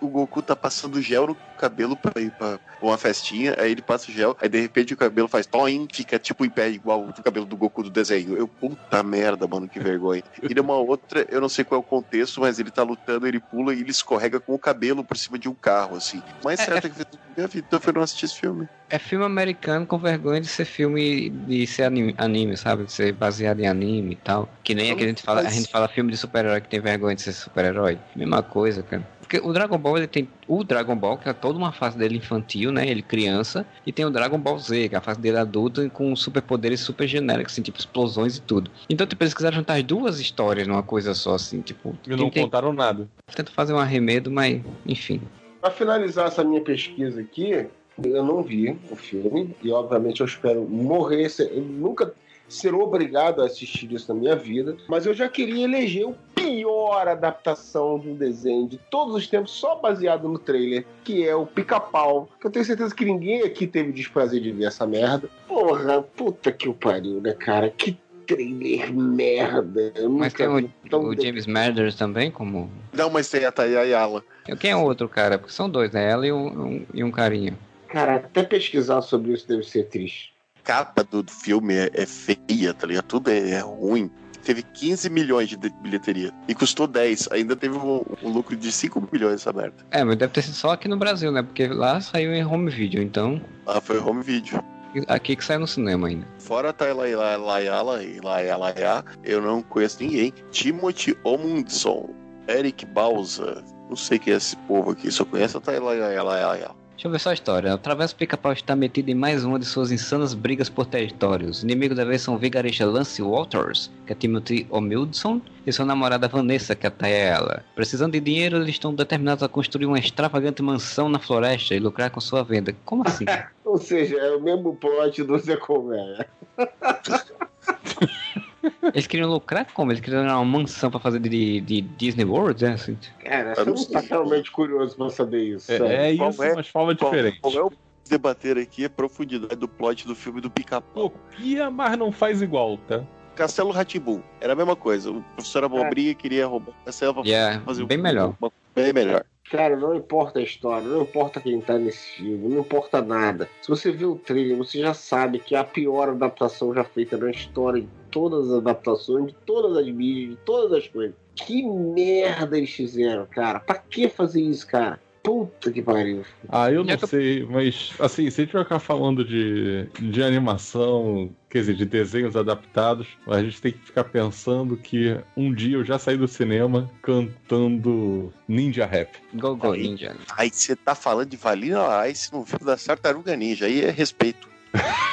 O 0.00 0.08
Goku 0.08 0.42
tá 0.42 0.56
passando 0.56 1.00
gel 1.02 1.26
no 1.26 1.36
cabelo 1.58 1.96
pra 1.96 2.20
ir 2.20 2.30
pra 2.30 2.58
uma 2.80 2.96
festinha, 2.96 3.54
aí 3.58 3.72
ele 3.72 3.82
passa 3.82 4.10
o 4.10 4.14
gel, 4.14 4.34
aí 4.40 4.48
de 4.48 4.58
repente 4.58 4.94
o 4.94 4.96
cabelo 4.96 5.28
faz 5.28 5.46
toim, 5.46 5.86
fica 5.92 6.18
tipo 6.18 6.44
em 6.44 6.48
pé 6.48 6.70
igual 6.70 7.06
o 7.06 7.22
cabelo 7.22 7.44
do 7.44 7.56
Goku 7.56 7.82
do 7.82 7.90
desenho. 7.90 8.36
Eu, 8.36 8.48
puta 8.48 9.02
merda, 9.02 9.46
mano, 9.46 9.68
que 9.68 9.78
vergonha. 9.78 10.22
E 10.42 10.54
numa 10.54 10.74
outra, 10.74 11.26
eu 11.28 11.40
não 11.40 11.48
sei 11.48 11.64
qual 11.64 11.80
é 11.80 11.84
o 11.84 11.86
contexto, 11.86 12.40
mas 12.40 12.58
ele 12.58 12.70
tá 12.70 12.82
lutando, 12.82 13.26
ele 13.26 13.40
pula 13.40 13.74
e 13.74 13.80
ele 13.80 13.90
escorrega 13.90 14.40
com 14.40 14.54
o 14.54 14.58
cabelo 14.58 15.04
por 15.04 15.16
cima 15.16 15.38
de 15.38 15.48
um 15.48 15.54
carro, 15.54 15.96
assim. 15.96 16.22
Mais 16.42 16.58
É, 16.60 16.64
certo 16.64 16.88
que 16.88 16.94
fez 16.94 17.06
na 17.12 17.34
minha 17.36 17.48
vida, 17.48 17.66
então 17.66 17.80
foi 17.80 17.92
não 17.92 18.02
assistir 18.02 18.24
esse 18.24 18.40
filme. 18.40 18.68
É 18.88 18.98
filme 18.98 19.24
americano 19.24 19.86
com 19.86 19.98
vergonha 19.98 20.40
de 20.40 20.48
ser 20.48 20.64
filme 20.64 21.30
de 21.30 21.66
ser 21.66 21.84
anime, 21.84 22.14
anime, 22.18 22.56
sabe? 22.56 22.84
De 22.84 22.92
ser 22.92 23.12
baseado 23.12 23.60
em 23.60 23.68
anime 23.68 24.12
e 24.14 24.16
tal. 24.16 24.48
Que 24.64 24.74
nem 24.74 24.90
aquele 24.90 25.06
a 25.06 25.08
gente 25.08 25.22
fala, 25.22 25.40
a 25.42 25.50
gente 25.50 25.70
fala 25.70 25.88
filme 25.88 26.10
de 26.10 26.16
super-herói 26.16 26.60
que 26.60 26.68
tem 26.68 26.80
vergonha 26.80 27.14
de 27.14 27.22
ser 27.22 27.32
super-herói. 27.32 27.98
Mesma 28.16 28.42
coisa, 28.42 28.82
cara. 28.82 29.06
Porque 29.30 29.46
o 29.48 29.52
Dragon 29.52 29.78
Ball, 29.78 29.96
ele 29.98 30.08
tem 30.08 30.28
o 30.48 30.64
Dragon 30.64 30.96
Ball, 30.96 31.16
que 31.16 31.28
é 31.28 31.32
toda 31.32 31.56
uma 31.56 31.70
fase 31.70 31.96
dele 31.96 32.16
infantil, 32.16 32.72
né? 32.72 32.84
Ele 32.88 33.00
criança, 33.00 33.64
e 33.86 33.92
tem 33.92 34.04
o 34.04 34.10
Dragon 34.10 34.36
Ball 34.36 34.58
Z, 34.58 34.88
que 34.88 34.94
é 34.96 34.98
a 34.98 35.00
fase 35.00 35.20
dele 35.20 35.36
adulto, 35.38 35.88
com 35.90 36.16
superpoderes 36.16 36.80
super 36.80 37.06
genéricos, 37.06 37.52
assim, 37.52 37.62
tipo 37.62 37.78
explosões 37.78 38.38
e 38.38 38.40
tudo. 38.42 38.72
Então, 38.88 39.06
tipo, 39.06 39.22
eles 39.22 39.32
quiseram 39.32 39.54
juntar 39.58 39.74
as 39.74 39.84
duas 39.84 40.18
histórias 40.18 40.66
numa 40.66 40.82
coisa 40.82 41.14
só, 41.14 41.36
assim, 41.36 41.60
tipo. 41.60 41.96
E 42.04 42.10
não 42.10 42.28
tem- 42.28 42.42
contaram 42.42 42.72
nada. 42.72 43.08
Tenta 43.32 43.52
fazer 43.52 43.72
um 43.72 43.78
arremedo, 43.78 44.32
mas, 44.32 44.60
enfim. 44.84 45.22
Pra 45.60 45.70
finalizar 45.70 46.26
essa 46.26 46.42
minha 46.42 46.60
pesquisa 46.62 47.20
aqui, 47.20 47.68
eu 48.02 48.24
não 48.24 48.42
vi 48.42 48.76
o 48.90 48.96
filme 48.96 49.54
e 49.62 49.70
obviamente 49.70 50.18
eu 50.22 50.26
espero 50.26 50.62
morrer, 50.68 51.28
se- 51.28 51.44
eu 51.44 51.62
nunca 51.62 52.12
ser 52.54 52.74
obrigado 52.74 53.42
a 53.42 53.46
assistir 53.46 53.90
isso 53.92 54.12
na 54.12 54.18
minha 54.20 54.36
vida, 54.36 54.76
mas 54.88 55.06
eu 55.06 55.14
já 55.14 55.28
queria 55.28 55.64
eleger 55.64 56.06
o 56.06 56.14
pior 56.34 57.06
adaptação 57.08 57.98
de 57.98 58.08
um 58.08 58.14
desenho 58.14 58.66
de 58.68 58.78
todos 58.90 59.14
os 59.14 59.26
tempos 59.26 59.52
só 59.52 59.76
baseado 59.76 60.28
no 60.28 60.38
trailer, 60.38 60.84
que 61.04 61.26
é 61.26 61.34
o 61.34 61.46
Pica-Pau, 61.46 62.28
que 62.40 62.46
eu 62.46 62.50
tenho 62.50 62.64
certeza 62.64 62.94
que 62.94 63.04
ninguém 63.04 63.42
aqui 63.42 63.66
teve 63.66 63.90
o 63.90 63.92
desprazer 63.92 64.40
de 64.40 64.50
ver 64.52 64.64
essa 64.64 64.86
merda. 64.86 65.28
Porra, 65.46 66.02
puta 66.02 66.50
que 66.50 66.68
o 66.68 66.74
pariu, 66.74 67.20
né, 67.20 67.32
cara? 67.34 67.70
Que 67.70 67.96
trailer 68.26 68.92
merda. 68.92 69.92
Eu 69.94 70.08
Mas 70.10 70.32
tem 70.32 70.72
tão 70.88 71.04
o 71.04 71.20
James 71.20 71.46
Mathers 71.46 71.94
também, 71.94 72.30
como. 72.30 72.70
Não, 72.92 73.10
mas 73.10 73.28
tem 73.28 73.44
a 73.44 73.52
Ayala. 73.56 74.22
Quem 74.58 74.70
é 74.70 74.76
o 74.76 74.82
outro 74.84 75.08
cara? 75.08 75.38
Porque 75.38 75.52
são 75.52 75.68
dois, 75.68 75.90
né? 75.92 76.08
Ela 76.10 76.26
e 76.26 76.32
um, 76.32 76.46
um- 76.46 76.86
e 76.94 77.02
um 77.04 77.10
carinha. 77.10 77.56
Cara, 77.88 78.16
até 78.16 78.42
pesquisar 78.44 79.02
sobre 79.02 79.32
isso 79.32 79.48
deve 79.48 79.64
ser 79.64 79.84
triste. 79.84 80.32
Capa 80.70 81.02
do 81.02 81.20
do 81.20 81.32
filme 81.32 81.74
é, 81.74 81.90
é 81.94 82.06
feia, 82.06 82.72
tá 82.72 82.86
ligado? 82.86 83.04
Tudo 83.06 83.28
é, 83.28 83.50
é 83.50 83.60
ruim. 83.60 84.08
Teve 84.44 84.62
15 84.62 85.10
milhões 85.10 85.48
de 85.48 85.56
bilheteria 85.56 86.32
e 86.46 86.54
custou 86.54 86.86
10. 86.86 87.28
Ainda 87.32 87.56
teve 87.56 87.76
um, 87.76 88.02
um 88.22 88.28
lucro 88.30 88.56
de 88.56 88.70
5 88.70 89.08
milhões 89.12 89.34
essa 89.34 89.52
merda. 89.52 89.84
É, 89.90 90.04
mas 90.04 90.16
deve 90.16 90.32
ter 90.32 90.42
sido 90.42 90.54
só 90.54 90.70
aqui 90.70 90.86
no 90.86 90.96
Brasil, 90.96 91.32
né? 91.32 91.42
Porque 91.42 91.66
lá 91.66 92.00
saiu 92.00 92.32
em 92.32 92.44
home 92.44 92.70
video, 92.70 93.02
então. 93.02 93.40
Ah, 93.66 93.80
foi 93.80 93.98
home 93.98 94.22
video. 94.22 94.62
Aqui 95.08 95.34
que 95.34 95.44
saiu 95.44 95.60
no 95.60 95.66
cinema 95.66 96.06
ainda. 96.06 96.26
Fora 96.38 96.70
a 96.70 96.72
Tayla 96.72 97.04
Layala 97.36 98.02
e 98.02 98.20
Layala, 98.20 99.04
eu 99.24 99.42
não 99.42 99.62
conheço 99.62 100.02
ninguém. 100.02 100.32
Timothy 100.52 101.16
Omundson, 101.24 102.10
Eric 102.48 102.86
Bauza, 102.86 103.62
não 103.88 103.96
sei 103.96 104.18
quem 104.18 104.34
é 104.34 104.36
esse 104.36 104.56
povo 104.56 104.92
aqui, 104.92 105.10
só 105.10 105.24
conheço 105.24 105.58
a 105.58 105.60
Tayla 105.60 105.94
Layala. 106.22 106.79
Deixa 107.00 107.08
eu 107.08 107.12
ver 107.12 107.18
só 107.18 107.30
a 107.30 107.32
história. 107.32 107.74
O 107.74 107.78
Travesso 107.78 108.14
Pica-Pau 108.14 108.52
está 108.52 108.76
metido 108.76 109.08
em 109.08 109.14
mais 109.14 109.42
uma 109.42 109.58
de 109.58 109.64
suas 109.64 109.90
insanas 109.90 110.34
brigas 110.34 110.68
por 110.68 110.84
territórios. 110.84 111.62
Inimigo 111.62 111.94
da 111.94 112.04
vez 112.04 112.20
são 112.20 112.34
o 112.34 112.38
vigarista 112.38 112.84
Lance 112.84 113.22
Walters, 113.22 113.90
que 114.06 114.12
é 114.12 114.14
Timothy 114.14 114.66
O'Mildson, 114.68 115.40
e 115.66 115.72
sua 115.72 115.86
namorada 115.86 116.28
Vanessa, 116.28 116.74
que 116.74 116.86
é 116.86 116.88
a 116.88 116.90
Taela. 116.90 117.64
Precisando 117.74 118.12
de 118.12 118.20
dinheiro, 118.20 118.58
eles 118.58 118.68
estão 118.68 118.94
determinados 118.94 119.42
a 119.42 119.48
construir 119.48 119.86
uma 119.86 119.98
extravagante 119.98 120.60
mansão 120.62 121.08
na 121.08 121.18
floresta 121.18 121.74
e 121.74 121.78
lucrar 121.78 122.10
com 122.10 122.20
sua 122.20 122.44
venda. 122.44 122.76
Como 122.84 123.02
assim? 123.06 123.24
Ou 123.64 123.78
seja, 123.78 124.18
é 124.18 124.36
o 124.36 124.42
mesmo 124.42 124.76
plot 124.76 125.22
do 125.22 125.38
Zé 125.38 125.56
Colmeia. 125.56 126.28
Eles 128.92 129.06
queriam 129.06 129.30
lucrar 129.30 129.66
como? 129.72 129.90
Eles 129.92 130.00
queriam 130.00 130.22
uma 130.24 130.44
mansão 130.44 130.90
pra 130.90 131.00
fazer 131.00 131.18
de, 131.20 131.60
de 131.60 131.80
Disney 131.80 132.24
World, 132.24 132.64
é 132.64 132.72
assim? 132.72 132.96
Cara, 133.24 133.54
Eu 133.56 133.66
não 133.66 133.84
tá 133.84 134.00
realmente 134.00 134.50
curioso 134.50 134.96
pra 134.96 135.10
saber 135.10 135.42
isso. 135.44 135.70
É, 135.72 136.08
é 136.08 136.12
isso, 136.12 136.42
é? 136.42 136.54
mas 136.54 136.68
forma 136.68 136.94
Qual, 136.94 137.10
diferente. 137.10 137.38
qual 137.40 137.54
é 137.54 137.62
o 137.62 137.72
debater 138.08 138.58
aqui 138.58 138.84
a 138.84 138.90
profundidade 138.90 139.56
do 139.56 139.68
plot 139.68 140.06
do 140.06 140.14
filme 140.14 140.40
do 140.40 140.50
Pica-Pau? 140.50 141.10
Copia, 141.10 141.70
mas 141.70 141.96
não 141.98 142.10
faz 142.12 142.42
igual, 142.42 142.76
tá? 142.88 143.04
Castelo 143.36 143.70
Ratibum, 143.70 144.20
era 144.40 144.52
a 144.52 144.56
mesma 144.56 144.76
coisa. 144.76 145.10
O 145.10 145.22
professor 145.22 145.64
Abobrinha 145.64 146.14
queria 146.14 146.46
roubar 146.46 146.72
o 146.72 146.84
castelo 146.84 147.14
pra 147.14 147.30
é 147.30 147.58
fazer 147.60 147.82
um 147.82 147.86
bem 147.86 147.96
melhor. 147.96 148.34
uma- 148.40 148.52
bem 148.74 148.92
melhor. 148.92 149.24
Cara, 149.50 149.76
não 149.76 149.94
importa 149.96 150.38
a 150.38 150.42
história, 150.42 150.86
não 150.86 151.02
importa 151.02 151.40
quem 151.40 151.60
tá 151.60 151.76
nesse 151.78 152.16
filme, 152.16 152.48
não 152.54 152.60
importa 152.60 153.00
nada. 153.02 153.48
Se 153.62 153.68
você 153.68 153.90
vê 153.90 154.04
o 154.04 154.14
trailer, 154.14 154.56
você 154.56 154.78
já 154.78 154.94
sabe 154.94 155.38
que 155.40 155.54
é 155.56 155.58
a 155.58 155.64
pior 155.64 156.10
adaptação 156.10 156.72
já 156.74 156.84
feita 156.84 157.16
na 157.16 157.30
história 157.30 157.80
de 157.82 157.88
todas 158.10 158.50
as 158.50 158.58
adaptações, 158.58 159.28
de 159.28 159.34
todas 159.46 159.76
as 159.76 159.86
mídias, 159.86 160.30
de 160.30 160.36
todas 160.44 160.72
as 160.72 160.88
coisas. 160.88 161.14
Que 161.34 161.62
merda 161.62 162.58
eles 162.58 162.70
fizeram, 162.70 163.26
cara? 163.26 163.60
Pra 163.60 163.76
que 163.76 164.08
fazer 164.08 164.42
isso, 164.42 164.66
cara? 164.66 165.00
Puta 165.22 165.70
que 165.70 165.82
pariu. 165.82 166.24
Ah, 166.48 166.70
eu 166.70 166.82
não 166.82 166.98
sei, 166.98 167.44
mas 167.44 167.92
assim, 167.98 168.30
se 168.30 168.40
a 168.40 168.44
gente 168.44 168.54
vai 168.54 168.62
ficar 168.62 168.78
falando 168.78 169.22
de, 169.22 169.86
de 170.00 170.22
animação, 170.22 171.30
quer 171.50 171.58
dizer, 171.58 171.74
de 171.74 171.84
desenhos 171.84 172.36
adaptados, 172.36 173.06
a 173.26 173.42
gente 173.42 173.60
tem 173.60 173.72
que 173.72 173.84
ficar 173.84 174.04
pensando 174.04 174.78
que 174.78 175.18
um 175.36 175.52
dia 175.52 175.76
eu 175.76 175.84
já 175.84 175.98
saí 175.98 176.16
do 176.16 176.26
cinema 176.26 176.90
cantando 177.02 178.32
Ninja 178.48 178.86
Rap. 178.86 179.18
Go 179.34 179.56
Go 179.56 179.72
Aí. 179.72 179.82
Ninja. 179.82 180.16
Aí 180.38 180.48
você 180.50 180.74
tá 180.74 180.94
falando 180.94 181.28
de 181.28 181.36
Vanilla 181.36 182.08
Ice 182.08 182.32
no 182.32 182.46
filme 182.46 182.64
da 182.64 182.76
Tartaruga 182.76 183.36
Ninja. 183.36 183.66
Aí 183.66 183.84
é 183.84 183.90
respeito. 183.90 184.48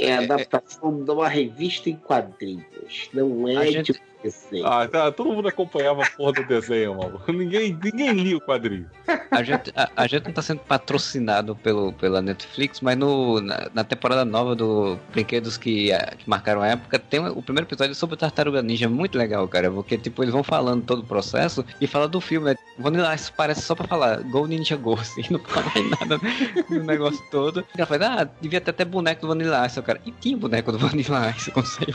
É 0.00 0.14
a 0.14 0.20
adaptação 0.20 1.04
de 1.04 1.10
uma 1.10 1.28
revista 1.28 1.90
em 1.90 1.96
quadrinhos. 1.96 3.08
Não 3.12 3.46
é 3.48 3.66
gente- 3.70 3.92
de 3.92 4.19
desenho. 4.22 4.66
Ah, 4.66 4.86
tá, 4.86 5.10
todo 5.12 5.32
mundo 5.32 5.48
acompanhava 5.48 6.02
a 6.02 6.10
porra 6.10 6.32
do 6.32 6.44
desenho, 6.46 6.96
maluco. 6.96 7.30
Ninguém, 7.32 7.78
ninguém 7.82 8.12
lia 8.12 8.36
o 8.36 8.40
quadrinho. 8.40 8.86
A 9.30 9.42
gente, 9.42 9.72
a, 9.76 9.90
a 9.96 10.06
gente 10.06 10.24
não 10.24 10.32
tá 10.32 10.42
sendo 10.42 10.60
patrocinado 10.60 11.56
pelo, 11.56 11.92
pela 11.92 12.20
Netflix, 12.20 12.80
mas 12.80 12.96
no, 12.96 13.40
na, 13.40 13.70
na 13.72 13.84
temporada 13.84 14.24
nova 14.24 14.54
do 14.54 14.98
Brinquedos 15.12 15.56
que, 15.56 15.92
ah, 15.92 16.14
que 16.16 16.28
marcaram 16.28 16.60
a 16.60 16.68
época, 16.68 16.98
tem 16.98 17.20
o 17.20 17.42
primeiro 17.42 17.66
episódio 17.68 17.94
sobre 17.94 18.14
o 18.14 18.16
Tartaruga 18.16 18.62
Ninja, 18.62 18.88
muito 18.88 19.16
legal, 19.16 19.46
cara, 19.48 19.70
porque 19.70 19.96
tipo, 19.96 20.22
eles 20.22 20.32
vão 20.32 20.42
falando 20.42 20.84
todo 20.84 21.00
o 21.00 21.06
processo 21.06 21.64
e 21.80 21.86
fala 21.86 22.08
do 22.08 22.20
filme. 22.20 22.50
né? 22.50 22.56
Vanilla 22.78 23.14
Ice 23.14 23.32
parece 23.32 23.62
só 23.62 23.74
pra 23.74 23.86
falar 23.86 24.22
Go 24.22 24.46
Ninja 24.46 24.76
Go, 24.76 24.94
assim, 24.94 25.22
não 25.30 25.38
fala 25.40 25.66
mais 25.74 25.90
nada 26.00 26.20
do 26.68 26.84
negócio 26.84 27.22
todo. 27.30 27.64
Ela 27.76 27.86
fala, 27.86 28.22
ah, 28.22 28.28
devia 28.40 28.60
ter 28.60 28.70
até 28.70 28.84
boneco 28.84 29.22
do 29.22 29.28
Vanilla 29.28 29.66
Ice, 29.66 29.80
cara. 29.82 30.00
E 30.04 30.10
tinha 30.12 30.36
boneco 30.36 30.72
do 30.72 30.78
Vanilla 30.78 31.30
Ice, 31.36 31.50
como 31.52 31.66
saiu. 31.66 31.94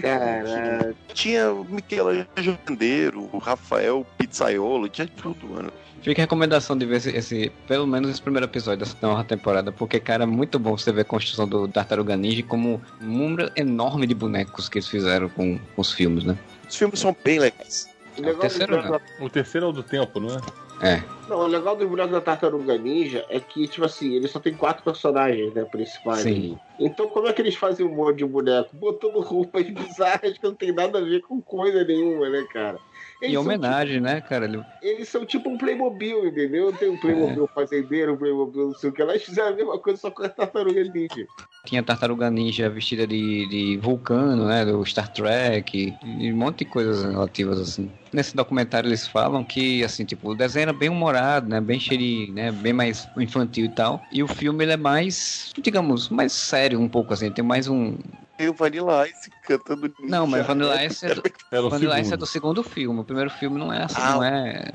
Caralho. 0.00 0.96
Tinha 1.12 1.29
o 1.38 1.64
Michelangelo 1.68 2.26
Jandeiro, 2.38 3.28
o 3.32 3.38
Rafael 3.38 4.06
Pizzaiolo, 4.18 4.88
tinha 4.88 5.06
tudo, 5.06 5.48
mano. 5.48 5.72
Fica 6.02 6.22
a 6.22 6.24
recomendação 6.24 6.78
de 6.78 6.86
ver 6.86 6.96
esse, 6.96 7.10
esse- 7.10 7.52
pelo 7.68 7.86
menos 7.86 8.08
esse 8.10 8.22
primeiro 8.22 8.46
episódio 8.46 8.78
dessa 8.80 8.96
nova 9.02 9.22
temporada, 9.22 9.70
porque, 9.70 10.00
cara, 10.00 10.22
é 10.22 10.26
muito 10.26 10.58
bom 10.58 10.76
você 10.76 10.90
ver 10.90 11.02
a 11.02 11.04
construção 11.04 11.46
do 11.46 11.68
Tartaruga 11.68 12.16
Ninja 12.16 12.42
como 12.42 12.80
um 13.02 13.06
número 13.06 13.50
enorme 13.54 14.06
de 14.06 14.14
bonecos 14.14 14.68
que 14.68 14.78
eles 14.78 14.88
fizeram 14.88 15.28
com, 15.28 15.58
com 15.58 15.80
os 15.82 15.92
filmes, 15.92 16.24
né? 16.24 16.38
Os 16.68 16.74
filmes 16.76 16.98
são 17.00 17.14
bem 17.22 17.38
legais. 17.38 17.86
O 18.16 18.22
legal, 18.22 18.40
terceiro 18.40 18.76
bonecos 18.82 19.00
O 19.20 19.28
terceiro 19.28 19.66
é 19.66 19.68
o 19.68 19.72
do 19.72 19.82
tempo, 19.82 20.18
não 20.20 20.36
é? 20.36 20.40
É. 20.82 21.02
não, 21.28 21.40
o 21.40 21.46
legal 21.46 21.76
dos 21.76 21.88
bonecos 21.88 22.12
da 22.12 22.20
Tartaruga 22.20 22.78
Ninja 22.78 23.24
é 23.28 23.38
que, 23.38 23.68
tipo 23.68 23.84
assim, 23.84 24.14
ele 24.14 24.26
só 24.26 24.40
tem 24.40 24.54
quatro 24.54 24.82
personagens, 24.82 25.52
né, 25.52 25.64
principais. 25.64 26.22
Sim. 26.22 26.58
Então, 26.78 27.06
como 27.08 27.28
é 27.28 27.32
que 27.32 27.42
eles 27.42 27.54
fazem 27.54 27.84
um 27.84 27.94
monte 27.94 28.18
de 28.18 28.24
boneco? 28.24 28.74
Botando 28.74 29.20
roupas 29.20 29.68
bizarras 29.68 30.38
que 30.38 30.44
não 30.44 30.54
tem 30.54 30.72
nada 30.72 30.98
a 30.98 31.02
ver 31.02 31.20
com 31.20 31.40
coisa 31.40 31.84
nenhuma, 31.84 32.28
né, 32.30 32.46
cara? 32.52 32.78
Eles 33.20 33.34
E 33.34 33.38
homenagem, 33.38 34.00
né, 34.00 34.20
cara? 34.20 34.46
Ele- 34.46 34.62
eles 34.80 35.08
são 35.08 35.26
tipo 35.26 35.50
um 35.50 35.58
Playmobil, 35.58 36.26
entendeu? 36.26 36.72
Tem 36.72 36.88
um 36.88 36.96
Playmobil 36.96 37.48
fazendeiro, 37.54 38.14
um 38.14 38.16
Playmobil 38.16 38.68
não 38.68 38.74
sei 38.74 38.90
o 38.90 38.92
que. 38.92 39.02
Elas 39.02 39.22
fizeram 39.22 39.48
a 39.52 39.56
mesma 39.56 39.78
coisa 39.78 40.00
só 40.00 40.10
com 40.10 40.22
a 40.22 40.28
tartaruga 40.28 40.82
ninja. 40.84 41.26
Tinha 41.66 41.82
Tartaruga 41.82 42.30
Ninja 42.30 42.70
vestida 42.70 43.06
de, 43.06 43.46
de 43.46 43.76
vulcano, 43.76 44.46
né? 44.46 44.64
Do 44.64 44.84
Star 44.84 45.08
Trek, 45.08 45.94
e 46.02 46.32
um 46.32 46.36
monte 46.36 46.60
de 46.60 46.64
coisas 46.64 47.04
relativas 47.04 47.60
assim. 47.60 47.90
Nesse 48.12 48.34
documentário 48.34 48.88
eles 48.88 49.06
falam 49.06 49.44
que, 49.44 49.84
assim, 49.84 50.04
tipo, 50.04 50.30
o 50.30 50.34
desenho 50.34 50.62
era 50.62 50.72
bem 50.72 50.88
humorado, 50.88 51.48
né? 51.48 51.60
Bem 51.60 51.78
de, 51.78 52.30
né? 52.32 52.50
Bem 52.50 52.72
mais 52.72 53.06
infantil 53.18 53.66
e 53.66 53.68
tal. 53.68 54.02
E 54.10 54.22
o 54.22 54.26
filme, 54.26 54.64
ele 54.64 54.72
é 54.72 54.76
mais, 54.76 55.50
digamos, 55.62 56.08
mais 56.08 56.32
sério 56.32 56.80
um 56.80 56.88
pouco, 56.88 57.12
assim. 57.12 57.30
Tem 57.30 57.44
mais 57.44 57.68
um... 57.68 57.96
Tem 58.40 58.48
o 58.48 58.54
Vanilla 58.54 59.06
Ice 59.06 59.30
cantando. 59.42 59.94
Não, 60.00 60.26
mas 60.26 60.46
Vanilla 60.46 60.82
Ice 60.82 61.04
é 61.04 61.14
do, 61.14 61.68
Vanilla 61.68 62.00
Ice 62.00 62.14
é 62.14 62.16
do 62.16 62.24
segundo 62.24 62.62
filme. 62.62 62.98
O 62.98 63.04
primeiro 63.04 63.28
filme 63.28 63.58
não 63.58 63.70
é 63.70 63.82
assim, 63.82 63.96
Ah, 63.98 64.12
não 64.12 64.24
é... 64.24 64.72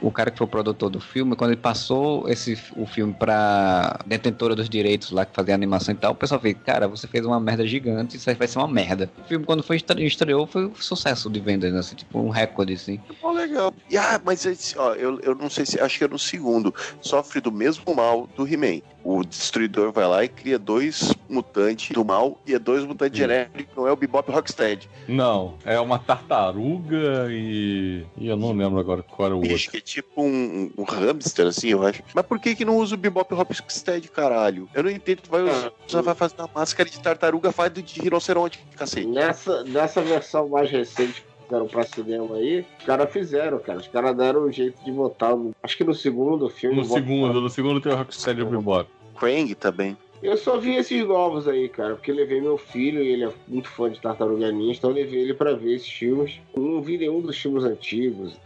O 0.00 0.10
cara 0.10 0.30
que 0.32 0.38
foi 0.38 0.46
o 0.46 0.50
produtor 0.50 0.90
do 0.90 0.98
filme, 1.00 1.36
quando 1.36 1.52
ele 1.52 1.60
passou 1.60 2.28
esse, 2.28 2.58
o 2.74 2.84
filme 2.86 3.12
pra 3.14 4.00
detentora 4.04 4.56
dos 4.56 4.68
direitos 4.68 5.12
lá, 5.12 5.24
que 5.24 5.32
fazia 5.34 5.54
animação 5.54 5.94
e 5.94 5.96
tal, 5.96 6.10
o 6.12 6.14
pessoal 6.16 6.40
fez, 6.40 6.56
cara, 6.64 6.88
você 6.88 7.06
fez 7.06 7.24
uma 7.24 7.38
merda 7.38 7.64
gigante, 7.64 8.16
isso 8.16 8.28
aí 8.28 8.34
vai 8.34 8.48
ser 8.48 8.58
uma 8.58 8.66
merda. 8.66 9.08
O 9.18 9.24
filme, 9.24 9.44
quando 9.44 9.62
foi 9.62 9.76
estre- 9.76 10.04
estreou, 10.04 10.44
foi 10.46 10.66
um 10.66 10.74
sucesso 10.74 11.30
de 11.30 11.38
vendas, 11.38 11.72
assim, 11.74 11.94
tipo 11.94 12.18
um 12.18 12.30
recorde, 12.30 12.72
assim. 12.72 13.00
Oh, 13.22 13.30
legal. 13.30 13.72
E, 13.88 13.96
ah, 13.96 14.20
mas 14.24 14.44
esse, 14.44 14.76
ó, 14.76 14.94
eu, 14.94 15.20
eu 15.20 15.36
não 15.36 15.48
sei 15.48 15.64
se. 15.64 15.78
Acho 15.80 15.98
que 15.98 16.04
é 16.04 16.08
no 16.08 16.18
segundo. 16.18 16.74
Sofre 17.00 17.40
do 17.40 17.52
mesmo 17.52 17.94
mal 17.94 18.26
do 18.36 18.46
He-Man. 18.46 18.80
O 19.04 19.22
destruidor 19.24 19.92
vai 19.92 20.06
lá 20.06 20.24
e 20.24 20.28
cria 20.28 20.58
dois 20.58 21.12
mutantes 21.28 21.90
do 21.94 22.04
mal 22.04 22.38
e 22.46 22.54
é 22.54 22.58
dois 22.58 22.84
mutantes 22.84 23.18
Hum. 23.18 23.22
genéricos, 23.22 23.76
não 23.76 23.86
é 23.86 23.92
o 23.92 23.96
Bebop 23.96 24.30
Rocksteady. 24.30 24.88
Não, 25.08 25.54
é 25.64 25.78
uma 25.80 25.98
tartaruga 25.98 27.28
e. 27.30 28.04
E 28.16 28.26
eu 28.28 28.36
não 28.36 28.52
lembro 28.52 28.78
agora 28.78 29.02
qual 29.12 29.26
era 29.26 29.36
o 29.36 29.42
Acho 29.42 29.52
outro. 29.52 29.70
que 29.70 29.76
é 29.76 29.80
tipo 29.80 30.22
um, 30.22 30.70
um 30.76 30.82
hamster, 30.84 31.46
assim, 31.46 31.68
eu 31.68 31.84
acho. 31.86 32.02
Mas 32.14 32.26
por 32.26 32.38
que 32.40 32.54
que 32.56 32.64
não 32.64 32.76
usa 32.78 32.94
o 32.94 32.98
Bebop 32.98 33.32
Rocksteady, 33.34 34.08
caralho? 34.08 34.68
Eu 34.74 34.82
não 34.82 34.90
entendo. 34.90 35.20
Tu 35.22 35.30
vai 35.30 35.42
usar, 35.42 35.72
Ah, 35.94 36.00
vai 36.02 36.14
fazer 36.14 36.34
uma 36.38 36.50
máscara 36.54 36.88
de 36.88 36.98
tartaruga, 37.00 37.52
faz 37.52 37.70
do 37.72 37.82
de 37.82 38.00
rinoceronte, 38.00 38.58
cacete. 38.76 39.06
Nessa, 39.06 39.62
nessa 39.64 40.00
versão 40.00 40.48
mais 40.48 40.70
recente 40.70 41.22
que 41.22 41.44
fizeram 41.44 41.66
pra 41.66 41.82
cinema 41.84 42.36
aí, 42.36 42.64
os 42.80 42.84
caras 42.86 43.12
fizeram, 43.12 43.58
cara. 43.58 43.78
Os 43.78 43.88
caras 43.88 44.16
deram 44.16 44.46
um 44.46 44.52
jeito 44.52 44.82
de 44.84 44.90
botar. 44.90 45.36
no- 45.36 45.54
Acho 45.62 45.76
que 45.76 45.84
no 45.84 45.94
segundo 45.94 46.48
filme. 46.48 46.76
No 46.76 46.82
botaram- 46.82 47.06
segundo, 47.06 47.40
no 47.40 47.50
segundo 47.50 47.80
tem 47.80 47.92
o 47.92 47.96
Rocksteady 47.96 48.40
e 48.40 48.42
o 48.42 48.46
Bebop. 48.46 48.88
Krang 49.18 49.54
também. 49.54 49.96
Eu 50.22 50.36
só 50.36 50.56
vi 50.56 50.76
esses 50.76 51.04
novos 51.04 51.48
aí, 51.48 51.68
cara, 51.68 51.96
porque 51.96 52.12
eu 52.12 52.14
levei 52.14 52.40
meu 52.40 52.56
filho 52.56 53.02
e 53.02 53.08
ele 53.08 53.24
é 53.24 53.32
muito 53.48 53.68
fã 53.68 53.90
de 53.90 54.00
Tartaruga 54.00 54.52
Ninja, 54.52 54.78
então 54.78 54.90
eu 54.90 54.94
levei 54.96 55.20
ele 55.20 55.34
pra 55.34 55.52
ver 55.52 55.74
esses 55.74 55.88
filmes. 55.88 56.40
Eu 56.54 56.62
não 56.62 56.80
vi 56.80 56.96
nenhum 56.96 57.20
dos 57.20 57.36
filmes 57.36 57.64
antigos. 57.64 58.36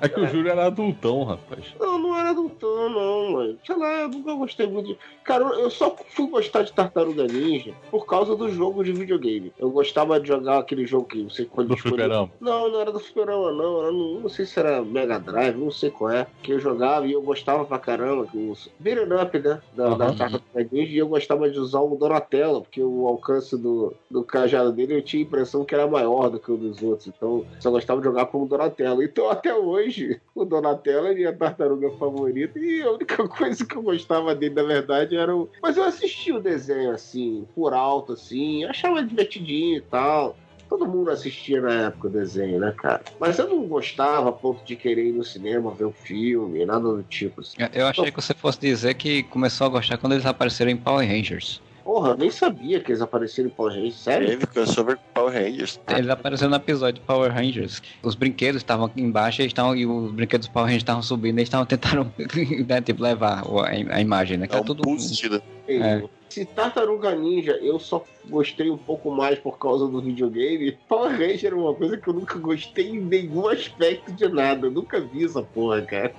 É 0.00 0.08
que 0.08 0.20
o 0.20 0.26
Júlio 0.26 0.50
era 0.50 0.66
adultão, 0.66 1.24
rapaz. 1.24 1.74
Não, 1.78 1.98
não 1.98 2.16
era 2.16 2.30
adultão, 2.30 2.88
não, 2.88 3.32
mano. 3.32 3.58
Sei 3.64 3.76
lá, 3.76 4.02
eu 4.02 4.08
nunca 4.08 4.34
gostei 4.34 4.66
muito 4.66 4.86
de. 4.88 4.98
Cara, 5.24 5.44
eu 5.44 5.70
só 5.70 5.94
fui 6.14 6.28
gostar 6.28 6.62
de 6.62 6.72
Tartaruga 6.72 7.26
Ninja 7.28 7.74
por 7.90 8.06
causa 8.06 8.34
do 8.34 8.48
jogo 8.48 8.82
de 8.82 8.92
videogame. 8.92 9.52
Eu 9.58 9.70
gostava 9.70 10.18
de 10.18 10.28
jogar 10.28 10.58
aquele 10.58 10.86
jogo 10.86 11.06
que 11.06 11.22
você 11.22 11.44
quando 11.44 11.68
Do 11.68 11.76
fliperama. 11.76 12.30
Não, 12.40 12.70
não 12.70 12.80
era 12.80 12.90
do 12.90 12.98
Fliperama, 12.98 13.52
não. 13.52 13.82
Era 13.82 13.92
no, 13.92 14.20
não 14.20 14.28
sei 14.28 14.46
se 14.46 14.58
era 14.58 14.82
Mega 14.82 15.18
Drive, 15.18 15.56
não 15.56 15.70
sei 15.70 15.90
qual 15.90 16.10
é. 16.10 16.26
Que 16.42 16.52
eu 16.52 16.58
jogava 16.58 17.06
e 17.06 17.12
eu 17.12 17.22
gostava 17.22 17.64
pra 17.64 17.78
caramba. 17.78 18.26
Que 18.26 18.36
o 18.36 18.54
Beat'em 18.78 19.22
Up, 19.22 19.38
né? 19.38 19.60
Da, 19.72 19.94
da 19.94 20.04
Aham. 20.06 20.14
Tartaruga 20.16 20.68
Ninja. 20.72 20.92
E 20.92 20.98
eu 20.98 21.08
gostava 21.08 21.50
de 21.50 21.58
usar 21.58 21.80
o 21.80 21.96
Donatello, 21.96 22.62
porque 22.62 22.82
o 22.82 23.06
alcance 23.06 23.56
do, 23.56 23.94
do 24.10 24.24
cajado 24.24 24.72
dele 24.72 24.96
eu 24.96 25.02
tinha 25.02 25.22
a 25.22 25.26
impressão 25.26 25.64
que 25.64 25.74
era 25.74 25.86
maior 25.86 26.30
do 26.30 26.40
que 26.40 26.50
o 26.50 26.56
dos 26.56 26.82
outros. 26.82 27.08
Então, 27.08 27.44
só 27.60 27.70
gostava 27.70 28.00
de 28.00 28.06
jogar 28.06 28.26
como 28.26 28.48
Donatello. 28.48 29.02
Então, 29.02 29.28
até 29.30 29.54
hoje, 29.60 30.20
o 30.34 30.44
Donatello 30.44 31.06
é 31.06 31.14
minha 31.14 31.32
tartaruga 31.32 31.90
favorita. 31.92 32.58
E 32.58 32.82
a 32.82 32.92
única 32.92 33.26
coisa 33.28 33.64
que 33.64 33.76
eu 33.76 33.82
gostava 33.82 34.34
dele, 34.34 34.54
na 34.54 34.62
verdade, 34.62 35.16
era 35.16 35.34
o. 35.34 35.48
Mas 35.62 35.76
eu 35.76 35.84
assisti 35.84 36.32
o 36.32 36.40
desenho 36.40 36.90
assim, 36.92 37.46
por 37.54 37.72
alto, 37.72 38.12
assim, 38.12 38.64
achava 38.64 39.02
divertidinho 39.02 39.78
e 39.78 39.82
tal. 39.82 40.36
Todo 40.68 40.86
mundo 40.86 41.10
assistia 41.10 41.60
na 41.60 41.86
época 41.86 42.06
o 42.06 42.10
desenho, 42.10 42.60
né, 42.60 42.72
cara? 42.76 43.02
Mas 43.18 43.40
eu 43.40 43.48
não 43.48 43.66
gostava 43.66 44.28
a 44.28 44.32
ponto 44.32 44.64
de 44.64 44.76
querer 44.76 45.06
ir 45.06 45.12
no 45.12 45.24
cinema 45.24 45.74
ver 45.74 45.86
um 45.86 45.92
filme, 45.92 46.64
nada 46.64 46.80
do 46.80 47.02
tipo. 47.02 47.40
Assim. 47.40 47.56
Eu 47.74 47.88
achei 47.88 48.12
que 48.12 48.22
você 48.22 48.32
fosse 48.32 48.60
dizer 48.60 48.94
que 48.94 49.24
começou 49.24 49.66
a 49.66 49.70
gostar 49.70 49.98
quando 49.98 50.12
eles 50.12 50.24
apareceram 50.24 50.70
em 50.70 50.76
Power 50.76 51.06
Rangers. 51.06 51.60
Porra, 51.84 52.10
eu 52.10 52.16
nem 52.16 52.30
sabia 52.30 52.80
que 52.80 52.90
eles 52.92 53.00
apareceram 53.02 53.48
em 53.48 53.52
Power 53.52 53.72
Rangers, 53.74 53.96
sério? 53.98 54.28
Teve 54.28 54.46
crossover 54.46 54.96
com 54.96 55.02
Power 55.14 55.32
Rangers. 55.32 55.80
Eles 55.88 56.08
apareceram 56.08 56.50
no 56.50 56.56
episódio 56.56 57.00
de 57.00 57.06
Power 57.06 57.32
Rangers. 57.32 57.82
Os 58.02 58.14
brinquedos 58.14 58.60
estavam 58.62 58.86
aqui 58.86 59.00
embaixo 59.00 59.40
eles 59.42 59.50
estavam, 59.50 59.74
e 59.74 59.86
os 59.86 60.12
brinquedos 60.12 60.46
do 60.46 60.52
Power 60.52 60.66
Rangers 60.66 60.82
estavam 60.82 61.02
subindo 61.02 61.36
e 61.36 61.40
eles 61.40 61.48
estavam 61.48 61.66
tentando 61.66 62.12
né, 62.68 62.80
tipo, 62.80 63.02
levar 63.02 63.42
a, 63.44 63.94
a 63.96 64.00
imagem, 64.00 64.36
né? 64.36 64.46
Que 64.46 64.54
É 64.54 64.56
era 64.56 64.62
um 64.62 64.66
tudo. 64.66 64.82
boost, 64.82 65.28
né? 65.28 65.40
É. 65.68 66.02
Se 66.28 66.44
Tartaruga 66.44 67.12
Ninja 67.14 67.52
eu 67.60 67.78
só 67.80 68.04
gostei 68.30 68.70
um 68.70 68.78
pouco 68.78 69.10
mais 69.10 69.38
por 69.38 69.58
causa 69.58 69.86
do 69.88 70.02
videogame, 70.02 70.72
Power 70.88 71.10
Ranger 71.12 71.46
era 71.46 71.56
uma 71.56 71.74
coisa 71.74 71.96
que 71.98 72.08
eu 72.08 72.14
nunca 72.14 72.38
gostei 72.38 72.90
em 72.90 73.00
nenhum 73.00 73.48
aspecto 73.48 74.12
de 74.12 74.28
nada. 74.28 74.66
Eu 74.66 74.70
nunca 74.70 75.00
vi 75.00 75.24
essa 75.24 75.42
porra, 75.42 75.82
cara. 75.82 76.14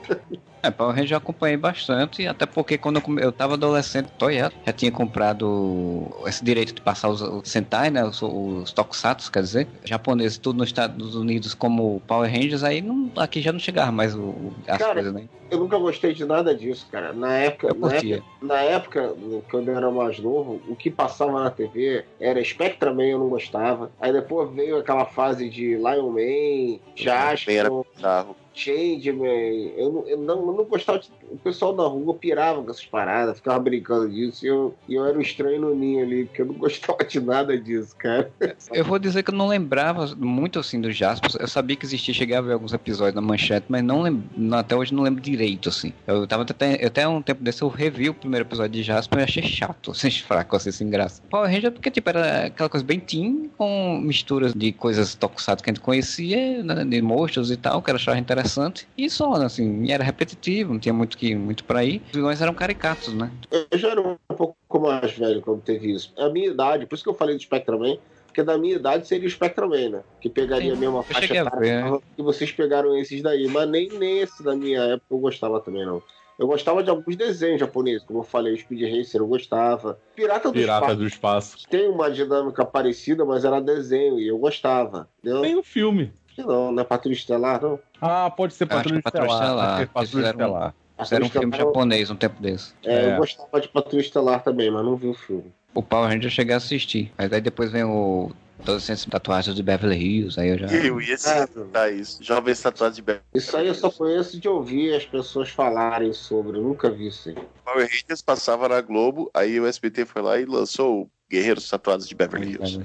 É, 0.64 0.70
Power 0.70 0.92
Rangers 0.94 1.12
eu 1.12 1.18
acompanhei 1.18 1.58
bastante, 1.58 2.28
até 2.28 2.46
porque 2.46 2.78
quando 2.78 2.98
eu, 3.00 3.20
eu 3.20 3.32
tava 3.32 3.56
adolescente, 3.56 4.10
Toyota 4.16 4.56
já 4.64 4.72
tinha 4.72 4.92
comprado 4.92 6.08
esse 6.28 6.46
direito 6.46 6.76
de 6.76 6.82
passar 6.82 7.10
os, 7.10 7.20
os 7.22 7.50
Sentai, 7.50 7.90
né, 7.90 8.06
os, 8.06 8.22
os 8.22 8.72
Tokusatsu, 8.72 9.32
quer 9.32 9.42
dizer, 9.42 9.68
japoneses, 9.84 10.38
tudo 10.38 10.60
nos 10.60 10.68
Estados 10.70 11.16
Unidos 11.16 11.56
como 11.56 12.00
Power 12.02 12.32
Rangers, 12.32 12.64
aí 12.64 12.80
não, 12.80 13.12
aqui 13.18 13.42
já 13.42 13.52
não 13.52 13.60
chegava 13.60 13.92
mais 13.92 14.14
o, 14.16 14.22
o- 14.22 14.54
as 14.68 14.78
Cara, 14.78 14.94
coisas, 14.94 15.14
né? 15.14 15.24
Eu 15.50 15.60
nunca 15.60 15.78
gostei 15.80 16.14
de 16.14 16.24
nada 16.26 16.56
disso, 16.56 16.88
cara. 16.92 17.12
Na 17.12 17.34
época, 17.34 17.74
na 17.74 17.94
época, 17.96 18.24
na 18.42 18.62
época, 18.62 19.16
quando 19.50 19.68
eu 19.70 19.76
era 19.76 19.92
mais 19.92 20.18
novo, 20.20 20.62
o 20.70 20.76
que 20.76 20.90
passava 20.90 21.44
na 21.44 21.50
TV 21.50 22.01
era 22.20 22.44
Spectraman, 22.44 23.06
eu 23.06 23.20
não 23.20 23.30
gostava. 23.30 23.92
Aí 24.00 24.12
depois 24.12 24.50
veio 24.52 24.78
aquela 24.78 25.06
fase 25.06 25.50
de 25.50 25.76
Lion 25.76 26.10
Man, 26.10 26.16
Bem 26.16 26.82
era 27.00 27.36
Jasper. 27.36 27.68
bizarro. 27.96 28.36
Changeman. 28.54 29.74
Eu 29.78 30.06
eu 30.08 30.18
não, 30.18 30.48
eu 30.48 30.54
não 30.54 30.66
gostava. 30.66 31.00
De, 31.00 31.10
o 31.30 31.38
pessoal 31.38 31.74
da 31.74 31.84
rua 31.84 32.14
pirava 32.14 32.62
com 32.62 32.70
essas 32.70 32.86
paradas, 32.86 33.38
ficava 33.38 33.60
brincando 33.60 34.10
disso. 34.10 34.46
E 34.46 34.50
eu, 34.50 34.76
eu 34.90 35.06
era 35.06 35.18
um 35.18 35.22
estranho 35.22 35.62
no 35.62 35.76
ninho 35.76 36.04
ali, 36.04 36.26
porque 36.26 36.42
eu 36.42 36.46
não 36.48 36.56
gostava 36.60 37.04
de 37.04 37.20
nada 37.20 37.58
disso, 37.58 37.96
cara. 37.98 38.32
Eu 38.72 38.84
vou 38.84 39.00
dizer 39.00 39.24
que 39.24 39.32
eu 39.32 39.36
não 39.36 39.48
lembrava 39.48 40.14
muito 40.16 40.60
assim 40.60 40.80
do 40.80 40.92
Jaspers. 40.92 41.36
Eu 41.36 41.48
sabia 41.48 41.76
que 41.76 41.86
existia, 41.86 42.14
cheguei 42.14 42.36
a 42.36 42.42
ver 42.42 42.54
alguns 42.54 42.74
episódios 42.74 43.16
na 43.16 43.22
manchete, 43.22 43.66
mas 43.70 43.84
não 43.84 44.02
lembro, 44.02 44.24
até 44.56 44.76
hoje 44.76 44.94
não 44.94 45.04
lembro 45.04 45.22
direito, 45.22 45.70
assim. 45.70 45.94
Eu 46.06 46.28
tava 46.28 46.44
até, 46.44 46.86
até 46.86 47.08
um 47.08 47.22
tempo 47.22 47.44
desse 47.44 47.62
eu 47.62 47.70
revi 47.70 48.10
o 48.10 48.14
primeiro 48.14 48.46
episódio 48.46 48.72
de 48.72 48.84
Jasper 48.84 49.20
e 49.20 49.24
achei 49.24 49.44
chato, 49.44 49.92
assim, 49.92 50.12
fraco, 50.12 50.56
assim, 50.56 50.72
sem 50.72 50.90
graça. 50.90 51.22
Power 51.30 51.50
Ranger 51.50 51.72
porque, 51.72 51.90
tipo, 51.90 52.10
era 52.10 52.48
aquela 52.48 52.70
coisa 52.70 52.86
bem 52.86 53.00
teen, 53.00 53.50
com 53.58 54.00
misturas 54.02 54.54
de 54.54 54.72
coisas 54.72 55.16
tokusatsu 55.16 55.64
que 55.64 55.70
a 55.70 55.74
gente 55.74 55.82
conhecia, 55.82 56.64
né, 56.64 56.84
de 56.84 57.02
monstros 57.02 57.52
e 57.52 57.58
tal, 57.58 57.82
que 57.82 57.90
eu 57.90 57.96
achava 57.96 58.18
interessante. 58.18 58.41
E 58.98 59.10
só, 59.10 59.34
assim, 59.34 59.92
era 59.92 60.04
repetitivo, 60.04 60.74
não 60.74 60.80
tinha 60.80 60.94
muito, 60.94 61.18
que, 61.18 61.36
muito 61.36 61.64
pra 61.64 61.84
ir. 61.84 62.02
Os 62.08 62.12
vilões 62.14 62.42
eram 62.42 62.54
caricatos, 62.54 63.14
né? 63.14 63.32
Eu 63.70 63.78
já 63.78 63.90
era 63.90 64.02
um 64.02 64.18
pouco 64.36 64.80
mais 64.80 65.12
velho 65.12 65.42
quando 65.42 65.62
teve 65.62 65.92
isso. 65.92 66.14
A 66.18 66.30
minha 66.30 66.48
idade, 66.48 66.86
por 66.86 66.96
isso 66.96 67.04
que 67.04 67.10
eu 67.10 67.14
falei 67.14 67.36
do 67.36 67.42
Spectreman, 67.42 68.00
porque 68.28 68.44
da 68.44 68.58
minha 68.58 68.76
idade 68.76 69.08
seria 69.08 69.28
o 69.28 69.32
Spectreman, 69.32 69.90
né? 69.90 70.04
Que 70.22 70.30
pegaria 70.30 70.72
Sim, 70.72 70.78
a 70.78 70.80
mesma 70.80 71.04
faixa 71.04 71.34
etária 71.36 72.00
que 72.16 72.24
vocês 72.24 72.52
pegaram 72.52 72.98
esses 72.98 73.22
daí. 73.22 73.48
Mas 73.48 73.70
nem, 73.70 73.90
nem 73.90 74.20
esse 74.20 74.42
da 74.42 74.56
minha 74.56 74.82
época 74.82 75.08
eu 75.12 75.20
gostava 75.20 75.60
também, 75.60 75.86
não. 75.86 76.02
Eu 76.40 76.48
gostava 76.48 76.82
de 76.82 76.90
alguns 76.90 77.16
desenhos 77.16 77.60
japoneses, 77.60 78.04
como 78.04 78.20
eu 78.20 78.24
falei, 78.24 78.54
o 78.54 78.58
Speed 78.58 78.82
Racer 78.82 79.22
eu 79.22 79.28
gostava. 79.28 80.00
Pirata 80.16 80.50
do 80.50 80.54
Pirata 80.54 80.86
Espaço 80.86 80.98
do 80.98 81.06
Espaço. 81.06 81.70
tem 81.70 81.88
uma 81.88 82.10
dinâmica 82.10 82.66
parecida, 82.66 83.24
mas 83.24 83.46
era 83.46 83.62
desenho 83.62 84.20
e 84.20 84.28
eu 84.28 84.40
gostava. 84.40 85.08
Entendeu? 85.20 85.42
Tem 85.42 85.56
o 85.56 85.62
filme. 85.62 86.12
Não, 86.38 86.72
não 86.72 86.82
é 86.82 86.86
Patrulha 86.86 87.14
Estelar, 87.14 87.62
não. 87.62 87.80
Ah, 88.02 88.30
pode 88.30 88.54
ser 88.54 88.66
acho 88.66 88.74
Patrulha 88.76 89.00
é 89.00 89.02
Patrulha 89.02 89.26
Estelar. 89.26 89.44
Estelar. 89.44 89.68
Pode 89.68 89.80
ser 89.80 89.94
Patrulha 89.94 90.30
Estelar. 90.30 90.76
Fizeram 91.02 91.26
um 91.26 91.30
Patrulha 91.30 91.30
filme 91.30 91.56
Estelar, 91.56 91.68
japonês 91.68 92.10
um 92.10 92.16
tempo 92.16 92.42
desse. 92.42 92.74
É, 92.84 92.94
É. 92.94 93.14
Eu 93.14 93.18
gostava 93.18 93.62
de 93.62 93.68
Patrulha 93.68 94.02
Estelar 94.02 94.44
também, 94.44 94.72
mas 94.72 94.84
não 94.84 94.96
vi 94.96 95.08
o 95.08 95.14
filme. 95.14 95.52
O 95.74 95.82
Power 95.82 96.10
Ranger 96.10 96.26
eu 96.26 96.30
cheguei 96.30 96.54
a 96.54 96.58
assistir. 96.58 97.14
Mas 97.18 97.32
aí 97.32 97.40
depois 97.40 97.72
vem 97.72 97.84
o 97.84 98.32
Adolescentes 98.62 99.06
Tatuagens 99.06 99.56
de 99.56 99.64
Beverly 99.64 99.98
Hills, 99.98 100.40
aí 100.40 100.50
eu 100.50 100.58
já... 100.58 100.68
Eu 100.68 101.02
ia 101.02 101.18
citar 101.18 101.92
isso. 101.92 102.24
Jovens 102.24 102.62
tatuados 102.62 102.96
de 102.96 103.02
Beverly 103.02 103.26
Isso 103.34 103.58
aí 103.58 103.68
eu 103.68 103.74
só 103.74 103.90
conheço 103.90 104.40
de 104.40 104.48
ouvir 104.48 104.94
as 104.94 105.06
pessoas 105.06 105.50
falarem 105.50 106.14
sobre, 106.14 106.58
eu 106.58 106.62
nunca 106.62 106.90
vi 106.90 107.08
isso 107.08 107.30
aí. 107.30 107.36
Power 107.66 107.88
Rangers 107.88 108.22
passava 108.22 108.70
na 108.70 108.82
Globo, 108.82 109.32
aí 109.34 109.60
o 109.60 109.66
SBT 109.66 110.06
foi 110.06 110.22
lá 110.22 110.38
e 110.38 110.46
lançou 110.46 111.04
o 111.04 111.10
Guerreiros 111.32 111.70
Tatuados 111.70 112.08
de 112.08 112.14
Beverly 112.14 112.52
Hills. 112.52 112.80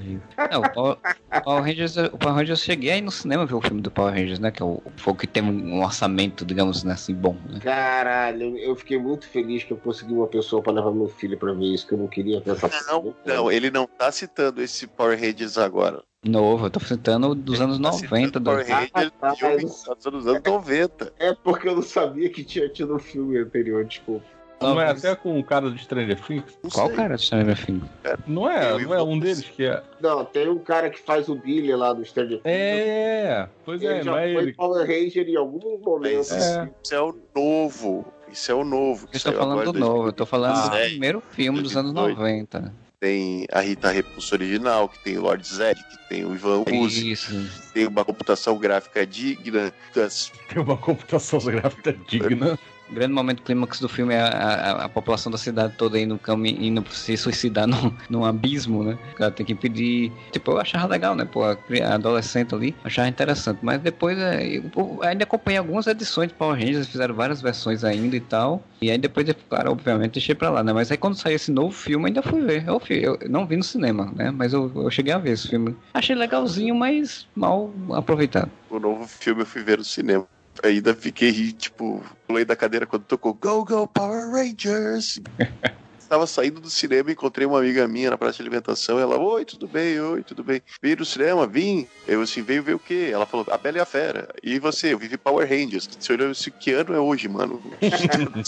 Não, 0.51 0.61
o 0.61 0.73
Power, 0.73 0.97
o 1.37 1.41
Power 1.43 1.63
Rangers, 1.65 1.97
o 1.97 2.17
Power 2.17 2.37
Rangers 2.37 2.61
eu 2.61 2.65
cheguei 2.65 2.91
aí 2.91 3.01
no 3.01 3.11
cinema 3.11 3.45
ver 3.45 3.55
o 3.55 3.61
filme 3.61 3.83
do 3.83 3.91
Power 3.91 4.15
Rangers, 4.15 4.39
né? 4.39 4.51
Que 4.51 4.63
é 4.63 4.65
o, 4.65 4.81
foi 4.97 5.13
o 5.13 5.17
que 5.17 5.27
tem 5.27 5.43
um 5.43 5.83
orçamento, 5.83 6.45
digamos 6.45 6.85
né, 6.85 6.93
assim, 6.93 7.15
bom, 7.15 7.37
né? 7.49 7.59
Caralho, 7.61 8.57
eu 8.59 8.77
fiquei 8.77 8.99
muito 8.99 9.29
feliz 9.29 9.65
que 9.65 9.73
eu 9.73 9.77
consegui 9.77 10.15
uma 10.15 10.29
pessoa 10.29 10.63
pra 10.63 10.73
levar 10.73 10.93
meu 10.93 11.09
filho 11.09 11.37
pra 11.37 11.53
ver 11.53 11.67
isso, 11.75 11.87
que 11.87 11.95
eu 11.95 11.99
não 11.99 12.07
queria 12.07 12.41
pensar. 12.41 12.71
Não, 12.87 13.15
não, 13.25 13.51
ele 13.51 13.71
não 13.71 13.87
tá 13.87 14.13
citando 14.13 14.63
esse 14.63 14.87
Power 14.87 15.19
Rangers 15.19 15.59
agora. 15.59 16.03
Novo, 16.25 16.67
eu 16.67 16.71
tô 16.71 16.81
citando 16.81 17.35
dos 17.35 17.61
anos 17.61 17.77
Tá 17.79 17.83
90. 17.91 18.27
citando 18.27 18.41
Do... 18.41 18.51
Power 18.51 18.67
Rangers 18.67 18.91
Ah, 18.95 19.31
tatuados 19.31 19.85
dos 20.13 20.27
anos 20.27 20.43
90. 20.45 21.13
É 21.19 21.33
porque 21.35 21.69
eu 21.69 21.77
não 21.77 21.83
sabia 21.83 22.29
que 22.31 22.43
tinha 22.43 22.69
tido 22.69 22.95
um 22.97 22.99
filme 22.99 23.39
anterior, 23.39 23.85
desculpa. 23.85 24.25
Não 24.61 24.81
é 24.81 24.89
até 24.91 25.15
com 25.15 25.39
o 25.39 25.45
cara 25.45 25.69
do 25.71 25.79
Stranger 25.79 26.19
Things? 26.21 26.59
Não 26.63 26.71
Qual 26.71 26.87
sei. 26.87 26.97
cara 26.97 27.15
do 27.17 27.21
Stranger 27.23 27.65
Things? 27.67 27.83
Não 28.27 28.51
é, 28.51 28.71
Eu 28.73 28.81
e 28.81 28.85
não 28.87 28.95
é 28.95 29.03
um 29.03 29.19
deles 29.19 29.45
que 29.45 29.65
é. 29.65 29.83
Não, 30.01 30.25
tem 30.25 30.49
um 30.49 30.59
cara 30.59 30.89
que 30.89 30.99
faz 31.01 31.29
o 31.29 31.35
Billy 31.35 31.75
lá 31.75 31.93
do 31.93 32.05
Stranger 32.05 32.41
Things. 32.41 32.43
É, 32.45 33.49
pois 33.65 33.83
Ele 33.83 33.93
é, 33.95 34.03
já 34.03 34.11
não 34.11 34.19
é 34.19 34.33
foi 34.33 34.43
ele. 34.43 34.53
Power 34.55 34.81
Ranger 34.87 35.29
em 35.29 35.37
algum 35.37 35.79
momento. 35.79 36.17
Mas 36.17 36.33
É. 36.33 36.69
isso 36.83 36.95
é 36.95 37.01
o 37.01 37.15
novo. 37.35 38.07
Isso 38.33 38.51
é 38.51 38.55
o 38.55 38.65
novo. 38.65 39.07
que 39.07 39.17
Eu 39.17 39.21
tô 39.21 39.33
falando 39.33 39.73
do 39.73 39.79
novo, 39.79 40.09
eu 40.09 40.13
tô 40.13 40.27
falando 40.27 40.55
do 40.55 40.61
2010. 40.63 40.91
primeiro 40.93 41.23
filme 41.31 41.61
dos 41.63 41.77
anos 41.77 41.93
2018. 41.93 42.55
90. 42.59 42.87
Tem 42.99 43.47
a 43.53 43.61
Rita 43.61 43.91
Repulso 43.91 44.35
original, 44.35 44.89
que 44.89 44.99
tem 45.05 45.19
o 45.19 45.21
Lord 45.23 45.47
Zed, 45.47 45.79
que 45.85 46.09
tem 46.09 46.25
o 46.25 46.35
Ivan 46.35 46.65
Uzi, 46.73 47.13
Isso. 47.13 47.71
tem 47.75 47.87
uma 47.87 48.05
computação 48.05 48.57
gráfica 48.59 49.07
digna. 49.07 49.71
Das... 49.95 50.33
Tem 50.49 50.63
uma 50.63 50.77
computação 50.79 51.39
gráfica 51.41 51.93
digna. 52.09 52.59
O 52.89 52.95
grande 52.95 53.13
momento 53.13 53.43
clímax 53.43 53.81
do 53.81 53.89
filme 53.89 54.15
é 54.15 54.21
a, 54.21 54.29
a- 54.29 54.85
a 54.85 54.89
população 54.89 55.31
da 55.31 55.37
cidade 55.39 55.75
toda 55.77 55.99
indo, 55.99 56.21
indo 56.47 56.85
se 56.93 57.17
suicidar 57.17 57.67
num, 57.69 57.97
num 58.09 58.25
abismo, 58.25 58.85
né? 58.85 58.97
O 59.13 59.15
cara 59.17 59.31
tem 59.33 59.45
que 59.45 59.53
impedir. 59.53 60.13
Tipo, 60.31 60.53
eu 60.53 60.59
achava 60.61 60.87
legal, 60.87 61.15
né? 61.17 61.25
Pô, 61.25 61.43
a 61.45 61.57
a 61.85 61.95
adolescente 61.95 62.55
ali, 62.55 62.77
achava 62.85 63.09
interessante. 63.09 63.59
Mas 63.63 63.81
depois 63.81 64.17
é, 64.19 64.47
eu, 64.47 64.71
ainda 65.03 65.25
acompanhei 65.25 65.59
algumas 65.59 65.87
edições 65.87 66.29
de 66.29 66.35
Power 66.35 66.59
Rangers, 66.59 66.87
fizeram 66.87 67.15
várias 67.15 67.43
versões 67.43 67.83
ainda 67.83 68.17
e 68.17 68.21
tal. 68.21 68.63
E 68.81 68.91
aí 68.91 68.99
depois, 68.99 69.27
claro, 69.49 69.73
obviamente, 69.73 70.13
deixei 70.13 70.35
pra 70.35 70.51
lá, 70.51 70.63
né? 70.63 70.73
Mas 70.73 70.91
aí 70.91 70.97
quando 70.97 71.17
saiu 71.17 71.35
esse 71.37 71.51
novo 71.51 71.73
filme, 71.75 72.07
ainda 72.07 72.23
fui 72.23 72.41
ver. 72.43 72.65
Eu, 72.69 72.81
eu 73.21 73.29
não 73.29 73.47
vi 73.47 73.57
no 73.57 73.63
cinema, 73.65 74.13
né? 74.15 74.31
Mas 74.31 74.53
eu, 74.53 74.71
eu 74.75 74.91
cheguei 74.91 75.13
a 75.13 75.19
ver 75.19 75.33
esse 75.33 75.49
filme. 75.49 75.77
Achei 75.93 76.15
legalzinho, 76.15 76.75
mas 76.75 77.27
mal 77.35 77.73
aproveitado. 77.95 78.51
O 78.71 78.79
novo 78.79 79.07
filme 79.09 79.43
eu 79.43 79.47
fui 79.47 79.63
ver 79.63 79.79
no 79.79 79.85
cinema. 79.85 80.27
Ainda 80.63 80.95
fiquei, 80.95 81.53
tipo, 81.53 82.03
pulei 82.27 82.45
da 82.45 82.57
cadeira 82.57 82.87
quando 82.87 83.05
tocou 83.05 83.35
Go 83.35 83.65
Go 83.65 83.87
Power 83.87 84.31
Rangers. 84.31 85.21
Estava 86.07 86.25
saindo 86.25 86.61
do 86.61 86.71
cinema 86.71 87.11
e 87.11 87.15
encontrei 87.15 87.45
uma 87.45 87.59
amiga 87.59 87.89
minha 87.89 88.11
na 88.11 88.17
praça 88.17 88.37
de 88.37 88.43
alimentação. 88.43 88.97
Ela, 88.97 89.19
oi, 89.19 89.45
tudo 89.45 89.67
bem? 89.67 89.99
Oi, 89.99 90.23
tudo 90.23 90.45
bem? 90.45 90.63
Veio 90.81 90.99
no 90.99 91.05
cinema? 91.05 91.49
Vim. 91.49 91.85
Eu 92.07 92.23
assim, 92.23 92.43
veio 92.43 92.63
ver 92.63 92.77
o 92.77 92.79
quê? 92.79 93.11
Ela 93.13 93.27
falou, 93.27 93.45
A 93.51 93.59
Bela 93.59 93.79
e 93.79 93.81
a 93.81 93.85
Fera. 93.85 94.29
E 94.41 94.61
você? 94.61 94.93
Eu 94.93 94.99
vivi 94.99 95.17
Power 95.17 95.49
Rangers. 95.49 95.89
Você 95.99 96.13
olhou 96.13 96.31
assim, 96.31 96.53
que 96.61 96.71
ano 96.71 96.95
é 96.95 97.01
hoje, 97.01 97.29
mano? 97.29 97.61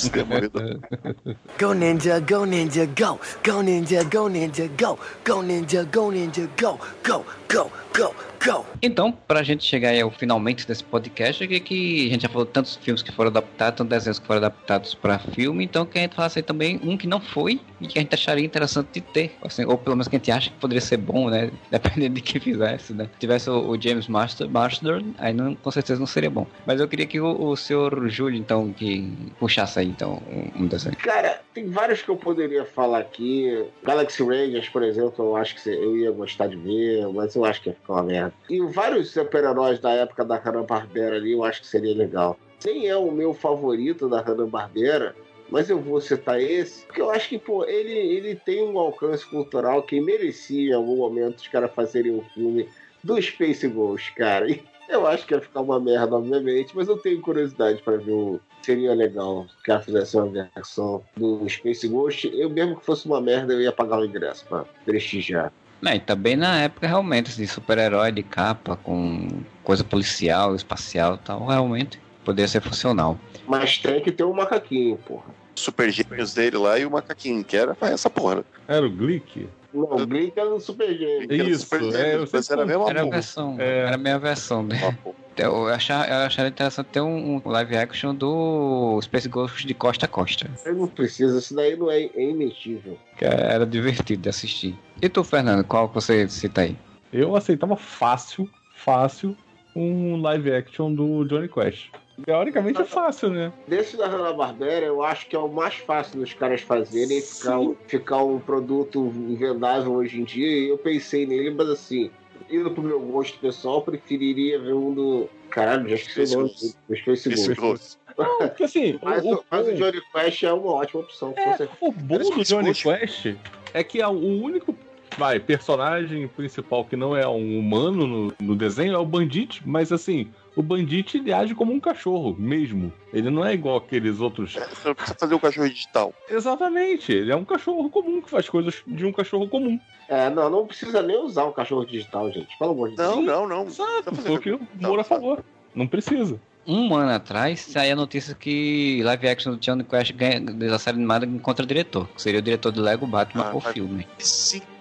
Go 1.58 1.74
ninja, 1.74 2.20
go 2.20 2.44
ninja, 2.44 2.86
go. 2.86 3.18
Go 3.44 3.60
ninja, 3.60 4.04
go 4.04 4.28
ninja, 4.28 4.70
go. 4.78 4.96
Go 5.26 5.42
ninja, 5.42 5.82
go 5.82 6.12
ninja, 6.12 6.48
go. 6.56 6.78
Go, 7.04 7.26
go, 7.48 7.72
go, 7.92 8.14
go. 8.44 8.64
Então, 8.82 9.12
pra 9.12 9.42
gente 9.42 9.64
chegar 9.64 9.90
aí 9.90 10.00
ao 10.00 10.10
finalmente 10.10 10.66
desse 10.66 10.84
podcast, 10.84 11.42
é 11.42 11.46
que, 11.46 11.60
que 11.60 12.06
a 12.06 12.10
gente 12.10 12.22
já 12.22 12.28
falou 12.28 12.44
de 12.44 12.52
tantos 12.52 12.76
filmes 12.76 13.02
que 13.02 13.12
foram 13.12 13.30
adaptados, 13.30 13.78
tantos 13.78 13.90
desenhos 13.90 14.18
que 14.18 14.26
foram 14.26 14.38
adaptados 14.38 14.94
pra 14.94 15.18
filme, 15.18 15.64
então 15.64 15.84
que 15.84 15.98
a 15.98 16.02
gente 16.02 16.14
falasse 16.14 16.38
aí 16.38 16.42
também 16.42 16.80
um 16.82 16.96
que 16.96 17.06
não 17.06 17.20
foi 17.20 17.60
e 17.80 17.86
que 17.86 17.98
a 17.98 18.02
gente 18.02 18.14
acharia 18.14 18.44
interessante 18.44 18.88
de 18.92 19.00
ter, 19.00 19.36
assim, 19.42 19.64
ou 19.64 19.76
pelo 19.78 19.96
menos 19.96 20.08
que 20.08 20.16
a 20.16 20.18
gente 20.18 20.30
acha 20.30 20.50
que 20.50 20.56
poderia 20.56 20.80
ser 20.80 20.96
bom, 20.96 21.28
né? 21.28 21.50
Dependendo 21.70 22.14
de 22.14 22.20
quem 22.20 22.40
fizesse, 22.40 22.92
né? 22.92 23.08
Se 23.14 23.18
tivesse 23.18 23.50
o, 23.50 23.70
o 23.70 23.80
James 23.80 24.08
Master, 24.08 24.48
Marsden, 24.48 25.14
aí 25.18 25.32
não, 25.32 25.54
com 25.54 25.70
certeza 25.70 25.98
não 25.98 26.06
seria 26.06 26.30
bom. 26.30 26.46
Mas 26.66 26.80
eu 26.80 26.88
queria 26.88 27.06
que 27.06 27.20
o, 27.20 27.50
o 27.50 27.56
senhor 27.56 28.08
Júlio, 28.08 28.38
então, 28.38 28.72
que 28.72 29.12
puxasse 29.38 29.78
aí, 29.78 29.86
então, 29.86 30.22
um, 30.30 30.64
um 30.64 30.66
desenho. 30.66 30.96
Cara, 30.96 31.40
tem 31.54 31.68
vários 31.68 32.02
que 32.02 32.08
eu 32.08 32.16
poderia 32.16 32.64
falar 32.64 32.98
aqui. 33.00 33.64
Galaxy 33.82 34.22
Rangers, 34.22 34.68
por 34.68 34.82
exemplo, 34.82 35.24
eu 35.24 35.36
acho 35.36 35.60
que 35.60 35.68
eu 35.68 35.96
ia 35.96 36.10
gostar 36.10 36.46
de 36.46 36.56
ver, 36.56 37.06
mas 37.08 37.34
eu 37.34 37.44
acho 37.44 37.62
que 37.62 37.68
ia 37.68 37.74
ficar 37.74 37.94
uma 37.94 38.02
merda. 38.02 38.27
E 38.48 38.60
vários 38.60 39.10
super-heróis 39.10 39.78
da 39.78 39.92
época 39.92 40.24
da 40.24 40.36
Hanna-Barbera 40.36 41.16
ali, 41.16 41.32
eu 41.32 41.44
acho 41.44 41.60
que 41.60 41.66
seria 41.66 41.94
legal. 41.94 42.38
Nem 42.64 42.88
é 42.88 42.96
o 42.96 43.10
meu 43.10 43.32
favorito 43.32 44.08
da 44.08 44.20
Hanna-Barbera, 44.20 45.14
mas 45.50 45.70
eu 45.70 45.80
vou 45.80 46.00
citar 46.00 46.40
esse, 46.40 46.84
porque 46.86 47.00
eu 47.00 47.10
acho 47.10 47.28
que, 47.28 47.38
pô, 47.38 47.64
ele, 47.64 47.92
ele 47.92 48.34
tem 48.34 48.62
um 48.62 48.78
alcance 48.78 49.24
cultural 49.26 49.82
que 49.82 50.00
merecia 50.00 50.70
em 50.70 50.74
algum 50.74 50.96
momento 50.96 51.38
os 51.38 51.48
caras 51.48 51.72
fazerem 51.74 52.12
um 52.12 52.22
filme 52.34 52.68
do 53.02 53.20
Space 53.20 53.66
Ghost, 53.66 54.14
cara. 54.14 54.50
E 54.50 54.62
eu 54.88 55.06
acho 55.06 55.26
que 55.26 55.34
ia 55.34 55.40
ficar 55.40 55.60
uma 55.60 55.80
merda, 55.80 56.16
obviamente, 56.16 56.74
mas 56.74 56.88
eu 56.88 56.96
tenho 56.96 57.20
curiosidade 57.20 57.82
pra 57.82 57.96
ver 57.96 58.12
o. 58.12 58.40
Seria 58.62 58.92
legal 58.92 59.46
que 59.64 59.70
ela 59.70 59.80
fizesse 59.80 60.16
uma 60.16 60.26
versão 60.26 61.02
do 61.16 61.48
Space 61.48 61.86
Ghost. 61.86 62.30
Eu 62.34 62.50
mesmo 62.50 62.76
que 62.76 62.84
fosse 62.84 63.06
uma 63.06 63.20
merda, 63.20 63.52
eu 63.52 63.60
ia 63.60 63.72
pagar 63.72 64.00
o 64.00 64.04
ingresso 64.04 64.44
pra 64.46 64.64
prestigiar. 64.84 65.52
É, 65.84 65.96
e 65.96 66.00
também 66.00 66.36
na 66.36 66.60
época, 66.60 66.86
realmente, 66.86 67.34
de 67.36 67.46
super-herói 67.46 68.10
de 68.10 68.22
capa, 68.22 68.76
com 68.76 69.28
coisa 69.62 69.84
policial, 69.84 70.54
espacial 70.54 71.14
e 71.14 71.18
tal, 71.18 71.46
realmente 71.46 72.00
poderia 72.24 72.48
ser 72.48 72.60
funcional. 72.60 73.18
Mas 73.46 73.78
tem 73.78 74.02
que 74.02 74.12
ter 74.12 74.24
um 74.24 74.34
macaquinho, 74.34 74.96
porra. 74.98 75.26
Super 75.54 75.90
gêmeos 75.90 76.34
dele 76.34 76.56
lá 76.56 76.78
e 76.78 76.84
o 76.84 76.90
macaquinho, 76.90 77.42
que 77.42 77.56
era 77.56 77.76
essa 77.82 78.10
porra. 78.10 78.44
Era 78.66 78.86
o 78.86 78.90
Glick? 78.90 79.48
Não, 79.72 79.84
o 79.84 80.06
Blink 80.06 80.32
era 80.38 80.48
no 80.48 80.60
Super 80.60 80.88
era 80.90 81.34
Isso, 81.34 81.64
Super 81.64 81.82
é, 81.94 82.18
mas 82.32 82.50
era 82.50 82.62
a 82.62 82.66
mesma 82.66 82.88
Era 82.88 83.02
a 83.02 83.10
versão, 83.10 83.56
É. 83.60 83.78
era 83.80 83.94
a 83.94 83.98
minha 83.98 84.18
versão. 84.18 84.60
Uma 84.62 84.92
porra. 84.94 85.16
Eu 85.36 85.68
achava, 85.68 86.06
eu 86.06 86.16
acharia 86.26 86.48
interessante 86.48 86.86
ter 86.88 87.00
um, 87.00 87.36
um 87.36 87.48
live 87.48 87.76
action 87.76 88.12
do 88.14 88.98
Space 89.02 89.28
Ghost 89.28 89.66
de 89.66 89.74
costa 89.74 90.06
a 90.06 90.08
costa. 90.08 90.50
Eu 90.64 90.74
não 90.74 90.88
precisa, 90.88 91.38
isso 91.38 91.54
daí 91.54 91.76
não 91.76 91.90
é, 91.90 92.02
é 92.02 92.30
imetível. 92.30 92.98
Era 93.20 93.64
divertido 93.64 94.22
de 94.22 94.28
assistir. 94.28 94.76
E 95.00 95.08
tu, 95.08 95.22
Fernando, 95.22 95.62
qual 95.64 95.88
que 95.88 95.94
você 95.94 96.28
cita 96.28 96.62
aí? 96.62 96.76
Eu 97.12 97.36
aceitava 97.36 97.76
fácil, 97.76 98.50
fácil, 98.74 99.36
um 99.76 100.20
live 100.20 100.50
action 100.50 100.92
do 100.92 101.24
Johnny 101.24 101.48
Quest. 101.48 101.90
Teoricamente 102.24 102.80
é 102.80 102.84
fácil, 102.84 103.30
né? 103.30 103.52
Desse 103.66 103.96
da 103.96 104.06
Hanna-Barbera, 104.06 104.86
eu 104.86 105.02
acho 105.02 105.28
que 105.28 105.36
é 105.36 105.38
o 105.38 105.48
mais 105.48 105.74
fácil 105.74 106.20
dos 106.20 106.32
caras 106.34 106.60
fazerem 106.62 107.20
ficar, 107.20 107.58
um- 107.60 107.76
ficar 107.86 108.22
um 108.24 108.40
produto 108.40 109.08
vendável 109.10 109.92
hoje 109.92 110.20
em 110.20 110.24
dia. 110.24 110.46
E 110.46 110.68
eu 110.68 110.78
pensei 110.78 111.26
nele, 111.26 111.50
mas 111.50 111.68
assim, 111.68 112.10
indo 112.50 112.70
pro 112.70 112.82
meu 112.82 113.00
gosto 113.00 113.38
pessoal, 113.38 113.82
preferiria 113.82 114.58
ver 114.58 114.74
um 114.74 114.92
do. 114.92 115.28
Caralho, 115.50 115.88
já 115.88 115.94
esqueci 115.94 116.36
o 116.36 116.40
nome. 116.40 116.50
Space 116.96 117.54
Ghost. 117.54 117.98
Não, 118.18 118.38
porque 118.38 118.64
assim, 118.64 118.98
Mas, 119.02 119.24
o, 119.24 119.34
o, 119.34 119.44
mas 119.50 119.68
o 119.68 119.74
Johnny 119.74 120.00
Quest 120.12 120.42
é 120.42 120.52
uma 120.52 120.72
ótima 120.72 121.00
opção. 121.02 121.34
É, 121.36 121.68
o 121.80 121.92
bom 121.92 122.18
do 122.18 122.42
Johnny 122.42 122.74
Quest 122.74 123.36
é 123.72 123.84
que 123.84 124.00
é 124.00 124.06
o 124.08 124.10
único 124.12 124.76
vai, 125.16 125.40
personagem 125.40 126.28
principal 126.28 126.84
que 126.84 126.96
não 126.96 127.16
é 127.16 127.26
um 127.26 127.58
humano 127.58 128.06
no, 128.06 128.34
no 128.40 128.54
desenho 128.56 128.94
é 128.94 128.98
o 128.98 129.04
Bandit, 129.04 129.62
mas 129.66 129.90
assim, 129.92 130.30
o 130.58 130.62
Bandit 130.62 131.16
ele 131.18 131.32
age 131.32 131.54
como 131.54 131.72
um 131.72 131.78
cachorro 131.78 132.34
mesmo. 132.36 132.92
Ele 133.12 133.30
não 133.30 133.44
é 133.44 133.54
igual 133.54 133.76
aqueles 133.76 134.18
outros. 134.18 134.54
Você 134.54 134.88
não 134.88 134.94
precisa 134.94 135.16
fazer 135.18 135.34
um 135.34 135.38
cachorro 135.38 135.68
digital. 135.68 136.12
Exatamente, 136.28 137.12
ele 137.12 137.30
é 137.30 137.36
um 137.36 137.44
cachorro 137.44 137.88
comum 137.88 138.20
que 138.20 138.28
faz 138.28 138.48
coisas 138.48 138.82
de 138.84 139.06
um 139.06 139.12
cachorro 139.12 139.48
comum. 139.48 139.78
É, 140.08 140.28
não, 140.28 140.50
não 140.50 140.66
precisa 140.66 141.00
nem 141.00 141.16
usar 141.16 141.44
o 141.44 141.52
cachorro 141.52 141.84
digital, 141.86 142.28
gente. 142.32 142.58
Pelo 142.58 142.72
amor 142.72 142.90
de 142.90 142.96
Deus. 142.96 143.16
Não, 143.16 143.22
não, 143.22 143.46
não. 143.46 143.66
Exato, 143.66 144.14
foi 144.16 144.34
o 144.34 144.40
que 144.40 144.50
o 144.50 144.60
Moura 144.80 145.04
falou. 145.04 145.38
Não 145.74 145.86
precisa. 145.86 146.40
Um 146.66 146.94
ano 146.94 147.12
atrás 147.12 147.60
saiu 147.60 147.92
a 147.92 147.96
notícia 147.96 148.34
que 148.34 149.00
live 149.04 149.28
action 149.28 149.52
do 149.52 149.58
Johnny 149.58 149.84
Quest 149.84 150.12
ganha, 150.12 150.40
da 150.40 150.78
série 150.78 150.96
animada 150.98 151.24
encontra 151.24 151.64
diretor, 151.64 152.08
que 152.08 152.20
seria 152.20 152.40
o 152.40 152.42
diretor 152.42 152.72
do 152.72 152.82
Lego 152.82 153.06
Batman 153.06 153.44
Ah, 153.44 153.54
o 153.54 153.60
mas- 153.62 153.72
filme. 153.72 154.06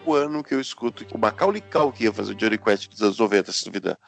Cinco 0.07 0.15
anos 0.15 0.43
que 0.43 0.55
eu 0.55 0.61
escuto 0.61 1.03
que 1.03 1.13
o 1.13 1.19
Macaulay 1.19 1.59
Culkin 1.61 2.05
ia 2.05 2.13
fazer 2.13 2.31
o 2.31 2.35
Johnny 2.35 2.57
Quest 2.57 2.89
dos 2.89 3.01
anos 3.01 3.19
90, 3.19 3.51
se 3.51 3.65
duvidar. 3.65 3.97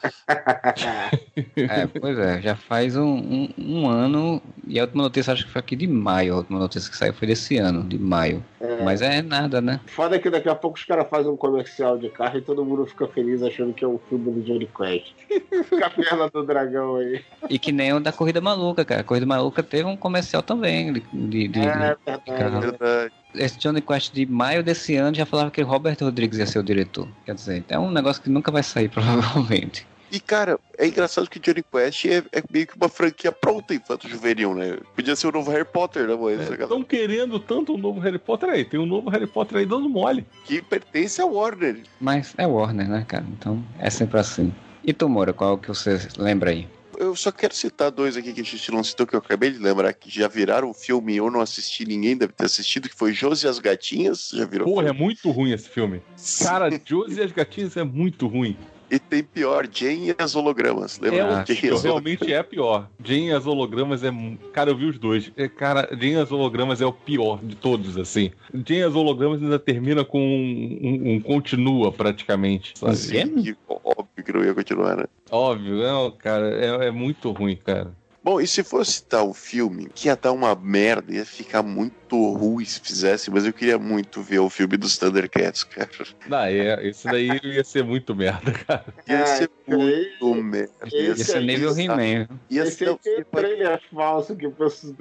É, 1.56 1.86
pois 1.86 2.18
é, 2.18 2.40
já 2.40 2.56
faz 2.56 2.96
um, 2.96 3.02
um, 3.04 3.48
um 3.58 3.88
ano, 3.88 4.40
e 4.66 4.78
a 4.78 4.82
última 4.84 5.02
notícia 5.02 5.32
acho 5.32 5.44
que 5.44 5.50
foi 5.50 5.60
aqui 5.60 5.76
de 5.76 5.86
maio, 5.86 6.34
a 6.34 6.36
última 6.38 6.58
notícia 6.58 6.90
que 6.90 6.96
saiu 6.96 7.12
foi 7.12 7.26
desse 7.28 7.56
ano, 7.58 7.82
de 7.82 7.98
maio. 7.98 8.44
É. 8.60 8.82
Mas 8.82 9.02
é 9.02 9.20
nada, 9.22 9.60
né? 9.60 9.80
Foda 9.86 10.18
que 10.18 10.30
daqui 10.30 10.48
a 10.48 10.54
pouco 10.54 10.76
os 10.78 10.84
caras 10.84 11.08
fazem 11.08 11.30
um 11.30 11.36
comercial 11.36 11.98
de 11.98 12.08
carro 12.08 12.38
e 12.38 12.42
todo 12.42 12.64
mundo 12.64 12.86
fica 12.86 13.06
feliz 13.08 13.42
achando 13.42 13.72
que 13.72 13.84
é 13.84 13.88
um 13.88 13.98
filme 14.08 14.30
do 14.32 14.42
Johnny 14.42 14.66
Quest. 14.66 15.12
Fica 15.68 15.86
a 15.86 15.90
perna 15.90 16.28
do 16.30 16.44
dragão 16.44 16.96
aí. 16.96 17.22
E 17.48 17.58
que 17.58 17.72
nem 17.72 17.92
o 17.92 18.00
da 18.00 18.12
Corrida 18.12 18.40
Maluca, 18.40 18.84
cara. 18.84 19.00
A 19.00 19.04
Corrida 19.04 19.26
Maluca 19.26 19.62
teve 19.62 19.84
um 19.84 19.96
comercial 19.96 20.42
também 20.42 20.92
de, 20.92 21.00
de, 21.12 21.48
de- 21.48 21.60
É 21.60 21.96
de-. 21.96 22.60
Verdade. 22.60 23.12
Esse 23.34 23.58
Johnny 23.58 23.80
Quest 23.80 24.12
de 24.12 24.26
maio 24.26 24.62
desse 24.62 24.96
ano 24.96 25.16
já 25.16 25.26
falava 25.26 25.50
que 25.50 25.62
o 25.62 25.66
Robert 25.66 25.96
Rodrigues 26.00 26.38
ia 26.38 26.46
ser 26.46 26.58
o 26.58 26.62
diretor. 26.62 27.08
Quer 27.24 27.34
dizer, 27.34 27.64
é 27.68 27.78
um 27.78 27.90
negócio 27.90 28.22
que 28.22 28.30
nunca 28.30 28.50
vai 28.50 28.62
sair, 28.62 28.88
provavelmente. 28.90 29.86
E, 30.12 30.18
cara, 30.18 30.58
é 30.76 30.88
engraçado 30.88 31.30
que 31.30 31.38
o 31.38 31.40
Johnny 31.40 31.62
Quest 31.62 32.04
é, 32.06 32.18
é 32.32 32.42
meio 32.52 32.66
que 32.66 32.76
uma 32.76 32.88
franquia 32.88 33.30
pronta 33.30 33.72
infanto 33.72 34.08
juvenil, 34.08 34.54
né? 34.54 34.76
Podia 34.96 35.14
ser 35.14 35.28
o 35.28 35.32
novo 35.32 35.50
Harry 35.52 35.64
Potter, 35.64 36.08
né, 36.08 36.16
mãe? 36.16 36.34
Estão 36.34 36.82
querendo 36.82 37.38
tanto 37.38 37.74
um 37.74 37.78
novo 37.78 38.00
Harry 38.00 38.18
Potter 38.18 38.48
aí. 38.48 38.64
Tem 38.64 38.80
um 38.80 38.86
novo 38.86 39.08
Harry 39.10 39.28
Potter 39.28 39.58
aí 39.58 39.66
dando 39.66 39.88
mole. 39.88 40.26
Que 40.44 40.60
pertence 40.60 41.20
ao 41.20 41.32
Warner. 41.32 41.82
Mas 42.00 42.34
é 42.36 42.44
Warner, 42.44 42.88
né, 42.88 43.04
cara? 43.06 43.24
Então 43.38 43.62
é 43.78 43.88
sempre 43.88 44.18
assim. 44.18 44.52
E 44.82 44.92
tu, 44.92 45.08
Moura, 45.08 45.32
qual 45.32 45.56
que 45.56 45.68
você 45.68 46.00
lembra 46.18 46.50
aí? 46.50 46.66
Eu 47.00 47.16
só 47.16 47.32
quero 47.32 47.54
citar 47.54 47.90
dois 47.90 48.14
aqui 48.14 48.30
que 48.30 48.42
a 48.42 48.44
gente 48.44 48.70
não 48.70 48.84
citou, 48.84 49.06
que 49.06 49.14
eu 49.14 49.20
acabei 49.20 49.50
de 49.50 49.58
lembrar, 49.58 49.90
que 49.94 50.10
já 50.10 50.28
viraram 50.28 50.74
filme 50.74 51.16
eu 51.16 51.30
não 51.30 51.40
assisti, 51.40 51.86
ninguém 51.86 52.14
deve 52.14 52.34
ter 52.34 52.44
assistido, 52.44 52.90
que 52.90 52.94
foi 52.94 53.10
Josi 53.10 53.46
e 53.46 53.48
as 53.48 53.58
Gatinhas, 53.58 54.30
já 54.34 54.44
virou 54.44 54.66
Porra, 54.66 54.82
é 54.82 54.86
filme. 54.88 55.00
muito 55.00 55.30
ruim 55.30 55.50
esse 55.52 55.66
filme. 55.66 56.02
Cara, 56.42 56.70
Josie 56.84 57.18
e 57.18 57.22
as 57.22 57.32
Gatinhas 57.32 57.74
é 57.78 57.84
muito 57.84 58.26
ruim. 58.26 58.54
E 58.90 58.98
tem 58.98 59.22
pior, 59.22 59.68
Jane 59.72 60.08
e 60.08 60.14
as 60.18 60.34
Hologramas, 60.34 60.98
É 61.00 61.04
lembra? 61.10 61.26
o 61.26 61.30
Jane 61.30 61.44
e 61.48 61.56
pior, 61.56 61.74
as 61.74 61.84
Hologramas. 61.84 61.84
realmente 61.84 62.32
é 62.32 62.42
pior. 62.42 62.88
Jane 63.04 63.26
e 63.28 63.32
as 63.32 63.46
hologramas 63.46 64.02
é. 64.04 64.10
Cara, 64.52 64.70
eu 64.70 64.76
vi 64.76 64.86
os 64.86 64.98
dois. 64.98 65.30
É, 65.36 65.48
cara, 65.48 65.88
Jane 65.92 66.12
e 66.12 66.16
as 66.16 66.32
hologramas 66.32 66.80
é 66.80 66.86
o 66.86 66.92
pior 66.92 67.38
de 67.42 67.54
todos, 67.54 67.96
assim. 67.96 68.30
Jane 68.52 68.80
e 68.80 68.82
as 68.82 68.94
hologramas 68.94 69.40
ainda 69.42 69.58
termina 69.58 70.04
com 70.04 70.18
um, 70.20 70.78
um- 70.82 71.12
um 71.14 71.20
continua, 71.20 71.92
praticamente. 71.92 72.72
Sabe? 72.76 72.96
Sim. 72.96 73.42
Que 73.42 73.56
óbvio 73.68 74.24
que 74.24 74.32
não 74.32 74.42
ia 74.44 74.54
continuar, 74.54 74.96
né? 74.96 75.04
Óbvio, 75.30 75.76
não, 75.76 76.10
cara, 76.10 76.48
é, 76.50 76.88
é 76.88 76.90
muito 76.90 77.30
ruim, 77.30 77.54
cara. 77.56 77.92
Bom, 78.22 78.40
e 78.40 78.46
se 78.46 78.62
fosse 78.62 79.02
o 79.24 79.32
filme, 79.32 79.88
que 79.94 80.08
ia 80.08 80.16
dar 80.16 80.32
uma 80.32 80.54
merda, 80.54 81.12
ia 81.14 81.24
ficar 81.24 81.62
muito 81.62 81.94
ruim 82.34 82.64
se 82.64 82.80
fizesse, 82.80 83.30
mas 83.30 83.46
eu 83.46 83.52
queria 83.52 83.78
muito 83.78 84.20
ver 84.20 84.40
o 84.40 84.50
filme 84.50 84.76
dos 84.76 84.98
Thundercats, 84.98 85.64
cara. 85.64 85.88
Ah, 86.30 86.50
é, 86.50 86.86
esse 86.86 87.06
daí 87.08 87.40
ia 87.42 87.64
ser 87.64 87.82
muito 87.84 88.14
merda, 88.14 88.52
cara. 88.52 88.84
Ia 89.08 89.22
Ah, 89.22 89.26
ser 89.26 89.50
esse 89.66 89.76
muito 89.76 90.34
merda. 90.42 90.70
esse 90.86 90.96
Ia 90.96 91.02
Ia 91.08 91.16
ser 91.16 91.24
ser 91.24 91.40
nível. 91.40 91.70
He-Man. 91.78 92.28
Ia 92.50 92.62
Esse 92.62 92.76
ser 92.76 92.98
tem 92.98 93.24
trailer 93.24 93.80
falso 93.92 94.36
que 94.36 94.46
o 94.46 94.50
pessoal 94.52 94.94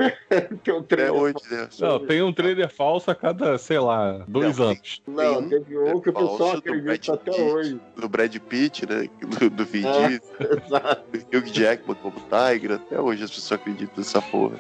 tem 0.64 0.74
um 0.74 0.84
trailer 0.84 1.14
hoje, 1.14 1.36
né? 1.52 1.68
Não, 1.80 2.00
tem 2.06 2.22
um 2.22 2.32
trailer 2.32 2.70
falso 2.74 3.12
a 3.12 3.16
cada, 3.16 3.58
sei 3.58 3.80
lá, 3.80 4.24
dois 4.28 4.58
Não, 4.58 4.68
anos. 4.68 5.02
Não, 5.08 5.50
Tem 5.50 5.60
teve 5.60 5.78
um 5.78 6.00
que 6.00 6.10
o 6.10 6.14
pessoal 6.14 6.58
acredita 6.58 7.14
até 7.16 7.32
Pitt. 7.32 7.42
hoje. 7.42 7.82
Do 7.98 8.08
Brad 8.08 8.36
Pitt, 8.38 8.86
né? 8.88 9.10
Do, 9.40 9.50
do 9.50 9.66
Vin 9.66 9.86
É. 9.86 10.08
Diesel, 10.08 10.36
Exato. 10.66 11.04
do 11.12 11.38
Hugh 11.38 11.48
Jackman 11.52 11.96
como 11.96 12.16
Tiger. 12.30 12.74
Até 12.74 13.00
hoje 13.00 13.09
as 13.12 13.32
pessoas 13.32 13.60
acreditam 13.60 13.96
nessa 13.98 14.22
porra. 14.22 14.60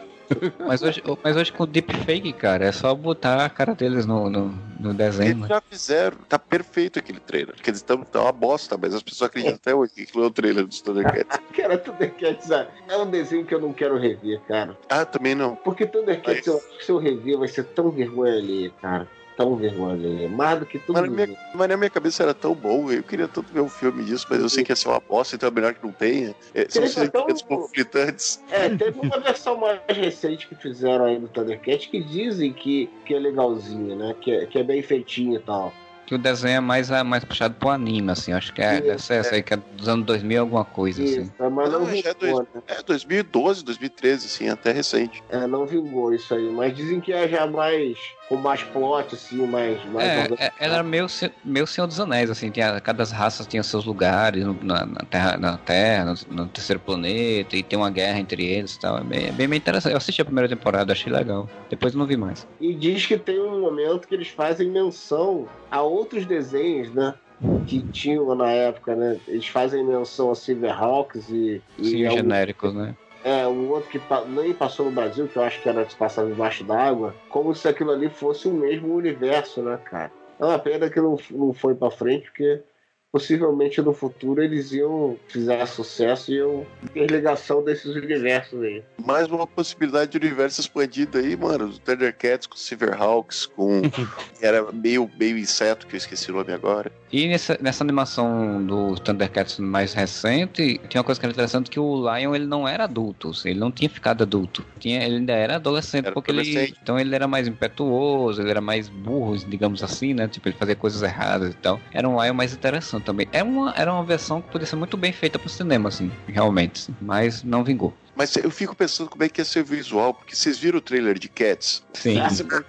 Mas 0.59 0.83
hoje, 0.83 1.01
mas 1.23 1.35
hoje 1.35 1.51
com 1.51 1.65
deepfake, 1.65 2.31
cara, 2.33 2.65
é 2.65 2.71
só 2.71 2.93
botar 2.93 3.45
a 3.45 3.49
cara 3.49 3.73
deles 3.73 4.05
no, 4.05 4.29
no, 4.29 4.53
no 4.79 4.93
desenho. 4.93 5.31
Eles 5.31 5.41
né? 5.41 5.47
já 5.47 5.61
fizeram, 5.61 6.17
tá 6.27 6.37
perfeito 6.37 6.99
aquele 6.99 7.19
trailer. 7.19 7.55
Quer 7.55 7.71
dizer, 7.71 7.83
tá, 7.83 7.97
tá 7.97 8.21
uma 8.21 8.31
bosta, 8.31 8.77
mas 8.77 8.93
as 8.93 9.01
pessoas 9.01 9.29
acreditam 9.29 9.55
até 9.55 9.73
hoje 9.73 9.93
que 9.93 10.01
aquilo 10.03 10.23
é 10.23 10.27
o 10.27 10.31
trailer 10.31 10.67
dos 10.67 10.81
Thundercats. 10.81 11.39
Cara, 11.55 11.77
Thundercats 11.77 12.51
é 12.51 12.67
é 12.87 12.97
um 12.97 13.09
desenho 13.09 13.45
que 13.45 13.55
eu 13.55 13.59
não 13.59 13.73
quero 13.73 13.97
rever, 13.97 14.39
cara. 14.47 14.77
ah, 14.89 15.05
também 15.05 15.33
não. 15.33 15.55
Porque 15.55 15.85
Thundercats, 15.85 16.45
eu 16.45 16.57
acho 16.57 16.77
que 16.77 16.85
se 16.85 16.91
eu 16.91 16.99
rever, 16.99 17.37
vai 17.37 17.47
ser 17.47 17.63
tão 17.63 17.89
vergonha 17.89 18.33
alheia, 18.33 18.71
cara. 18.81 19.07
Tão 19.39 19.55
vergonha 19.55 19.93
alheia. 19.93 20.27
Mais 20.27 20.59
do 20.59 20.65
que 20.65 20.77
tudo 20.79 20.95
Mas 20.99 21.03
na, 21.03 21.15
minha, 21.15 21.27
isso. 21.27 21.37
mas 21.55 21.69
na 21.69 21.77
minha 21.77 21.89
cabeça 21.89 22.23
era 22.23 22.33
tão 22.33 22.53
bom, 22.53 22.91
eu 22.91 23.01
queria 23.01 23.25
tanto 23.25 23.53
ver 23.53 23.61
um 23.61 23.69
filme 23.69 24.03
disso, 24.03 24.27
mas 24.29 24.41
eu 24.41 24.49
sei 24.49 24.65
que 24.65 24.71
ia 24.73 24.75
ser 24.75 24.89
uma 24.89 24.99
bosta, 24.99 25.37
então 25.37 25.47
é 25.47 25.51
melhor 25.51 25.73
que 25.73 25.81
não 25.81 25.93
tenha. 25.93 26.35
É, 26.53 26.65
são 26.67 26.83
um- 26.83 26.87
sentimentos 26.87 27.41
conflitantes. 27.43 28.43
É, 28.51 28.67
teve 28.75 28.99
uma 28.99 29.17
versão 29.17 29.55
mais 29.57 29.79
recente 29.87 30.45
que 30.45 30.55
fizeram 30.55 31.05
aí 31.05 31.17
do 31.17 31.29
Thundercats 31.29 31.85
que 31.87 32.03
dizem 32.03 32.51
que, 32.51 32.89
que 33.05 33.13
é 33.13 33.19
legalzinho, 33.19 33.95
né? 33.95 34.13
Que 34.19 34.29
é, 34.31 34.45
que 34.45 34.59
é 34.59 34.63
bem 34.63 34.81
feitinho 34.83 35.37
e 35.37 35.39
tal. 35.39 35.71
Que 36.05 36.15
o 36.15 36.17
desenho 36.17 36.57
é 36.57 36.59
mais, 36.59 36.91
é 36.91 37.01
mais 37.03 37.23
puxado 37.23 37.53
pro 37.53 37.69
anime, 37.69 38.11
assim. 38.11 38.33
Acho 38.33 38.51
que 38.51 38.61
é, 38.61 38.95
Isso, 38.95 39.13
essa 39.13 39.35
aí, 39.35 39.43
que 39.43 39.53
é 39.53 39.57
dos 39.57 39.87
anos 39.87 40.05
2000, 40.07 40.41
alguma 40.41 40.65
coisa, 40.65 41.01
assim. 41.01 41.21
Isso, 41.21 41.31
mas 41.37 41.71
não, 41.71 41.79
Não, 41.81 41.95
já 41.95 42.09
é 42.09 42.13
vingou, 42.13 42.39
né? 42.53 42.61
É 42.67 42.81
2012, 42.83 43.63
2013, 43.63 44.25
assim, 44.25 44.49
até 44.49 44.71
recente. 44.71 45.23
É, 45.29 45.45
não 45.47 45.65
vingou 45.67 46.11
isso 46.13 46.33
aí. 46.33 46.49
Mas 46.49 46.75
dizem 46.75 46.99
que 46.99 47.13
é 47.13 47.27
já 47.27 47.45
mais. 47.45 47.97
Com 48.29 48.37
mais 48.37 48.63
plot, 48.63 49.15
assim, 49.15 49.45
mais. 49.47 49.83
mais 49.85 50.07
É, 50.07 50.19
organ- 50.21 50.35
é, 50.39 50.53
ela 50.57 50.75
era 50.75 50.83
meio, 50.83 51.07
meio 51.43 51.67
Senhor 51.67 51.87
dos 51.87 51.99
Anéis, 51.99 52.29
assim, 52.29 52.51
tinha, 52.51 52.79
cada 52.79 53.03
raça 53.05 53.45
tinha 53.45 53.63
seus 53.63 53.83
lugares 53.85 54.45
na, 54.61 54.85
na 54.85 55.05
Terra, 55.09 55.37
na 55.37 55.57
terra 55.57 56.05
no, 56.05 56.13
no 56.45 56.49
terceiro 56.49 56.79
planeta, 56.81 57.57
e 57.57 57.63
tem 57.63 57.77
uma 57.77 57.89
guerra 57.91 58.19
entre 58.19 58.45
eles 58.45 58.75
e 58.75 58.79
tal. 58.79 58.97
É 58.99 59.03
bem, 59.03 59.25
é 59.27 59.31
bem, 59.33 59.49
bem 59.49 59.57
interessante. 59.57 59.91
Eu 59.93 59.97
assisti 59.97 60.21
a 60.21 60.25
primeira 60.25 60.47
temporada, 60.47 60.93
achei 60.93 61.11
legal. 61.11 61.51
Depois 61.69 61.93
não 61.95 62.07
vi 62.07 62.15
mais. 62.15 62.47
E 62.59 62.75
diz 62.77 63.05
que 63.05 63.17
tem 63.17 63.39
um 63.41 63.59
momento 63.59 64.07
que 64.07 64.13
eles 64.13 64.29
fazem 64.29 64.69
menção 64.71 65.51
a 65.69 65.81
outros 65.81 66.25
desenhos, 66.25 66.93
né? 66.93 67.17
Que 67.65 67.83
tinham 67.83 68.33
na 68.35 68.51
época, 68.51 68.95
né? 68.95 69.19
Eles 69.27 69.47
fazem 69.47 69.85
menção 69.85 70.31
a 70.31 70.35
Silverhawks 70.35 71.29
e. 71.29 71.63
e 71.77 71.83
Sim, 71.83 72.09
um- 72.09 72.13
genéricos, 72.13 72.73
né? 72.73 72.95
É, 73.23 73.47
um 73.47 73.69
outro 73.69 73.89
que 73.89 74.01
nem 74.29 74.53
passou 74.53 74.85
no 74.85 74.91
Brasil, 74.91 75.27
que 75.27 75.37
eu 75.37 75.43
acho 75.43 75.61
que 75.61 75.67
era 75.67 75.83
que 75.85 75.91
se 75.91 75.97
passava 75.97 76.29
embaixo 76.29 76.63
d'água, 76.63 77.15
como 77.27 77.53
se 77.53 77.67
aquilo 77.67 77.91
ali 77.91 78.09
fosse 78.09 78.47
o 78.47 78.53
mesmo 78.53 78.95
universo, 78.95 79.61
né, 79.61 79.77
cara? 79.83 80.11
É 80.39 80.45
uma 80.45 80.59
pena 80.59 80.89
que 80.89 81.01
não, 81.01 81.17
não 81.31 81.53
foi 81.53 81.75
pra 81.75 81.91
frente, 81.91 82.31
porque 82.31 82.61
possivelmente 83.11 83.81
no 83.81 83.93
futuro 83.93 84.41
eles 84.41 84.71
iam, 84.71 85.17
fizer 85.27 85.65
sucesso, 85.65 86.31
e 86.31 86.35
iam 86.35 86.65
ter 86.93 87.09
ligação 87.09 87.63
desses 87.63 87.95
universos 87.95 88.61
aí. 88.61 88.83
Mais 89.03 89.27
uma 89.27 89.47
possibilidade 89.47 90.11
de 90.11 90.17
universo 90.17 90.61
expandido 90.61 91.17
aí, 91.17 91.35
mano. 91.35 91.69
Do 91.69 91.79
Thundercats 91.79 92.47
com 92.47 92.55
Silverhawks, 92.55 93.45
com. 93.45 93.81
Era 94.41 94.71
meio, 94.71 95.09
meio 95.19 95.37
inseto, 95.37 95.87
que 95.87 95.95
eu 95.95 95.97
esqueci 95.97 96.31
o 96.31 96.35
nome 96.35 96.53
agora. 96.53 96.91
E 97.11 97.27
nessa, 97.27 97.57
nessa 97.59 97.83
animação 97.83 98.63
do 98.63 98.95
Thundercats 98.95 99.57
mais 99.57 99.93
recente, 99.93 100.79
tinha 100.87 101.01
uma 101.01 101.03
coisa 101.03 101.19
que 101.19 101.25
era 101.25 101.33
interessante 101.33 101.69
que 101.69 101.79
o 101.79 101.95
Lion 101.95 102.35
ele 102.35 102.45
não 102.45 102.67
era 102.67 102.83
adulto, 102.83 103.29
assim, 103.29 103.49
ele 103.49 103.59
não 103.59 103.71
tinha 103.71 103.89
ficado 103.89 104.21
adulto. 104.21 104.63
Tinha, 104.79 105.03
ele 105.03 105.15
ainda 105.15 105.33
era 105.33 105.55
adolescente, 105.55 106.05
Era 106.05 106.13
porque 106.13 106.29
ele. 106.29 106.41
adolescente. 106.41 106.77
Então 106.81 106.99
ele 106.99 107.15
era 107.15 107.27
mais 107.27 107.47
impetuoso, 107.47 108.41
ele 108.41 108.51
era 108.51 108.61
mais 108.61 108.87
burro, 108.87 109.35
digamos 109.37 109.83
assim, 109.83 110.13
né? 110.13 110.27
Tipo, 110.27 110.49
ele 110.49 110.55
fazia 110.55 110.75
coisas 110.75 111.01
erradas 111.01 111.53
e 111.53 111.57
tal. 111.57 111.81
Era 111.91 112.07
um 112.07 112.21
Lion 112.23 112.33
mais 112.35 112.53
interessante 112.53 112.98
também. 113.01 113.27
Era 113.31 113.45
uma, 113.45 113.73
era 113.75 113.93
uma 113.93 114.03
versão 114.03 114.41
que 114.41 114.49
podia 114.51 114.67
ser 114.67 114.75
muito 114.75 114.97
bem 114.97 115.11
feita 115.11 115.37
pro 115.39 115.49
cinema, 115.49 115.89
assim, 115.89 116.11
realmente. 116.27 116.81
assim, 116.83 116.95
mas 117.01 117.43
não 117.43 117.63
vingou. 117.63 117.93
Mas 118.15 118.35
eu 118.35 118.51
fico 118.51 118.75
pensando 118.75 119.09
como 119.09 119.23
é 119.23 119.29
que 119.29 119.39
ia 119.39 119.45
ser 119.45 119.61
o 119.61 119.65
visual, 119.65 120.13
porque 120.13 120.35
vocês 120.35 120.57
viram 120.57 120.79
o 120.79 120.81
trailer 120.81 121.17
de 121.17 121.29
Cats? 121.29 121.83
Sim. 121.93 122.19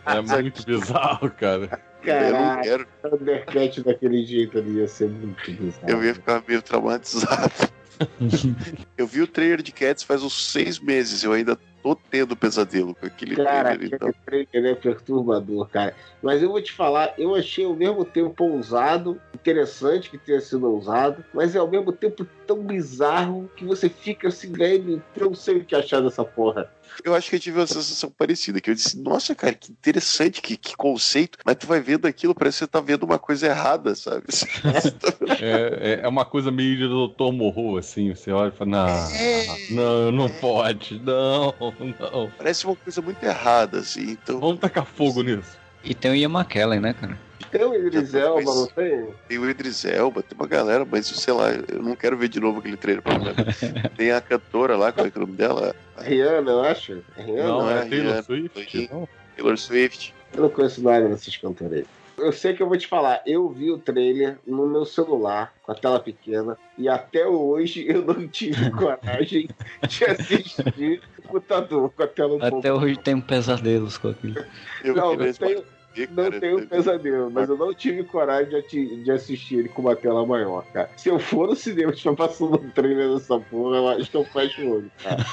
É 0.06 0.20
muito 0.42 0.64
bizarro, 0.66 1.30
cara. 1.30 1.80
Eu 2.02 2.32
não 2.32 2.40
Caraca, 2.40 2.62
quero, 2.62 3.84
daquele 3.84 4.24
jeito 4.24 4.56
ali 4.56 4.78
ia 4.78 4.88
ser 4.88 5.08
muito 5.10 5.50
bizarro. 5.52 5.86
eu 5.88 6.04
ia 6.04 6.14
ficar 6.14 6.42
meio 6.46 6.62
traumatizado. 6.62 7.52
eu 8.96 9.06
vi 9.06 9.20
o 9.20 9.26
trailer 9.26 9.60
de 9.62 9.72
Cats 9.72 10.02
faz 10.02 10.22
uns 10.22 10.50
seis 10.50 10.78
meses, 10.78 11.22
eu 11.22 11.32
ainda 11.32 11.58
tô 11.82 11.96
tendo 12.10 12.36
pesadelo 12.36 12.94
com 12.94 13.06
aquele 13.06 13.36
Cara, 13.36 13.74
trailer, 13.74 13.74
aquele 13.74 13.94
então. 13.94 14.14
trailer 14.24 14.72
é 14.72 14.74
perturbador, 14.74 15.68
cara. 15.68 15.94
Mas 16.22 16.42
eu 16.42 16.50
vou 16.50 16.60
te 16.60 16.72
falar, 16.72 17.14
eu 17.18 17.34
achei 17.34 17.64
ao 17.64 17.74
mesmo 17.74 18.04
tempo 18.04 18.44
ousado, 18.44 19.20
interessante 19.34 20.10
que 20.10 20.18
tenha 20.18 20.40
sido 20.40 20.70
ousado, 20.70 21.24
mas 21.32 21.54
é 21.54 21.58
ao 21.58 21.68
mesmo 21.68 21.92
tempo 21.92 22.26
tão 22.46 22.62
bizarro 22.62 23.50
que 23.56 23.64
você 23.64 23.88
fica 23.88 24.28
assim, 24.28 24.52
velho, 24.52 25.02
eu 25.16 25.26
não 25.26 25.34
sei 25.34 25.58
o 25.58 25.64
que 25.64 25.74
achar 25.74 26.00
dessa 26.00 26.24
porra. 26.24 26.70
Eu 27.04 27.14
acho 27.14 27.30
que 27.30 27.36
eu 27.36 27.40
tive 27.40 27.58
uma 27.58 27.66
sensação 27.66 28.10
parecida, 28.10 28.60
que 28.60 28.70
eu 28.70 28.74
disse, 28.74 28.98
nossa, 28.98 29.34
cara, 29.34 29.54
que 29.54 29.70
interessante, 29.72 30.40
que, 30.40 30.56
que 30.56 30.76
conceito. 30.76 31.38
Mas 31.44 31.56
tu 31.56 31.66
vai 31.66 31.80
vendo 31.80 32.06
aquilo, 32.06 32.34
parece 32.34 32.58
que 32.58 32.64
você 32.64 32.70
tá 32.70 32.80
vendo 32.80 33.04
uma 33.04 33.18
coisa 33.18 33.46
errada, 33.46 33.94
sabe? 33.94 34.24
É, 35.40 36.00
é- 36.00 36.00
é 36.04 36.08
uma 36.08 36.24
coisa 36.24 36.50
meio 36.50 36.76
de 36.76 36.86
Dr. 36.88 37.32
Morro, 37.32 37.76
assim. 37.78 38.14
Você 38.14 38.30
olha 38.30 38.52
e 38.52 38.56
fala, 38.56 38.70
não, 38.70 40.10
não, 40.10 40.12
não 40.12 40.28
pode, 40.28 40.98
não, 41.00 41.54
não. 41.98 42.30
Parece 42.36 42.66
uma 42.66 42.76
coisa 42.76 43.00
muito 43.00 43.22
errada, 43.22 43.78
assim. 43.78 44.10
Então, 44.10 44.40
Vamos 44.40 44.58
tacar 44.60 44.84
fogo 44.86 45.22
nisso. 45.22 45.59
E 45.82 45.94
tem 45.94 46.10
o 46.10 46.14
Ian 46.14 46.28
McKellen, 46.28 46.80
né, 46.80 46.92
cara? 46.92 47.16
Tem 47.50 47.64
o 47.64 47.74
Idris 47.74 48.14
Elba, 48.14 48.54
não 48.54 48.66
tem? 48.66 49.08
tem 49.26 49.38
o 49.38 49.50
Idris 49.50 49.84
Elba, 49.84 50.22
tem 50.22 50.38
uma 50.38 50.46
galera, 50.46 50.86
mas 50.88 51.06
sei 51.06 51.32
lá, 51.34 51.50
eu 51.50 51.82
não 51.82 51.96
quero 51.96 52.16
ver 52.16 52.28
de 52.28 52.38
novo 52.38 52.60
aquele 52.60 52.76
trailer. 52.76 53.02
Tem 53.96 54.12
a 54.12 54.20
cantora 54.20 54.76
lá, 54.76 54.92
qual 54.92 55.06
é, 55.06 55.10
que 55.10 55.18
é 55.18 55.20
o 55.20 55.26
nome 55.26 55.36
dela? 55.36 55.74
Rihanna, 55.98 56.50
eu 56.50 56.60
acho. 56.60 57.02
Rihanna? 57.16 57.42
Não, 57.42 57.58
não 57.62 57.70
é 57.70 57.74
é 57.74 57.88
Taylor 57.88 58.06
Rihanna, 58.06 58.22
Swift. 58.22 58.90
Taylor 59.36 59.58
Swift. 59.58 60.14
Eu 60.32 60.42
não 60.42 60.50
conheço 60.50 60.82
nada 60.82 61.08
desses 61.08 61.36
cantores 61.36 61.72
aí. 61.78 61.86
Eu 62.20 62.32
sei 62.32 62.54
que 62.54 62.62
eu 62.62 62.68
vou 62.68 62.76
te 62.76 62.86
falar, 62.86 63.22
eu 63.26 63.48
vi 63.48 63.70
o 63.70 63.78
trailer 63.78 64.38
no 64.46 64.66
meu 64.66 64.84
celular, 64.84 65.52
com 65.62 65.72
a 65.72 65.74
tela 65.74 65.98
pequena, 65.98 66.56
e 66.76 66.88
até 66.88 67.26
hoje 67.26 67.86
eu 67.88 68.04
não 68.04 68.28
tive 68.28 68.70
coragem 68.72 69.48
de 69.88 70.04
assistir 70.04 71.00
no 71.18 71.22
computador 71.24 71.90
com 71.90 72.02
a 72.02 72.06
tela 72.06 72.34
um 72.34 72.38
pouco. 72.38 72.58
Até 72.58 72.72
hoje 72.72 72.96
tenho 72.98 73.22
pesadelos 73.22 73.98
com 73.98 74.08
aquilo. 74.08 74.44
Eu 74.84 74.94
Não, 74.94 75.16
não 75.16 75.32
tenho, 75.32 75.64
não 76.10 76.24
cara, 76.24 76.40
tenho 76.40 76.68
pesadelo, 76.68 77.30
mas 77.30 77.48
eu 77.48 77.56
não 77.56 77.74
tive 77.74 78.04
coragem 78.04 78.50
de, 78.50 78.56
ati- 78.56 78.96
de 79.02 79.10
assistir 79.10 79.58
ele 79.60 79.68
com 79.68 79.82
uma 79.82 79.96
tela 79.96 80.24
maior, 80.26 80.64
cara. 80.72 80.90
Se 80.96 81.08
eu 81.08 81.18
for 81.18 81.48
no 81.48 81.56
cinema 81.56 81.90
e 81.92 81.94
estiver 81.94 82.16
passando 82.16 82.60
um 82.60 82.70
trailer 82.70 83.14
dessa 83.14 83.38
porra, 83.40 83.76
eu 83.76 83.88
acho 83.88 84.10
que 84.10 84.16
eu 84.16 84.24
fecho 84.24 84.62
o 84.62 84.70
olho, 84.76 84.92
cara. 85.02 85.24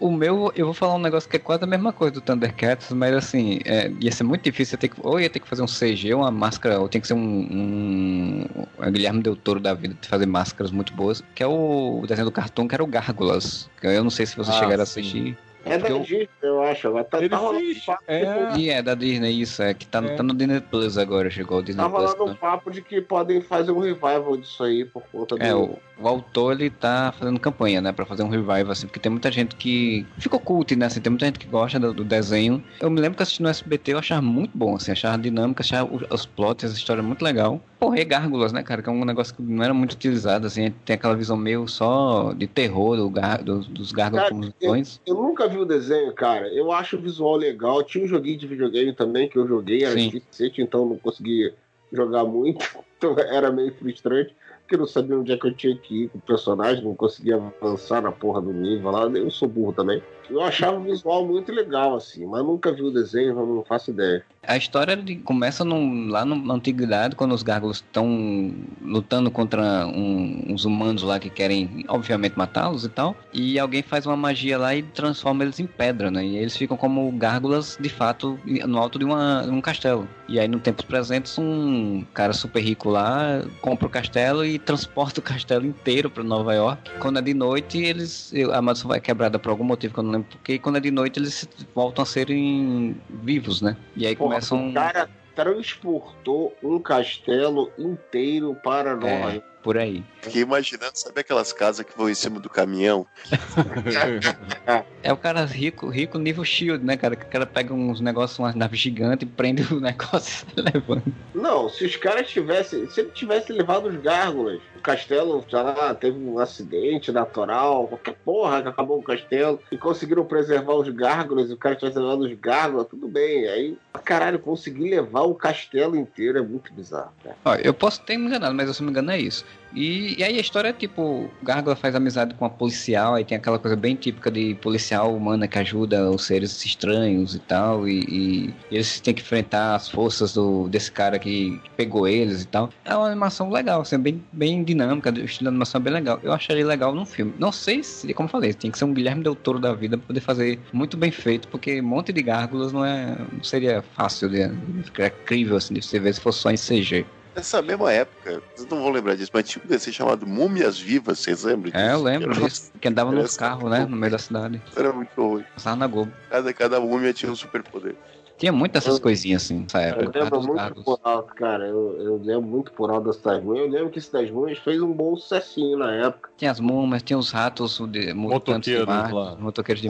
O 0.00 0.10
meu, 0.10 0.50
eu 0.56 0.64
vou 0.64 0.72
falar 0.72 0.94
um 0.94 0.98
negócio 0.98 1.28
que 1.28 1.36
é 1.36 1.38
quase 1.38 1.62
a 1.62 1.66
mesma 1.66 1.92
coisa 1.92 2.14
do 2.14 2.22
Thundercats, 2.22 2.90
mas 2.90 3.14
assim, 3.14 3.60
é, 3.66 3.92
ia 4.00 4.10
ser 4.10 4.24
muito 4.24 4.42
difícil. 4.42 4.78
Ter 4.78 4.88
que, 4.88 4.96
ou 5.02 5.20
ia 5.20 5.28
ter 5.28 5.40
que 5.40 5.46
fazer 5.46 5.60
um 5.60 5.66
CG, 5.66 6.14
uma 6.14 6.30
máscara, 6.30 6.80
ou 6.80 6.88
tem 6.88 7.02
que 7.02 7.06
ser 7.06 7.12
um. 7.12 7.18
um 7.18 8.46
a 8.78 8.88
Guilherme 8.88 9.22
Del 9.22 9.36
Toro 9.36 9.60
da 9.60 9.74
vida 9.74 9.94
de 10.00 10.08
fazer 10.08 10.24
máscaras 10.24 10.72
muito 10.72 10.94
boas. 10.94 11.22
Que 11.34 11.42
é 11.42 11.46
o, 11.46 12.02
desenho 12.08 12.24
do 12.24 12.32
cartoon, 12.32 12.66
que 12.66 12.74
era 12.74 12.82
o 12.82 12.86
Gárgulas. 12.86 13.68
Eu 13.82 14.02
não 14.02 14.10
sei 14.10 14.24
se 14.24 14.34
vocês 14.36 14.56
Ah, 14.56 14.60
chegaram 14.60 14.80
a 14.80 14.84
assistir. 14.84 15.36
É 15.64 15.76
da 15.78 15.88
Eu- 15.88 16.00
Disney, 16.00 16.28
eu 16.42 16.62
acho. 16.62 16.88
Agora 16.88 17.04
tá, 17.04 17.18
Ele 17.18 17.28
tá 17.28 17.36
rolando 17.36 17.64
um 17.64 17.74
papo 17.86 18.02
é. 18.08 18.56
E 18.56 18.70
é 18.70 18.82
da 18.82 18.94
Disney, 18.94 19.30
isso, 19.40 19.62
é 19.62 19.74
que 19.74 19.86
tá, 19.86 20.02
É. 20.02 20.14
tá 20.16 20.22
no 20.22 20.34
Disney 20.34 20.60
Plus 20.60 20.96
agora, 20.96 21.28
chegou 21.30 21.58
o 21.58 21.62
Disney 21.62 21.82
Tá 21.82 21.88
Plus. 21.90 22.12
rolando 22.14 22.32
um 22.32 22.34
papo 22.34 22.70
de 22.70 22.80
que 22.82 23.00
podem 23.00 23.40
fazer 23.40 23.70
um 23.72 23.78
revival 23.78 24.36
disso 24.36 24.62
aí 24.64 24.84
por 24.84 25.02
conta 25.12 25.36
do. 25.36 25.42
É, 25.42 25.54
o, 25.54 25.78
o 25.98 26.08
autor 26.08 26.52
ele 26.52 26.70
tá 26.70 27.12
fazendo 27.18 27.38
campanha, 27.38 27.80
né, 27.80 27.92
pra 27.92 28.06
fazer 28.06 28.22
um 28.22 28.28
revival, 28.28 28.70
assim, 28.70 28.86
porque 28.86 28.98
tem 28.98 29.12
muita 29.12 29.30
gente 29.30 29.54
que 29.56 30.06
ficou 30.18 30.40
cult, 30.40 30.74
né, 30.76 30.86
assim, 30.86 31.00
tem 31.00 31.10
muita 31.10 31.26
gente 31.26 31.38
que 31.38 31.46
gosta 31.46 31.78
do, 31.78 31.92
do 31.92 32.04
desenho. 32.04 32.62
Eu 32.80 32.90
me 32.90 33.00
lembro 33.00 33.16
que 33.16 33.22
assistindo 33.22 33.44
no 33.44 33.50
SBT 33.50 33.92
eu 33.92 33.98
achava 33.98 34.22
muito 34.22 34.56
bom, 34.56 34.76
assim, 34.76 34.92
achava 34.92 35.18
dinâmica, 35.18 35.62
achava 35.62 35.90
o- 35.94 36.00
os 36.14 36.24
plots, 36.24 36.70
a 36.70 36.74
história 36.74 37.02
muito 37.02 37.22
legal. 37.22 37.60
Porra, 37.78 37.98
e 38.00 38.04
Gárgulas, 38.04 38.52
né, 38.52 38.62
cara, 38.62 38.82
que 38.82 38.88
é 38.88 38.92
um 38.92 39.04
negócio 39.04 39.34
que 39.34 39.42
não 39.42 39.62
era 39.64 39.72
muito 39.74 39.92
utilizado, 39.92 40.46
assim, 40.46 40.72
tem 40.84 40.94
aquela 40.94 41.14
visão 41.16 41.36
meio 41.36 41.66
só 41.68 42.32
de 42.32 42.46
terror 42.46 42.96
do 42.96 43.08
gar, 43.10 43.42
do- 43.42 43.60
dos 43.60 43.92
Gárgulas 43.92 44.24
Cara, 44.24 44.34
como 44.34 44.52
vilões. 44.60 45.00
Eu 45.06 45.14
nunca 45.14 45.48
vi 45.50 45.58
o 45.58 45.64
desenho, 45.64 46.12
cara. 46.14 46.48
Eu 46.48 46.72
acho 46.72 46.96
o 46.96 47.00
visual 47.00 47.36
legal. 47.36 47.82
Tinha 47.82 48.04
um 48.04 48.08
joguinho 48.08 48.38
de 48.38 48.46
videogame 48.46 48.94
também 48.94 49.28
que 49.28 49.36
eu 49.36 49.46
joguei, 49.46 49.84
era 49.84 49.92
Sim. 49.92 50.08
difícil, 50.08 50.64
então 50.64 50.86
não 50.86 50.96
consegui 50.96 51.52
jogar 51.92 52.24
muito. 52.24 52.64
Então 53.10 53.16
era 53.18 53.50
meio 53.50 53.74
frustrante, 53.74 54.34
porque 54.60 54.76
não 54.76 54.86
sabia 54.86 55.18
onde 55.18 55.32
é 55.32 55.36
que 55.38 55.46
eu 55.46 55.54
tinha 55.54 55.74
que 55.74 56.04
ir 56.04 56.08
com 56.10 56.18
o 56.18 56.20
personagem, 56.20 56.84
não 56.84 56.94
conseguia 56.94 57.40
avançar 57.60 58.02
na 58.02 58.12
porra 58.12 58.42
do 58.42 58.52
nível 58.52 58.90
lá. 58.90 59.04
Eu 59.06 59.30
sou 59.30 59.48
burro 59.48 59.72
também. 59.72 60.02
Eu 60.28 60.40
achava 60.42 60.78
o 60.78 60.84
visual 60.84 61.26
muito 61.26 61.50
legal, 61.50 61.96
assim, 61.96 62.24
mas 62.24 62.44
nunca 62.44 62.70
vi 62.70 62.82
o 62.82 62.90
desenho, 62.92 63.34
não 63.34 63.64
faço 63.64 63.90
ideia. 63.90 64.24
A 64.46 64.56
história 64.56 64.96
começa 65.24 65.64
lá 65.64 66.24
no- 66.24 66.36
na 66.36 66.54
antiguidade, 66.54 67.16
quando 67.16 67.32
os 67.34 67.42
gárgulas 67.42 67.78
estão 67.78 68.54
lutando 68.80 69.30
contra 69.30 69.86
um- 69.86 70.44
uns 70.48 70.64
humanos 70.64 71.02
lá 71.02 71.18
que 71.18 71.28
querem, 71.28 71.84
obviamente, 71.88 72.38
matá-los 72.38 72.84
e 72.84 72.88
tal. 72.88 73.16
E 73.32 73.58
alguém 73.58 73.82
faz 73.82 74.06
uma 74.06 74.16
magia 74.16 74.56
lá 74.56 74.74
e 74.74 74.82
transforma 74.82 75.42
eles 75.42 75.58
em 75.58 75.66
pedra, 75.66 76.10
né? 76.10 76.24
E 76.24 76.36
eles 76.36 76.56
ficam 76.56 76.76
como 76.76 77.10
gárgulas, 77.12 77.76
de 77.80 77.88
fato, 77.88 78.38
no 78.44 78.78
alto 78.78 78.98
de, 78.98 79.04
uma- 79.04 79.42
um 79.42 79.60
castelo. 79.60 80.08
E 80.28 80.38
aí, 80.38 80.46
no 80.46 80.60
tempos 80.60 80.84
presentes, 80.84 81.36
um 81.38 82.04
cara 82.14 82.32
super 82.32 82.60
rico 82.62 82.88
lá 82.90 83.42
compra 83.60 83.86
o 83.86 83.90
castelo 83.90 84.44
e 84.44 84.58
transporta 84.58 85.20
o 85.20 85.22
castelo 85.22 85.64
inteiro 85.64 86.10
para 86.10 86.22
Nova 86.22 86.54
York. 86.54 86.90
Quando 86.98 87.18
é 87.18 87.22
de 87.22 87.34
noite, 87.34 87.78
eles 87.78 88.32
a 88.52 88.60
maldição 88.60 88.88
vai 88.88 89.00
quebrada 89.00 89.38
por 89.38 89.50
algum 89.50 89.64
motivo 89.64 89.94
que 89.94 90.00
eu 90.00 90.04
não 90.04 90.12
lembro 90.12 90.28
porque. 90.30 90.54
E 90.54 90.58
quando 90.58 90.76
é 90.76 90.80
de 90.80 90.90
noite, 90.90 91.18
eles 91.18 91.48
voltam 91.74 92.02
a 92.02 92.06
serem 92.06 92.96
vivos, 93.22 93.62
né? 93.62 93.76
E 93.96 94.06
aí 94.06 94.16
Porra, 94.16 94.30
começam. 94.30 94.70
O 94.70 94.74
cara 94.74 95.08
transportou 95.34 96.56
um 96.62 96.78
castelo 96.78 97.70
inteiro 97.78 98.54
para 98.62 98.94
Nova 98.94 99.08
É, 99.08 99.22
York. 99.22 99.42
por 99.62 99.76
aí. 99.78 100.04
Fiquei 100.22 100.42
imaginando, 100.42 100.92
sabe 100.94 101.20
aquelas 101.20 101.52
casas 101.52 101.84
que 101.86 101.96
vão 101.96 102.08
em 102.08 102.14
cima 102.14 102.38
do 102.40 102.48
caminhão? 102.48 103.06
É 105.02 105.12
o 105.12 105.16
cara 105.16 105.44
rico, 105.44 105.88
rico 105.88 106.18
nível 106.18 106.44
shield, 106.44 106.84
né, 106.84 106.96
cara? 106.96 107.16
Que 107.16 107.24
o 107.24 107.28
cara 107.28 107.46
pega 107.46 107.72
uns 107.72 108.00
negócios, 108.00 108.38
umas 108.38 108.54
naves 108.54 108.78
gigantes 108.78 109.26
e 109.26 109.30
prende 109.30 109.62
o 109.72 109.80
negócio 109.80 110.46
e 110.56 110.60
levando. 110.60 111.02
Não, 111.34 111.68
se 111.68 111.84
os 111.86 111.96
caras 111.96 112.28
tivessem. 112.28 112.88
Se 112.90 113.00
ele 113.00 113.10
tivesse 113.10 113.50
levado 113.52 113.88
os 113.88 113.96
gárgulas, 114.00 114.60
o 114.80 114.82
castelo, 114.82 115.44
sei 115.48 115.62
lá, 115.62 115.94
teve 115.94 116.18
um 116.18 116.38
acidente 116.38 117.12
natural, 117.12 117.86
qualquer 117.86 118.14
porra 118.24 118.62
que 118.62 118.68
acabou 118.68 118.98
o 118.98 119.02
castelo, 119.02 119.60
e 119.70 119.76
conseguiram 119.76 120.24
preservar 120.24 120.74
os 120.74 120.88
gárgulas, 120.88 121.50
e 121.50 121.52
o 121.52 121.56
cara 121.56 121.76
tivesse 121.76 121.98
levado 121.98 122.20
os 122.20 122.32
gárgulas, 122.32 122.88
tudo 122.88 123.06
bem. 123.06 123.46
Aí, 123.46 123.78
caralho, 124.02 124.38
conseguir 124.38 124.90
levar 124.90 125.22
o 125.22 125.34
castelo 125.34 125.94
inteiro 125.94 126.38
é 126.38 126.42
muito 126.42 126.72
bizarro, 126.72 127.12
cara. 127.22 127.60
Eu 127.60 127.74
posso 127.74 128.00
ter 128.00 128.16
me 128.16 128.26
enganado, 128.26 128.54
mas 128.54 128.74
se 128.74 128.80
não 128.80 128.86
me 128.86 128.90
engano 128.92 129.10
é 129.10 129.18
isso. 129.18 129.44
E, 129.72 130.18
e 130.18 130.24
aí 130.24 130.36
a 130.36 130.40
história 130.40 130.68
é 130.68 130.72
tipo, 130.72 131.30
Gárgula 131.42 131.76
faz 131.76 131.94
amizade 131.94 132.34
com 132.34 132.44
a 132.44 132.50
policial, 132.50 133.14
aí 133.14 133.24
tem 133.24 133.36
aquela 133.38 133.58
coisa 133.58 133.76
bem 133.76 133.94
típica 133.94 134.30
de 134.30 134.54
policial 134.56 135.14
humana 135.16 135.46
que 135.46 135.58
ajuda 135.58 136.10
os 136.10 136.26
seres 136.26 136.64
estranhos 136.64 137.34
e 137.34 137.40
tal, 137.40 137.88
e, 137.88 138.00
e- 138.08 138.54
eles 138.70 139.00
têm 139.00 139.14
que 139.14 139.22
enfrentar 139.22 139.76
as 139.76 139.88
forças 139.88 140.32
do, 140.32 140.68
desse 140.68 140.90
cara 140.90 141.18
que 141.18 141.60
pegou 141.76 142.06
eles 142.08 142.42
e 142.42 142.46
tal. 142.48 142.70
É 142.84 142.94
uma 142.96 143.06
animação 143.06 143.48
legal, 143.50 143.80
assim, 143.82 143.98
bem, 143.98 144.24
bem 144.32 144.64
dinâmica, 144.64 145.10
o 145.10 145.18
estilo 145.24 145.44
de 145.44 145.48
animação 145.48 145.80
é 145.80 145.84
bem 145.84 145.92
legal. 145.92 146.18
Eu 146.22 146.32
acharia 146.32 146.66
legal 146.66 146.94
num 146.94 147.06
filme. 147.06 147.34
Não 147.38 147.52
sei 147.52 147.82
se, 147.82 148.12
como 148.14 148.26
eu 148.26 148.30
falei, 148.30 148.52
tem 148.52 148.70
que 148.70 148.78
ser 148.78 148.84
um 148.84 148.94
Guilherme 148.94 149.22
Del 149.22 149.36
Toro 149.36 149.60
da 149.60 149.72
vida 149.74 149.96
pra 149.96 150.06
poder 150.08 150.20
fazer 150.20 150.60
muito 150.72 150.96
bem 150.96 151.10
feito, 151.10 151.48
porque 151.48 151.80
um 151.80 151.84
monte 151.86 152.12
de 152.12 152.22
gárgulas 152.22 152.72
não, 152.72 152.84
é, 152.84 153.16
não 153.32 153.42
seria 153.42 153.82
fácil 153.82 154.28
de, 154.28 154.48
ficar 154.84 155.10
crível 155.10 155.56
assim, 155.56 155.74
de 155.74 155.82
você 155.82 155.98
ver 156.00 156.14
se 156.14 156.20
fosse 156.20 156.40
só 156.40 156.50
em 156.50 156.56
CG. 156.56 157.06
Nessa 157.40 157.62
mesma 157.62 157.90
época, 157.90 158.42
vocês 158.54 158.68
não 158.68 158.82
vão 158.82 158.90
lembrar 158.90 159.14
disso, 159.16 159.30
mas 159.32 159.48
tinha 159.48 159.64
um 159.64 159.66
desenho 159.66 159.94
chamado 159.94 160.26
Múmias 160.26 160.78
Vivas, 160.78 161.20
vocês 161.20 161.42
lembram 161.42 161.70
disso? 161.72 161.82
É, 161.82 161.94
eu 161.94 162.02
lembro 162.02 162.32
era- 162.32 162.44
disso. 162.44 162.70
Que 162.78 162.86
andava 162.86 163.10
nos 163.10 163.20
Parece 163.20 163.38
carros, 163.38 163.70
né? 163.70 163.86
No 163.86 163.96
meio 163.96 164.12
da 164.12 164.18
cidade. 164.18 164.60
Era 164.76 164.92
muito 164.92 165.08
ruim. 165.16 165.44
Passava 165.54 165.76
na 165.76 165.86
Globo. 165.86 166.12
Cada, 166.28 166.52
cada 166.52 166.78
múmia 166.80 167.14
tinha 167.14 167.32
um 167.32 167.34
superpoder. 167.34 167.96
Tinha 168.36 168.52
muitas 168.52 168.84
essas 168.86 168.98
coisinhas 168.98 169.42
assim 169.44 169.60
nessa 169.60 169.78
Eu 169.82 169.88
época. 170.02 170.18
lembro 170.20 170.38
dos 170.38 170.46
muito 170.46 170.84
por 170.84 171.00
alto, 171.02 171.34
cara. 171.34 171.66
Eu, 171.66 171.96
eu 171.98 172.20
lembro 172.22 172.42
muito 172.42 172.72
por 172.72 172.90
alto 172.90 173.06
das 173.06 173.16
Tasmanhas. 173.16 173.64
Eu 173.66 173.70
lembro 173.72 173.90
que 173.90 173.98
esse 173.98 174.10
Tasmanhas 174.10 174.58
fez 174.58 174.82
um 174.82 174.92
bom 174.92 175.16
sucessinho 175.16 175.78
na 175.78 175.92
época. 175.94 176.28
Tinha 176.36 176.50
as 176.50 176.60
mumas, 176.60 177.02
tinha 177.02 177.18
os 177.18 177.30
ratos 177.30 177.80
o 177.80 177.86
de, 177.86 178.12
mutantes 178.12 178.70
de 178.70 178.78
Motoqueiros 178.80 178.86
Marte, 178.86 179.14
lá. 179.14 179.36
motoqueiros 179.36 179.82
de. 179.82 179.88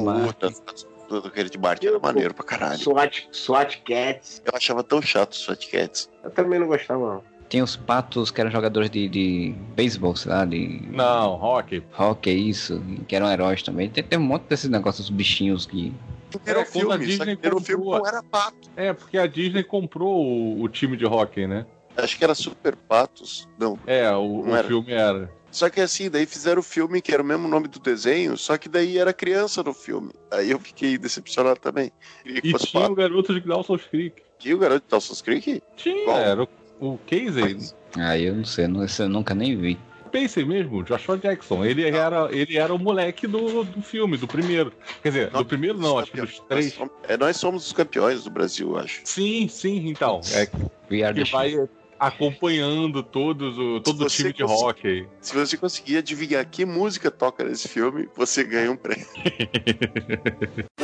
Puta, 1.08 1.26
aquele 1.26 1.50
de 1.50 1.58
Marte 1.58 1.88
era 1.88 1.98
maneiro 1.98 2.32
pra 2.32 2.44
caralho. 2.44 2.78
SWAT, 2.78 3.26
SWAT 3.32 3.78
Cats. 3.84 4.40
Eu 4.44 4.52
achava 4.56 4.84
tão 4.84 5.02
chato 5.02 5.32
os 5.32 5.44
Fat 5.44 5.68
Cats. 5.68 6.08
Eu 6.22 6.30
também 6.30 6.60
não 6.60 6.68
gostava, 6.68 7.14
não. 7.14 7.29
Tinha 7.50 7.62
os 7.64 7.74
patos 7.76 8.30
que 8.30 8.40
eram 8.40 8.50
jogadores 8.50 8.88
de, 8.88 9.08
de 9.08 9.54
beisebol, 9.74 10.14
sei 10.16 10.30
lá, 10.30 10.44
de 10.44 10.80
Não, 10.92 11.34
rock. 11.34 11.82
hockey, 11.98 12.30
isso, 12.48 12.80
que 13.08 13.14
eram 13.16 13.30
heróis 13.30 13.60
também. 13.62 13.90
Tem, 13.90 14.02
tem 14.02 14.18
um 14.18 14.22
monte 14.22 14.44
desses 14.44 14.70
negócios, 14.70 15.10
bichinhos 15.10 15.66
que. 15.66 15.92
Era 16.46 16.60
É, 16.60 16.62
a 16.62 16.64
filme, 16.66 16.88
só 16.92 16.96
Disney 16.96 17.36
que 17.36 17.44
era 17.46 17.56
um 17.56 17.60
filme 17.60 17.82
comprou- 17.84 18.00
não 18.02 18.06
era 18.08 18.22
pato. 18.22 18.70
É, 18.76 18.92
porque 18.92 19.18
a 19.18 19.26
Disney 19.26 19.64
comprou 19.64 20.24
o, 20.24 20.62
o 20.62 20.68
time 20.68 20.96
de 20.96 21.04
hockey, 21.04 21.46
né? 21.48 21.66
Acho 21.96 22.16
que 22.16 22.22
era 22.22 22.36
Super 22.36 22.76
Patos. 22.76 23.48
Não. 23.58 23.76
É, 23.84 24.08
o, 24.12 24.44
Não 24.44 24.52
o 24.52 24.56
era. 24.56 24.68
filme 24.68 24.92
era. 24.92 25.28
Só 25.50 25.68
que 25.68 25.80
assim, 25.80 26.08
daí 26.08 26.26
fizeram 26.26 26.60
o 26.60 26.62
filme 26.62 27.02
que 27.02 27.12
era 27.12 27.20
o 27.20 27.26
mesmo 27.26 27.48
nome 27.48 27.66
do 27.66 27.80
desenho, 27.80 28.36
só 28.38 28.56
que 28.56 28.68
daí 28.68 28.96
era 28.96 29.12
criança 29.12 29.60
no 29.64 29.74
filme. 29.74 30.12
Aí 30.30 30.52
eu 30.52 30.60
fiquei 30.60 30.96
decepcionado 30.96 31.58
também. 31.58 31.90
E 32.24 32.40
tinha 32.40 32.80
pato. 32.80 32.92
o 32.92 32.94
garoto 32.94 33.34
de 33.34 33.40
Dawson's 33.40 33.82
Creek. 33.90 34.22
Tinha 34.38 34.54
o 34.54 34.58
garoto 34.60 34.84
de 34.84 34.90
Dawson's 34.90 35.20
Creek? 35.20 35.60
Tinha, 35.76 36.04
Qual? 36.04 36.16
era 36.16 36.44
o, 36.44 36.48
o 36.80 36.98
Casey. 37.06 37.58
Ah, 37.96 38.18
eu 38.18 38.34
não 38.34 38.44
sei, 38.44 38.66
não, 38.66 38.84
esse 38.84 39.02
eu 39.02 39.08
nunca 39.08 39.34
nem 39.34 39.56
vi. 39.56 39.78
Pacey 40.10 40.44
mesmo, 40.44 40.82
Joshua 40.82 41.16
Jackson. 41.16 41.64
Ele 41.64 41.84
era, 41.88 42.28
ele 42.32 42.58
era 42.58 42.74
o 42.74 42.78
moleque 42.78 43.26
do, 43.26 43.62
do 43.62 43.80
filme, 43.80 44.16
do 44.16 44.26
primeiro. 44.26 44.72
Quer 45.02 45.08
dizer, 45.08 45.30
do 45.30 45.44
primeiro 45.44 45.78
não, 45.78 45.98
acho 45.98 46.10
que 46.10 46.20
dos 46.20 46.40
três. 46.40 46.66
Nós 46.66 46.74
somos, 46.74 46.92
é, 47.08 47.16
nós 47.16 47.36
somos 47.36 47.66
os 47.66 47.72
campeões 47.72 48.24
do 48.24 48.30
Brasil, 48.30 48.76
acho. 48.76 49.00
Sim, 49.04 49.46
sim, 49.48 49.88
então. 49.88 50.20
É 50.32 50.46
que 51.12 51.30
vai 51.30 51.54
acompanhando 51.98 53.02
todos 53.02 53.58
o, 53.58 53.80
todo 53.80 54.04
o 54.04 54.08
time 54.08 54.32
de 54.32 54.42
rock 54.42 54.88
aí. 54.88 55.06
Se 55.20 55.34
você 55.34 55.56
conseguir 55.56 55.98
adivinhar 55.98 56.44
que 56.48 56.64
música 56.64 57.10
toca 57.10 57.44
nesse 57.44 57.68
filme, 57.68 58.08
você 58.16 58.42
ganha 58.42 58.72
um 58.72 58.76
prêmio. 58.76 59.06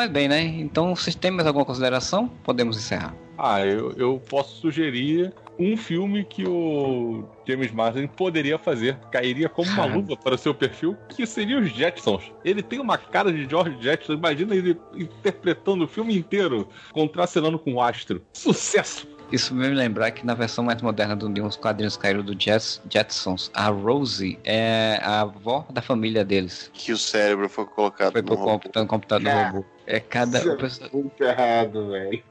Mas 0.00 0.08
bem, 0.08 0.28
né? 0.28 0.40
Então, 0.40 0.96
vocês 0.96 1.14
têm 1.14 1.30
mais 1.30 1.46
alguma 1.46 1.62
consideração? 1.62 2.26
Podemos 2.42 2.74
encerrar. 2.78 3.14
Ah, 3.36 3.60
eu, 3.60 3.92
eu 3.98 4.22
posso 4.30 4.58
sugerir 4.58 5.30
um 5.58 5.76
filme 5.76 6.24
que 6.24 6.42
o 6.48 7.28
James 7.46 7.70
Marsden 7.70 8.06
poderia 8.06 8.58
fazer, 8.58 8.96
cairia 9.12 9.46
como 9.46 9.68
uma 9.68 9.84
luva 9.94 10.16
para 10.16 10.36
o 10.36 10.38
seu 10.38 10.54
perfil, 10.54 10.96
que 11.10 11.26
seria 11.26 11.58
os 11.58 11.68
Jetsons. 11.70 12.32
Ele 12.42 12.62
tem 12.62 12.80
uma 12.80 12.96
cara 12.96 13.30
de 13.30 13.46
George 13.46 13.76
Jetson, 13.78 14.14
imagina 14.14 14.54
ele 14.54 14.74
interpretando 14.94 15.84
o 15.84 15.86
filme 15.86 16.16
inteiro, 16.16 16.66
contracenando 16.92 17.58
com 17.58 17.74
o 17.74 17.82
astro. 17.82 18.22
Sucesso! 18.32 19.06
Isso 19.32 19.54
me 19.54 19.68
lembrar 19.68 20.10
que 20.10 20.26
na 20.26 20.34
versão 20.34 20.64
mais 20.64 20.82
moderna 20.82 21.14
do 21.14 21.28
de 21.28 21.40
uns 21.40 21.56
quadrinhos 21.56 21.96
caíram 21.96 22.22
do 22.22 22.34
Jets, 22.36 22.82
Jetsons, 22.90 23.48
a 23.54 23.68
Rosie 23.68 24.38
é 24.44 24.98
a 25.02 25.20
avó 25.20 25.64
da 25.70 25.80
família 25.80 26.24
deles. 26.24 26.68
Que 26.72 26.90
o 26.92 26.98
cérebro 26.98 27.48
foi 27.48 27.64
colocado 27.66 28.12
foi 28.12 28.22
no 28.22 28.36
computador, 28.36 28.86
computador 28.88 29.28
É. 29.28 29.48
robô. 29.50 29.64
É 29.90 30.00
cada. 30.00 30.38
Isso 30.38 30.48
é 30.48 30.52
o 30.52 30.56
pessoal- 30.56 30.90
Muito 30.92 31.22
errado, 31.24 31.88
velho. 31.90 32.22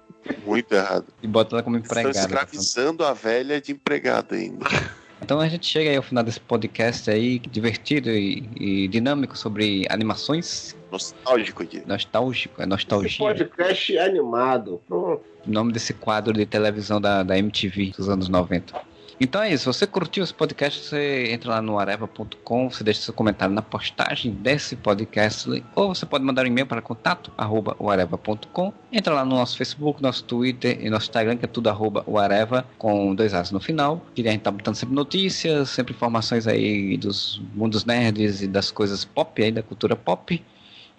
Muito 0.46 0.72
errado. 0.74 1.06
E 1.24 1.28
bota 1.28 1.56
ela 1.56 1.64
como 1.64 1.78
Estão 1.78 2.00
empregada. 2.02 2.20
escravizando 2.20 3.04
a 3.06 3.14
velha 3.14 3.60
de 3.62 3.72
empregada 3.72 4.36
ainda. 4.36 4.66
Então 5.22 5.38
a 5.42 5.50
gente 5.50 5.66
chega 5.68 5.90
aí 5.90 5.98
ao 5.98 6.02
final 6.02 6.24
desse 6.24 6.40
podcast 6.40 7.12
aí, 7.12 7.40
divertido 7.40 8.10
e, 8.10 8.50
e 8.56 8.88
dinâmico 8.88 9.38
sobre 9.38 9.86
animações. 9.90 10.76
Nostálgico 10.90 11.66
de. 11.66 11.86
Nostálgico, 11.86 12.56
é 12.62 12.64
Esse 12.64 12.70
nostalgia. 12.70 13.18
podcast 13.20 13.98
animado. 13.98 14.82
Pronto. 14.88 15.22
O 15.46 15.52
nome 15.52 15.74
desse 15.74 15.94
quadro 15.94 16.32
de 16.34 16.46
televisão 16.46 17.02
da, 17.02 17.22
da 17.22 17.38
MTV 17.38 17.92
dos 17.98 18.08
anos 18.08 18.30
90. 18.30 18.74
Então 19.22 19.44
é 19.44 19.52
isso, 19.52 19.72
você 19.72 19.86
curtiu 19.86 20.24
esse 20.24 20.34
podcast, 20.34 20.86
você 20.86 21.34
entra 21.34 21.52
lá 21.52 21.62
no 21.62 21.78
areva.com, 21.78 22.70
você 22.72 22.86
deixa 22.86 23.02
seu 23.02 23.14
comentário 23.14 23.54
na 23.54 23.62
postagem 23.62 24.32
desse 24.32 24.78
podcast, 24.78 25.62
ou 25.76 25.94
você 25.94 26.06
pode 26.06 26.24
mandar 26.24 26.44
um 26.44 26.48
e-mail 26.48 26.66
para 26.66 26.82
contato 26.82 27.30
areva.com. 27.38 28.74
Entra 28.94 29.14
lá 29.14 29.26
no 29.26 29.36
nosso 29.36 29.58
Facebook, 29.58 30.02
nosso 30.02 30.24
Twitter 30.24 30.80
e 30.80 30.90
nosso 30.90 31.08
Instagram, 31.08 31.36
que 31.36 31.44
é 31.44 31.50
tudo 31.50 31.70
arroba 31.70 32.06
areva, 32.18 32.66
com 32.78 33.14
dois 33.14 33.34
as 33.34 33.52
no 33.52 33.60
final. 33.60 34.02
Que 34.16 34.26
a 34.26 34.32
gente 34.32 34.42
tá 34.42 34.52
botando 34.52 34.76
sempre 34.76 34.96
notícias, 34.96 35.70
sempre 35.70 35.94
informações 35.94 36.48
aí 36.48 36.96
dos 36.96 37.42
mundos 37.54 37.84
nerds 37.84 38.42
e 38.42 38.48
das 38.48 38.72
coisas 38.72 39.04
pop 39.04 39.44
aí, 39.44 39.52
da 39.52 39.62
cultura 39.62 39.98
pop. 39.98 40.42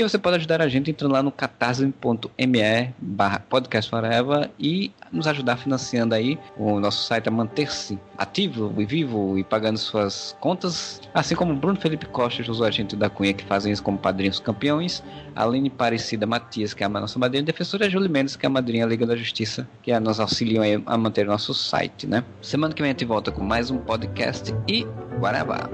E 0.01 0.03
você 0.03 0.17
pode 0.17 0.37
ajudar 0.37 0.63
a 0.63 0.69
gente 0.69 0.91
entrando 0.91 1.13
lá 1.13 1.23
no 1.23 1.31
catarse.me 1.31 2.95
barra 2.99 3.45
e 4.59 4.91
nos 5.13 5.27
ajudar 5.27 5.59
financiando 5.59 6.15
aí 6.15 6.39
o 6.57 6.81
nosso 6.81 7.05
site 7.05 7.29
a 7.29 7.31
manter-se 7.31 7.99
ativo 8.17 8.73
e 8.79 8.87
vivo 8.87 9.37
e 9.37 9.45
pagando 9.45 9.77
suas 9.77 10.35
contas, 10.41 11.03
assim 11.13 11.35
como 11.35 11.55
Bruno 11.55 11.79
Felipe 11.79 12.07
Costa 12.07 12.43
Josué 12.43 12.73
Gente 12.73 12.97
da 12.97 13.11
Cunha 13.11 13.35
que 13.35 13.45
fazem 13.45 13.75
isso 13.75 13.83
como 13.83 13.99
padrinhos 13.99 14.41
campeões, 14.41 15.03
Aline 15.37 15.69
Parecida 15.69 16.27
Matias, 16.27 16.73
que 16.73 16.83
é 16.83 16.87
a 16.87 16.89
nossa 16.89 17.19
madrinha 17.19 17.43
defensora, 17.43 17.87
e 17.87 18.09
Mendes, 18.09 18.37
que 18.37 18.47
é 18.47 18.49
a 18.49 18.51
madrinha 18.51 18.87
Liga 18.87 19.05
da 19.05 19.15
Justiça, 19.15 19.69
que 19.83 19.93
é, 19.93 20.01
nos 20.01 20.19
auxiliam 20.19 20.83
a 20.87 20.97
manter 20.97 21.27
nosso 21.27 21.53
site, 21.53 22.07
né? 22.07 22.25
Semana 22.41 22.73
que 22.73 22.81
vem 22.81 22.91
a 22.91 22.95
gente 22.95 23.05
volta 23.05 23.31
com 23.31 23.45
mais 23.45 23.71
um 23.71 23.77
podcast 23.77 24.55
e 24.67 24.87
Guarabá. 25.19 25.69